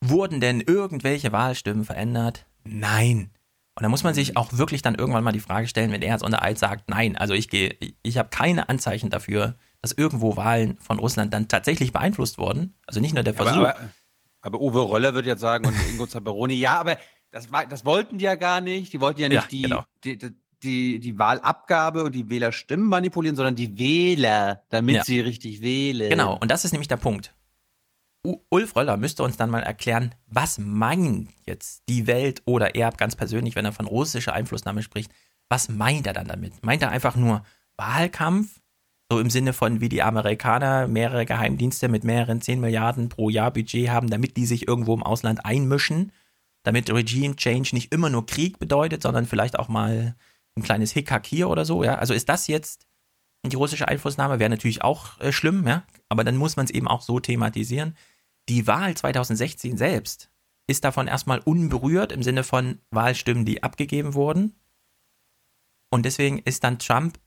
[0.05, 2.47] wurden denn irgendwelche Wahlstimmen verändert?
[2.65, 3.31] Nein.
[3.75, 6.13] Und da muss man sich auch wirklich dann irgendwann mal die Frage stellen, wenn er
[6.13, 10.37] jetzt unter Eid sagt, nein, also ich gehe, ich habe keine Anzeichen dafür, dass irgendwo
[10.37, 12.75] Wahlen von Russland dann tatsächlich beeinflusst wurden.
[12.87, 13.57] Also nicht nur der Versuch.
[13.57, 13.89] Aber, aber,
[14.41, 16.99] aber Uwe Röller wird jetzt sagen und Ingo Zamperoni, ja, aber
[17.31, 18.93] das, war, das wollten die ja gar nicht.
[18.93, 19.85] Die wollten ja nicht Ja, die, genau.
[20.05, 20.31] die, die,
[20.63, 25.05] die, die Wahlabgabe und die Wählerstimmen manipulieren, sondern die Wähler, damit Ja.
[25.05, 26.11] sie richtig wählen.
[26.11, 27.35] Genau, und das ist nämlich der Punkt.
[28.27, 32.91] U Ulf Röller müsste uns dann mal erklären, was meint jetzt die Welt oder er
[32.91, 35.13] ganz persönlich, wenn er von russischer Einflussnahme spricht,
[35.49, 36.65] was meint er dann damit?
[36.65, 37.45] Meint er einfach nur
[37.77, 38.61] Wahlkampf?
[39.11, 43.51] So im Sinne von, wie die Amerikaner mehrere Geheimdienste mit mehreren 10 Milliarden pro Jahr
[43.51, 46.13] Budget haben, damit die sich irgendwo im Ausland einmischen,
[46.63, 50.15] damit Regime Change nicht immer nur Krieg bedeutet, sondern vielleicht auch mal
[50.57, 51.95] ein kleines Hickhack hier oder so, ja?
[51.95, 52.89] Also ist das jetzt
[53.47, 56.89] die russische Einflussnahme wäre natürlich auch äh, schlimm, ja, aber dann muss man es eben
[56.89, 57.97] auch so thematisieren.
[58.49, 60.31] Die Wahl 2016 selbst
[60.67, 64.55] ist davon erstmal unberührt im Sinne von Wahlstimmen, die abgegeben wurden.
[65.91, 67.19] Und deswegen ist dann Trump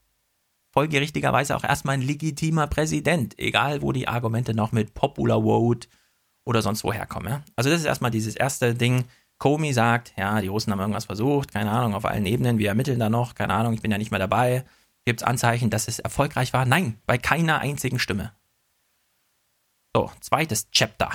[0.71, 5.87] folgerichtigerweise auch erstmal ein legitimer Präsident, egal wo die Argumente noch mit Popular Vote
[6.45, 7.27] oder sonst woher kommen.
[7.27, 7.43] Ja?
[7.55, 9.05] Also das ist erstmal dieses erste Ding.
[9.37, 12.99] Comey sagt, ja, die Russen haben irgendwas versucht, keine Ahnung, auf allen Ebenen, wir ermitteln
[12.99, 14.63] da noch, keine Ahnung, ich bin ja nicht mehr dabei.
[15.03, 16.65] Gibt es Anzeichen, dass es erfolgreich war?
[16.65, 18.33] Nein, bei keiner einzigen Stimme.
[19.95, 21.09] So, zweites Chapter.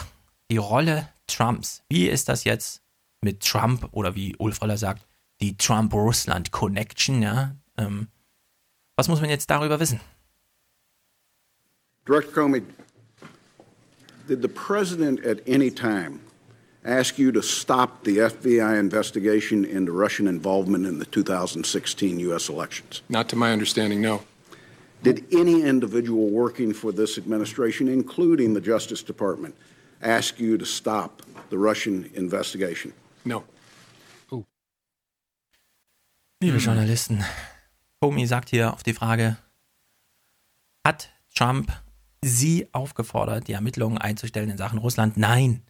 [0.51, 1.83] Die Rolle Trumps.
[1.89, 2.83] Wie ist das jetzt
[3.21, 5.07] mit Trump oder wie Ulf Röller sagt,
[5.41, 7.57] die Trump-Russland-Connection, ja?
[7.79, 8.09] Ähm,
[8.97, 10.01] was muss man jetzt darüber wissen?
[12.07, 12.63] Director Comey,
[14.29, 16.21] did the president at any time
[16.85, 22.49] ask you to stop the FBI investigation into Russian involvement in the 2016 U.S.
[22.49, 23.03] elections?
[23.09, 24.23] Not to my understanding, no.
[25.03, 29.55] Did any individual working for this administration, including the Justice Department,
[30.01, 32.93] ask you to stop the Russian investigation?
[33.25, 33.45] No.
[36.43, 37.25] Liebe Journalisten,
[38.01, 39.37] Comey sagt hier auf die Frage,
[40.87, 41.73] hat Trump
[42.23, 45.17] Sie aufgefordert, die Ermittlungen einzustellen in Sachen Russland?
[45.17, 45.63] Nein.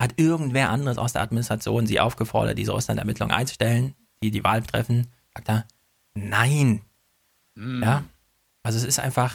[0.00, 5.08] Hat irgendwer anderes aus der Administration Sie aufgefordert, diese Russland-Ermittlungen einzustellen, die die Wahl betreffen?
[5.34, 5.66] Sagt er,
[6.14, 6.82] nein.
[7.82, 8.04] Ja,
[8.62, 9.34] also es ist einfach,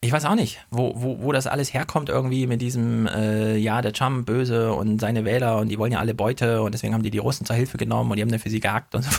[0.00, 3.82] ich weiß auch nicht, wo, wo, wo das alles herkommt irgendwie mit diesem, äh, ja,
[3.82, 7.02] der Trump böse und seine Wähler und die wollen ja alle Beute und deswegen haben
[7.02, 9.10] die die Russen zur Hilfe genommen und die haben dann für sie gehackt und so.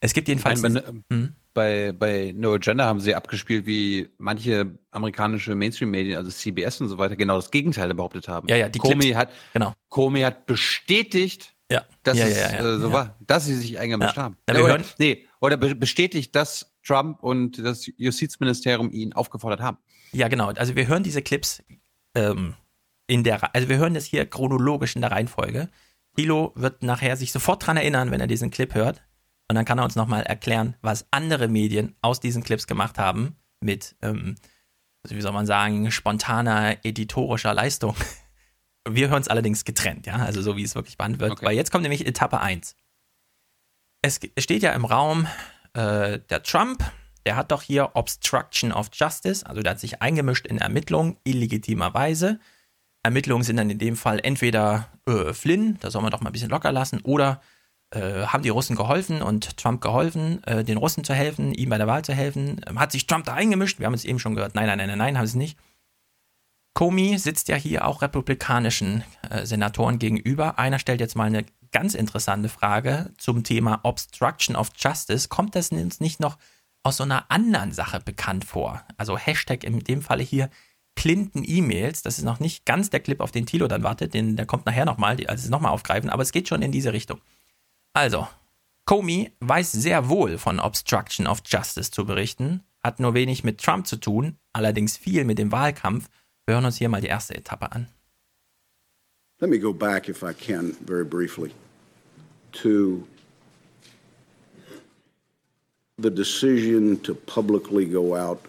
[0.00, 0.62] Es gibt jedenfalls.
[0.62, 1.32] Nein, bei, Hm?
[1.54, 6.98] bei, bei No Agenda haben sie abgespielt, wie manche amerikanische Mainstream-Medien, also CBS und so
[6.98, 8.46] weiter, genau das Gegenteil behauptet haben.
[8.48, 9.72] Ja, ja, die Comey hat, genau.
[9.88, 11.84] Comey hat bestätigt, Ja.
[12.04, 14.36] dass ja, es ja, äh, so war, dass sie sich eingemischt haben.
[14.48, 19.78] Oder, hören- nee, oder be bestätigt, dass Trump und das Justizministerium ihn aufgefordert haben.
[20.12, 20.48] Ja, genau.
[20.50, 21.62] Also wir hören diese Clips
[22.14, 22.54] ähm,
[23.08, 25.68] in der, also wir hören das hier chronologisch in der Reihenfolge.
[26.16, 29.02] Thilo wird nachher sich sofort dran erinnern, wenn er diesen Clip hört.
[29.48, 33.36] Und dann kann er uns nochmal erklären, was andere Medien aus diesen Clips gemacht haben,
[33.60, 34.36] mit, ähm,
[35.02, 37.96] also wie soll man sagen, spontaner editorischer Leistung.
[38.88, 41.46] Wir hören es allerdings getrennt, ja, also so wie es wirklich behandelt wird, okay.
[41.46, 42.74] weil jetzt kommt nämlich Etappe 1.
[44.02, 45.26] Es steht ja im Raum,
[45.74, 46.82] äh, der Trump,
[47.26, 52.40] der hat doch hier Obstruction of Justice, also der hat sich eingemischt in Ermittlungen illegitimerweise.
[53.02, 56.32] Ermittlungen sind dann in dem Fall entweder äh, Flynn, da soll man doch mal ein
[56.32, 57.42] bisschen locker lassen, oder
[57.90, 61.78] äh, haben die Russen geholfen und Trump geholfen, äh, den Russen zu helfen, ihm bei
[61.78, 62.60] der Wahl zu helfen.
[62.66, 63.78] Ähm, hat sich Trump da eingemischt?
[63.78, 64.54] Wir haben es eben schon gehört.
[64.54, 65.58] Nein, nein, nein, nein, nein, haben sie nicht.
[66.74, 70.58] Comey sitzt ja hier auch republikanischen äh, Senatoren gegenüber.
[70.58, 75.28] Einer stellt jetzt mal eine ganz interessante Frage zum Thema Obstruction of Justice.
[75.28, 76.38] Kommt das uns nicht noch
[76.82, 78.82] aus so einer anderen Sache bekannt vor?
[78.96, 80.50] Also Hashtag in dem Falle hier
[80.94, 82.02] Clinton-E-Mails.
[82.02, 84.14] Das ist noch nicht ganz der Clip, auf den Tilo dann wartet.
[84.14, 86.10] Den, der kommt nachher nochmal, also nochmal aufgreifen.
[86.10, 87.20] Aber es geht schon in diese Richtung.
[87.92, 88.28] Also,
[88.84, 93.86] Comey weiß sehr wohl von Obstruction of Justice zu berichten, hat nur wenig mit Trump
[93.86, 96.08] zu tun, allerdings viel mit dem Wahlkampf.
[96.46, 97.88] Wir hören uns hier mal die erste Etappe an.
[99.40, 101.52] Let me go back, if I can, very briefly,
[102.52, 103.06] to
[105.98, 108.40] the decision to publicly go out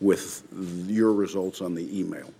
[0.00, 0.42] with
[0.88, 2.30] your results on the email.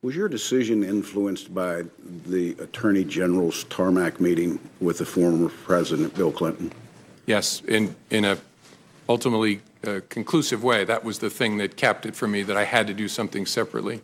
[0.00, 1.82] Was your decision influenced by
[2.24, 6.70] the Attorney General's tarmac meeting with the former President Bill Clinton?
[7.26, 8.38] Yes, in in a
[9.08, 10.84] ultimately uh, conclusive way.
[10.84, 13.44] That was the thing that capped it for me that I had to do something
[13.44, 14.00] separately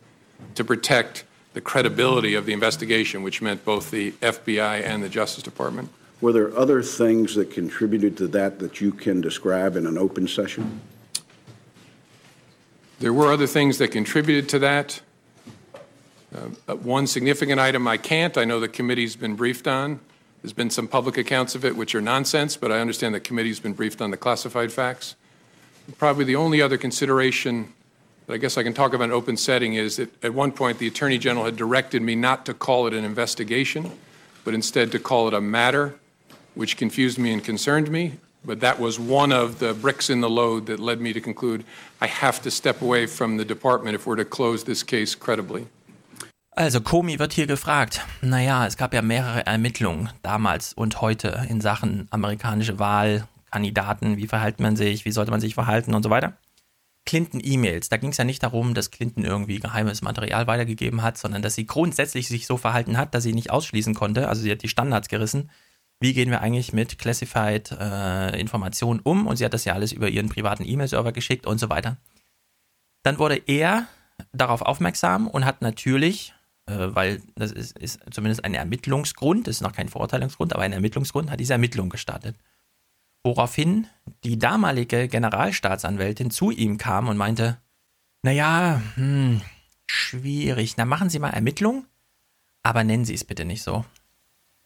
[0.55, 5.43] to protect the credibility of the investigation, which meant both the FBI and the Justice
[5.43, 5.87] Department.
[6.19, 10.27] Were there other things that contributed to that that you can describe in an open
[10.27, 10.81] session?
[12.99, 14.99] There were other things that contributed to that.
[16.33, 19.99] Uh, one significant item I can't, I know the committee's been briefed on.
[20.41, 23.59] There's been some public accounts of it which are nonsense, but I understand the committee's
[23.59, 25.15] been briefed on the classified facts.
[25.97, 27.73] Probably the only other consideration
[28.27, 30.79] that I guess I can talk about in open setting is that at one point
[30.79, 33.91] the Attorney General had directed me not to call it an investigation,
[34.43, 35.95] but instead to call it a matter,
[36.53, 38.13] which confused me and concerned me.
[38.43, 41.65] But that was one of the bricks in the load that led me to conclude
[41.99, 45.67] I have to step away from the department if we're to close this case credibly.
[46.57, 51.59] Also Komi wird hier gefragt, naja, es gab ja mehrere Ermittlungen damals und heute in
[51.59, 56.37] Sachen amerikanische Wahlkandidaten, wie verhält man sich, wie sollte man sich verhalten und so weiter.
[57.05, 61.41] Clinton-E-Mails, da ging es ja nicht darum, dass Clinton irgendwie geheimes Material weitergegeben hat, sondern
[61.41, 64.29] dass sie grundsätzlich sich so verhalten hat, dass sie nicht ausschließen konnte.
[64.29, 65.51] Also sie hat die Standards gerissen.
[65.99, 69.27] Wie gehen wir eigentlich mit Classified äh, Informationen um?
[69.27, 71.97] Und sie hat das ja alles über ihren privaten E-Mail-Server geschickt und so weiter.
[73.03, 73.87] Dann wurde er
[74.31, 76.33] darauf aufmerksam und hat natürlich
[76.67, 81.29] weil das ist, ist, zumindest ein Ermittlungsgrund, das ist noch kein Verurteilungsgrund, aber ein Ermittlungsgrund,
[81.29, 82.35] hat diese Ermittlung gestartet.
[83.23, 83.87] Woraufhin
[84.23, 87.57] die damalige Generalstaatsanwältin zu ihm kam und meinte,
[88.23, 89.41] naja, hm,
[89.87, 91.85] schwierig, na machen Sie mal Ermittlung,
[92.63, 93.85] aber nennen Sie es bitte nicht so.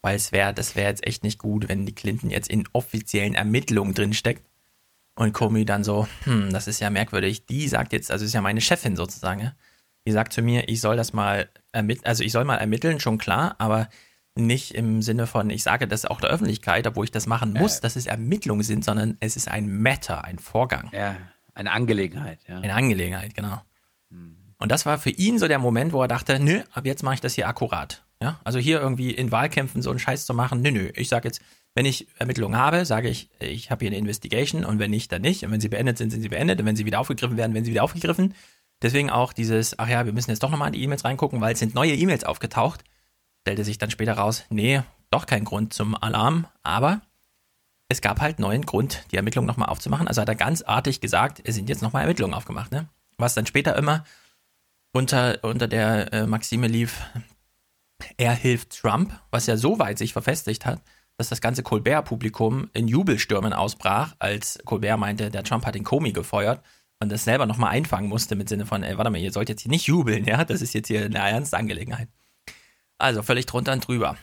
[0.01, 3.35] Weil es wäre, das wäre jetzt echt nicht gut, wenn die Clinton jetzt in offiziellen
[3.35, 4.45] Ermittlungen drinsteckt.
[5.15, 7.45] Und Comey dann so, hm, das ist ja merkwürdig.
[7.45, 9.53] Die sagt jetzt, also ist ja meine Chefin sozusagen, ja?
[10.05, 13.17] Die sagt zu mir, ich soll das mal ermitteln, also ich soll mal ermitteln, schon
[13.17, 13.89] klar, aber
[14.35, 17.79] nicht im Sinne von, ich sage das auch der Öffentlichkeit, obwohl ich das machen muss,
[17.79, 20.89] äh, dass es Ermittlungen sind, sondern es ist ein Matter, ein Vorgang.
[20.93, 21.15] Ja,
[21.53, 22.59] eine Angelegenheit, ja.
[22.59, 23.61] Eine Angelegenheit, genau.
[24.11, 24.37] Hm.
[24.57, 27.15] Und das war für ihn so der Moment, wo er dachte, nö, ab jetzt mache
[27.15, 28.05] ich das hier akkurat.
[28.21, 31.27] Ja, also hier irgendwie in Wahlkämpfen so einen Scheiß zu machen, nö, nö, ich sage
[31.27, 31.41] jetzt,
[31.75, 35.21] wenn ich Ermittlungen habe, sage ich, ich habe hier eine Investigation und wenn nicht, dann
[35.21, 35.43] nicht.
[35.45, 36.59] Und wenn sie beendet sind, sind sie beendet.
[36.59, 38.33] Und wenn sie wieder aufgegriffen werden, werden sie wieder aufgegriffen.
[38.81, 41.53] Deswegen auch dieses, ach ja, wir müssen jetzt doch nochmal in die E-Mails reingucken, weil
[41.53, 42.83] es sind neue E-Mails aufgetaucht.
[43.41, 47.01] Stellte sich dann später raus, nee, doch kein Grund zum Alarm, aber
[47.89, 50.07] es gab halt neuen Grund, die Ermittlungen nochmal aufzumachen.
[50.07, 52.87] Also hat er ganz artig gesagt, es sind jetzt nochmal Ermittlungen aufgemacht, ne?
[53.17, 54.05] Was dann später immer
[54.93, 57.01] unter, unter der äh, Maxime lief,
[58.17, 60.81] er hilft Trump, was ja so weit sich verfestigt hat,
[61.17, 66.13] dass das ganze Colbert-Publikum in Jubelstürmen ausbrach, als Colbert meinte, der Trump hat den Comey
[66.13, 66.61] gefeuert
[66.99, 69.61] und das selber nochmal einfangen musste mit Sinne von, ey, warte mal, ihr sollt jetzt
[69.61, 72.09] hier nicht jubeln, ja, das ist jetzt hier eine ernste Angelegenheit.
[72.97, 74.17] Also völlig drunter und drüber.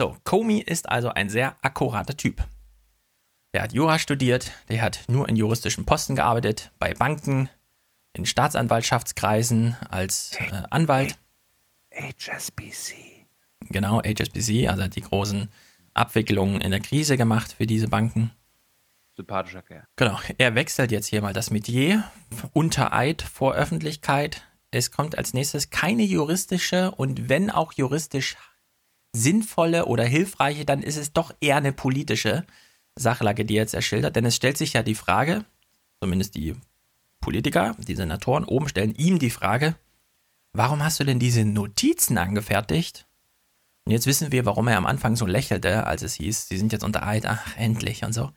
[0.00, 2.42] So, Comey ist also ein sehr akkurater Typ.
[3.52, 7.48] Der hat Jura studiert, der hat nur in juristischen Posten gearbeitet, bei Banken,
[8.14, 11.18] in Staatsanwaltschaftskreisen als äh, Anwalt.
[11.92, 12.94] HSBC.
[13.70, 15.48] Genau, HSBC, also hat die großen
[15.92, 18.32] Abwicklungen in der Krise gemacht für diese Banken
[19.16, 19.86] sympathischer Kerl.
[19.96, 20.18] Genau.
[20.38, 22.04] Er wechselt jetzt hier mal das Metier.
[22.52, 24.42] Unter Eid vor Öffentlichkeit.
[24.70, 28.36] Es kommt als nächstes keine juristische und wenn auch juristisch
[29.12, 32.44] sinnvolle oder hilfreiche, dann ist es doch eher eine politische
[32.96, 34.16] Sachlage, die er jetzt erschildert.
[34.16, 35.44] Denn es stellt sich ja die Frage,
[36.00, 36.56] zumindest die
[37.20, 39.76] Politiker, die Senatoren oben stellen ihm die Frage,
[40.52, 43.06] warum hast du denn diese Notizen angefertigt?
[43.84, 46.72] Und jetzt wissen wir, warum er am Anfang so lächelte, als es hieß, sie sind
[46.72, 48.32] jetzt unter Eid, ach, endlich und so.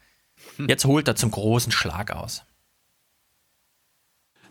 [0.67, 2.43] Jetzt holt er zum großen Schlag aus.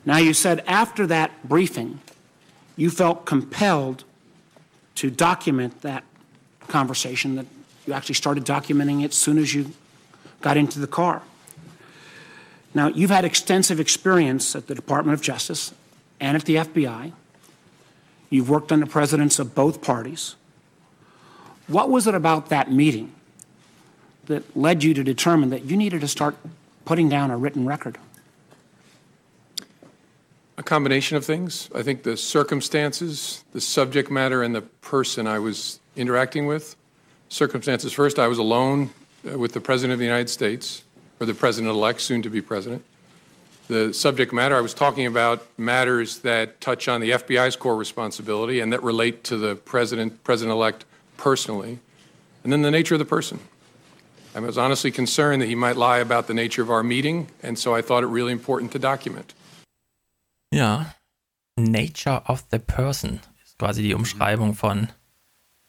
[0.04, 1.98] Now, you said after that briefing,
[2.76, 4.04] you felt compelled
[4.94, 6.04] to document that
[6.68, 7.46] conversation, that
[7.86, 9.72] you actually started documenting it as soon as you
[10.42, 11.22] got into the car.
[12.72, 15.72] Now, you've had extensive experience at the Department of Justice
[16.20, 17.12] and at the FBI.
[18.30, 20.36] You've worked under presidents of both parties.
[21.66, 23.12] What was it about that meeting
[24.26, 26.36] that led you to determine that you needed to start
[26.84, 27.98] putting down a written record?
[30.58, 31.68] A combination of things.
[31.74, 36.76] I think the circumstances, the subject matter, and the person I was interacting with.
[37.28, 38.90] Circumstances first, I was alone
[39.28, 40.84] uh, with the President of the United States,
[41.20, 42.84] or the President elect, soon to be President.
[43.68, 48.60] The subject matter, I was talking about matters that touch on the FBI's core responsibility
[48.60, 50.84] and that relate to the President, President elect
[51.16, 51.80] personally.
[52.44, 53.40] And then the nature of the person.
[54.36, 57.58] I was honestly concerned that he might lie about the nature of our meeting, and
[57.58, 59.34] so I thought it really important to document.
[60.52, 60.94] Ja,
[61.56, 64.88] Nature of the Person ist quasi die Umschreibung von,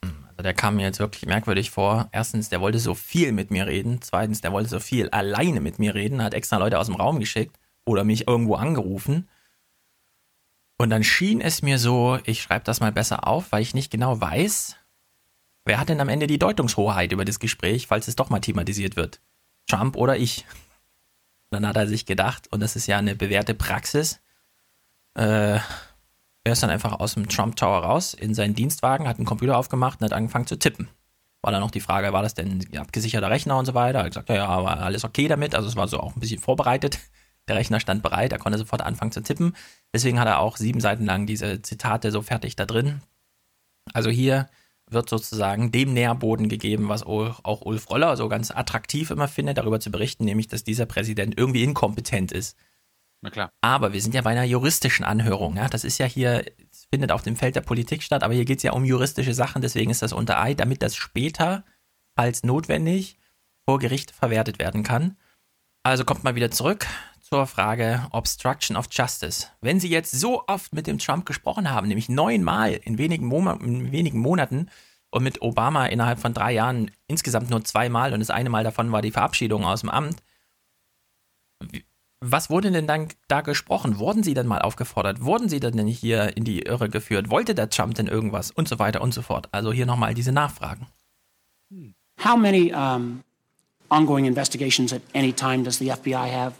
[0.03, 2.09] also der kam mir jetzt wirklich merkwürdig vor.
[2.11, 4.01] Erstens, der wollte so viel mit mir reden.
[4.01, 7.19] Zweitens, der wollte so viel alleine mit mir reden, hat extra Leute aus dem Raum
[7.19, 9.29] geschickt oder mich irgendwo angerufen.
[10.77, 13.91] Und dann schien es mir so, ich schreibe das mal besser auf, weil ich nicht
[13.91, 14.75] genau weiß,
[15.67, 18.95] wer hat denn am Ende die Deutungshoheit über das Gespräch, falls es doch mal thematisiert
[18.95, 19.21] wird.
[19.67, 20.45] Trump oder ich.
[21.49, 24.19] Dann hat er sich gedacht, und das ist ja eine bewährte Praxis,
[25.15, 25.59] äh,
[26.47, 29.57] er ist dann einfach aus dem Trump Tower raus in seinen Dienstwagen, hat einen Computer
[29.57, 30.87] aufgemacht und hat angefangen zu tippen.
[31.41, 33.99] War dann noch die Frage, war das denn abgesicherter Rechner und so weiter?
[33.99, 35.55] Er hat gesagt, ja, ja, war alles okay damit.
[35.55, 36.99] Also es war so auch ein bisschen vorbereitet.
[37.47, 39.55] Der Rechner stand bereit, er konnte sofort anfangen zu tippen.
[39.93, 43.01] Deswegen hat er auch sieben Seiten lang diese Zitate so fertig da drin.
[43.93, 44.49] Also hier
[44.89, 49.79] wird sozusagen dem Nährboden gegeben, was auch Ulf Roller so ganz attraktiv immer findet, darüber
[49.79, 52.57] zu berichten, nämlich, dass dieser Präsident irgendwie inkompetent ist.
[53.21, 53.51] Na klar.
[53.61, 55.57] Aber wir sind ja bei einer juristischen Anhörung.
[55.57, 55.67] Ja?
[55.67, 56.45] Das ist ja hier,
[56.89, 59.61] findet auf dem Feld der Politik statt, aber hier geht es ja um juristische Sachen,
[59.61, 61.65] deswegen ist das unter Eid, damit das später,
[62.15, 63.17] falls notwendig,
[63.65, 65.17] vor Gericht verwertet werden kann.
[65.83, 66.85] Also kommt mal wieder zurück
[67.29, 69.47] zur Frage Obstruction of Justice.
[69.59, 73.49] Wenn Sie jetzt so oft mit dem Trump gesprochen haben, nämlich neunmal in wenigen, Mo
[73.51, 74.69] in wenigen Monaten
[75.09, 78.91] und mit Obama innerhalb von drei Jahren insgesamt nur zweimal und das eine Mal davon
[78.91, 80.21] war die Verabschiedung aus dem Amt,
[82.19, 83.99] was wurde denn dann da gesprochen?
[83.99, 85.21] Wurden Sie denn mal aufgefordert?
[85.21, 87.29] Wurden Sie denn hier in die Irre geführt?
[87.29, 88.51] Wollte der Trump denn irgendwas?
[88.51, 89.49] Und so weiter und so fort.
[89.51, 90.87] Also hier nochmal diese Nachfragen.
[92.23, 93.23] How many um,
[93.89, 96.53] ongoing investigations at any time does the FBI have?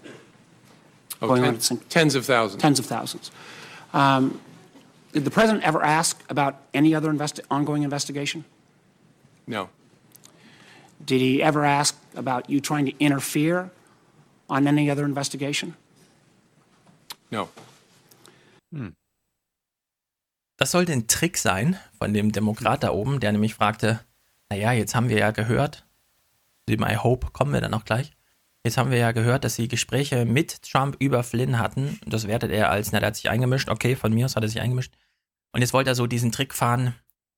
[1.21, 2.61] Oh, ten, tens of thousands.
[2.61, 3.31] Tens of thousands.
[3.93, 4.39] Um,
[5.13, 8.45] did the president ever ask about any other investi ongoing investigation?
[9.47, 9.69] No.
[11.03, 13.71] Did he ever ask about you trying to interfere
[14.49, 15.75] on any other investigation?
[17.31, 17.49] No.
[18.71, 18.93] Hm.
[20.57, 23.99] Das sollte ein Trick sein von dem Demokrat da oben, der nämlich fragte,
[24.49, 25.85] naja, jetzt haben wir ja gehört,
[26.67, 28.11] dem I Hope kommen wir dann auch gleich,
[28.63, 31.99] jetzt haben wir ja gehört, dass sie Gespräche mit Trump über Flynn hatten.
[32.05, 34.49] Das wertet er als, na, der hat sich eingemischt, okay, von mir aus hat er
[34.49, 34.93] sich eingemischt.
[35.53, 36.95] Und jetzt wollte er so diesen Trick fahren,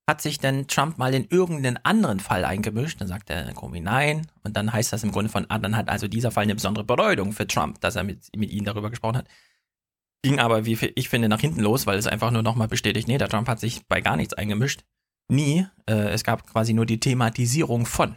[0.09, 2.99] hat sich denn Trump mal in irgendeinen anderen Fall eingemischt?
[2.99, 4.25] Dann sagt der Comey nein.
[4.43, 6.83] Und dann heißt das im Grunde von, ah, dann hat also dieser Fall eine besondere
[6.83, 9.27] Bedeutung für Trump, dass er mit, mit ihnen darüber gesprochen hat.
[10.23, 13.19] Ging aber, wie ich finde, nach hinten los, weil es einfach nur nochmal bestätigt, nee,
[13.19, 14.83] der Trump hat sich bei gar nichts eingemischt.
[15.27, 15.67] Nie.
[15.87, 18.15] Äh, es gab quasi nur die Thematisierung von.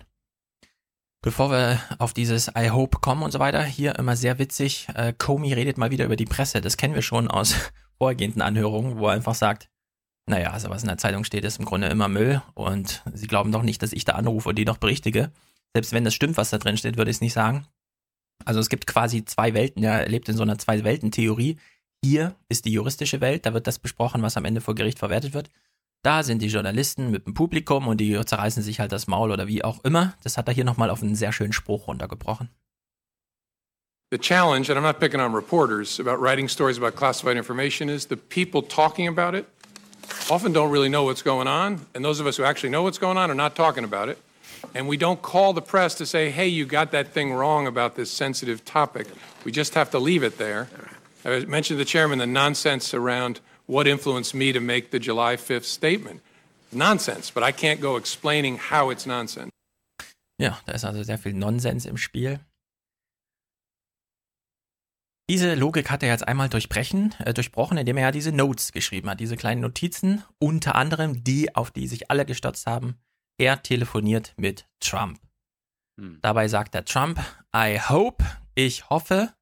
[1.22, 5.12] Bevor wir auf dieses I hope kommen und so weiter, hier immer sehr witzig, äh,
[5.12, 6.60] Comey redet mal wieder über die Presse.
[6.60, 7.54] Das kennen wir schon aus
[7.98, 9.68] vorhergehenden Anhörungen, wo er einfach sagt,
[10.26, 13.52] naja, also was in der Zeitung steht, ist im Grunde immer Müll und sie glauben
[13.52, 15.30] doch nicht, dass ich da anrufe und die noch berichtige.
[15.74, 17.68] Selbst wenn das stimmt, was da drin steht, würde ich es nicht sagen.
[18.44, 21.56] Also es gibt quasi zwei Welten, er lebt in so einer Zwei-Welten-Theorie.
[22.04, 25.34] Hier ist die juristische Welt, da wird das besprochen, was am Ende vor Gericht verwertet
[25.34, 25.50] wird.
[26.02, 29.46] Da sind die Journalisten mit dem Publikum und die zerreißen sich halt das Maul oder
[29.46, 30.14] wie auch immer.
[30.24, 32.48] Das hat er hier nochmal auf einen sehr schönen Spruch runtergebrochen.
[34.10, 38.06] The challenge, and I'm not picking on reporters about writing stories about classified information, is
[38.08, 39.46] the people talking about it
[40.30, 42.98] often don't really know what's going on, and those of us who actually know what's
[42.98, 44.18] going on are not talking about it.
[44.74, 47.96] And we don't call the press to say, hey, you got that thing wrong about
[47.96, 49.06] this sensitive topic.
[49.44, 50.68] We just have to leave it there.
[51.24, 53.40] I mentioned the chairman the nonsense around
[53.72, 56.20] what influenced me to make the July 5th statement.
[56.70, 59.50] Nonsense, but I can't go explaining how it's nonsense.
[60.40, 62.40] Ja, da ist also sehr viel Nonsens im Spiel.
[65.30, 69.08] Diese Logik hat er jetzt einmal durchbrechen, äh, durchbrochen, indem er ja diese Notes geschrieben
[69.08, 72.96] hat, diese kleinen Notizen, unter anderem die, auf die sich alle gestürzt haben.
[73.38, 75.20] Er telefoniert mit Trump.
[75.98, 76.18] Hm.
[76.22, 77.20] Dabei sagt der Trump,
[77.54, 79.32] I hope, ich hoffe,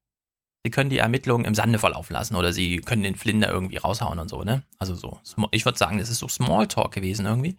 [0.63, 4.19] Sie können die Ermittlungen im Sande verlaufen lassen oder Sie können den Flinder irgendwie raushauen
[4.19, 4.63] und so, ne?
[4.77, 5.19] Also so,
[5.51, 7.57] ich würde sagen, das ist so Smalltalk gewesen irgendwie.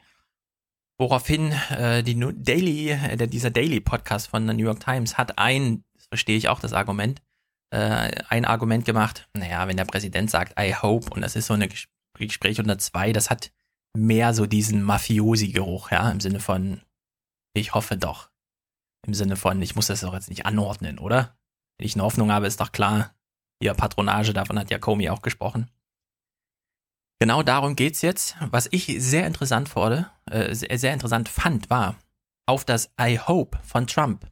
[0.98, 5.82] Woraufhin äh, die Daily, äh, dieser Daily Podcast von der New York Times hat ein,
[5.94, 7.20] das verstehe ich auch, das Argument,
[7.70, 9.28] äh, ein Argument gemacht.
[9.34, 11.68] Naja, wenn der Präsident sagt, I hope, und das ist so ein
[12.14, 13.50] Gespräch unter zwei, das hat
[13.94, 16.82] mehr so diesen Mafiosi-Geruch, ja, im Sinne von,
[17.54, 18.30] ich hoffe doch.
[19.04, 21.36] Im Sinne von, ich muss das doch jetzt nicht anordnen, oder?
[21.82, 23.14] Ich eine Hoffnung habe, ist doch klar,
[23.60, 25.70] hier Patronage, davon hat ja Comey auch gesprochen.
[27.20, 28.36] Genau darum geht's jetzt.
[28.50, 31.96] Was ich sehr interessant wurde, äh, sehr, sehr interessant fand, war,
[32.46, 34.28] auf das I hope von Trump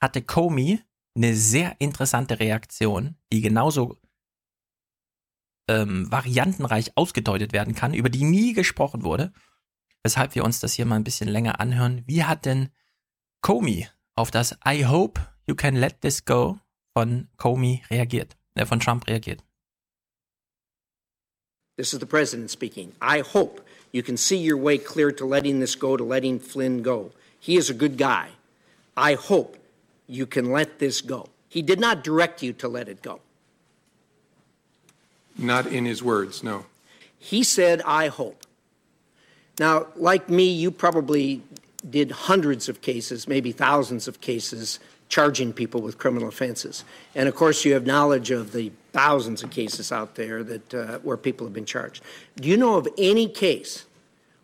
[0.00, 0.80] hatte Comey
[1.14, 3.96] eine sehr interessante Reaktion, die genauso
[5.68, 9.32] ähm, variantenreich ausgedeutet werden kann, über die nie gesprochen wurde.
[10.02, 12.02] Weshalb wir uns das hier mal ein bisschen länger anhören.
[12.06, 12.70] Wie hat denn
[13.40, 16.58] Comey auf das I hope you can let this go
[16.94, 19.42] von Comey reagiert, äh, von Trump reagiert?
[21.76, 22.92] This is the president speaking.
[23.00, 23.62] I hope
[23.92, 27.12] you can see your way clear to letting this go, to letting Flynn go.
[27.40, 28.28] He is a good guy.
[28.96, 29.56] I hope
[30.06, 31.28] you can let this go.
[31.48, 33.20] He did not direct you to let it go.
[35.38, 36.66] Not in his words, no.
[37.18, 38.44] He said, I hope.
[39.58, 41.42] Now, like me, you probably
[41.88, 44.78] did hundreds of cases, maybe thousands of cases,
[45.12, 46.86] charging people with criminal offenses.
[47.14, 50.98] And of course, you have knowledge of the thousands of cases out there that, uh,
[51.00, 52.02] where people have been charged.
[52.36, 53.84] Do you know of any case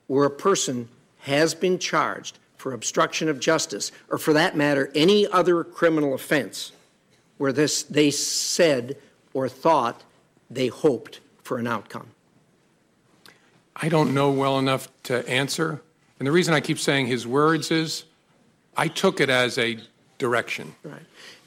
[0.09, 0.91] where a person
[1.21, 6.73] has been charged for obstruction of justice, or for that matter, any other criminal offense
[7.39, 8.99] where this, they said
[9.33, 10.03] or thought
[10.51, 12.09] they hoped for an outcome?
[13.75, 15.81] I don't know well enough to answer.
[16.19, 18.05] And the reason I keep saying his words is
[18.77, 19.79] I took it as a
[20.19, 20.75] direction.
[20.83, 21.01] Right.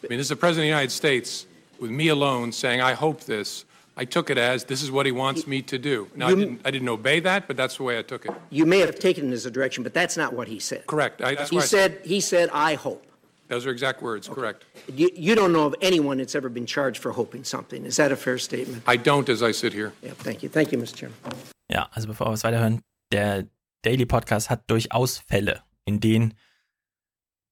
[0.03, 1.45] I mean, this is the President of the United States
[1.79, 3.65] with me alone saying, I hope this.
[3.97, 6.09] I took it as this is what he wants me to do.
[6.15, 8.31] Now, I didn't, I didn't obey that, but that's the way I took it.
[8.49, 10.87] You may have taken it as a direction, but that's not what he said.
[10.87, 11.21] Correct.
[11.21, 13.05] I, that's he why I said he said I hope.
[13.49, 14.63] Those are exact words, correct.
[14.95, 17.85] You, you don't know of anyone that's ever been charged for hoping something.
[17.85, 18.81] Is that a fair statement?
[18.87, 19.91] I don't as I sit here.
[20.01, 20.47] Yeah, thank you.
[20.47, 20.95] Thank you, Mr.
[20.95, 21.17] Chairman.
[21.69, 23.47] Ja, also bevor wir es weiterhören, der
[23.81, 26.33] Daily Podcast hat durchaus Fälle, in denen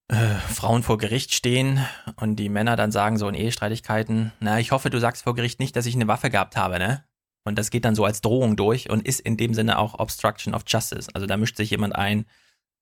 [0.09, 4.71] äh, Frauen vor Gericht stehen und die Männer dann sagen so in Ehestreitigkeiten, na, ich
[4.71, 7.03] hoffe, du sagst vor Gericht nicht, dass ich eine Waffe gehabt habe, ne?
[7.45, 10.53] Und das geht dann so als Drohung durch und ist in dem Sinne auch Obstruction
[10.53, 11.09] of Justice.
[11.13, 12.25] Also da mischt sich jemand ein,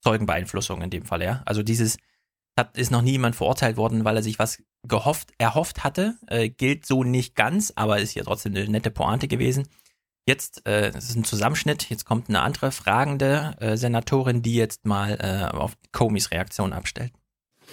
[0.01, 1.41] Zeugenbeeinflussung in dem Fall, ja.
[1.45, 1.97] Also dieses,
[2.57, 6.49] hat, ist noch nie jemand verurteilt worden, weil er sich was gehofft, erhofft hatte, äh,
[6.49, 9.67] gilt so nicht ganz, aber ist ja trotzdem eine nette Pointe gewesen.
[10.27, 14.85] Jetzt, äh, das ist ein Zusammenschnitt, jetzt kommt eine andere fragende äh, Senatorin, die jetzt
[14.85, 17.13] mal äh, auf Comeys Reaktion abstellt.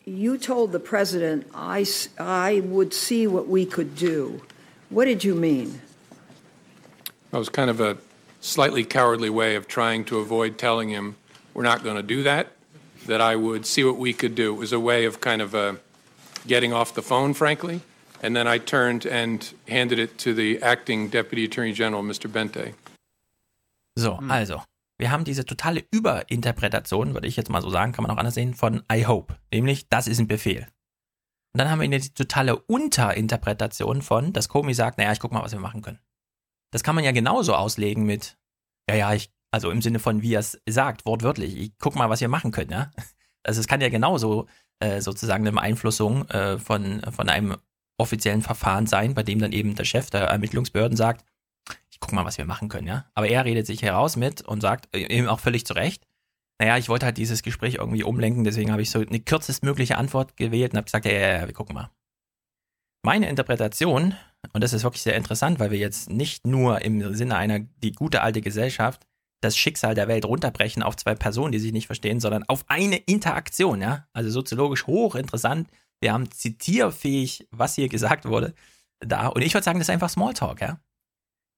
[0.05, 1.84] You told the president I,
[2.20, 4.41] I would see what we could do.
[4.89, 5.81] What did you mean?
[7.33, 7.97] That was kind of a
[8.41, 11.16] slightly cowardly way of trying to avoid telling him
[11.55, 12.52] we're not going to do that,
[13.08, 14.55] that I would see what we could do.
[14.55, 15.74] It was a way of kind of uh,
[16.47, 17.81] getting off the phone, frankly.
[18.25, 22.27] And then I turned and handed it to the acting Deputy Attorney General, Mr.
[22.27, 22.73] Bente.
[23.97, 24.62] So, also,
[24.97, 28.33] wir haben diese totale Überinterpretation, würde ich jetzt mal so sagen, kann man auch anders
[28.33, 29.36] sehen, von I hope.
[29.53, 30.67] Nämlich, das ist ein Befehl.
[31.53, 35.43] Und dann haben wir die totale Unterinterpretation von, dass Comey sagt, naja, ich guck mal,
[35.43, 36.01] was wir machen können.
[36.70, 38.39] Das kann man ja genauso auslegen mit,
[38.89, 42.09] ja, ja, ich, also im Sinne von, wie er es sagt, wortwörtlich, ich guck mal,
[42.09, 42.91] was wir machen können, ja.
[43.47, 44.47] Also es kann ja genauso
[44.81, 47.59] äh, sozusagen eine Beeinflussung äh, von, von einem
[47.98, 51.24] offiziellen Verfahren sein, bei dem dann eben der Chef der Ermittlungsbehörden sagt,
[51.90, 53.06] ich guck mal, was wir machen können, ja.
[53.14, 56.06] Aber er redet sich heraus mit und sagt, äh, eben auch völlig zu Recht,
[56.60, 60.36] naja, ich wollte halt dieses Gespräch irgendwie umlenken, deswegen habe ich so eine kürzestmögliche Antwort
[60.36, 61.90] gewählt und habe gesagt, ja, ja, ja, wir gucken mal.
[63.05, 64.14] Meine Interpretation,
[64.52, 67.92] und das ist wirklich sehr interessant, weil wir jetzt nicht nur im Sinne einer, die
[67.92, 69.06] gute alte Gesellschaft,
[69.42, 72.97] das Schicksal der Welt runterbrechen auf zwei Personen, die sich nicht verstehen, sondern auf eine
[72.97, 74.06] Interaktion, ja.
[74.12, 75.68] Also soziologisch hochinteressant.
[76.05, 78.52] Wir haben zitierfähig, was hier gesagt wurde,
[79.00, 79.28] da.
[79.28, 80.78] Und ich würde sagen, das ist einfach Smalltalk, ja.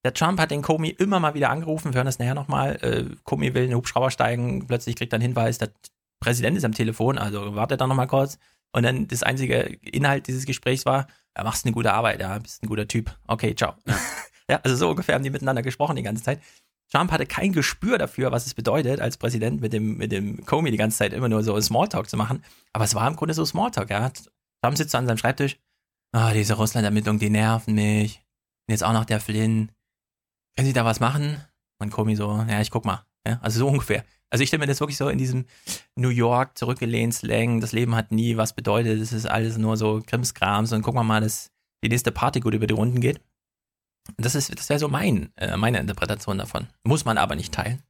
[0.05, 2.77] Der Trump hat den Comey immer mal wieder angerufen, wir hören das nachher nochmal.
[2.77, 5.73] Äh, Comey will in den Hubschrauber steigen, plötzlich kriegt er einen Hinweis, der
[6.21, 8.39] Präsident ist am Telefon, also wartet da nochmal kurz.
[8.71, 12.63] Und dann das einzige Inhalt dieses Gesprächs war, ja, machst eine gute Arbeit, ja, bist
[12.63, 13.19] ein guter Typ.
[13.27, 13.75] Okay, ciao.
[13.85, 13.99] Ja.
[14.51, 16.41] ja, also so ungefähr haben die miteinander gesprochen die ganze Zeit.
[16.93, 20.71] Trump hatte kein Gespür dafür, was es bedeutet, als Präsident mit dem, mit dem Comey
[20.71, 22.45] die ganze Zeit immer nur so Smalltalk zu machen.
[22.73, 24.13] Aber es war im Grunde so Smalltalk, ja.
[24.63, 25.59] Trump sitzt an seinem Schreibtisch.
[26.13, 28.23] Ah, diese Russland-Ermittlungen, die nerven mich.
[28.67, 29.71] Und jetzt auch noch der Flynn.
[30.57, 31.37] Können Sie da was machen?
[31.79, 33.05] Und Comey so, ja, ich guck mal.
[33.27, 34.05] Ja, also so ungefähr.
[34.31, 35.47] Also ich stelle mir das wirklich so in diesem
[35.95, 37.61] New York zurückgelehnt Slang.
[37.61, 39.01] Das Leben hat nie was bedeutet.
[39.01, 40.73] Es ist alles nur so Krimskrams.
[40.73, 41.51] Und gucken wir mal, dass
[41.85, 43.21] die nächste Party gut über die Runden geht.
[44.17, 46.69] Das ist, das wäre so mein, äh, meine Interpretation davon.
[46.85, 47.83] Muss man aber nicht teilen.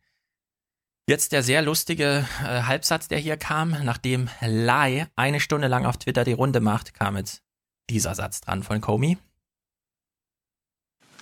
[1.09, 5.99] Jetzt der sehr lustige äh, Halbsatz, der hier kam, nachdem Lai eine Stunde lang auf
[5.99, 7.43] Twitter die Runde macht, kam jetzt
[7.89, 9.17] dieser Satz dran von Comey.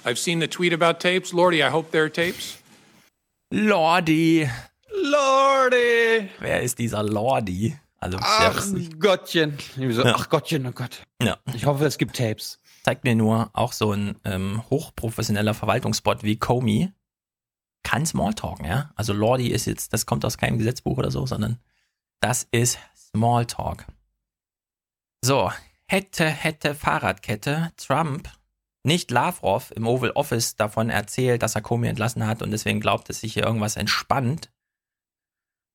[0.07, 1.33] I've seen the tweet about tapes.
[1.33, 2.57] Lordy, I hope there are tapes.
[3.51, 4.49] Lordy.
[4.89, 6.31] Lordy.
[6.39, 7.77] Wer ist dieser Lordy?
[7.99, 8.67] Also, ach
[8.99, 9.59] Gottchen.
[9.77, 10.15] So, Ja.
[10.17, 11.03] Ach Gottchen, oh Gott.
[11.23, 11.37] Ja.
[11.55, 12.59] Ich hoffe, es gibt Tapes.
[12.85, 16.91] Zeigt mir nur auch so ein ähm, hochprofessioneller Verwaltungsbot wie Comey
[17.85, 18.91] kann Smalltalken, ja.
[18.97, 21.61] Also Lordy ist jetzt, das kommt aus keinem Gesetzbuch oder so, sondern
[22.21, 23.87] das ist Smalltalk.
[25.25, 25.53] So,
[25.87, 28.29] hätte, hätte Fahrradkette Trump
[28.83, 33.09] nicht Lavrov im Oval Office davon erzählt, dass er Comey entlassen hat und deswegen glaubt,
[33.09, 34.51] dass sich hier irgendwas entspannt.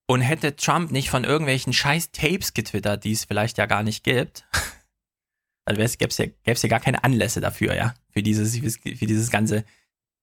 [0.07, 4.03] Und hätte Trump nicht von irgendwelchen scheiß Tapes getwittert, die es vielleicht ja gar nicht
[4.03, 4.45] gibt,
[5.65, 9.65] dann gäbe es ja gar keine Anlässe dafür, ja, für dieses, für dieses ganze,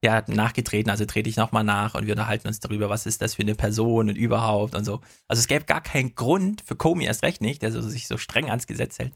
[0.07, 3.35] ja, nachgetreten, also trete ich nochmal nach und wir unterhalten uns darüber, was ist das
[3.35, 5.01] für eine Person und überhaupt und so.
[5.26, 8.17] Also es gäbe gar keinen Grund für Comey erst recht nicht, der so, sich so
[8.17, 9.15] streng ans Gesetz hält,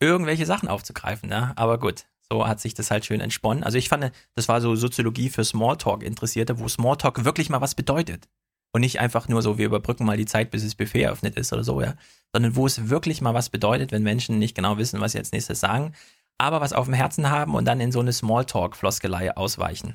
[0.00, 2.06] irgendwelche Sachen aufzugreifen, ja, aber gut.
[2.30, 3.64] So hat sich das halt schön entsponnen.
[3.64, 8.28] Also ich fand, das war so Soziologie für Smalltalk-Interessierte, wo Smalltalk wirklich mal was bedeutet.
[8.72, 11.52] Und nicht einfach nur so, wir überbrücken mal die Zeit, bis das Buffet eröffnet ist
[11.52, 11.94] oder so, ja.
[12.32, 15.32] Sondern wo es wirklich mal was bedeutet, wenn Menschen nicht genau wissen, was sie als
[15.32, 15.92] nächstes sagen,
[16.38, 19.94] aber was auf dem Herzen haben und dann in so eine Smalltalk-Floskelei ausweichen.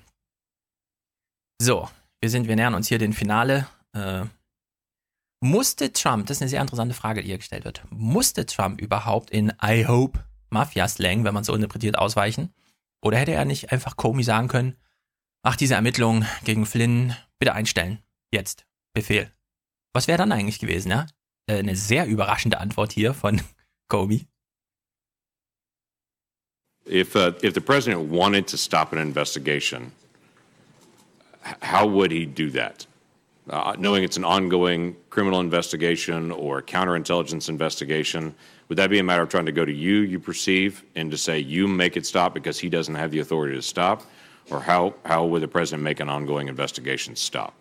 [1.62, 1.90] So,
[2.22, 3.68] wir sind, wir nähern uns hier dem Finale.
[3.94, 4.24] Äh,
[5.42, 9.30] musste Trump, das ist eine sehr interessante Frage, die hier gestellt wird, musste Trump überhaupt
[9.30, 12.54] in I hope Mafia-Slang, wenn man so interpretiert, ausweichen?
[13.02, 14.76] Oder hätte er nicht einfach Comey sagen können,
[15.44, 18.00] ach, diese Ermittlungen gegen Flynn, bitte einstellen.
[18.34, 18.66] Jetzt.
[18.94, 19.32] Befehl.
[19.94, 21.08] Was wäre dann eigentlich gewesen, ja?
[21.48, 23.42] Äh, Eine sehr überraschende Antwort hier von
[23.90, 24.28] Comey.
[26.86, 29.92] If, uh, if the president wanted to stop an investigation,
[31.62, 32.86] how would he do that?
[33.50, 38.36] Uh, knowing it's an ongoing criminal investigation or counterintelligence investigation,
[38.68, 41.18] would that be a matter of trying to go to you, you perceive, and to
[41.18, 44.04] say you make it stop because he doesn't have the authority to stop?
[44.52, 47.54] Or how, how would the president make an ongoing investigation stop?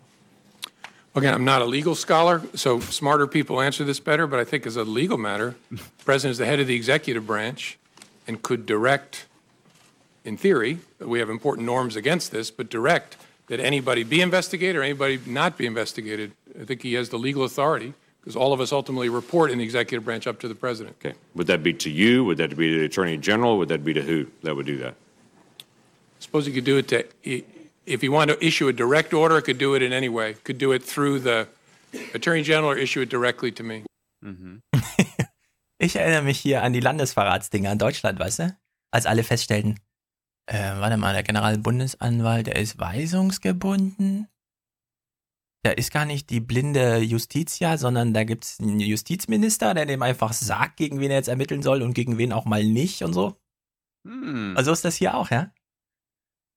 [1.15, 4.67] Again, I'm not a legal scholar, so smarter people answer this better, but I think
[4.67, 7.79] as a legal matter, the president is the head of the executive branch
[8.27, 9.27] and could direct,
[10.25, 13.17] in theory, we have important norms against this, but direct
[13.49, 16.33] that anybody be investigated or anybody not be investigated.
[16.61, 19.65] I think he has the legal authority because all of us ultimately report in the
[19.65, 20.97] executive branch up to the president.
[21.05, 21.17] Okay.
[21.35, 22.25] Would that be to you?
[22.25, 23.59] Would that be to the attorney general?
[23.59, 24.95] Would that be to who that would do that?
[24.95, 27.05] I Suppose he could do it to,
[27.87, 30.35] if he wanted to issue a direct order, could do it in any way.
[30.45, 31.49] Could do it through the
[32.13, 33.85] attorney general or issue it directly to me.
[34.25, 34.57] Mm-hmm.
[35.81, 38.57] Ich erinnere mich hier an die Landesverratsdinger in Deutschland, weißt du?
[38.91, 39.79] Als alle feststellten,
[40.49, 44.29] äh, warte mal, der Generalbundesanwalt, der ist weisungsgebunden.
[45.63, 50.03] Da ist gar nicht die blinde Justitia, sondern da gibt es einen Justizminister, der dem
[50.03, 53.13] einfach sagt, gegen wen er jetzt ermitteln soll und gegen wen auch mal nicht und
[53.13, 53.37] so.
[54.07, 54.55] Hm.
[54.57, 55.53] Also ist das hier auch, ja?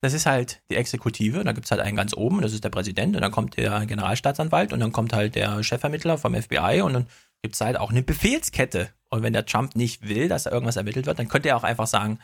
[0.01, 2.69] Das ist halt die Exekutive, da gibt es halt einen ganz oben, das ist der
[2.69, 6.93] Präsident, und dann kommt der Generalstaatsanwalt und dann kommt halt der Chefermittler vom FBI und
[6.93, 7.07] dann
[7.43, 8.89] gibt es halt auch eine Befehlskette.
[9.09, 11.63] Und wenn der Trump nicht will, dass da irgendwas ermittelt wird, dann könnte er auch
[11.63, 12.19] einfach sagen,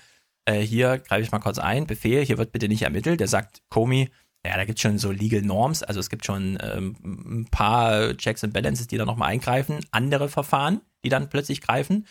[0.47, 3.19] äh, hier greife ich mal kurz ein, Befehl, hier wird bitte nicht ermittelt.
[3.19, 4.09] Der sagt Comey,
[4.45, 8.15] ja, da gibt es schon so Legal Norms, also es gibt schon ähm, ein paar
[8.15, 12.07] Checks and Balances, die da nochmal eingreifen, andere Verfahren, die dann plötzlich greifen.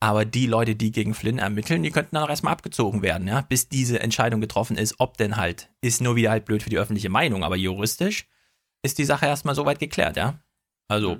[0.00, 3.42] Aber die Leute, die gegen Flynn ermitteln, die könnten dann auch erstmal abgezogen werden, ja,
[3.42, 6.78] bis diese Entscheidung getroffen ist, ob denn halt, ist nur wieder halt blöd für die
[6.78, 8.26] öffentliche Meinung, aber juristisch
[8.82, 10.40] ist die Sache erstmal soweit geklärt, ja.
[10.88, 11.18] Also,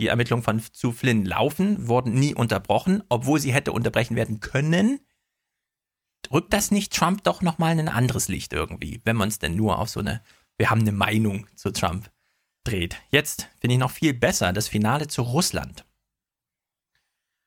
[0.00, 5.00] die Ermittlungen von zu Flynn laufen, wurden nie unterbrochen, obwohl sie hätte unterbrechen werden können.
[6.32, 9.56] Rückt das nicht Trump doch nochmal in ein anderes Licht irgendwie, wenn man es denn
[9.56, 10.22] nur auf so eine,
[10.58, 12.10] wir haben eine Meinung zu Trump
[12.64, 12.96] dreht.
[13.10, 15.84] Jetzt finde ich noch viel besser das Finale zu Russland.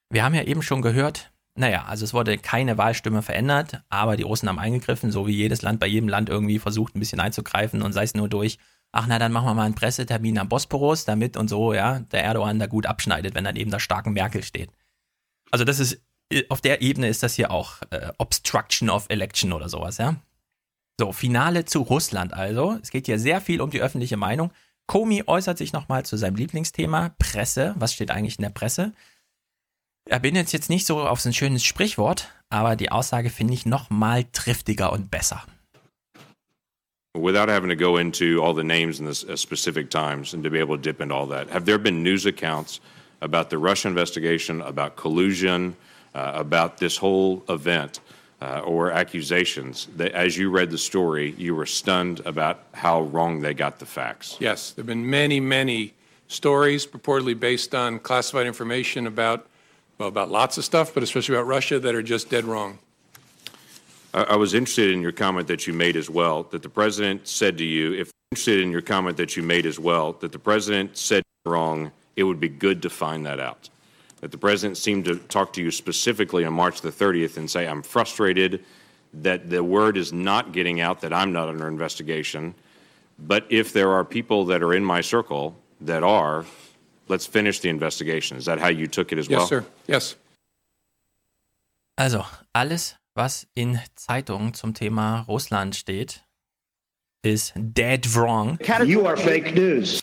[0.10, 4.24] Wir haben ja eben schon gehört, naja, also es wurde keine Wahlstimme verändert, aber die
[4.24, 7.82] Russen haben eingegriffen, so wie jedes Land bei jedem Land irgendwie versucht, ein bisschen einzugreifen
[7.82, 8.58] und sei es nur durch,
[8.92, 12.24] ach na, dann machen wir mal einen Pressetermin am Bosporus, damit und so, ja, der
[12.24, 14.72] Erdogan da gut abschneidet, wenn er neben der starken Merkel steht.
[15.52, 16.02] Also das ist,
[16.50, 20.16] auf der Ebene ist das hier auch äh, Obstruction of Election oder sowas, ja.
[21.00, 22.78] So, Finale zu Russland also.
[22.82, 24.52] Es geht hier sehr viel um die öffentliche Meinung.
[24.86, 27.74] Comey äußert sich nochmal zu seinem Lieblingsthema, Presse.
[27.78, 28.92] Was steht eigentlich in der Presse?
[30.10, 33.66] Er bindet jetzt nicht so auf so ein schönes Sprichwort, aber die Aussage finde ich
[33.66, 35.44] noch mal triftiger und besser.
[37.16, 40.50] Without having to go into all the names and the uh, specific times and to
[40.50, 42.82] be able to dip into all that, have there been news accounts
[43.22, 45.76] about the Russia investigation, about collusion,
[46.14, 48.00] about this whole event,
[48.42, 53.42] uh, or accusations that, as you read the story, you were stunned about how wrong
[53.42, 54.38] they got the facts?
[54.40, 55.94] Yes, there have been many, many
[56.28, 59.48] stories purportedly based on classified information about,
[59.98, 62.80] well, about lots of stuff, but especially about Russia that are just dead wrong.
[64.14, 67.58] I was interested in your comment that you made as well that the president said
[67.60, 70.98] to you, if interested in your comment that you made as well, that the president
[70.98, 73.70] said wrong, it would be good to find that out.
[74.22, 77.68] That the president seemed to talk to you specifically on March the 30th and say,
[77.68, 78.66] I'm frustrated
[79.14, 82.54] that the word is not getting out that I'm not under investigation.
[83.18, 86.46] But if there are people that are in my circle that are,
[87.08, 88.38] let's finish the investigation.
[88.38, 89.48] Is that how you took it as yes, well?
[89.48, 89.66] sir.
[89.88, 90.16] Yes.
[91.98, 96.22] Also, alles, was in Zeitungen zum Thema Russland steht,
[97.24, 98.58] ist dead wrong.
[98.86, 100.02] You are fake news.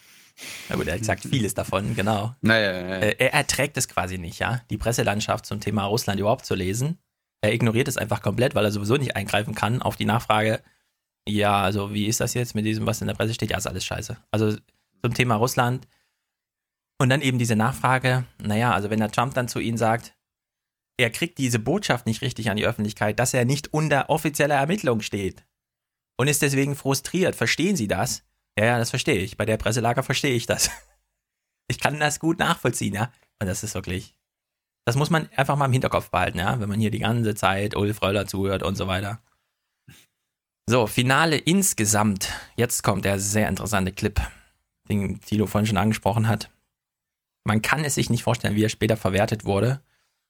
[0.69, 2.35] Na gut, er sagt vieles davon, genau.
[2.43, 2.97] Naja, naja.
[2.97, 6.99] Äh, Er erträgt es quasi nicht, ja, die Presselandschaft zum Thema Russland überhaupt zu lesen.
[7.41, 10.63] Er ignoriert es einfach komplett, weil er sowieso nicht eingreifen kann auf die Nachfrage,
[11.29, 13.51] ja, also wie ist das jetzt mit diesem, was in der Presse steht?
[13.51, 14.17] Ja, ist alles scheiße.
[14.31, 14.57] Also
[15.03, 15.87] zum Thema Russland.
[16.99, 20.15] Und dann eben diese Nachfrage, naja, also wenn der Trump dann zu ihnen sagt,
[20.99, 25.03] er kriegt diese Botschaft nicht richtig an die Öffentlichkeit, dass er nicht unter offizieller Ermittlung
[25.03, 25.45] steht
[26.17, 27.37] und ist deswegen frustriert.
[27.37, 28.23] Verstehen Sie das?
[28.59, 29.37] Ja, ja, das verstehe ich.
[29.37, 30.71] Bei der Presselager verstehe ich das.
[31.69, 33.11] Ich kann das gut nachvollziehen, ja.
[33.41, 34.15] Und das ist wirklich,
[34.85, 37.75] das muss man einfach mal im Hinterkopf behalten, ja, wenn man hier die ganze Zeit
[37.75, 39.21] Ulf Röller zuhört und so weiter.
[40.69, 42.33] So, Finale insgesamt.
[42.55, 44.21] Jetzt kommt der sehr interessante Clip,
[44.89, 46.51] den Tilo vorhin schon angesprochen hat.
[47.45, 49.81] Man kann es sich nicht vorstellen, wie er später verwertet wurde.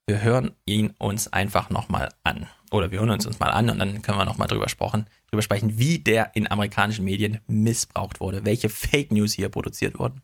[0.07, 2.49] Wir hören ihn uns einfach nochmal an.
[2.70, 5.43] Oder wir hören uns uns mal an und dann können wir nochmal drüber sprechen, drüber
[5.43, 10.23] sprechen, wie der in amerikanischen Medien missbraucht wurde, welche Fake News hier produziert wurden.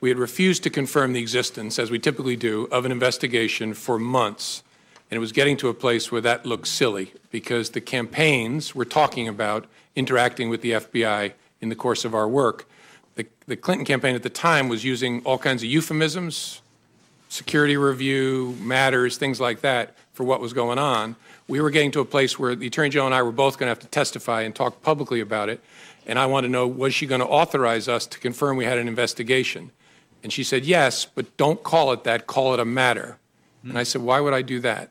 [0.00, 3.98] We had refused to confirm the existence, as we typically do, of an investigation for
[3.98, 4.62] months.
[5.10, 8.84] And it was getting to a place where that looked silly because the campaigns were
[8.84, 12.66] talking about interacting with the FBI in the course of our work.
[13.14, 16.60] The, the Clinton campaign at the time was using all kinds of euphemisms,
[17.28, 21.16] security review, matters, things like that, for what was going on.
[21.48, 23.66] We were getting to a place where the Attorney General and I were both going
[23.66, 25.60] to have to testify and talk publicly about it.
[26.06, 28.78] And I wanted to know was she going to authorize us to confirm we had
[28.78, 29.70] an investigation?
[30.22, 33.18] And she said, yes, but don't call it that, call it a matter.
[33.62, 33.70] Hmm.
[33.70, 34.90] And I said, why would I do that?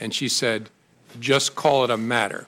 [0.00, 0.70] And she said,
[1.18, 2.46] just call it a matter.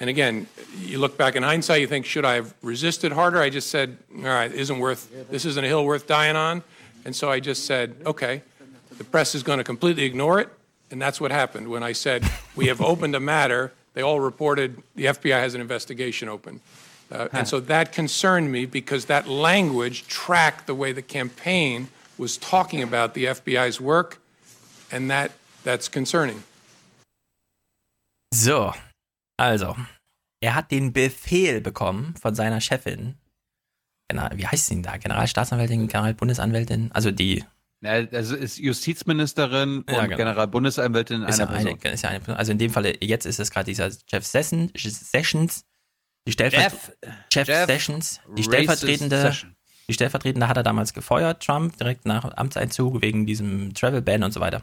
[0.00, 0.48] And again,
[0.80, 3.40] you look back in hindsight, you think, should I have resisted harder?
[3.40, 6.62] I just said, all right, isn't worth, this isn't a hill worth dying on.
[7.04, 8.42] And so I just said, okay,
[8.96, 10.48] the press is going to completely ignore it.
[10.90, 12.24] And that's what happened when I said,
[12.54, 13.72] we have opened a matter.
[13.94, 16.60] They all reported the FBI has an investigation open.
[17.10, 22.36] Uh, and so that concerned me because that language tracked the way the campaign was
[22.36, 24.18] talking about the FBI's work,
[24.90, 25.32] and that,
[25.64, 26.42] that's concerning.
[28.32, 28.72] So,
[29.38, 29.76] also,
[30.42, 33.14] er hat den Befehl bekommen von seiner Chefin.
[34.34, 34.96] Wie heißt sie denn da?
[34.96, 36.90] Generalstaatsanwältin, Generalbundesanwältin?
[36.92, 37.44] Also die.
[37.80, 40.16] Ja, also ist Justizministerin und Ja, genau.
[40.16, 41.92] Generalbundesanwältin Ist einer ja eine, Person.
[41.94, 42.36] ist ja eine Person.
[42.36, 45.64] Also in dem Falle, jetzt ist es gerade dieser Jeff Session, Sessions,
[46.26, 46.92] die Stellver Jeff-
[47.32, 49.54] Jeff, Sessions, die stellvertretende, Session.
[49.88, 54.32] die stellvertretende hat er damals gefeuert, Trump, direkt nach Amtseinzug wegen diesem Travel Ban und
[54.32, 54.62] so weiter.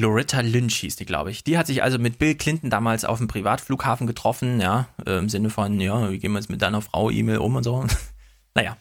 [0.00, 1.44] Loretta Lynch hieß die, glaube ich.
[1.44, 5.28] Die hat sich also mit Bill Clinton damals auf dem Privatflughafen getroffen, ja, äh, im
[5.28, 7.84] Sinne von, ja, wie gehen wir jetzt mit deiner Frau E-Mail um und so.
[8.54, 8.76] naja.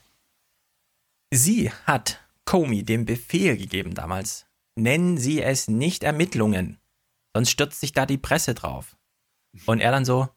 [1.32, 4.48] Sie hat Comey den Befehl gegeben damals.
[4.76, 6.80] Nennen Sie es nicht Ermittlungen,
[7.36, 8.96] sonst stürzt sich da die Presse drauf.
[9.66, 10.30] Und er dann so,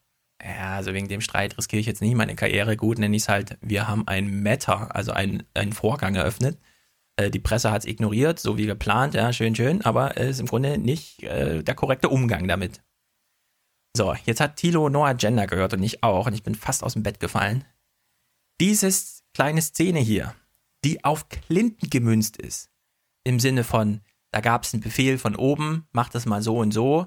[0.43, 2.77] ja, also wegen dem Streit riskiere ich jetzt nicht meine Karriere.
[2.77, 6.59] Gut, nenne ich es halt, wir haben ein Matter, also einen, einen Vorgang eröffnet.
[7.17, 10.41] Äh, die Presse hat es ignoriert, so wie geplant, ja, schön, schön, aber es ist
[10.41, 12.83] im Grunde nicht äh, der korrekte Umgang damit.
[13.95, 16.95] So, jetzt hat Thilo No Agenda gehört und ich auch, und ich bin fast aus
[16.95, 17.65] dem Bett gefallen.
[18.61, 20.35] Dieses kleine Szene hier,
[20.85, 22.71] die auf Clinton gemünzt ist,
[23.25, 24.01] im Sinne von,
[24.33, 27.07] da gab es einen Befehl von oben, mach das mal so und so.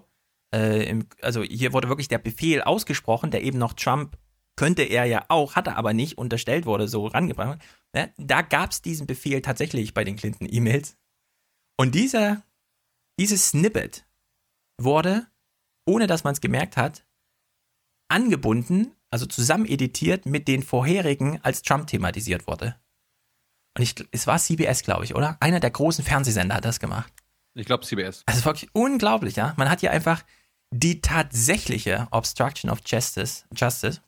[0.54, 4.18] Äh, im, also hier wurde wirklich der Befehl ausgesprochen, der eben noch Trump
[4.56, 7.60] könnte er ja auch, hat er aber nicht, unterstellt wurde, so rangebracht.
[7.96, 8.14] Ne?
[8.18, 10.98] Da gab es diesen Befehl tatsächlich bei den Clinton-E-Mails.
[11.78, 12.44] Und dieser,
[13.18, 14.06] dieses Snippet
[14.80, 15.28] wurde,
[15.88, 17.06] ohne dass man es gemerkt hat,
[18.10, 22.76] angebunden, also zusammen editiert mit den vorherigen, als Trump thematisiert wurde.
[23.78, 25.38] Und ich, es war CBS, glaube ich, oder?
[25.40, 27.12] Einer der großen Fernsehsender hat das gemacht.
[27.54, 28.24] Ich glaube CBS.
[28.26, 29.54] Das ist wirklich unglaublich, ja.
[29.56, 30.24] Man hat hier einfach
[30.72, 34.02] die tatsächliche Obstruction of Justice, Justice.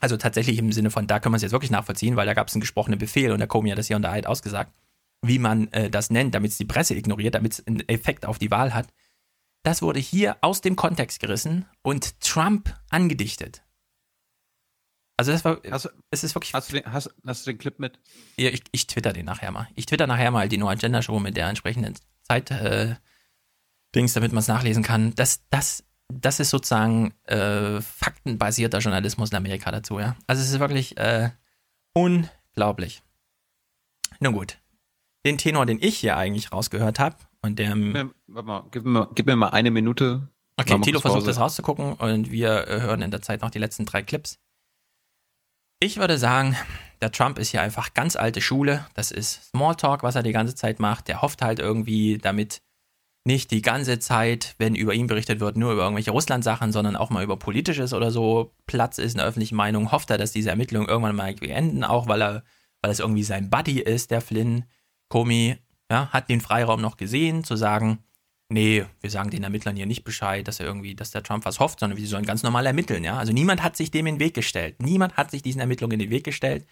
[0.00, 2.48] Also tatsächlich im Sinne von, da kann man es jetzt wirklich nachvollziehen, weil da gab
[2.48, 4.74] es einen gesprochenen Befehl und der Comey hat das hier unter Eid ausgesagt,
[5.22, 8.38] wie man äh, das nennt, damit es die Presse ignoriert, damit es einen Effekt auf
[8.38, 8.88] die Wahl hat.
[9.62, 13.62] Das wurde hier aus dem Kontext gerissen und Trump angedichtet.
[15.16, 16.52] Also das war, hast, es ist wirklich.
[16.52, 17.98] Hast du, den, hast, hast du den Clip mit?
[18.36, 19.66] Ja, ich, ich twitter den nachher mal.
[19.74, 22.96] Ich twitter nachher mal die No Agenda Show mit der entsprechenden Zeit äh,
[23.94, 25.14] Dings, damit man es nachlesen kann.
[25.14, 30.16] Das, das, das ist sozusagen äh, faktenbasierter Journalismus in Amerika dazu, ja.
[30.26, 31.30] Also es ist wirklich äh,
[31.94, 33.02] unglaublich.
[34.20, 34.58] Nun gut.
[35.24, 37.74] Den Tenor, den ich hier eigentlich rausgehört habe und der.
[38.26, 40.28] Warte mal, gib mir, gib mir mal eine Minute.
[40.58, 43.84] Okay, Tilo versucht das rauszugucken und wir äh, hören in der Zeit noch die letzten
[43.84, 44.38] drei Clips.
[45.80, 46.56] Ich würde sagen,
[47.02, 48.86] der Trump ist hier einfach ganz alte Schule.
[48.94, 51.08] Das ist Smalltalk, was er die ganze Zeit macht.
[51.08, 52.62] Der hofft halt irgendwie damit
[53.26, 57.10] nicht die ganze Zeit, wenn über ihn berichtet wird, nur über irgendwelche Russland-Sachen, sondern auch
[57.10, 59.92] mal über Politisches oder so Platz ist in der öffentlichen Meinung.
[59.92, 62.44] Hofft er, dass diese Ermittlungen irgendwann mal enden, auch weil er,
[62.82, 64.64] weil es irgendwie sein Buddy ist, der Flynn.
[65.08, 65.56] Comey,
[65.90, 67.98] ja, hat den Freiraum noch gesehen, zu sagen,
[68.48, 71.60] nee, wir sagen den Ermittlern hier nicht Bescheid, dass er irgendwie, dass der Trump was
[71.60, 73.16] hofft, sondern wir sollen ganz normal ermitteln, ja.
[73.16, 74.82] Also niemand hat sich dem in den Weg gestellt.
[74.82, 76.66] Niemand hat sich diesen Ermittlungen in den Weg gestellt.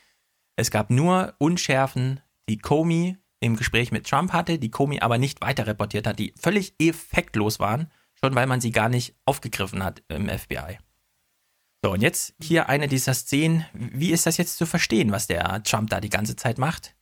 [0.57, 5.41] Es gab nur Unschärfen, die Comey im Gespräch mit Trump hatte, die Comey aber nicht
[5.41, 10.03] weiter reportiert hat, die völlig effektlos waren, schon weil man sie gar nicht aufgegriffen hat
[10.09, 10.79] im FBI.
[11.85, 13.67] So, und jetzt hier eine dieser Szenen.
[13.75, 16.95] Wie ist das jetzt zu verstehen, was der Trump da die ganze Zeit macht?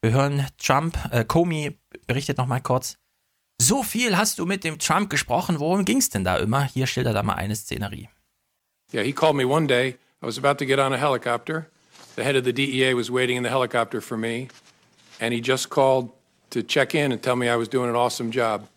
[0.00, 2.96] Wir hören Trump, äh, Comey berichtet nochmal kurz.
[3.60, 6.64] So viel hast du mit dem Trump gesprochen, worum ging es denn da immer?
[6.64, 8.08] Hier schildert er mal eine Szenerie.
[8.92, 9.96] Yeah, he called me one day.
[10.22, 11.68] I was about to get on a helicopter.
[12.16, 14.48] The head of the DEA was waiting in the helicopter for me.
[15.20, 16.10] And he just called
[16.50, 18.68] to check in and tell me I was doing an awesome job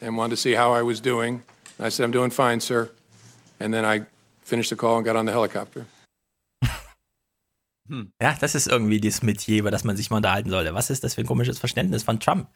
[0.00, 1.42] and wanted to see how I was doing.
[1.78, 2.90] And I said, I'm doing fine, sir.
[3.60, 4.06] And then I
[4.42, 5.86] finished the call and got on the helicopter.
[7.88, 8.12] Hm.
[8.20, 10.74] Ja, das ist irgendwie das Metier, über das man sich mal unterhalten sollte.
[10.74, 12.48] Was ist das für ein komisches Verständnis von Trump?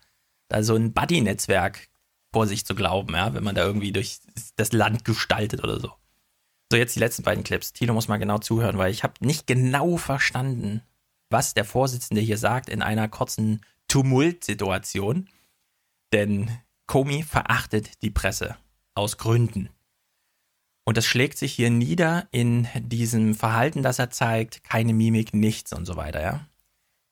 [0.48, 1.88] Da so ein Buddy-Netzwerk
[2.32, 4.20] vor sich zu glauben, ja, wenn man da irgendwie durch
[4.56, 5.92] das Land gestaltet oder so.
[6.70, 7.72] So, jetzt die letzten beiden Clips.
[7.72, 10.82] Tilo muss mal genau zuhören, weil ich habe nicht genau verstanden,
[11.32, 15.28] was der Vorsitzende hier sagt in einer kurzen Tumultsituation.
[16.12, 16.50] Denn
[16.86, 18.56] Comey verachtet die Presse
[18.94, 19.70] aus Gründen.
[20.84, 25.72] Und das schlägt sich hier nieder in diesem Verhalten, das er zeigt, keine Mimik, nichts
[25.72, 26.46] und so weiter, ja.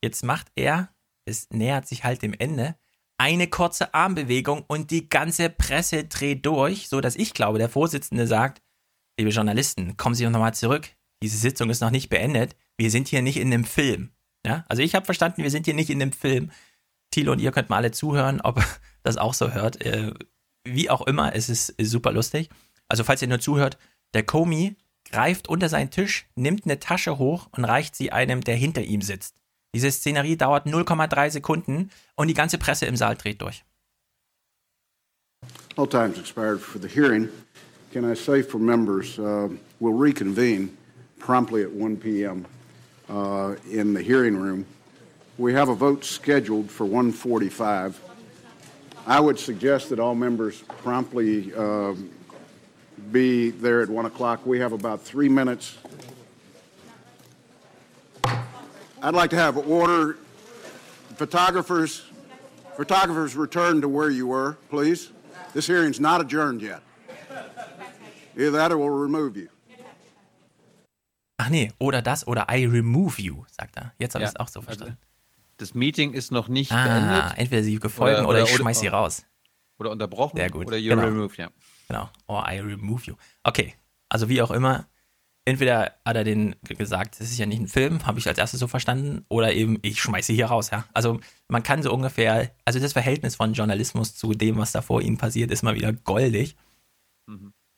[0.02, 0.92] Jetzt macht er,
[1.24, 2.74] es nähert sich halt dem Ende,
[3.18, 8.26] eine kurze Armbewegung und die ganze Presse dreht durch, so dass ich glaube, der Vorsitzende
[8.26, 8.62] sagt,
[9.18, 10.88] liebe Journalisten, kommen Sie nochmal zurück.
[11.22, 12.56] Diese Sitzung ist noch nicht beendet.
[12.80, 14.08] Wir sind hier nicht in einem Film.
[14.42, 16.50] Ja, also ich habe verstanden, wir sind hier nicht in einem Film.
[17.10, 18.64] Thilo und ihr könnt mal alle zuhören, ob
[19.02, 19.84] das auch so hört.
[19.84, 20.14] Äh,
[20.64, 22.48] wie auch immer, es ist, ist super lustig.
[22.88, 23.76] Also falls ihr nur zuhört,
[24.14, 28.56] der Comey greift unter seinen Tisch, nimmt eine Tasche hoch und reicht sie einem, der
[28.56, 29.36] hinter ihm sitzt.
[29.74, 33.62] Diese Szenerie dauert 0,3 Sekunden und die ganze Presse im Saal dreht durch.
[35.76, 37.28] All time's expired for the hearing.
[37.92, 39.50] Can I say for members, uh,
[39.80, 40.70] we'll reconvene
[41.18, 42.46] promptly at 1 p.m.
[43.10, 44.64] Uh, in the hearing room.
[45.36, 47.98] We have a vote scheduled for 1:45.
[49.04, 51.94] I would suggest that all members promptly uh,
[53.10, 54.46] be there at 1 o'clock.
[54.46, 55.76] We have about three minutes.
[59.02, 60.16] I'd like to have order.
[61.16, 62.04] Photographers,
[62.76, 65.10] photographers, return to where you were, please.
[65.52, 66.82] This hearing's not adjourned yet.
[68.36, 69.48] Either that or we'll remove you.
[71.40, 73.94] Ach nee, oder das oder I remove you, sagt er.
[73.98, 74.98] Jetzt habe ich es auch so verstanden.
[75.56, 77.38] Das Meeting ist noch nicht ah, beendet.
[77.38, 79.24] entweder sie gefolgen oder, ich schmeiß sie raus.
[79.78, 80.36] Oder unterbrochen.
[80.36, 80.66] Sehr gut.
[80.66, 81.04] Oder you Genau.
[81.04, 81.48] remove, ja.
[81.88, 82.10] Genau.
[82.26, 83.14] Or I remove you.
[83.42, 83.74] Okay.
[84.10, 84.86] Also wie auch immer,
[85.46, 88.60] entweder hat er den gesagt, das ist ja nicht ein Film, habe ich als erstes
[88.60, 90.84] so verstanden, oder eben, ich schmeiße hier raus, ja.
[90.92, 95.00] Also man kann so ungefähr, also das Verhältnis von Journalismus zu dem, was da vor
[95.00, 96.54] ihm passiert, ist mal wieder goldig.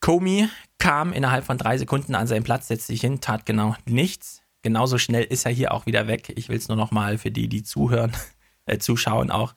[0.02, 0.48] Comey
[0.78, 4.42] kam innerhalb von drei Sekunden an seinen Platz, setzte sich hin, tat genau nichts.
[4.62, 6.32] Genauso schnell ist er hier auch wieder weg.
[6.36, 8.12] Ich will es nur noch mal für die, die zuhören,
[8.66, 9.54] äh, zuschauen auch.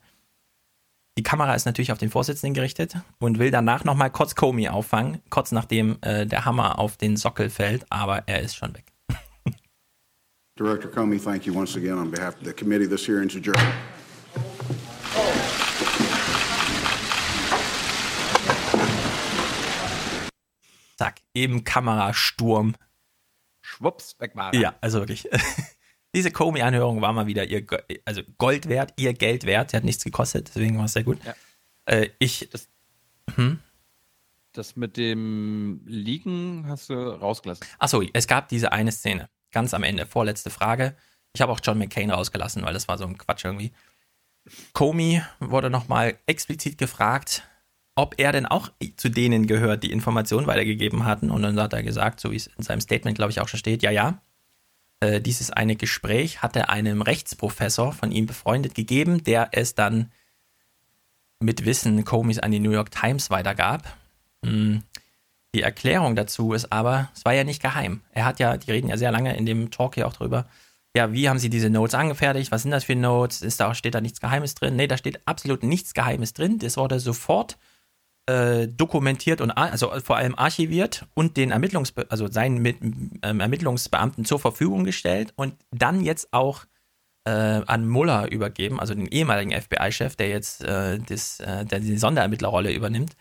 [1.18, 4.68] Die Kamera ist natürlich auf den Vorsitzenden gerichtet und will danach noch mal kurz Comey
[4.68, 8.92] auffangen, kurz nachdem äh, der Hammer auf den Sockel fällt, aber er ist schon weg.
[10.58, 12.86] Director Comey, thank you once again on behalf of the committee.
[12.86, 13.72] This hearing's adjourned.
[20.96, 22.74] Zack, eben Kamerasturm.
[23.60, 24.60] Schwupps, weg war er.
[24.60, 25.28] Ja, also wirklich.
[26.14, 27.66] Diese Comey-Anhörung war mal wieder ihr
[28.04, 29.70] also Gold wert, ihr Geld wert.
[29.70, 31.18] Sie hat nichts gekostet, deswegen war es sehr gut.
[31.24, 31.34] Ja.
[31.84, 32.48] Äh, ich.
[32.50, 32.68] Das,
[33.34, 33.60] hm?
[34.52, 37.66] das mit dem Liegen hast du rausgelassen.
[37.78, 39.28] Achso, es gab diese eine Szene.
[39.50, 40.06] Ganz am Ende.
[40.06, 40.96] Vorletzte Frage.
[41.34, 43.72] Ich habe auch John McCain rausgelassen, weil das war so ein Quatsch irgendwie.
[44.72, 47.42] Comey wurde nochmal explizit gefragt,
[47.96, 51.30] ob er denn auch zu denen gehört, die Informationen weitergegeben hatten.
[51.30, 53.58] Und dann hat er gesagt, so wie es in seinem Statement, glaube ich, auch schon
[53.58, 54.20] steht, ja, ja.
[55.00, 60.12] Äh, dieses eine Gespräch hat er einem Rechtsprofessor von ihm befreundet gegeben, der es dann
[61.40, 63.96] mit Wissen Comeys an die New York Times weitergab.
[64.44, 64.82] Hm.
[65.54, 68.02] Die Erklärung dazu ist aber, es war ja nicht geheim.
[68.12, 70.46] Er hat ja, die reden ja sehr lange in dem Talk hier auch drüber.
[70.94, 72.52] Ja, wie haben sie diese Notes angefertigt?
[72.52, 73.40] Was sind das für Notes?
[73.40, 74.76] Ist da, steht da nichts Geheimes drin?
[74.76, 76.58] Nee, da steht absolut nichts Geheimes drin.
[76.58, 77.75] Das wurde sofort äh,
[78.26, 84.40] dokumentiert und also vor allem archiviert und den Ermittlungsbe also seinen mit, ähm, Ermittlungsbeamten zur
[84.40, 86.66] Verfügung gestellt und dann jetzt auch
[87.26, 91.98] äh, an Muller übergeben, also den ehemaligen FBI-Chef, der jetzt äh, das, äh, der die
[91.98, 93.16] Sonderermittlerrolle übernimmt.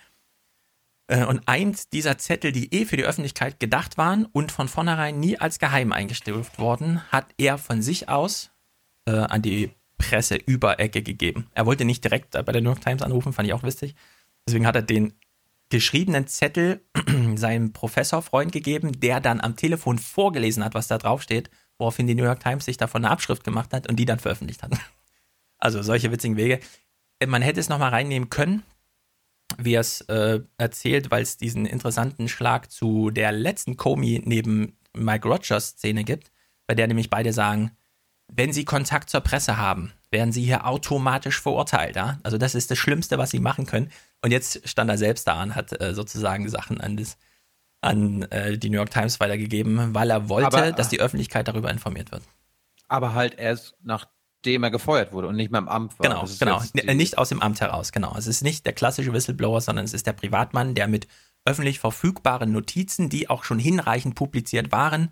[1.07, 5.19] Äh, und eins dieser Zettel, die eh für die Öffentlichkeit gedacht waren und von vornherein
[5.19, 8.51] nie als geheim eingestuft worden, hat er von sich aus
[9.07, 11.47] äh, an die Presse Überecke gegeben.
[11.53, 13.95] Er wollte nicht direkt bei der New York Times anrufen, fand ich auch witzig.
[14.47, 15.13] Deswegen hat er den
[15.69, 16.81] geschriebenen Zettel
[17.35, 22.23] seinem Professorfreund gegeben, der dann am Telefon vorgelesen hat, was da draufsteht, woraufhin die New
[22.23, 24.71] York Times sich davon eine Abschrift gemacht hat und die dann veröffentlicht hat.
[25.57, 26.59] Also solche witzigen Wege.
[27.25, 28.61] Man hätte es nochmal reinnehmen können,
[29.57, 34.77] wie er es äh, erzählt, weil es diesen interessanten Schlag zu der letzten Comey neben
[34.93, 36.31] Mike Rogers Szene gibt,
[36.67, 37.71] bei der nämlich beide sagen,
[38.27, 41.95] wenn sie Kontakt zur Presse haben, werden sie hier automatisch verurteilt.
[41.95, 42.19] Ja?
[42.23, 43.91] Also das ist das Schlimmste, was sie machen können.
[44.25, 47.15] Und jetzt stand er selbst da und hat äh, sozusagen Sachen an, das,
[47.81, 51.69] an äh, die New York Times weitergegeben, weil er wollte, aber, dass die Öffentlichkeit darüber
[51.69, 52.23] informiert wird.
[52.87, 56.09] Aber halt erst nachdem er gefeuert wurde und nicht mehr im Amt war.
[56.09, 56.59] Genau, genau.
[56.95, 58.17] Nicht aus dem Amt heraus, genau.
[58.17, 61.07] Es ist nicht der klassische Whistleblower, sondern es ist der Privatmann, der mit
[61.45, 65.11] öffentlich verfügbaren Notizen, die auch schon hinreichend publiziert waren,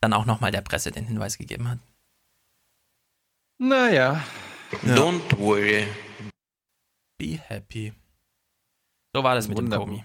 [0.00, 1.80] dann auch nochmal der Presse den Hinweis gegeben hat.
[3.58, 4.22] Naja.
[4.84, 4.94] Ja.
[4.94, 5.88] Don't worry.
[7.18, 7.92] Be happy.
[9.14, 10.04] So war das mit Wunder, dem Komi.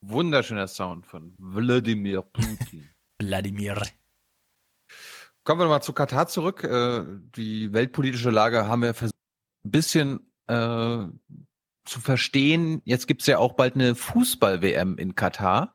[0.00, 2.88] Wunderschöner Sound von Wladimir Putin.
[3.20, 3.80] Wladimir.
[5.44, 6.64] Kommen wir mal zu Katar zurück.
[6.64, 7.04] Äh,
[7.36, 9.14] die weltpolitische Lage haben wir versucht,
[9.64, 11.04] ein bisschen äh,
[11.84, 12.82] zu verstehen.
[12.84, 15.74] Jetzt gibt es ja auch bald eine Fußball-WM in Katar.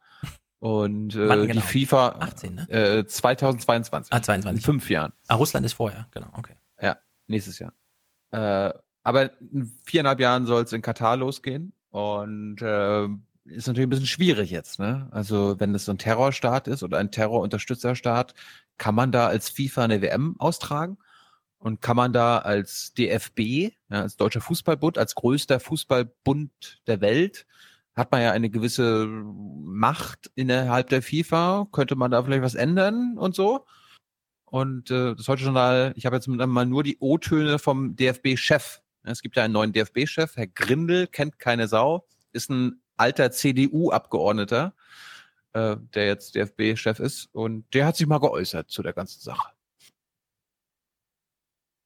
[0.60, 1.46] Und äh, genau?
[1.46, 2.70] die FIFA 18, ne?
[2.70, 4.12] äh, 2022.
[4.12, 4.60] Ah, 22.
[4.60, 5.14] In fünf Jahren.
[5.28, 6.56] Ah, Russland ist vorher, genau, okay.
[6.82, 6.98] Ja,
[7.28, 7.74] nächstes Jahr.
[8.32, 8.74] Äh,
[9.04, 11.74] aber in viereinhalb Jahren soll es in Katar losgehen.
[11.96, 13.06] Und äh,
[13.46, 15.08] ist natürlich ein bisschen schwierig jetzt, ne?
[15.12, 18.34] Also wenn es so ein Terrorstaat ist oder ein Terrorunterstützerstaat,
[18.78, 20.98] kann man da als FIFA eine WM austragen?
[21.58, 27.46] Und kann man da als DFB, ja, als Deutscher Fußballbund, als größter Fußballbund der Welt,
[27.96, 33.18] hat man ja eine gewisse Macht innerhalb der FIFA, könnte man da vielleicht was ändern
[33.18, 33.66] und so.
[34.44, 39.22] Und äh, das heute Journal, ich habe jetzt mal nur die O-Töne vom DFB-Chef es
[39.22, 44.74] gibt ja einen neuen DFB-Chef, Herr Grindel, kennt keine Sau, ist ein alter CDU-Abgeordneter,
[45.54, 47.30] äh, der jetzt DFB-Chef ist.
[47.34, 49.50] Und der hat sich mal geäußert zu der ganzen Sache.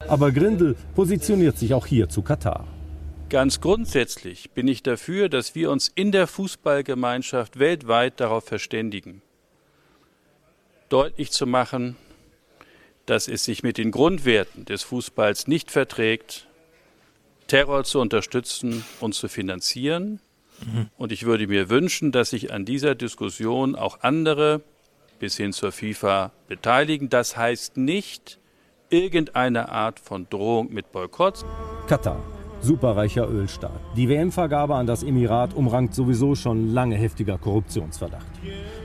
[0.07, 2.67] Aber Grindel positioniert sich auch hier zu Katar.
[3.29, 9.21] Ganz grundsätzlich bin ich dafür, dass wir uns in der Fußballgemeinschaft weltweit darauf verständigen,
[10.89, 11.95] deutlich zu machen,
[13.05, 16.48] dass es sich mit den Grundwerten des Fußballs nicht verträgt,
[17.49, 20.21] Terror zu unterstützen und zu finanzieren.
[20.65, 20.87] Mhm.
[20.97, 24.61] Und ich würde mir wünschen, dass sich an dieser Diskussion auch andere
[25.19, 27.09] bis hin zur FIFA beteiligen.
[27.09, 28.39] Das heißt nicht
[28.89, 31.43] irgendeine Art von Drohung mit Boykott.
[31.87, 32.23] Katar,
[32.61, 33.79] superreicher Ölstaat.
[33.95, 38.27] Die WM-Vergabe an das Emirat umrankt sowieso schon lange heftiger Korruptionsverdacht.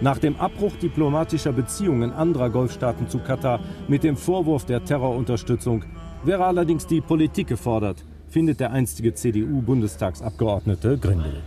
[0.01, 5.84] Nach dem Abbruch diplomatischer Beziehungen anderer Golfstaaten zu Katar mit dem Vorwurf der Terrorunterstützung
[6.25, 8.05] wäre allerdings die Politik gefordert,
[8.35, 11.41] findet der einstige CDU-Bundestagsabgeordnete Grindel.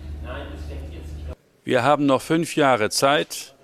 [1.65, 3.55] Wir haben noch fünf Jahre Zeit,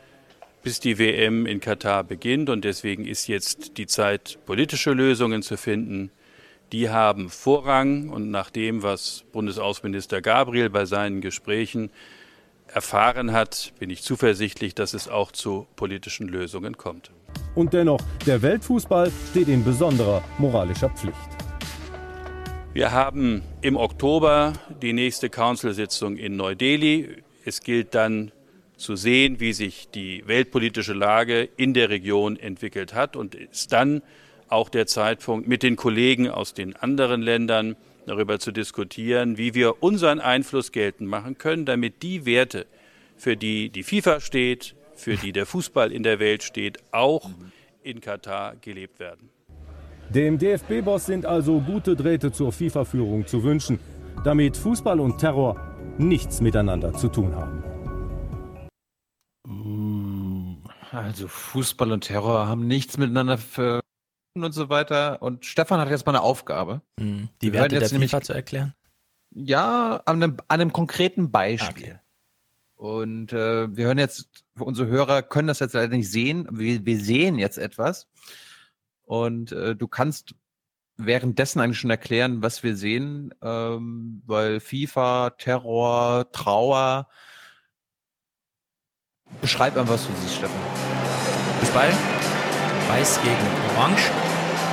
[0.62, 2.50] bis die WM in Katar beginnt.
[2.50, 6.12] Und deswegen ist jetzt die Zeit, politische Lösungen zu finden.
[6.74, 8.10] Die haben Vorrang.
[8.10, 11.92] Und nach dem, was Bundesaußenminister Gabriel bei seinen Gesprächen
[12.68, 17.10] erfahren hat, bin ich zuversichtlich, dass es auch zu politischen Lösungen kommt.
[17.56, 21.33] Und dennoch, der Weltfußball steht in besonderer moralischer Pflicht.
[22.74, 27.18] Wir haben im Oktober die nächste Council-Sitzung in Neu-Delhi.
[27.46, 28.32] Es gilt dann
[28.78, 34.02] zu sehen, wie sich die weltpolitische Lage in der Region entwickelt hat und ist dann
[34.48, 37.76] auch der Zeitpunkt, mit den Kollegen aus den anderen Ländern
[38.08, 42.66] darüber zu diskutieren, wie wir unseren Einfluss geltend machen können, damit die Werte,
[43.16, 47.30] für die die FIFA steht, für die der Fußball in der Welt steht, auch
[47.84, 49.30] in Katar gelebt werden.
[50.14, 53.80] Dem DFB-Boss sind also gute Drähte zur FIFA-Führung zu wünschen,
[54.24, 55.60] damit Fußball und Terror
[55.98, 57.64] nichts miteinander zu tun haben.
[60.92, 63.82] Also Fußball und Terror haben nichts miteinander für
[64.36, 65.22] und so weiter.
[65.22, 66.82] Und Stefan hat jetzt mal eine Aufgabe.
[67.00, 67.30] Mhm.
[67.42, 68.74] Die Wir Werte der jetzt nämlich- FIFA zu erklären.
[69.36, 72.00] Ja, an einem, an einem konkreten Beispiel.
[72.76, 76.48] Und äh, wir hören jetzt, unsere Hörer können das jetzt leider nicht sehen.
[76.52, 78.08] Wir, wir sehen jetzt etwas.
[79.06, 80.36] Und äh, du kannst
[80.98, 87.08] währenddessen eigentlich schon erklären, was wir sehen, ähm, weil FIFA, Terror, Trauer.
[89.42, 90.62] Beschreib einfach, was du siehst, Stefan.
[91.60, 91.92] Fußball.
[92.90, 94.12] Weiß gegen Orange.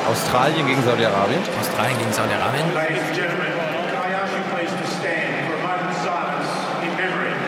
[0.09, 1.41] Australien gegen Saudi-Arabien.
[1.61, 2.75] Australien gegen Saudi-Arabien.
[2.75, 3.53] Ladies and gentlemen,
[3.89, 6.51] can I ask you please to stand for a moment's silence
[6.83, 7.41] in memory of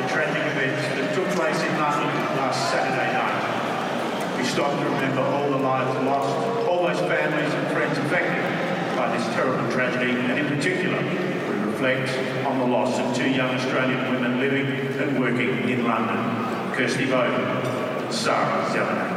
[0.00, 4.38] the tragic events that took place in London last Saturday night.
[4.38, 6.32] We stop to remember all the lives lost,
[6.68, 8.42] all those families and friends affected
[8.98, 11.00] by this terrible tragedy, and in particular,
[11.48, 12.10] we reflect
[12.44, 14.66] on the loss of two young Australian women living
[15.02, 16.20] and working in London,
[16.74, 19.10] Kirsty Bowden and Sarah Zelenak.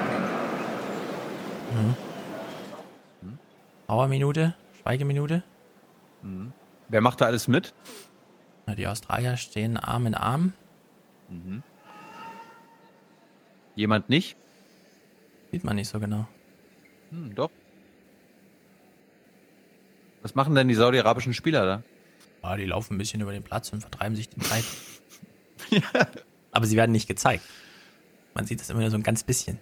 [3.88, 4.54] Trauerminute.
[4.82, 5.44] Schweigeminute.
[6.90, 7.74] Wer macht da alles mit?
[8.66, 10.54] Na, die Australier stehen Arm in Arm.
[13.76, 14.38] Jemand nicht?
[15.52, 16.28] Sieht man nicht so genau.
[17.14, 17.52] Hm, doch.
[20.24, 21.84] Was machen denn die saudi-arabischen Spieler da?
[22.42, 24.66] Ah, die laufen ein bisschen über den Platz und vertreiben sich die Zeit.
[26.52, 27.44] Aber sie werden nicht gezeigt.
[28.34, 29.60] Man sieht das immer nur so ein ganz bisschen.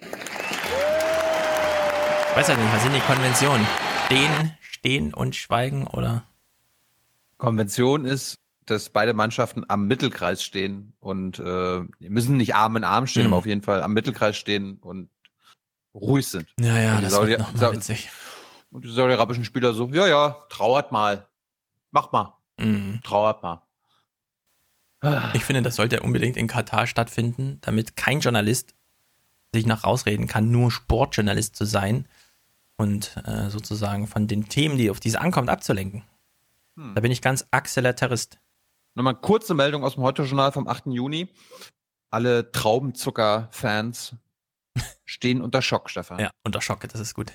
[0.00, 3.66] Ich weiß halt nicht, was sind die Konventionen?
[4.06, 6.24] Stehen, stehen und schweigen oder?
[7.38, 13.06] Konvention ist, dass beide Mannschaften am Mittelkreis stehen und äh, müssen nicht Arm in Arm
[13.06, 13.32] stehen, Mhm.
[13.32, 15.08] aber auf jeden Fall am Mittelkreis stehen und
[15.94, 16.46] ruhig sind.
[16.60, 18.10] Ja, ja, das Saudi- wird noch mal Sa- witzig.
[18.70, 21.26] Und die saudi-arabischen Spieler so, ja, ja, trauert mal.
[21.90, 22.34] Mach mal.
[22.58, 23.00] Mhm.
[23.04, 23.62] Trauert mal.
[25.34, 28.74] Ich finde, das sollte unbedingt in Katar stattfinden, damit kein Journalist
[29.52, 32.06] sich noch rausreden kann, nur Sportjournalist zu sein
[32.76, 36.04] und äh, sozusagen von den Themen, die auf diese ankommt, abzulenken.
[36.76, 36.94] Hm.
[36.94, 38.38] Da bin ich ganz Acceleratorist.
[38.94, 40.86] Nochmal kurze Meldung aus dem Heute-Journal vom 8.
[40.86, 41.28] Juni.
[42.10, 44.16] Alle Traubenzucker-Fans
[45.04, 46.18] stehen unter Schock, Stefan.
[46.18, 47.32] Ja, unter Schock, das ist gut.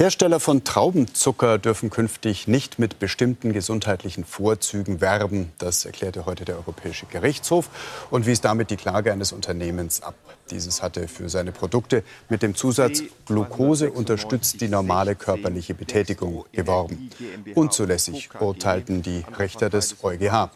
[0.00, 5.52] Hersteller von Traubenzucker dürfen künftig nicht mit bestimmten gesundheitlichen Vorzügen werben.
[5.58, 7.68] Das erklärte heute der Europäische Gerichtshof
[8.08, 10.14] und wies damit die Klage eines Unternehmens ab.
[10.52, 17.10] Dieses hatte für seine Produkte mit dem Zusatz Glucose unterstützt die normale körperliche Betätigung geworben.
[17.56, 20.50] Unzulässig urteilten die Richter des EuGH.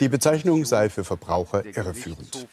[0.00, 2.48] Die Bezeichnung sei für Verbraucher irreführend.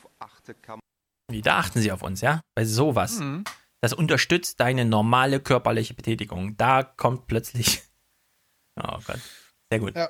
[1.31, 2.41] Wie, da achten sie auf uns, ja?
[2.53, 3.19] Bei sowas.
[3.81, 6.57] Das unterstützt deine normale körperliche Betätigung.
[6.57, 7.83] Da kommt plötzlich.
[8.79, 9.19] Oh Gott.
[9.71, 9.95] Sehr gut.
[9.95, 10.09] Ja.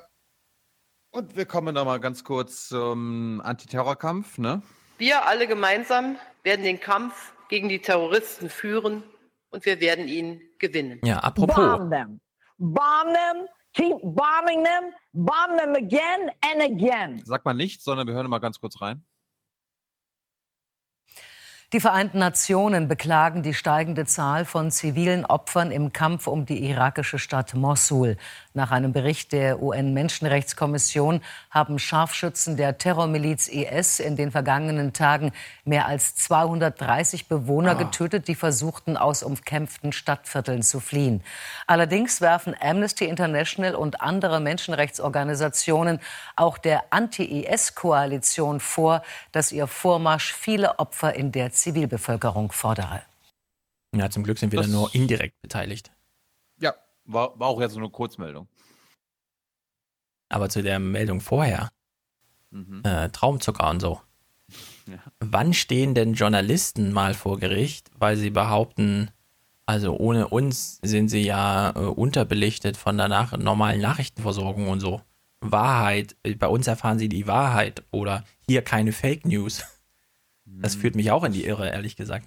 [1.10, 4.60] Und wir kommen nochmal ganz kurz zum Antiterrorkampf, ne?
[4.98, 9.02] Wir alle gemeinsam werden den Kampf gegen die Terroristen führen
[9.48, 11.00] und wir werden ihn gewinnen.
[11.02, 11.56] Ja, apropos.
[11.56, 12.20] Bomb them.
[12.58, 13.46] Bomb them.
[13.72, 14.92] Keep bombing them.
[15.12, 17.22] Bomb them again and again.
[17.24, 19.04] Sag mal nichts, sondern wir hören mal ganz kurz rein.
[21.74, 27.18] Die Vereinten Nationen beklagen die steigende Zahl von zivilen Opfern im Kampf um die irakische
[27.18, 28.16] Stadt Mossul.
[28.58, 35.30] Nach einem Bericht der UN-Menschenrechtskommission haben Scharfschützen der Terrormiliz IS in den vergangenen Tagen
[35.64, 41.22] mehr als 230 Bewohner getötet, die versuchten, aus umkämpften Stadtvierteln zu fliehen.
[41.68, 46.00] Allerdings werfen Amnesty International und andere Menschenrechtsorganisationen
[46.34, 53.02] auch der Anti-IS-Koalition vor, dass ihr Vormarsch viele Opfer in der Zivilbevölkerung fordere.
[53.94, 55.92] Ja, zum Glück sind wir da Das- nur indirekt beteiligt.
[57.08, 58.46] War, war auch jetzt so eine Kurzmeldung.
[60.28, 61.70] Aber zu der Meldung vorher,
[62.50, 62.82] Mhm.
[62.84, 64.00] äh, Traumzucker und so.
[64.86, 64.98] Ja.
[65.20, 69.10] Wann stehen denn Journalisten mal vor Gericht, weil sie behaupten,
[69.66, 75.02] also ohne uns sind sie ja äh, unterbelichtet von der nach normalen Nachrichtenversorgung und so.
[75.42, 79.62] Wahrheit, äh, bei uns erfahren sie die Wahrheit oder hier keine Fake News.
[80.46, 82.26] Das führt mich auch in die Irre, ehrlich gesagt.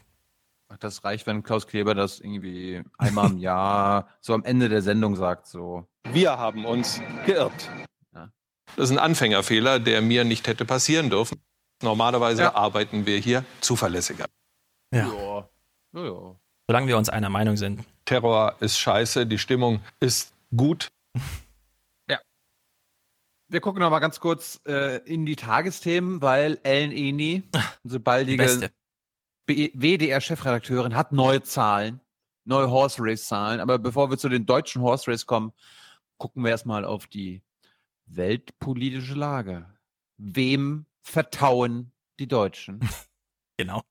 [0.74, 4.82] Ach, das reicht, wenn Klaus Kleber das irgendwie einmal im Jahr so am Ende der
[4.82, 5.86] Sendung sagt, so.
[6.14, 7.70] Wir haben uns geirrt.
[8.14, 8.32] Ja.
[8.78, 11.42] Das ist ein Anfängerfehler, der mir nicht hätte passieren dürfen.
[11.84, 12.56] Normalerweise Ja.
[12.56, 14.28] arbeiten wir hier zuverlässiger.
[14.94, 15.08] Ja.
[15.08, 15.50] Ja.
[15.94, 16.36] ja, ja.
[16.68, 17.84] Solange wir uns einer Meinung sind.
[18.06, 20.88] Terror ist scheiße, die Stimmung ist gut.
[23.54, 27.44] Wir gucken noch mal ganz kurz äh, in die Tagesthemen, weil Ellen Eni,
[27.84, 28.72] unsere baldige
[29.54, 32.02] WDR-Chefredakteurin, hat neue Zahlen,
[32.46, 33.60] neue Horse Race-Zahlen.
[33.60, 35.54] Aber bevor wir zu den deutschen Horse Race kommen,
[36.18, 37.42] gucken wir erstmal auf die
[38.06, 39.66] weltpolitische Lage.
[40.18, 42.80] Wem vertrauen die Deutschen?
[43.58, 43.84] Genau.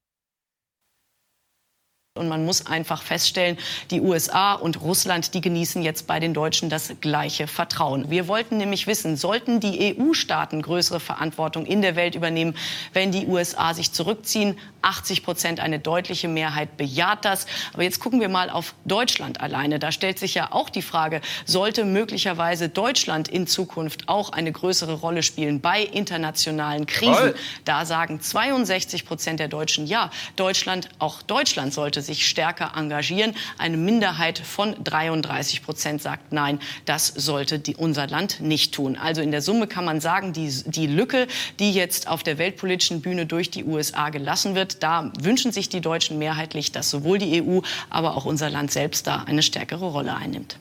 [2.18, 3.56] Und man muss einfach feststellen,
[3.92, 8.10] die USA und Russland, die genießen jetzt bei den Deutschen das gleiche Vertrauen.
[8.10, 12.56] Wir wollten nämlich wissen, sollten die EU-Staaten größere Verantwortung in der Welt übernehmen,
[12.92, 14.58] wenn die USA sich zurückziehen?
[14.82, 17.46] 80 Prozent, eine deutliche Mehrheit bejaht das.
[17.72, 19.78] Aber jetzt gucken wir mal auf Deutschland alleine.
[19.78, 24.94] Da stellt sich ja auch die Frage, sollte möglicherweise Deutschland in Zukunft auch eine größere
[24.94, 27.34] Rolle spielen bei internationalen Krisen?
[27.64, 30.10] Da sagen 62 Prozent der Deutschen ja.
[30.36, 33.34] Deutschland, auch Deutschland sollte sich stärker engagieren.
[33.58, 38.96] Eine Minderheit von 33 Prozent sagt nein, das sollte die, unser Land nicht tun.
[38.96, 41.26] Also in der Summe kann man sagen, die, die Lücke,
[41.58, 45.80] die jetzt auf der weltpolitischen Bühne durch die USA gelassen wird, da wünschen sich die
[45.80, 50.14] Deutschen mehrheitlich, dass sowohl die EU, aber auch unser Land selbst da eine stärkere Rolle
[50.14, 50.58] einnimmt.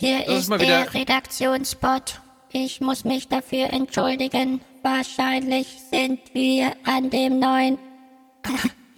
[0.00, 2.20] Hier Das ist ist der Redaktionsspot.
[2.52, 4.60] Ich muss mich dafür entschuldigen.
[4.82, 7.78] Wahrscheinlich sind wir an dem neuen.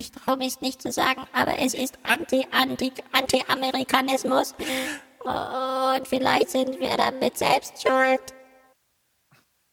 [0.03, 4.53] Ich traue mich nicht zu sagen, aber es ist Anti, Anti, Anti-Amerikanismus.
[5.21, 8.35] Und vielleicht sind wir damit selbst schuld.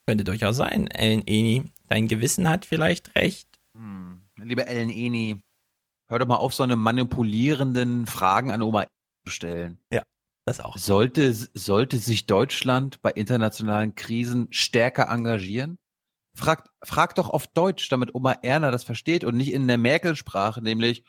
[0.05, 1.71] Könnte durchaus sein, Ellen Eni.
[1.87, 3.49] Dein Gewissen hat vielleicht recht.
[4.35, 5.41] Liebe Ellen Eni,
[6.09, 8.85] hör doch mal auf, so eine manipulierenden Fragen an Oma
[9.25, 9.79] zu stellen.
[9.91, 10.03] Ja,
[10.45, 10.77] das auch.
[10.77, 15.79] Sollte, sollte sich Deutschland bei internationalen Krisen stärker engagieren?
[16.39, 20.61] Frag, frag doch auf Deutsch, damit Oma Erna das versteht und nicht in der Merkel-Sprache,
[20.61, 21.03] nämlich,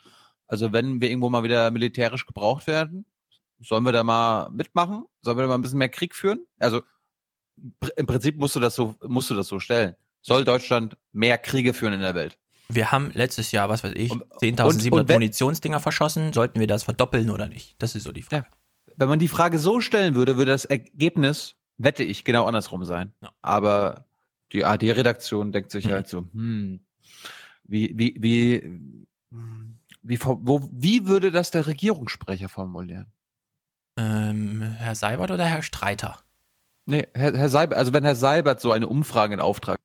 [0.47, 3.05] also wenn wir irgendwo mal wieder militärisch gebraucht werden,
[3.61, 5.05] sollen wir da mal mitmachen?
[5.23, 6.41] Sollen wir da mal ein bisschen mehr Krieg führen?
[6.59, 6.81] Also
[7.81, 9.95] pr- im Prinzip musst du das so, musst du das so stellen.
[10.23, 12.39] Soll Deutschland mehr Kriege führen in der Welt?
[12.69, 16.33] Wir haben letztes Jahr, was weiß ich, und- 10.700 und wenn- Munitionsdinger verschossen.
[16.33, 17.75] Sollten wir das verdoppeln oder nicht?
[17.79, 18.47] Das ist so die Frage.
[18.97, 23.13] Wenn man die Frage so stellen würde, würde das Ergebnis, wette ich, genau andersrum sein.
[23.43, 24.05] Aber
[24.53, 26.81] die AD-Redaktion denkt sich halt so, hm,
[27.65, 28.81] wie, wie, wie,
[30.03, 33.07] wie, wo, wie würde das der Regierungssprecher formulieren?
[33.97, 36.19] Ähm, Herr Seibert oder Herr Streiter?
[36.87, 39.79] Nee, Herr, Herr Seibert, also wenn Herr Seibert so eine Umfrage in Auftrag,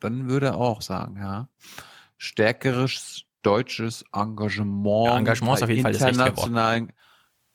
[0.00, 1.48] dann würde er auch sagen, ja,
[2.16, 5.06] stärkeres deutsches Engagement.
[5.06, 6.92] Ja, Engagement ist auf jeden Fall das internationalen,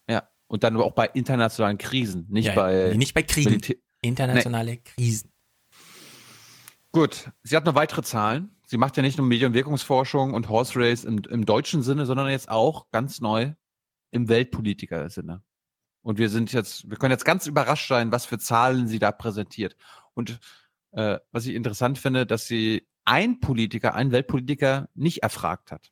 [0.09, 3.49] ja, und dann aber auch bei internationalen Krisen, nicht Ja, bei nicht bei Kriegen.
[3.51, 5.31] Militä- Internationale Krisen.
[6.95, 8.55] Gut, sie hat noch weitere Zahlen.
[8.67, 12.47] Sie macht ja nicht nur Medien- und Horse Race im, im deutschen Sinne, sondern jetzt
[12.47, 13.51] auch ganz neu
[14.11, 15.43] im Weltpolitiker-Sinne.
[16.03, 19.11] Und wir sind jetzt, wir können jetzt ganz überrascht sein, was für Zahlen sie da
[19.11, 19.75] präsentiert.
[20.13, 20.39] Und
[20.93, 25.91] äh, was ich interessant finde, dass sie ein Politiker, einen Weltpolitiker nicht erfragt hat.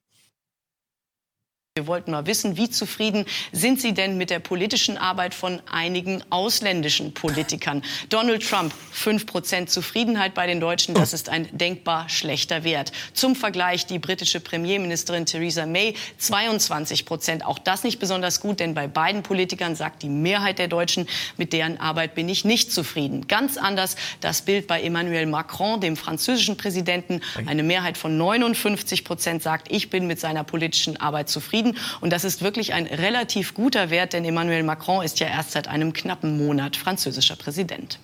[1.76, 6.24] Wir wollten mal wissen, wie zufrieden sind Sie denn mit der politischen Arbeit von einigen
[6.30, 7.82] ausländischen Politikern?
[8.10, 12.92] Donald Trump, 5% Zufriedenheit bei den Deutschen, das ist ein denkbar schlechter Wert.
[13.16, 17.42] Zum Vergleich die britische Premierministerin Theresa May, 22%.
[17.42, 21.53] Auch das nicht besonders gut, denn bei beiden Politikern sagt die Mehrheit der Deutschen, mit
[21.53, 23.27] deren Arbeit bin ich nicht zufrieden.
[23.27, 27.22] Ganz anders das Bild bei Emmanuel Macron, dem französischen Präsidenten.
[27.48, 31.62] Eine Mehrheit von 59 Prozent sagt, ich bin mit seiner politischen Arbeit zufrieden.
[32.01, 35.67] Und das ist wirklich ein relativ guter Wert, denn Emmanuel Macron ist ja erst seit
[35.67, 38.00] einem knappen Monat französischer Präsident.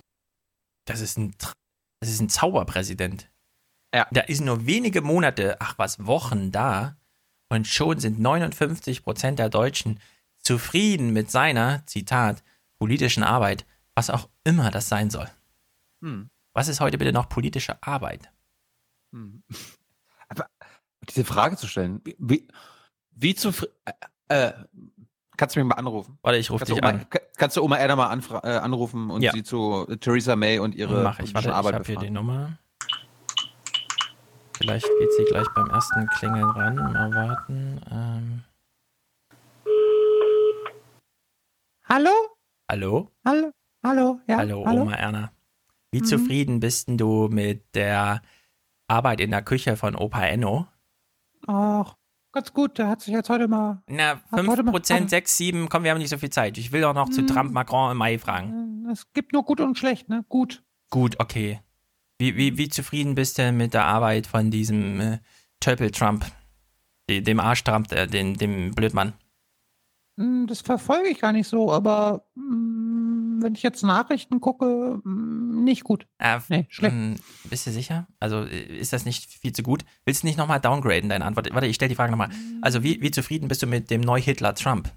[0.85, 1.35] Das ist ein,
[1.99, 3.29] das ist ein Zauberpräsident.
[3.93, 4.07] Ja.
[4.11, 6.97] Da ist nur wenige Monate, ach was, Wochen da
[7.49, 9.99] und schon sind 59 Prozent der Deutschen
[10.39, 12.43] zufrieden mit seiner, Zitat,
[12.77, 13.65] politischen Arbeit,
[13.95, 15.29] was auch immer das sein soll.
[16.01, 16.29] Hm.
[16.53, 18.31] Was ist heute bitte noch politische Arbeit?
[19.11, 19.43] Hm.
[20.29, 20.47] Aber
[21.09, 22.47] diese Frage zu stellen, wie-
[23.21, 23.73] wie, zufrieden,
[24.29, 24.53] äh, äh,
[25.37, 26.17] kannst du mich mal anrufen?
[26.21, 27.09] Warte, ich rufe dich Oma, an.
[27.09, 29.31] ka- Kannst du Oma Erna mal äh, anrufen und Ja.
[29.31, 31.33] sie zu Theresa May und ihre Mach ich.
[31.33, 32.09] Warte, politische ich Arbeit habe hier die?
[32.09, 32.57] Nummer.
[34.57, 36.75] Vielleicht geht sie gleich beim ersten Klingeln ran.
[36.75, 37.81] Mal warten.
[37.89, 38.43] Ähm,
[41.85, 42.11] Hallo?
[42.69, 43.11] hallo?
[43.25, 43.51] Hallo?
[43.83, 44.19] Hallo?
[44.27, 44.37] Ja?
[44.37, 45.31] hallo, Oma Erna.
[45.91, 46.05] Wie Mhm.
[46.05, 48.21] zufrieden bist denn du mit der
[48.87, 50.67] Arbeit in der Küche von Opa Enno?
[51.47, 51.95] Ach,
[52.31, 52.77] ganz gut.
[52.77, 53.81] Der hat sich jetzt heute mal.
[53.87, 56.57] Na, Hat heute mal- 5%, 6, 7, komm, wir haben nicht so viel Zeit.
[56.57, 57.27] Ich will doch noch zu Hm.
[57.27, 58.87] Trump, Macron im Mai fragen.
[58.91, 60.25] Es gibt nur gut und schlecht, ne?
[60.29, 60.63] Gut.
[60.89, 61.59] Gut, okay.
[62.17, 65.19] Wie, wie, wie zufrieden bist du mit der Arbeit von diesem äh,
[65.59, 66.25] Töpel Trump,
[67.09, 69.13] De- Dem Arsch Trump, äh, dem, dem Blödmann.
[70.17, 73.08] Hm, Das verfolge ich gar nicht so, aber hm,
[73.41, 76.07] wenn ich jetzt Nachrichten gucke, hm, nicht gut.
[76.19, 76.95] Äh, Nee, schlecht.
[76.95, 77.15] mh,
[77.49, 78.07] Bist du sicher?
[78.19, 79.83] Also äh, ist das nicht viel zu gut?
[80.05, 81.53] Willst du nicht nochmal downgraden, deine Antwort?
[81.53, 82.29] Warte, ich stelle die Frage nochmal.
[82.61, 84.91] Also wie, wie zufrieden bist du mit dem Neu-Hitler Trump?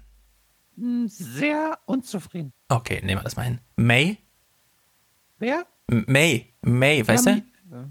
[1.05, 2.53] Sehr unzufrieden.
[2.69, 3.59] Okay, nehmen wir das mal hin.
[3.75, 4.17] May?
[5.37, 5.65] Wer?
[5.87, 7.43] May, May, weißt du?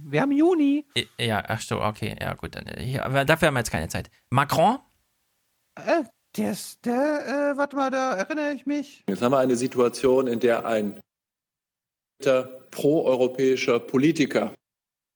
[0.05, 0.87] Wir haben Juni.
[1.19, 2.55] Ja, ach so, okay, ja gut.
[2.55, 4.11] Dann, äh, hier, dafür haben wir jetzt keine Zeit.
[4.31, 4.79] Macron?
[5.75, 6.05] Äh,
[6.37, 9.05] der ist, der, äh, warte mal, da erinnere ich mich.
[9.09, 11.01] Jetzt haben wir eine Situation, in der ein
[12.71, 14.55] proeuropäischer Politiker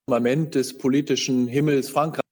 [0.09, 2.23] im Moment des politischen Himmels Frankreichs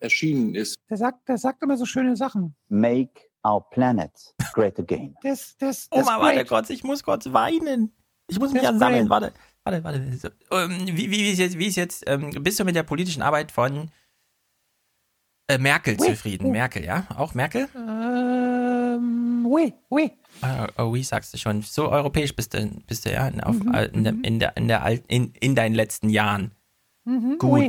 [0.00, 0.76] erschienen ist.
[0.90, 2.54] Der sagt, der sagt immer so schöne Sachen.
[2.68, 4.10] Make our planet
[4.52, 5.14] great again.
[5.22, 6.48] Das, das, das Oma, warte great.
[6.48, 7.92] kurz, ich muss kurz weinen.
[8.28, 9.08] Ich muss mich Das ja sammeln.
[9.08, 9.32] great.
[9.64, 10.32] Warte, warte, warte.
[10.50, 13.22] Ähm, wie, wie, wie ist jetzt, wie ist jetzt ähm, bist du mit der politischen
[13.22, 13.90] Arbeit von
[15.48, 16.46] äh, Merkel Oui, zufrieden?
[16.46, 16.52] oui.
[16.52, 17.06] Merkel, ja?
[17.16, 17.68] Auch Merkel?
[17.76, 20.10] Ähm, oui, oui.
[20.42, 21.62] Ah, oh, wie sagst du schon?
[21.62, 24.68] So europäisch bist du, bist du ja in, auf, Mhm, in, der, in, der, in,
[24.68, 26.52] der in, in deinen letzten Jahren.
[27.04, 27.50] Mhm, Gut.
[27.52, 27.66] oui.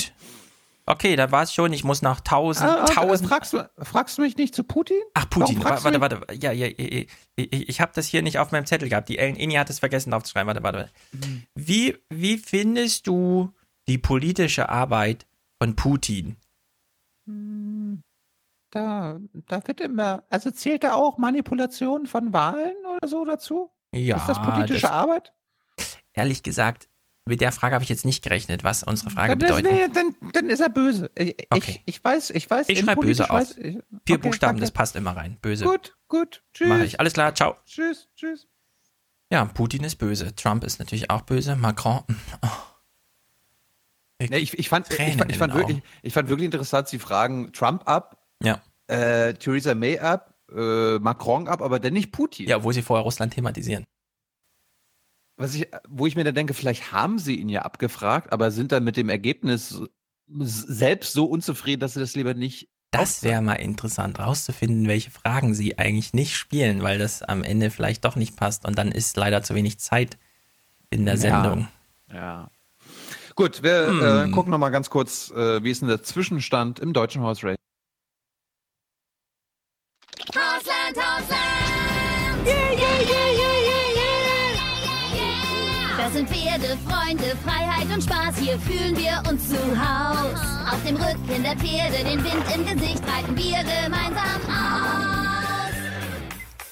[0.90, 1.74] Okay, da war es schon.
[1.74, 3.28] Ich muss noch tausend, Ah, tausend.
[3.28, 4.96] fragst, du, fragst du mich nicht zu Putin?
[5.16, 5.62] Ach, Putin.
[5.62, 6.34] Warte, du warte, warte.
[6.36, 9.10] Ja, ja, ich, ich, ich habe das hier nicht auf meinem Zettel gehabt.
[9.10, 10.48] Die Ellen Inni hat es vergessen aufzuschreiben.
[10.48, 10.90] Warte, warte.
[11.12, 11.44] Mhm.
[11.56, 13.52] Wie, wie findest du
[13.90, 15.28] die politische Arbeit
[15.62, 16.38] von Putin?
[17.28, 18.04] Hm,
[18.72, 23.72] Da, da wird immer, also zählt da auch Manipulation von Wahlen oder so dazu?
[23.94, 25.34] Ja, Ist das politische das- Arbeit?
[26.14, 26.90] Ehrlich gesagt,
[27.26, 29.72] mit der Frage habe ich jetzt nicht gerechnet, was unsere Frage Dann, das, bedeutet.
[29.72, 31.12] nee, dann, dann ist er böse.
[31.16, 31.82] Ich, Okay.
[31.86, 32.68] ich, ich weiß, ich weiß.
[32.70, 33.56] Ich schreibe böse aus.
[33.56, 34.62] weiß- ich- Vier okay, Buchstaben, danke.
[34.62, 35.38] das passt immer rein.
[35.42, 35.66] Böse.
[35.66, 36.44] Gut, gut.
[36.54, 36.68] Tschüss.
[36.70, 37.00] Mache ich.
[37.00, 37.56] Alles klar, ciao.
[37.66, 38.48] Tschüss, tschüss.
[39.32, 40.34] Ja, Putin ist böse.
[40.36, 41.56] Trump ist natürlich auch böse.
[41.56, 42.04] Macron.
[42.42, 42.48] Oh.
[44.20, 46.88] Nee, ich, ich, fand, ich, Tränen fand, ich, in fand wirklich, ich fand wirklich interessant,
[46.88, 48.62] sie fragen Trump ab, Ja.
[48.88, 52.48] äh, Theresa May ab, äh, Macron ab, aber dann nicht Putin.
[52.48, 53.84] Ja, wo sie vorher Russland thematisieren.
[55.40, 58.72] Was ich, wo ich mir dann denke, vielleicht haben sie ihn ja abgefragt, aber sind
[58.72, 59.80] dann mit dem Ergebnis
[60.28, 62.70] selbst so unzufrieden, dass sie das lieber nicht.
[62.90, 67.70] Das wäre mal interessant, rauszufinden, welche Fragen sie eigentlich nicht spielen, weil das am Ende
[67.70, 70.18] vielleicht doch nicht passt und dann ist leider zu wenig Zeit
[70.90, 71.20] in der Ja.
[71.20, 71.68] Sendung.
[72.12, 72.50] Ja.
[73.38, 74.02] Gut, wir Hm.
[74.02, 77.46] äh, gucken noch mal ganz kurz, äh, wie ist denn der Zwischenstand im deutschen Horse
[77.46, 77.56] Race?
[80.34, 82.48] Hausland, Hausland!
[82.48, 84.58] Yeah, yeah, yeah, yeah, yeah,
[85.14, 85.98] yeah!
[85.98, 90.40] Das sind Pferde, Freunde, Freiheit und Spaß, hier fühlen wir uns zu Haus.
[90.74, 94.97] Auf dem Rücken der Pferde, den Wind im Gesicht, reiten wir gemeinsam aus.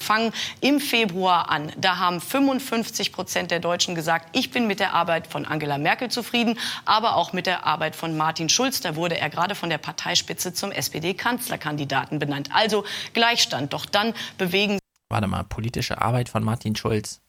[0.06, 1.72] Fangen im Februar an.
[1.76, 6.10] Da haben 55 Prozent der Deutschen gesagt, ich bin mit der Arbeit von Angela Merkel
[6.10, 8.80] zufrieden, aber auch mit der Arbeit von Martin Schulz.
[8.80, 12.50] Da wurde er gerade von der Parteispitze zum SPD-Kanzlerkandidaten benannt.
[12.54, 13.72] Also Gleichstand.
[13.72, 14.78] Doch dann bewegen
[15.08, 17.20] Warte mal, politische Arbeit von Martin Schulz.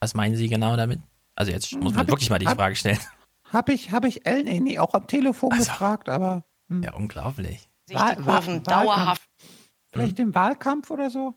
[0.00, 1.00] Was meinen Sie genau damit?
[1.34, 2.98] Also jetzt muss man Hab ich- wirklich mal die hab- Frage stellen.
[3.52, 6.44] Hab ich, hab ich Ellen Eni auch am Telefon gefragt, aber.
[6.68, 6.82] hm.
[6.82, 7.68] Ja, unglaublich.
[7.88, 9.22] die Kurven dauerhaft
[9.92, 11.34] Vielleicht im Wahlkampf oder so?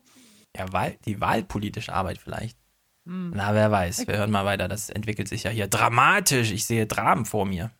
[0.56, 2.58] Ja, Wahl, die wahlpolitische Arbeit vielleicht.
[3.06, 3.32] Hm.
[3.34, 4.06] Na, wer weiß.
[4.06, 4.68] Wir hören mal weiter.
[4.68, 6.50] Das entwickelt sich ja hier dramatisch.
[6.52, 7.70] Ich sehe Dramen vor mir.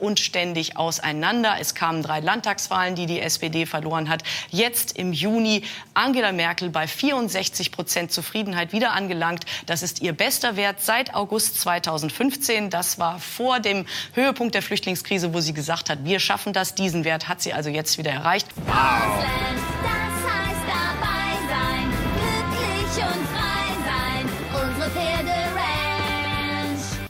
[0.00, 1.56] Und ständig auseinander.
[1.58, 4.22] Es kamen drei Landtagswahlen, die die SPD verloren hat.
[4.50, 5.62] Jetzt im Juni
[5.94, 9.44] Angela Merkel bei 64 Prozent Zufriedenheit wieder angelangt.
[9.64, 12.68] Das ist ihr bester Wert seit August 2015.
[12.68, 16.74] Das war vor dem Höhepunkt der Flüchtlingskrise, wo sie gesagt hat, wir schaffen das.
[16.74, 18.48] Diesen Wert hat sie also jetzt wieder erreicht.
[18.66, 18.72] Das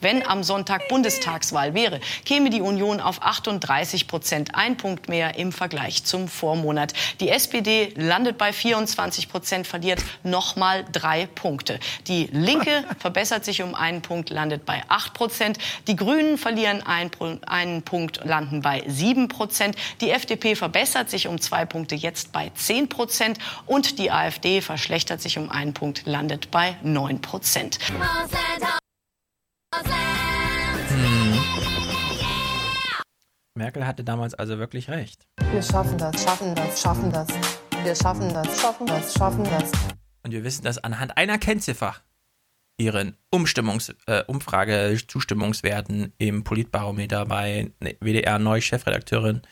[0.03, 5.53] Wenn am Sonntag Bundestagswahl wäre, käme die Union auf 38 Prozent, ein Punkt mehr im
[5.53, 6.93] Vergleich zum Vormonat.
[7.21, 11.79] Die SPD landet bei 24 Prozent, verliert nochmal drei Punkte.
[12.09, 15.59] Die Linke verbessert sich um einen Punkt, landet bei 8 Prozent.
[15.87, 17.13] Die Grünen verlieren ein,
[17.47, 19.77] einen Punkt, landen bei 7 Prozent.
[20.01, 23.39] Die FDP verbessert sich um zwei Punkte, jetzt bei 10 Prozent.
[23.67, 27.79] Und die AfD verschlechtert sich um einen Punkt, landet bei 9 Prozent.
[29.75, 31.41] Hausland,
[33.55, 35.27] Merkel hatte damals also wirklich recht.
[35.51, 37.29] Wir schaffen das, schaffen das, schaffen das.
[37.85, 39.71] Wir schaffen das, schaffen das, schaffen das.
[40.23, 41.97] Und wir wissen das anhand einer Kennziffer.
[42.79, 49.43] Ihren Umstimmungs äh, Umfrage Zustimmungswerten im Politbarometer bei ne, WDR Neu-Chefredakteurin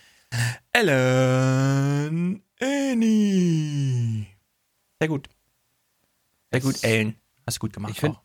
[0.72, 4.26] Ellen Eni.
[4.98, 5.28] Sehr gut.
[6.50, 7.16] Sehr gut, Ellen.
[7.46, 7.92] Hast du gut gemacht.
[7.92, 8.22] Ich find- auch.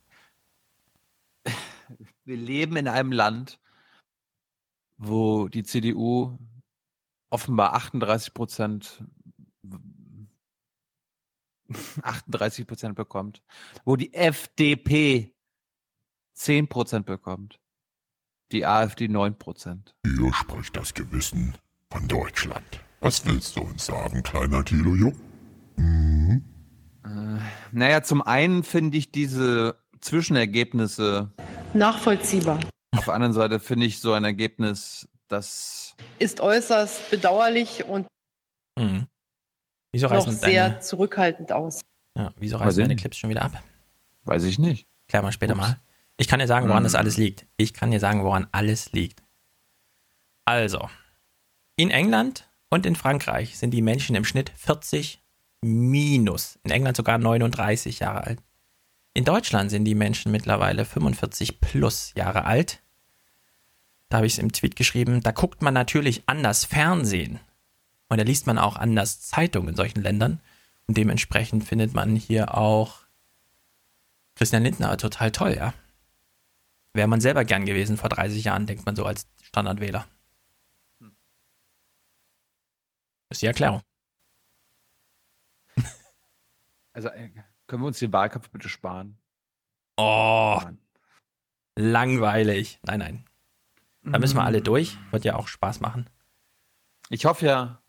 [2.26, 3.60] Wir leben in einem Land,
[4.98, 6.38] wo die CDU
[7.30, 9.04] offenbar 38 Prozent
[12.02, 13.44] 38 Prozent bekommt,
[13.86, 15.36] wo die FDP
[16.34, 17.60] 10 Prozent bekommt,
[18.52, 19.96] die AfD 9 Prozent.
[20.06, 21.56] Hier spricht das Gewissen
[21.92, 22.84] von Deutschland.
[23.02, 25.16] Was willst du uns sagen, kleiner Thilo Jung?
[25.78, 26.44] Mhm.
[27.04, 27.40] Äh,
[27.72, 31.32] naja, zum einen finde ich diese Zwischenergebnisse
[31.74, 32.60] Nachvollziehbar.
[32.96, 38.06] Auf der anderen Seite finde ich so ein Ergebnis, das Ist äußerst bedauerlich und
[38.78, 39.08] Mhm.
[39.94, 41.82] Wieso noch sehr deine, zurückhaltend aus.
[42.18, 43.02] ja, wieso reißen deine nicht.
[43.02, 43.64] Clips schon wieder ab?
[44.26, 44.86] weiß ich nicht.
[45.08, 45.62] Klären wir später Ups.
[45.62, 45.80] mal.
[46.18, 47.00] Ich kann dir sagen, woran das Mhm.
[47.00, 47.46] alles liegt.
[47.58, 49.24] Ich kann dir sagen, woran alles liegt.
[50.46, 50.88] Also,
[51.78, 55.22] in England und in Frankreich sind die Menschen im Schnitt 40
[55.64, 56.60] minus.
[56.64, 58.40] In England sogar 39 Jahre alt.
[59.16, 62.84] In Deutschland sind die Menschen mittlerweile 45 plus Jahre alt.
[64.10, 65.24] Da habe ich es im Tweet geschrieben.
[65.24, 67.40] Da guckt man natürlich anders Fernsehen.
[68.10, 70.42] Und da liest man auch anders Zeitung in solchen Ländern.
[70.86, 73.06] Und dementsprechend findet man hier auch
[74.36, 75.74] Christian Lindner total toll, ja.
[76.92, 80.06] Wäre man selber gern gewesen vor 30 Jahren, denkt man so als Standardwähler.
[83.30, 83.82] Das ist die Erklärung.
[86.92, 87.30] Also äh,
[87.68, 89.18] können wir uns den Wahlkampf bitte sparen?
[89.98, 90.60] Oh,
[91.78, 92.80] langweilig.
[92.84, 93.26] Nein, nein.
[94.04, 94.98] Da müssen wir alle durch.
[95.12, 96.08] Wird ja auch Spaß machen.
[97.10, 97.82] Ich hoffe ja,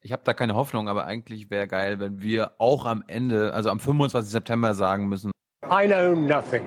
[0.00, 3.70] ich habe da keine Hoffnung, aber eigentlich wäre geil, wenn wir auch am Ende, also
[3.70, 4.30] am 25.
[4.30, 5.30] September sagen müssen,
[5.64, 6.64] I know nothing.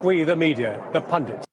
[0.00, 1.44] We, the media, the pundits,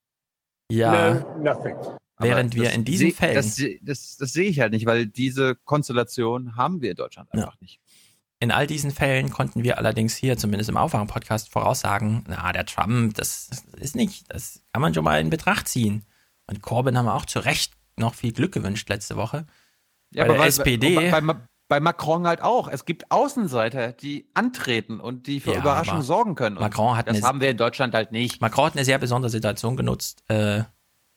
[0.71, 1.75] Ja, know nothing.
[2.19, 3.35] während wir das in diesen seh- Fällen.
[3.35, 7.59] Das, das, das sehe ich halt nicht, weil diese Konstellation haben wir in Deutschland einfach
[7.61, 7.79] nicht.
[8.41, 13.13] In all diesen Fällen konnten wir allerdings hier, zumindest im Aufwachen-Podcast, voraussagen, na, der Trump,
[13.13, 16.03] das ist nicht, das kann man schon mal in Betracht ziehen.
[16.47, 19.45] Und Corbyn haben wir auch zu Recht noch viel Glück gewünscht letzte Woche.
[20.13, 20.95] bei der weil- SPD.
[21.11, 21.35] Bei, bei,
[21.67, 22.67] bei Macron halt auch.
[22.67, 26.57] Es gibt Außenseiter, die antreten und die für Ja, Überraschung aber sorgen können.
[26.57, 28.41] Und Macron hat das eine- haben wir in Deutschland halt nicht.
[28.41, 30.23] Macron hat eine sehr besondere Situation genutzt.
[30.29, 30.63] Äh,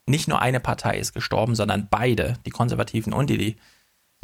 [0.07, 3.57] nicht nur eine Partei ist gestorben, sondern beide, die Konservativen und die, die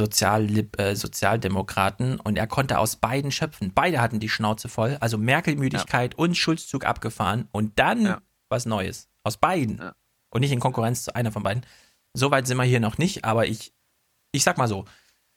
[0.00, 0.48] Sozial
[0.78, 2.18] äh, Sozialdemokraten.
[2.18, 3.72] Und er konnte aus beiden schöpfen.
[3.74, 4.96] Beide hatten die Schnauze voll.
[5.00, 7.48] Also Merkel-Müdigkeit und Schulzzug abgefahren.
[7.52, 8.16] Und dann
[8.50, 9.08] was Neues.
[9.22, 9.80] Aus beiden.
[10.30, 11.64] Und nicht in Konkurrenz zu einer von beiden.
[12.12, 13.72] Soweit sind wir hier noch nicht, aber ich,
[14.32, 14.84] ich sag mal so,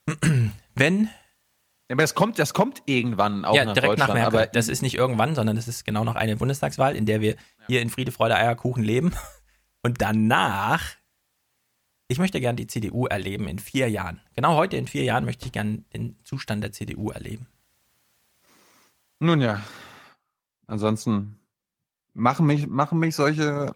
[0.76, 1.10] wenn Ja,
[1.94, 4.08] aber das kommt, das kommt irgendwann auch ja, nach direkt nach.
[4.08, 4.26] Merkel.
[4.26, 7.36] aber das ist nicht irgendwann, sondern das ist genau noch eine Bundestagswahl, in der wir
[7.68, 9.14] hier in Friede, Freude, Eierkuchen leben.
[9.84, 10.84] Und danach,
[12.08, 14.22] ich möchte gern die CDU erleben in vier Jahren.
[14.36, 17.48] Genau heute in vier Jahren möchte ich gern den Zustand der CDU erleben.
[19.20, 19.62] Nun ja.
[20.68, 21.40] Ansonsten
[22.14, 23.76] machen mich, machen mich solche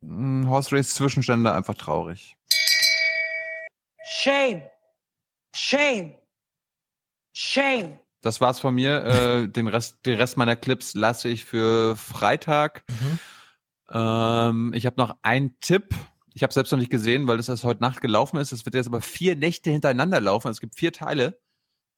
[0.00, 2.36] mh, Horse Race Zwischenstände einfach traurig.
[4.04, 4.62] Shame.
[5.54, 6.14] Shame.
[7.32, 7.98] Shame.
[8.20, 9.04] Das war's von mir.
[9.04, 12.84] Äh, den, Rest, den Rest meiner Clips lasse ich für Freitag.
[13.90, 15.94] Ähm, ich habe noch einen Tipp.
[16.34, 18.52] Ich habe selbst noch nicht gesehen, weil das erst heute Nacht gelaufen ist.
[18.52, 20.48] Es wird jetzt aber vier Nächte hintereinander laufen.
[20.48, 21.38] Es gibt vier Teile.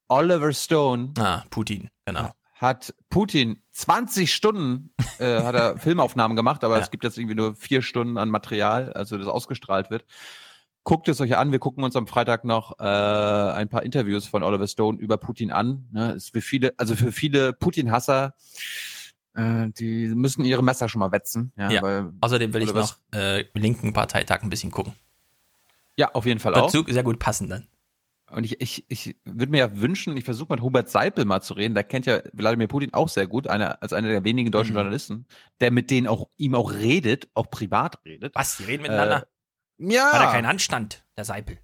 [0.08, 1.14] Oliver Stone.
[1.18, 2.30] Ah, Putin, genau.
[2.54, 7.54] Hat Putin 20 Stunden äh, hat er Filmaufnahmen gemacht, aber es gibt jetzt irgendwie nur
[7.54, 10.04] vier Stunden an Material, also das ausgestrahlt wird.
[10.84, 11.50] Guckt es euch an.
[11.50, 15.50] Wir gucken uns am Freitag noch äh, ein paar Interviews von Oliver Stone über Putin
[15.50, 15.88] an.
[15.92, 18.34] Ne, ist für viele, also für viele Putin-Hasser,
[19.34, 21.52] äh, die müssen ihre Messer schon mal wetzen.
[21.56, 21.82] Ja, Ja.
[21.82, 24.94] weil Außerdem will ich noch äh, linken Parteitag ein bisschen gucken.
[25.96, 26.70] Ja, auf jeden Fall Wird auch.
[26.70, 27.68] so- sehr gut passen dann.
[28.30, 31.54] Und ich, ich, ich würde mir ja wünschen, ich versuche mit Hubert Seipel mal zu
[31.54, 34.72] reden, der kennt ja Wladimir Putin auch sehr gut, einer, als einer der wenigen deutschen
[34.72, 34.78] Mhm.
[34.78, 35.26] Journalisten,
[35.60, 38.34] der mit denen auch ihm auch redet, auch privat redet.
[38.34, 38.56] Was?
[38.56, 39.26] Die reden miteinander?
[39.78, 40.10] Äh, ja.
[40.12, 41.58] Hat er keinen Anstand, der Seipel.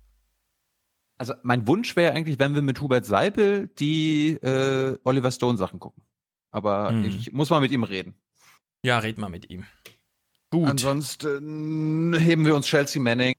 [1.18, 5.81] Also mein Wunsch wäre eigentlich, wenn wir mit Hubert Seipel die äh, Oliver Stone Sachen
[5.81, 6.02] gucken.
[6.51, 7.05] Aber Mhm.
[7.05, 8.15] ich muss mal mit ihm reden.
[8.85, 9.65] Ja, red mal mit ihm.
[10.51, 10.69] Gut.
[10.69, 13.35] Ansonsten heben wir uns Chelsea Manning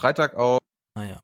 [0.00, 0.58] Freitag auf.
[0.94, 1.20] Naja.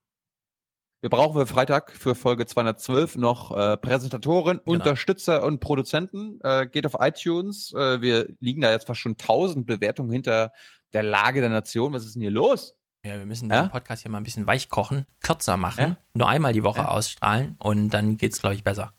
[1.02, 4.72] Wir brauchen für Freitag für Folge 212 noch äh, Präsentatoren, Genau.
[4.72, 6.40] Unterstützer und Produzenten.
[6.42, 7.72] Äh, geht auf iTunes.
[7.72, 10.52] Äh, wir liegen da jetzt fast schon 1000 Bewertungen hinter
[10.92, 11.92] der Lage der Nation.
[11.92, 12.74] Was ist denn hier los?
[13.04, 13.62] Ja, wir müssen Ja?
[13.62, 15.96] den Podcast hier mal ein bisschen weich kochen, kürzer machen, Ja?
[16.14, 18.92] nur einmal die Woche ausstrahlen und dann geht's, glaube ich, besser.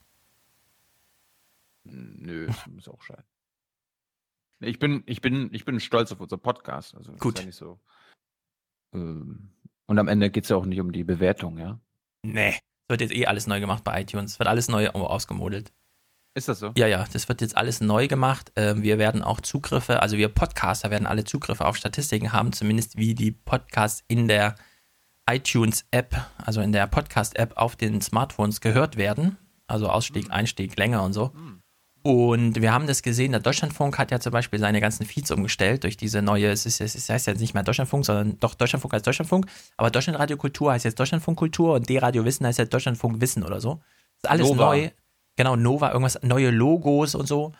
[1.89, 3.23] Nö, das muss auch scheinen.
[4.59, 6.95] Ich bin, ich bin, ich bin stolz auf unser Podcast.
[6.95, 7.35] Also Gut.
[7.35, 7.79] Ist ja nicht so.
[8.93, 9.49] Ähm,
[9.85, 11.79] und am Ende geht's ja auch nicht um die Bewertung, ja.
[12.23, 12.57] Nee.
[12.87, 14.39] Wird jetzt eh alles neu gemacht bei iTunes.
[14.39, 15.71] Wird alles neu ausgemodelt.
[16.33, 16.71] Ist das so?
[16.77, 18.51] Ja, ja, das wird jetzt alles neu gemacht.
[18.55, 22.95] Ähm, wir werden auch Zugriffe, also wir Podcaster werden alle Zugriffe auf Statistiken haben, zumindest
[22.95, 24.55] wie die Podcasts in der
[25.29, 29.37] iTunes-App, also in der Podcast-App auf den Smartphones gehört werden.
[29.65, 31.33] Also Ausstieg, Einstieg, Länge und so.
[32.07, 35.83] Und wir haben das gesehen, der Deutschlandfunk hat ja zum Beispiel seine ganzen Feeds umgestellt
[35.83, 39.05] durch diese neue, es, ist, es heißt jetzt nicht mehr Deutschlandfunk, sondern doch Deutschlandfunk heißt
[39.05, 39.45] Deutschlandfunk,
[39.75, 43.59] aber Deutschlandradio Kultur heißt jetzt Deutschlandfunk Kultur und D-Radio Wissen heißt jetzt Deutschlandfunk Wissen oder
[43.59, 43.81] so.
[44.21, 44.65] Das ist alles Nova.
[44.67, 44.89] neu.
[45.35, 47.51] Genau, Nova, irgendwas, neue Logos und so.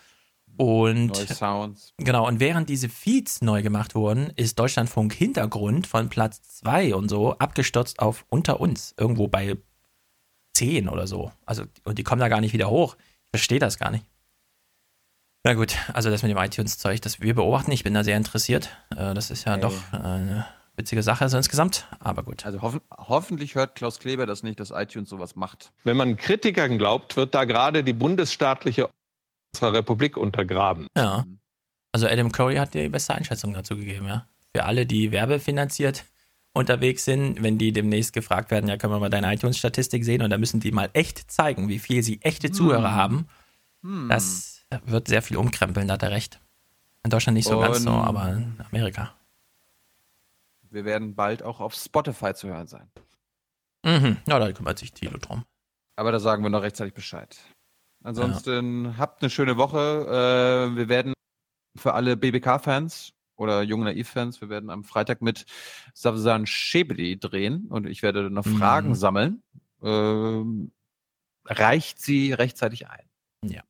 [0.55, 1.93] Und Neue Sounds.
[1.97, 7.09] Genau, und während diese Feeds neu gemacht wurden, ist Deutschlandfunk Hintergrund von Platz 2 und
[7.09, 9.57] so abgestürzt auf unter uns, irgendwo bei
[10.53, 11.33] 10 oder so.
[11.45, 12.95] Also, und die kommen da gar nicht wieder hoch.
[13.25, 14.05] Ich verstehe das gar nicht.
[15.43, 18.69] Na gut, also das mit dem iTunes-Zeug, das wir beobachten, ich bin da sehr interessiert.
[18.91, 19.61] Äh, Das ist ja Ey.
[19.61, 22.45] doch äh, eine witzige Sache so insgesamt, aber gut.
[22.45, 25.71] Also hoffen, hoffentlich hört Klaus Kleber das nicht, dass iTunes sowas macht.
[25.83, 28.89] Wenn man Kritikern glaubt, wird da gerade die bundesstaatliche
[29.53, 30.87] unserer Republik untergraben.
[30.95, 31.25] Ja.
[31.93, 34.27] Also Adam Curry hat die beste Einschätzung dazu gegeben, ja.
[34.55, 36.05] Für alle, die werbefinanziert
[36.53, 40.29] unterwegs sind, wenn die demnächst gefragt werden, ja, können wir mal deine iTunes-Statistik sehen und
[40.29, 43.27] da müssen die mal echt zeigen, wie viel sie echte Zuhörer haben.
[43.83, 44.09] Hm.
[44.09, 46.39] Das wird sehr viel umkrempeln, da hat er recht.
[47.03, 49.13] In Deutschland nicht so ganz so, Und- aber in Amerika.
[50.69, 52.89] Wir werden bald auch auf Spotify zu hören sein.
[53.85, 54.17] Mhm.
[54.27, 55.45] Ja, da kümmert sich Thilo drum.
[55.95, 57.37] Aber da sagen wir noch rechtzeitig Bescheid.
[58.03, 60.69] Ansonsten habt eine schöne Woche.
[60.71, 61.13] Äh, wir werden
[61.75, 65.45] für alle BBK-Fans oder junge Naiv-Fans, wir werden am Freitag mit
[65.93, 68.57] Savsan Shebeli drehen und ich werde noch Mhm.
[68.57, 69.41] Fragen sammeln.
[69.81, 70.71] Ähm,
[71.45, 73.05] reicht sie rechtzeitig ein.
[73.43, 73.61] Ja.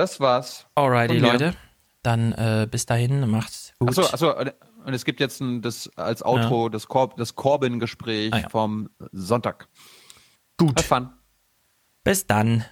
[0.00, 0.66] Das war's.
[0.76, 1.18] Alrighty.
[1.18, 1.52] Leute.
[2.02, 3.90] Dann äh, bis dahin, macht's gut.
[3.90, 4.34] Achso, achso,
[4.86, 8.48] und es gibt jetzt ein, das als Outro das, Cor das Corbyn-Gespräch Ah, ja.
[8.48, 9.68] vom Sonntag.
[10.56, 10.82] Gut.
[12.02, 12.64] Bis dann.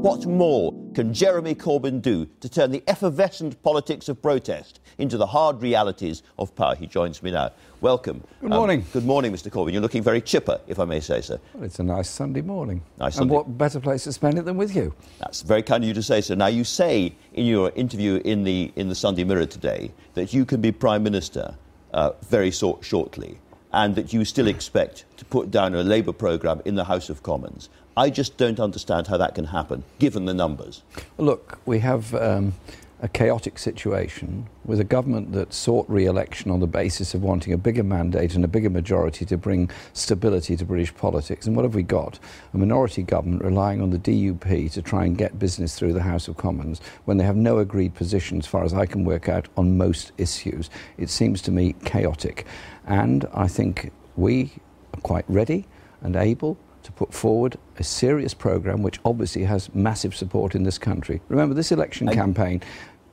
[0.00, 5.26] What more can Jeremy Corbyn do to turn the effervescent politics of protest into the
[5.26, 6.76] hard realities of power?
[6.76, 7.50] He joins me now.
[7.80, 8.22] Welcome.
[8.40, 8.86] Good morning.
[8.92, 9.50] good morning, Mr.
[9.50, 9.72] Corbyn.
[9.72, 11.40] You're looking very chipper, if I may say so.
[11.52, 12.80] Well, it's a nice Sunday morning.
[12.96, 14.94] Nice and what better place to spend it than with you?
[15.18, 16.36] That's very kind of you to say so.
[16.36, 20.44] Now, you say in your interview in the, in the Sunday Mirror today that you
[20.44, 21.56] can be Prime Minister
[21.92, 23.40] uh, very so- shortly
[23.72, 27.22] and that you still expect to put down a Labour programme in the House of
[27.24, 27.68] Commons.
[27.98, 30.82] I just don't understand how that can happen, given the numbers.
[31.18, 32.54] Look, we have um,
[33.02, 37.52] a chaotic situation with a government that sought re election on the basis of wanting
[37.52, 41.48] a bigger mandate and a bigger majority to bring stability to British politics.
[41.48, 42.20] And what have we got?
[42.54, 46.28] A minority government relying on the DUP to try and get business through the House
[46.28, 49.48] of Commons when they have no agreed position, as far as I can work out,
[49.56, 50.70] on most issues.
[50.98, 52.46] It seems to me chaotic.
[52.86, 54.52] And I think we
[54.94, 55.66] are quite ready
[56.00, 56.56] and able
[56.88, 61.20] to put forward a serious programme which obviously has massive support in this country.
[61.28, 62.62] Remember, this election campaign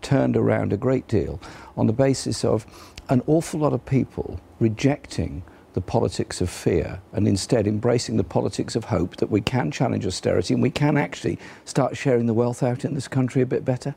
[0.02, 1.42] turned around a great deal
[1.76, 2.66] on the basis of
[3.10, 8.78] an awful lot of people rejecting the politics of fear and instead embracing the politics
[8.78, 12.64] of hope that we can challenge austerity and we can actually start sharing the wealth
[12.64, 13.94] out in this country a bit better.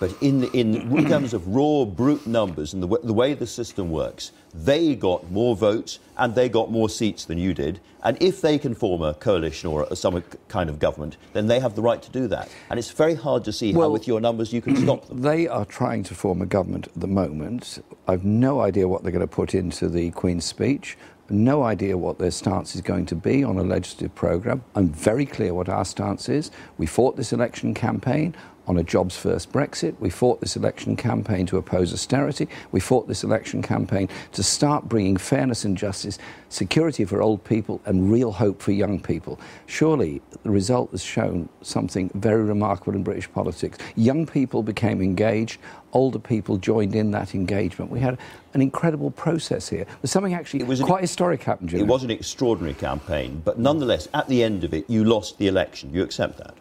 [0.00, 4.32] But in, in terms of raw, brute numbers and the, the way the system works,
[4.52, 7.78] they got more votes and they got more seats than you did.
[8.02, 11.60] And if they can form a coalition or a, some kind of government, then they
[11.60, 12.48] have the right to do that.
[12.70, 15.20] And it's very hard to see how, with your numbers, you can stop them.
[15.20, 17.84] They are trying to form a government at the moment.
[18.08, 20.96] I've no idea what they're going to put into the Queen's speech.
[21.28, 24.64] No idea what their stance is going to be on a legislative programme.
[24.74, 26.50] I'm very clear what our stance is.
[26.76, 28.34] We fought this election campaign
[28.70, 29.96] on a jobs first Brexit.
[29.98, 32.48] We fought this election campaign to oppose austerity.
[32.70, 36.18] We fought this election campaign to start bringing fairness and justice,
[36.50, 39.40] security for old people, and real hope for young people.
[39.66, 43.76] Surely the result has shown something very remarkable in British politics.
[43.96, 45.58] Young people became engaged,
[45.92, 47.90] older people joined in that engagement.
[47.90, 48.18] We had
[48.54, 49.84] an incredible process here.
[50.00, 51.74] There's something actually quite historic happened.
[51.74, 55.48] It was an extraordinary campaign, but nonetheless, at the end of it, you lost the
[55.48, 55.92] election.
[55.92, 56.54] You accept that?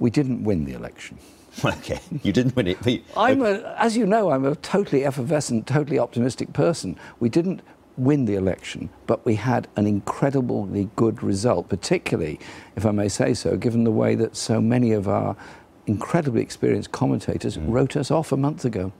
[0.00, 1.18] We didn't win the election.
[1.64, 2.78] Okay, you didn't win it.
[2.82, 6.96] but you- I'm a, as you know, I'm a totally effervescent, totally optimistic person.
[7.20, 7.60] We didn't
[7.98, 12.40] win the election, but we had an incredibly good result, particularly,
[12.74, 15.36] if I may say so, given the way that so many of our
[15.86, 17.64] incredibly experienced commentators Mm.
[17.70, 18.92] wrote us off a month ago.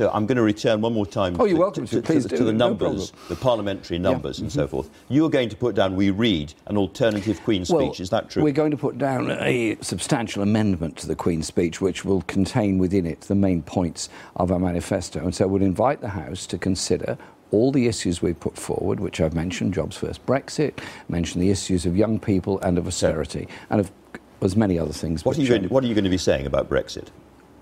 [0.00, 2.00] So I'm going to return one more time Oh, you're to, welcome to, to.
[2.02, 3.28] Please to, the- do, to the numbers, problem.
[3.28, 4.02] the parliamentary Yeah.
[4.04, 4.70] numbers and so Mhm.
[4.70, 4.90] forth.
[5.10, 8.00] You are going to put down, we read, an alternative Queen's speech.
[8.00, 8.42] Is that true?
[8.42, 12.78] We're going to put down a substantial amendment to the Queen's speech, which will contain
[12.78, 15.20] within it the main points of our manifesto.
[15.20, 17.18] And so we'll invite the House to consider
[17.50, 20.78] all the issues we've put forward, which I've mentioned, jobs first Brexit,
[21.10, 23.92] mentioned the issues of young people and of austerity, and of
[24.40, 25.26] as many other things.
[25.26, 27.08] What are, you going to, what are you going to be saying about Brexit?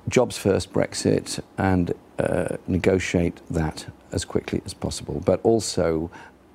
[0.08, 6.10] Jobs first Brexit and uh, negotiate that as quickly as possible, but also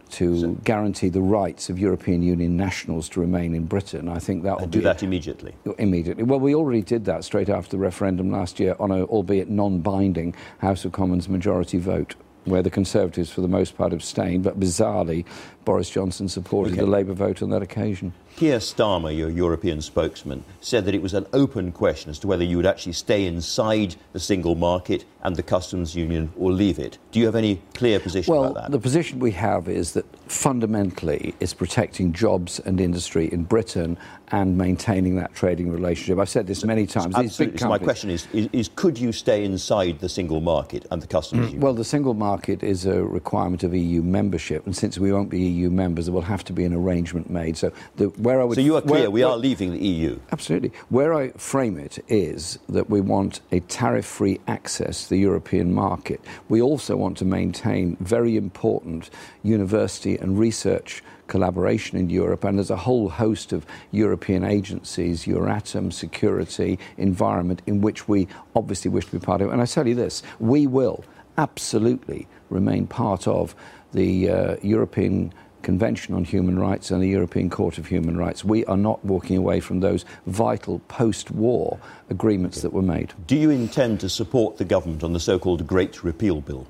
[0.10, 4.08] to guarantee the rights of European Union nationals to remain in Britain.
[4.08, 5.56] I think that will do that immediately.
[5.80, 6.24] immediately.
[6.24, 10.36] Well, we already did that straight after the referendum last year on a, albeit non-binding,
[10.60, 12.16] House of Commons majority vote.
[12.46, 15.24] Where the Conservatives, for the most part, abstained, but bizarrely,
[15.64, 16.82] Boris Johnson supported Okay.
[16.82, 18.14] the Labour vote on that occasion.
[18.36, 22.44] Keir Starmer, your European spokesman, said that it was an open question as to whether
[22.44, 26.98] you would actually stay inside the single market and the customs union or leave it.
[27.12, 28.62] Do you have any clear position Well, about that?
[28.64, 33.98] Well, the position we have is that fundamentally it's protecting jobs and industry in Britain
[34.30, 36.18] and maintaining that trading relationship.
[36.18, 37.16] I've said this many times.
[37.16, 37.60] Absolutely.
[37.60, 41.08] So my question is, is, is could you stay inside the single market and the
[41.08, 41.46] customs mm.
[41.46, 41.62] union?
[41.62, 45.40] Well, the single market is a requirement of EU membership, and since we won't be
[45.40, 47.58] EU members, there will have to be an arrangement made.
[47.58, 49.86] So, the, where I would so you are clear, where- we are where- leaving the
[49.86, 50.20] EU.
[50.32, 50.72] Absolutely.
[50.90, 55.74] Where I frame it is that we want a tariff free access to the European
[55.74, 56.20] market.
[56.50, 59.12] We also want to maintain very important
[59.44, 65.92] university and research collaboration in Europe, and there's a whole host of European agencies, Euratom,
[65.94, 69.52] security, environment, in which we obviously wish to be part of.
[69.52, 71.04] And I tell you this we will
[71.38, 73.56] absolutely remain part of
[73.94, 78.44] the uh, European Convention on Human Rights and the European Court of Human Rights.
[78.44, 81.80] We are not walking away from those vital post war
[82.10, 83.14] agreements that were made.
[83.28, 86.68] Do you intend to support the government on the so called Great Repeal Bill?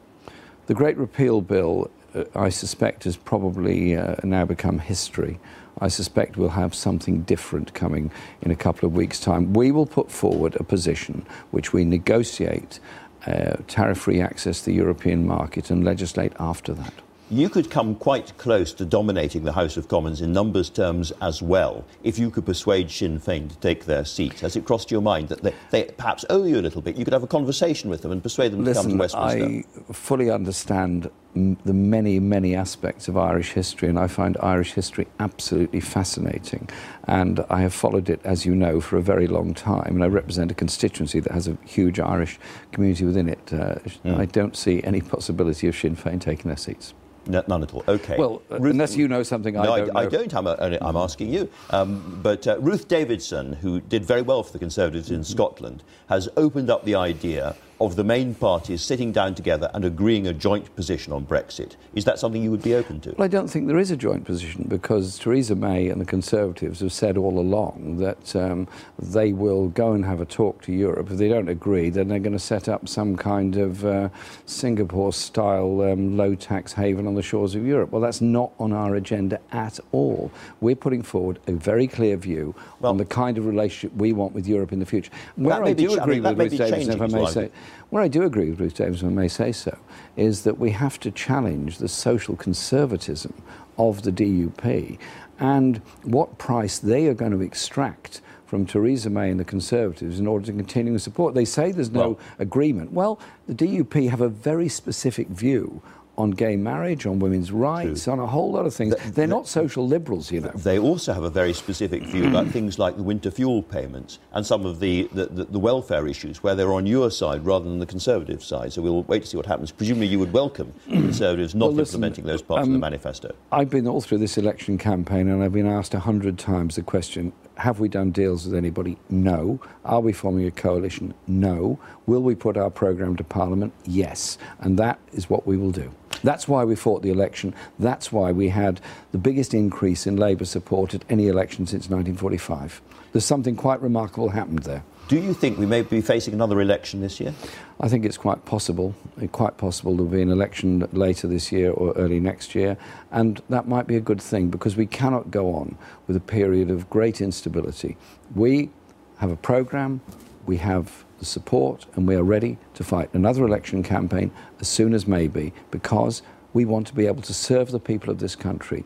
[0.67, 1.89] The Great Repeal Bill,
[2.35, 5.39] I suspect, has probably uh, now become history.
[5.79, 8.11] I suspect we'll have something different coming
[8.41, 9.53] in a couple of weeks' time.
[9.53, 12.79] We will put forward a position which we negotiate
[13.25, 16.93] uh, tariff free access to the European market and legislate after that.
[17.31, 21.41] You could come quite close to dominating the House of Commons in numbers terms as
[21.41, 24.41] well if you could persuade Sinn Féin to take their seat.
[24.41, 26.95] Has it crossed your mind that they, they perhaps owe you a little bit?
[26.95, 29.69] You could have a conversation with them and persuade them to come to Listen, Westminster.
[29.89, 35.07] I fully understand the many, many aspects of Irish history, and I find Irish history
[35.19, 36.69] absolutely fascinating.
[37.07, 39.95] And I have followed it, as you know, for a very long time.
[39.95, 42.39] And I represent a constituency that has a huge Irish
[42.71, 43.53] community within it.
[43.53, 44.19] Uh, Mm.
[44.19, 46.93] I don't see any possibility of Sinn Féin taking their seats.
[47.25, 47.83] No, none at all.
[47.87, 48.17] Okay.
[48.17, 49.99] Well, uh, unless you know something I no, don't know.
[49.99, 50.33] I, don't.
[50.33, 51.49] I'm, uh, I'm asking you.
[51.69, 56.27] Um, but uh, Ruth Davidson, who did very well for the Conservatives in Scotland, has
[56.35, 60.73] opened up the idea of the main parties sitting down together and agreeing a joint
[60.75, 61.75] position on Brexit.
[61.95, 63.11] Is that something you would be open to?
[63.17, 66.79] Well, I don't think there is a joint position because Theresa May and the Conservatives
[66.79, 68.67] have said all along that um,
[68.99, 71.11] they will go and have a talk to Europe.
[71.11, 74.09] If they don't agree, then they're going to set up some kind of uh,
[74.45, 77.91] Singapore style um, low tax haven on the shores of Europe.
[77.91, 80.31] Well, that's not on our agenda at all.
[80.61, 84.47] We're putting forward a very clear view on the kind of relationship we want with
[84.47, 85.11] Europe in the future.
[85.35, 87.49] Where I do agree with be if I may say,
[87.89, 89.77] where I do agree with Ruth Davis, I may say so,
[90.15, 93.33] is that we have to challenge the social conservatism
[93.77, 94.97] of the DUP
[95.39, 100.27] and what price they are going to extract from Theresa May and the Conservatives in
[100.27, 101.33] order to continue to support.
[101.33, 102.91] They say there's no agreement.
[102.91, 105.81] Well, the DUP have a very specific view
[106.17, 108.95] on gay marriage, on women's rights, on a whole lot of things.
[109.11, 110.51] They're not social liberals, you know.
[110.51, 114.45] They also have a very specific view about things like the winter fuel payments and
[114.45, 117.79] some of the, the, the, the welfare issues where they're on your side rather than
[117.79, 118.73] the Conservative side.
[118.73, 119.71] So we'll wait to see what happens.
[119.71, 122.81] Presumably you would welcome the Conservatives not Well, listen, implementing those parts of the um,
[122.81, 123.33] manifesto.
[123.51, 126.83] I've been all through this election campaign and I've been asked a hundred times the
[126.83, 128.97] question have we done deals with anybody?
[129.09, 129.59] No.
[129.85, 131.13] Are we forming a coalition?
[131.27, 131.79] No.
[132.07, 133.73] Will we put our programme to Parliament?
[133.85, 134.37] Yes.
[134.59, 135.93] And that is what we will do.
[136.23, 137.53] That's why we fought the election.
[137.77, 138.79] That's why we had
[139.11, 142.81] the biggest increase in Labour support at any election since 1945.
[143.11, 144.83] There's something quite remarkable happened there.
[145.09, 147.33] Do you think we may be facing another election this year?
[147.81, 148.95] I think it's quite possible,
[149.33, 152.77] quite possible there'll be an election later this year or early next year,
[153.11, 155.77] and that might be a good thing because we cannot go on
[156.07, 157.97] with a period of great instability.
[158.33, 158.69] We
[159.17, 159.99] have a programme,
[160.45, 164.29] we have the support, and we are ready to fight another election campaign
[164.59, 166.21] as soon as may be because
[166.51, 168.83] we want to be able to serve the people of this country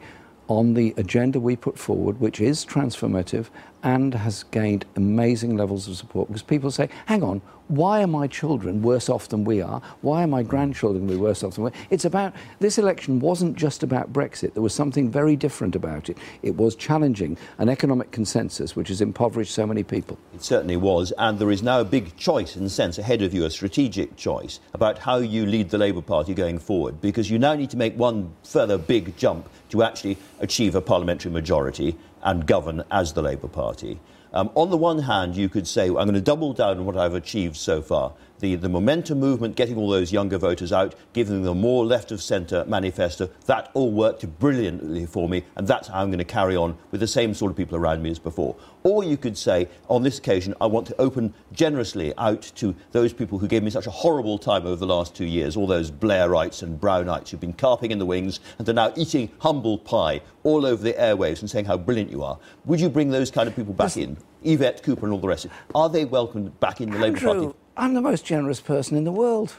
[0.47, 3.47] on the agenda we put forward, which is transformative
[3.87, 8.27] and has gained amazing levels of support because people say, hang on, why are my
[8.27, 9.81] children worse off than we are?
[10.01, 11.73] Why are my grandchildren worse off than we are?
[11.89, 14.53] It's about, this election wasn't just about Brexit.
[14.53, 16.17] There was something very different about it.
[16.43, 20.17] It was challenging an economic consensus which has impoverished so many people.
[20.33, 23.33] It certainly was, and there is now a big choice, in a sense, ahead of
[23.33, 27.39] you, a strategic choice about how you lead the Labour Party going forward, because you
[27.39, 32.45] now need to make one further big jump to actually achieve a parliamentary majority and
[32.45, 33.99] govern as the Labour Party.
[34.33, 36.97] Um, on the one hand, you could say, I'm going to double down on what
[36.97, 38.13] I've achieved so far.
[38.39, 42.11] The, the momentum movement, getting all those younger voters out, giving them a more left
[42.11, 46.23] of centre manifesto, that all worked brilliantly for me, and that's how I'm going to
[46.23, 48.55] carry on with the same sort of people around me as before.
[48.83, 53.11] Or you could say, on this occasion, I want to open generously out to those
[53.11, 55.89] people who gave me such a horrible time over the last two years, all those
[55.89, 60.21] Blairites and Brownites who've been carping in the wings and are now eating humble pie
[60.43, 62.37] all over the airwaves and saying how brilliant you are.
[62.65, 64.15] Would you bring those kind of people back in?
[64.43, 65.57] Yvette Cooper and all the rest of it.
[65.73, 67.53] Are they welcomed back in the Labour Party?
[67.77, 69.55] I'm the most generous person in the world.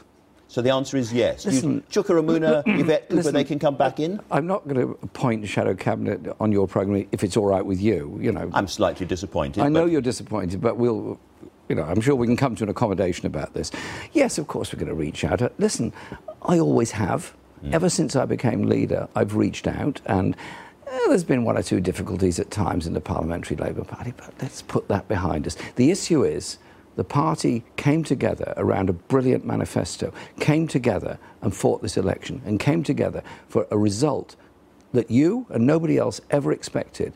[0.47, 1.45] So the answer is yes.
[1.45, 4.19] Listen, you, Chukaramuna, Yvette Cooper, listen, they can come back in?
[4.31, 7.65] I'm not going to appoint a shadow cabinet on your programme if it's all right
[7.65, 8.17] with you.
[8.19, 9.61] You know, I'm slightly disappointed.
[9.61, 11.19] I know you're disappointed, but we'll.
[11.69, 13.69] You know, I'm sure we can come to an accommodation about this.
[14.13, 15.39] Yes, of course, we're going to reach out.
[15.43, 15.93] Uh, Listen,
[16.41, 17.33] I always have.
[17.71, 20.35] Ever since I became leader, I've reached out, and
[20.87, 24.33] uh, there's been one or two difficulties at times in the Parliamentary Labour Party, but
[24.41, 25.57] let's put that behind us.
[25.75, 26.57] The issue is
[26.99, 32.59] the party came together around a brilliant manifesto, came together and fought this election, and
[32.59, 34.35] came together for a result
[34.91, 37.13] that you and nobody else ever expected.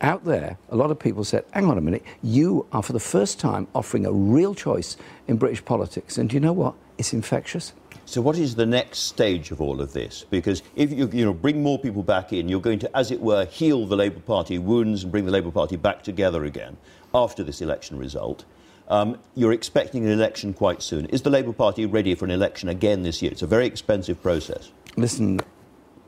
[0.00, 2.98] Out there, a lot of people said, hang on a minute, you are for the
[2.98, 4.96] first time offering a real choice
[5.28, 6.18] in British politics.
[6.18, 6.74] And do you know what?
[6.98, 7.74] It's infectious.
[8.06, 10.24] So what is the next stage of all of this?
[10.30, 13.20] Because if you, you know, bring more people back in, you're going to, as it
[13.20, 16.76] were, heal the Labour Party wounds and bring the Labour Party back together again
[17.14, 18.44] after this election result.
[18.88, 21.06] Um, you're expecting an election quite soon.
[21.06, 23.32] Is the Labour Party ready for an election again this year?
[23.32, 24.70] It's a very expensive process.
[24.96, 25.40] Listen,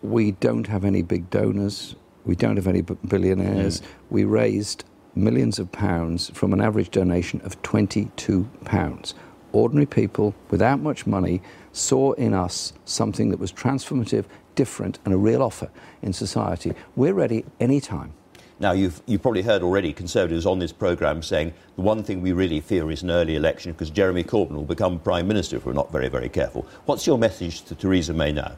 [0.03, 1.97] we don't have any big donors.
[2.25, 3.83] We don't have any billionaires.
[4.11, 4.85] We raised
[5.15, 9.15] millions of pounds from an average donation of 22 pounds.
[9.53, 11.43] Ordinary people without much money
[11.73, 15.71] saw in us something that was transformative, different, and a real offer
[16.03, 16.75] in society.
[16.95, 18.13] We're ready anytime.
[18.61, 22.33] Now, you've, you've probably heard already Conservatives on this programme saying the one thing we
[22.33, 25.73] really fear is an early election because Jeremy Corbyn will become Prime Minister if we're
[25.73, 26.67] not very, very careful.
[26.87, 28.57] What's your message to Theresa May now?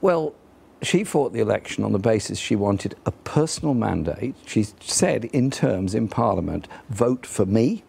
[0.00, 0.34] Well,
[0.82, 4.36] she fought the election on the basis she wanted a personal mandate.
[4.46, 7.82] She said in terms in Parliament, vote for me.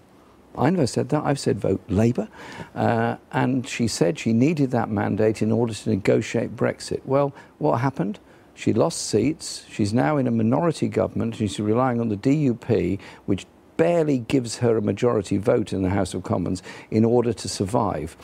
[0.57, 1.23] I never said that.
[1.23, 2.27] I've said vote Labour.
[2.75, 7.01] Uh, and she said she needed that mandate in order to negotiate Brexit.
[7.05, 8.19] Well, what happened?
[8.55, 9.65] She lost seats.
[9.69, 11.39] She's now in a minority government.
[11.39, 13.45] And she's relying on the DUP, which
[13.77, 18.15] barely gives her a majority vote in the House of Commons in order to survive.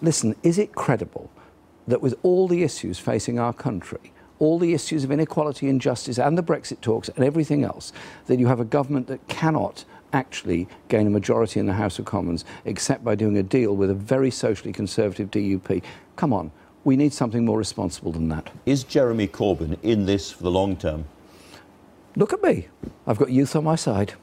[0.00, 1.30] Listen, is it credible
[1.86, 6.36] that with all the issues facing our country, all the issues of inequality, injustice, and
[6.36, 7.92] the Brexit talks and everything else,
[8.26, 12.04] that you have a government that cannot actually gain a majority in the House of
[12.04, 15.82] Commons except by doing a deal with a very socially conservative DUP?
[16.16, 16.50] Come on,
[16.84, 18.50] we need something more responsible than that.
[18.66, 21.06] Is Jeremy Corbyn in this for the long term?
[22.16, 22.68] Look at me.
[23.06, 24.14] I've got youth on my side.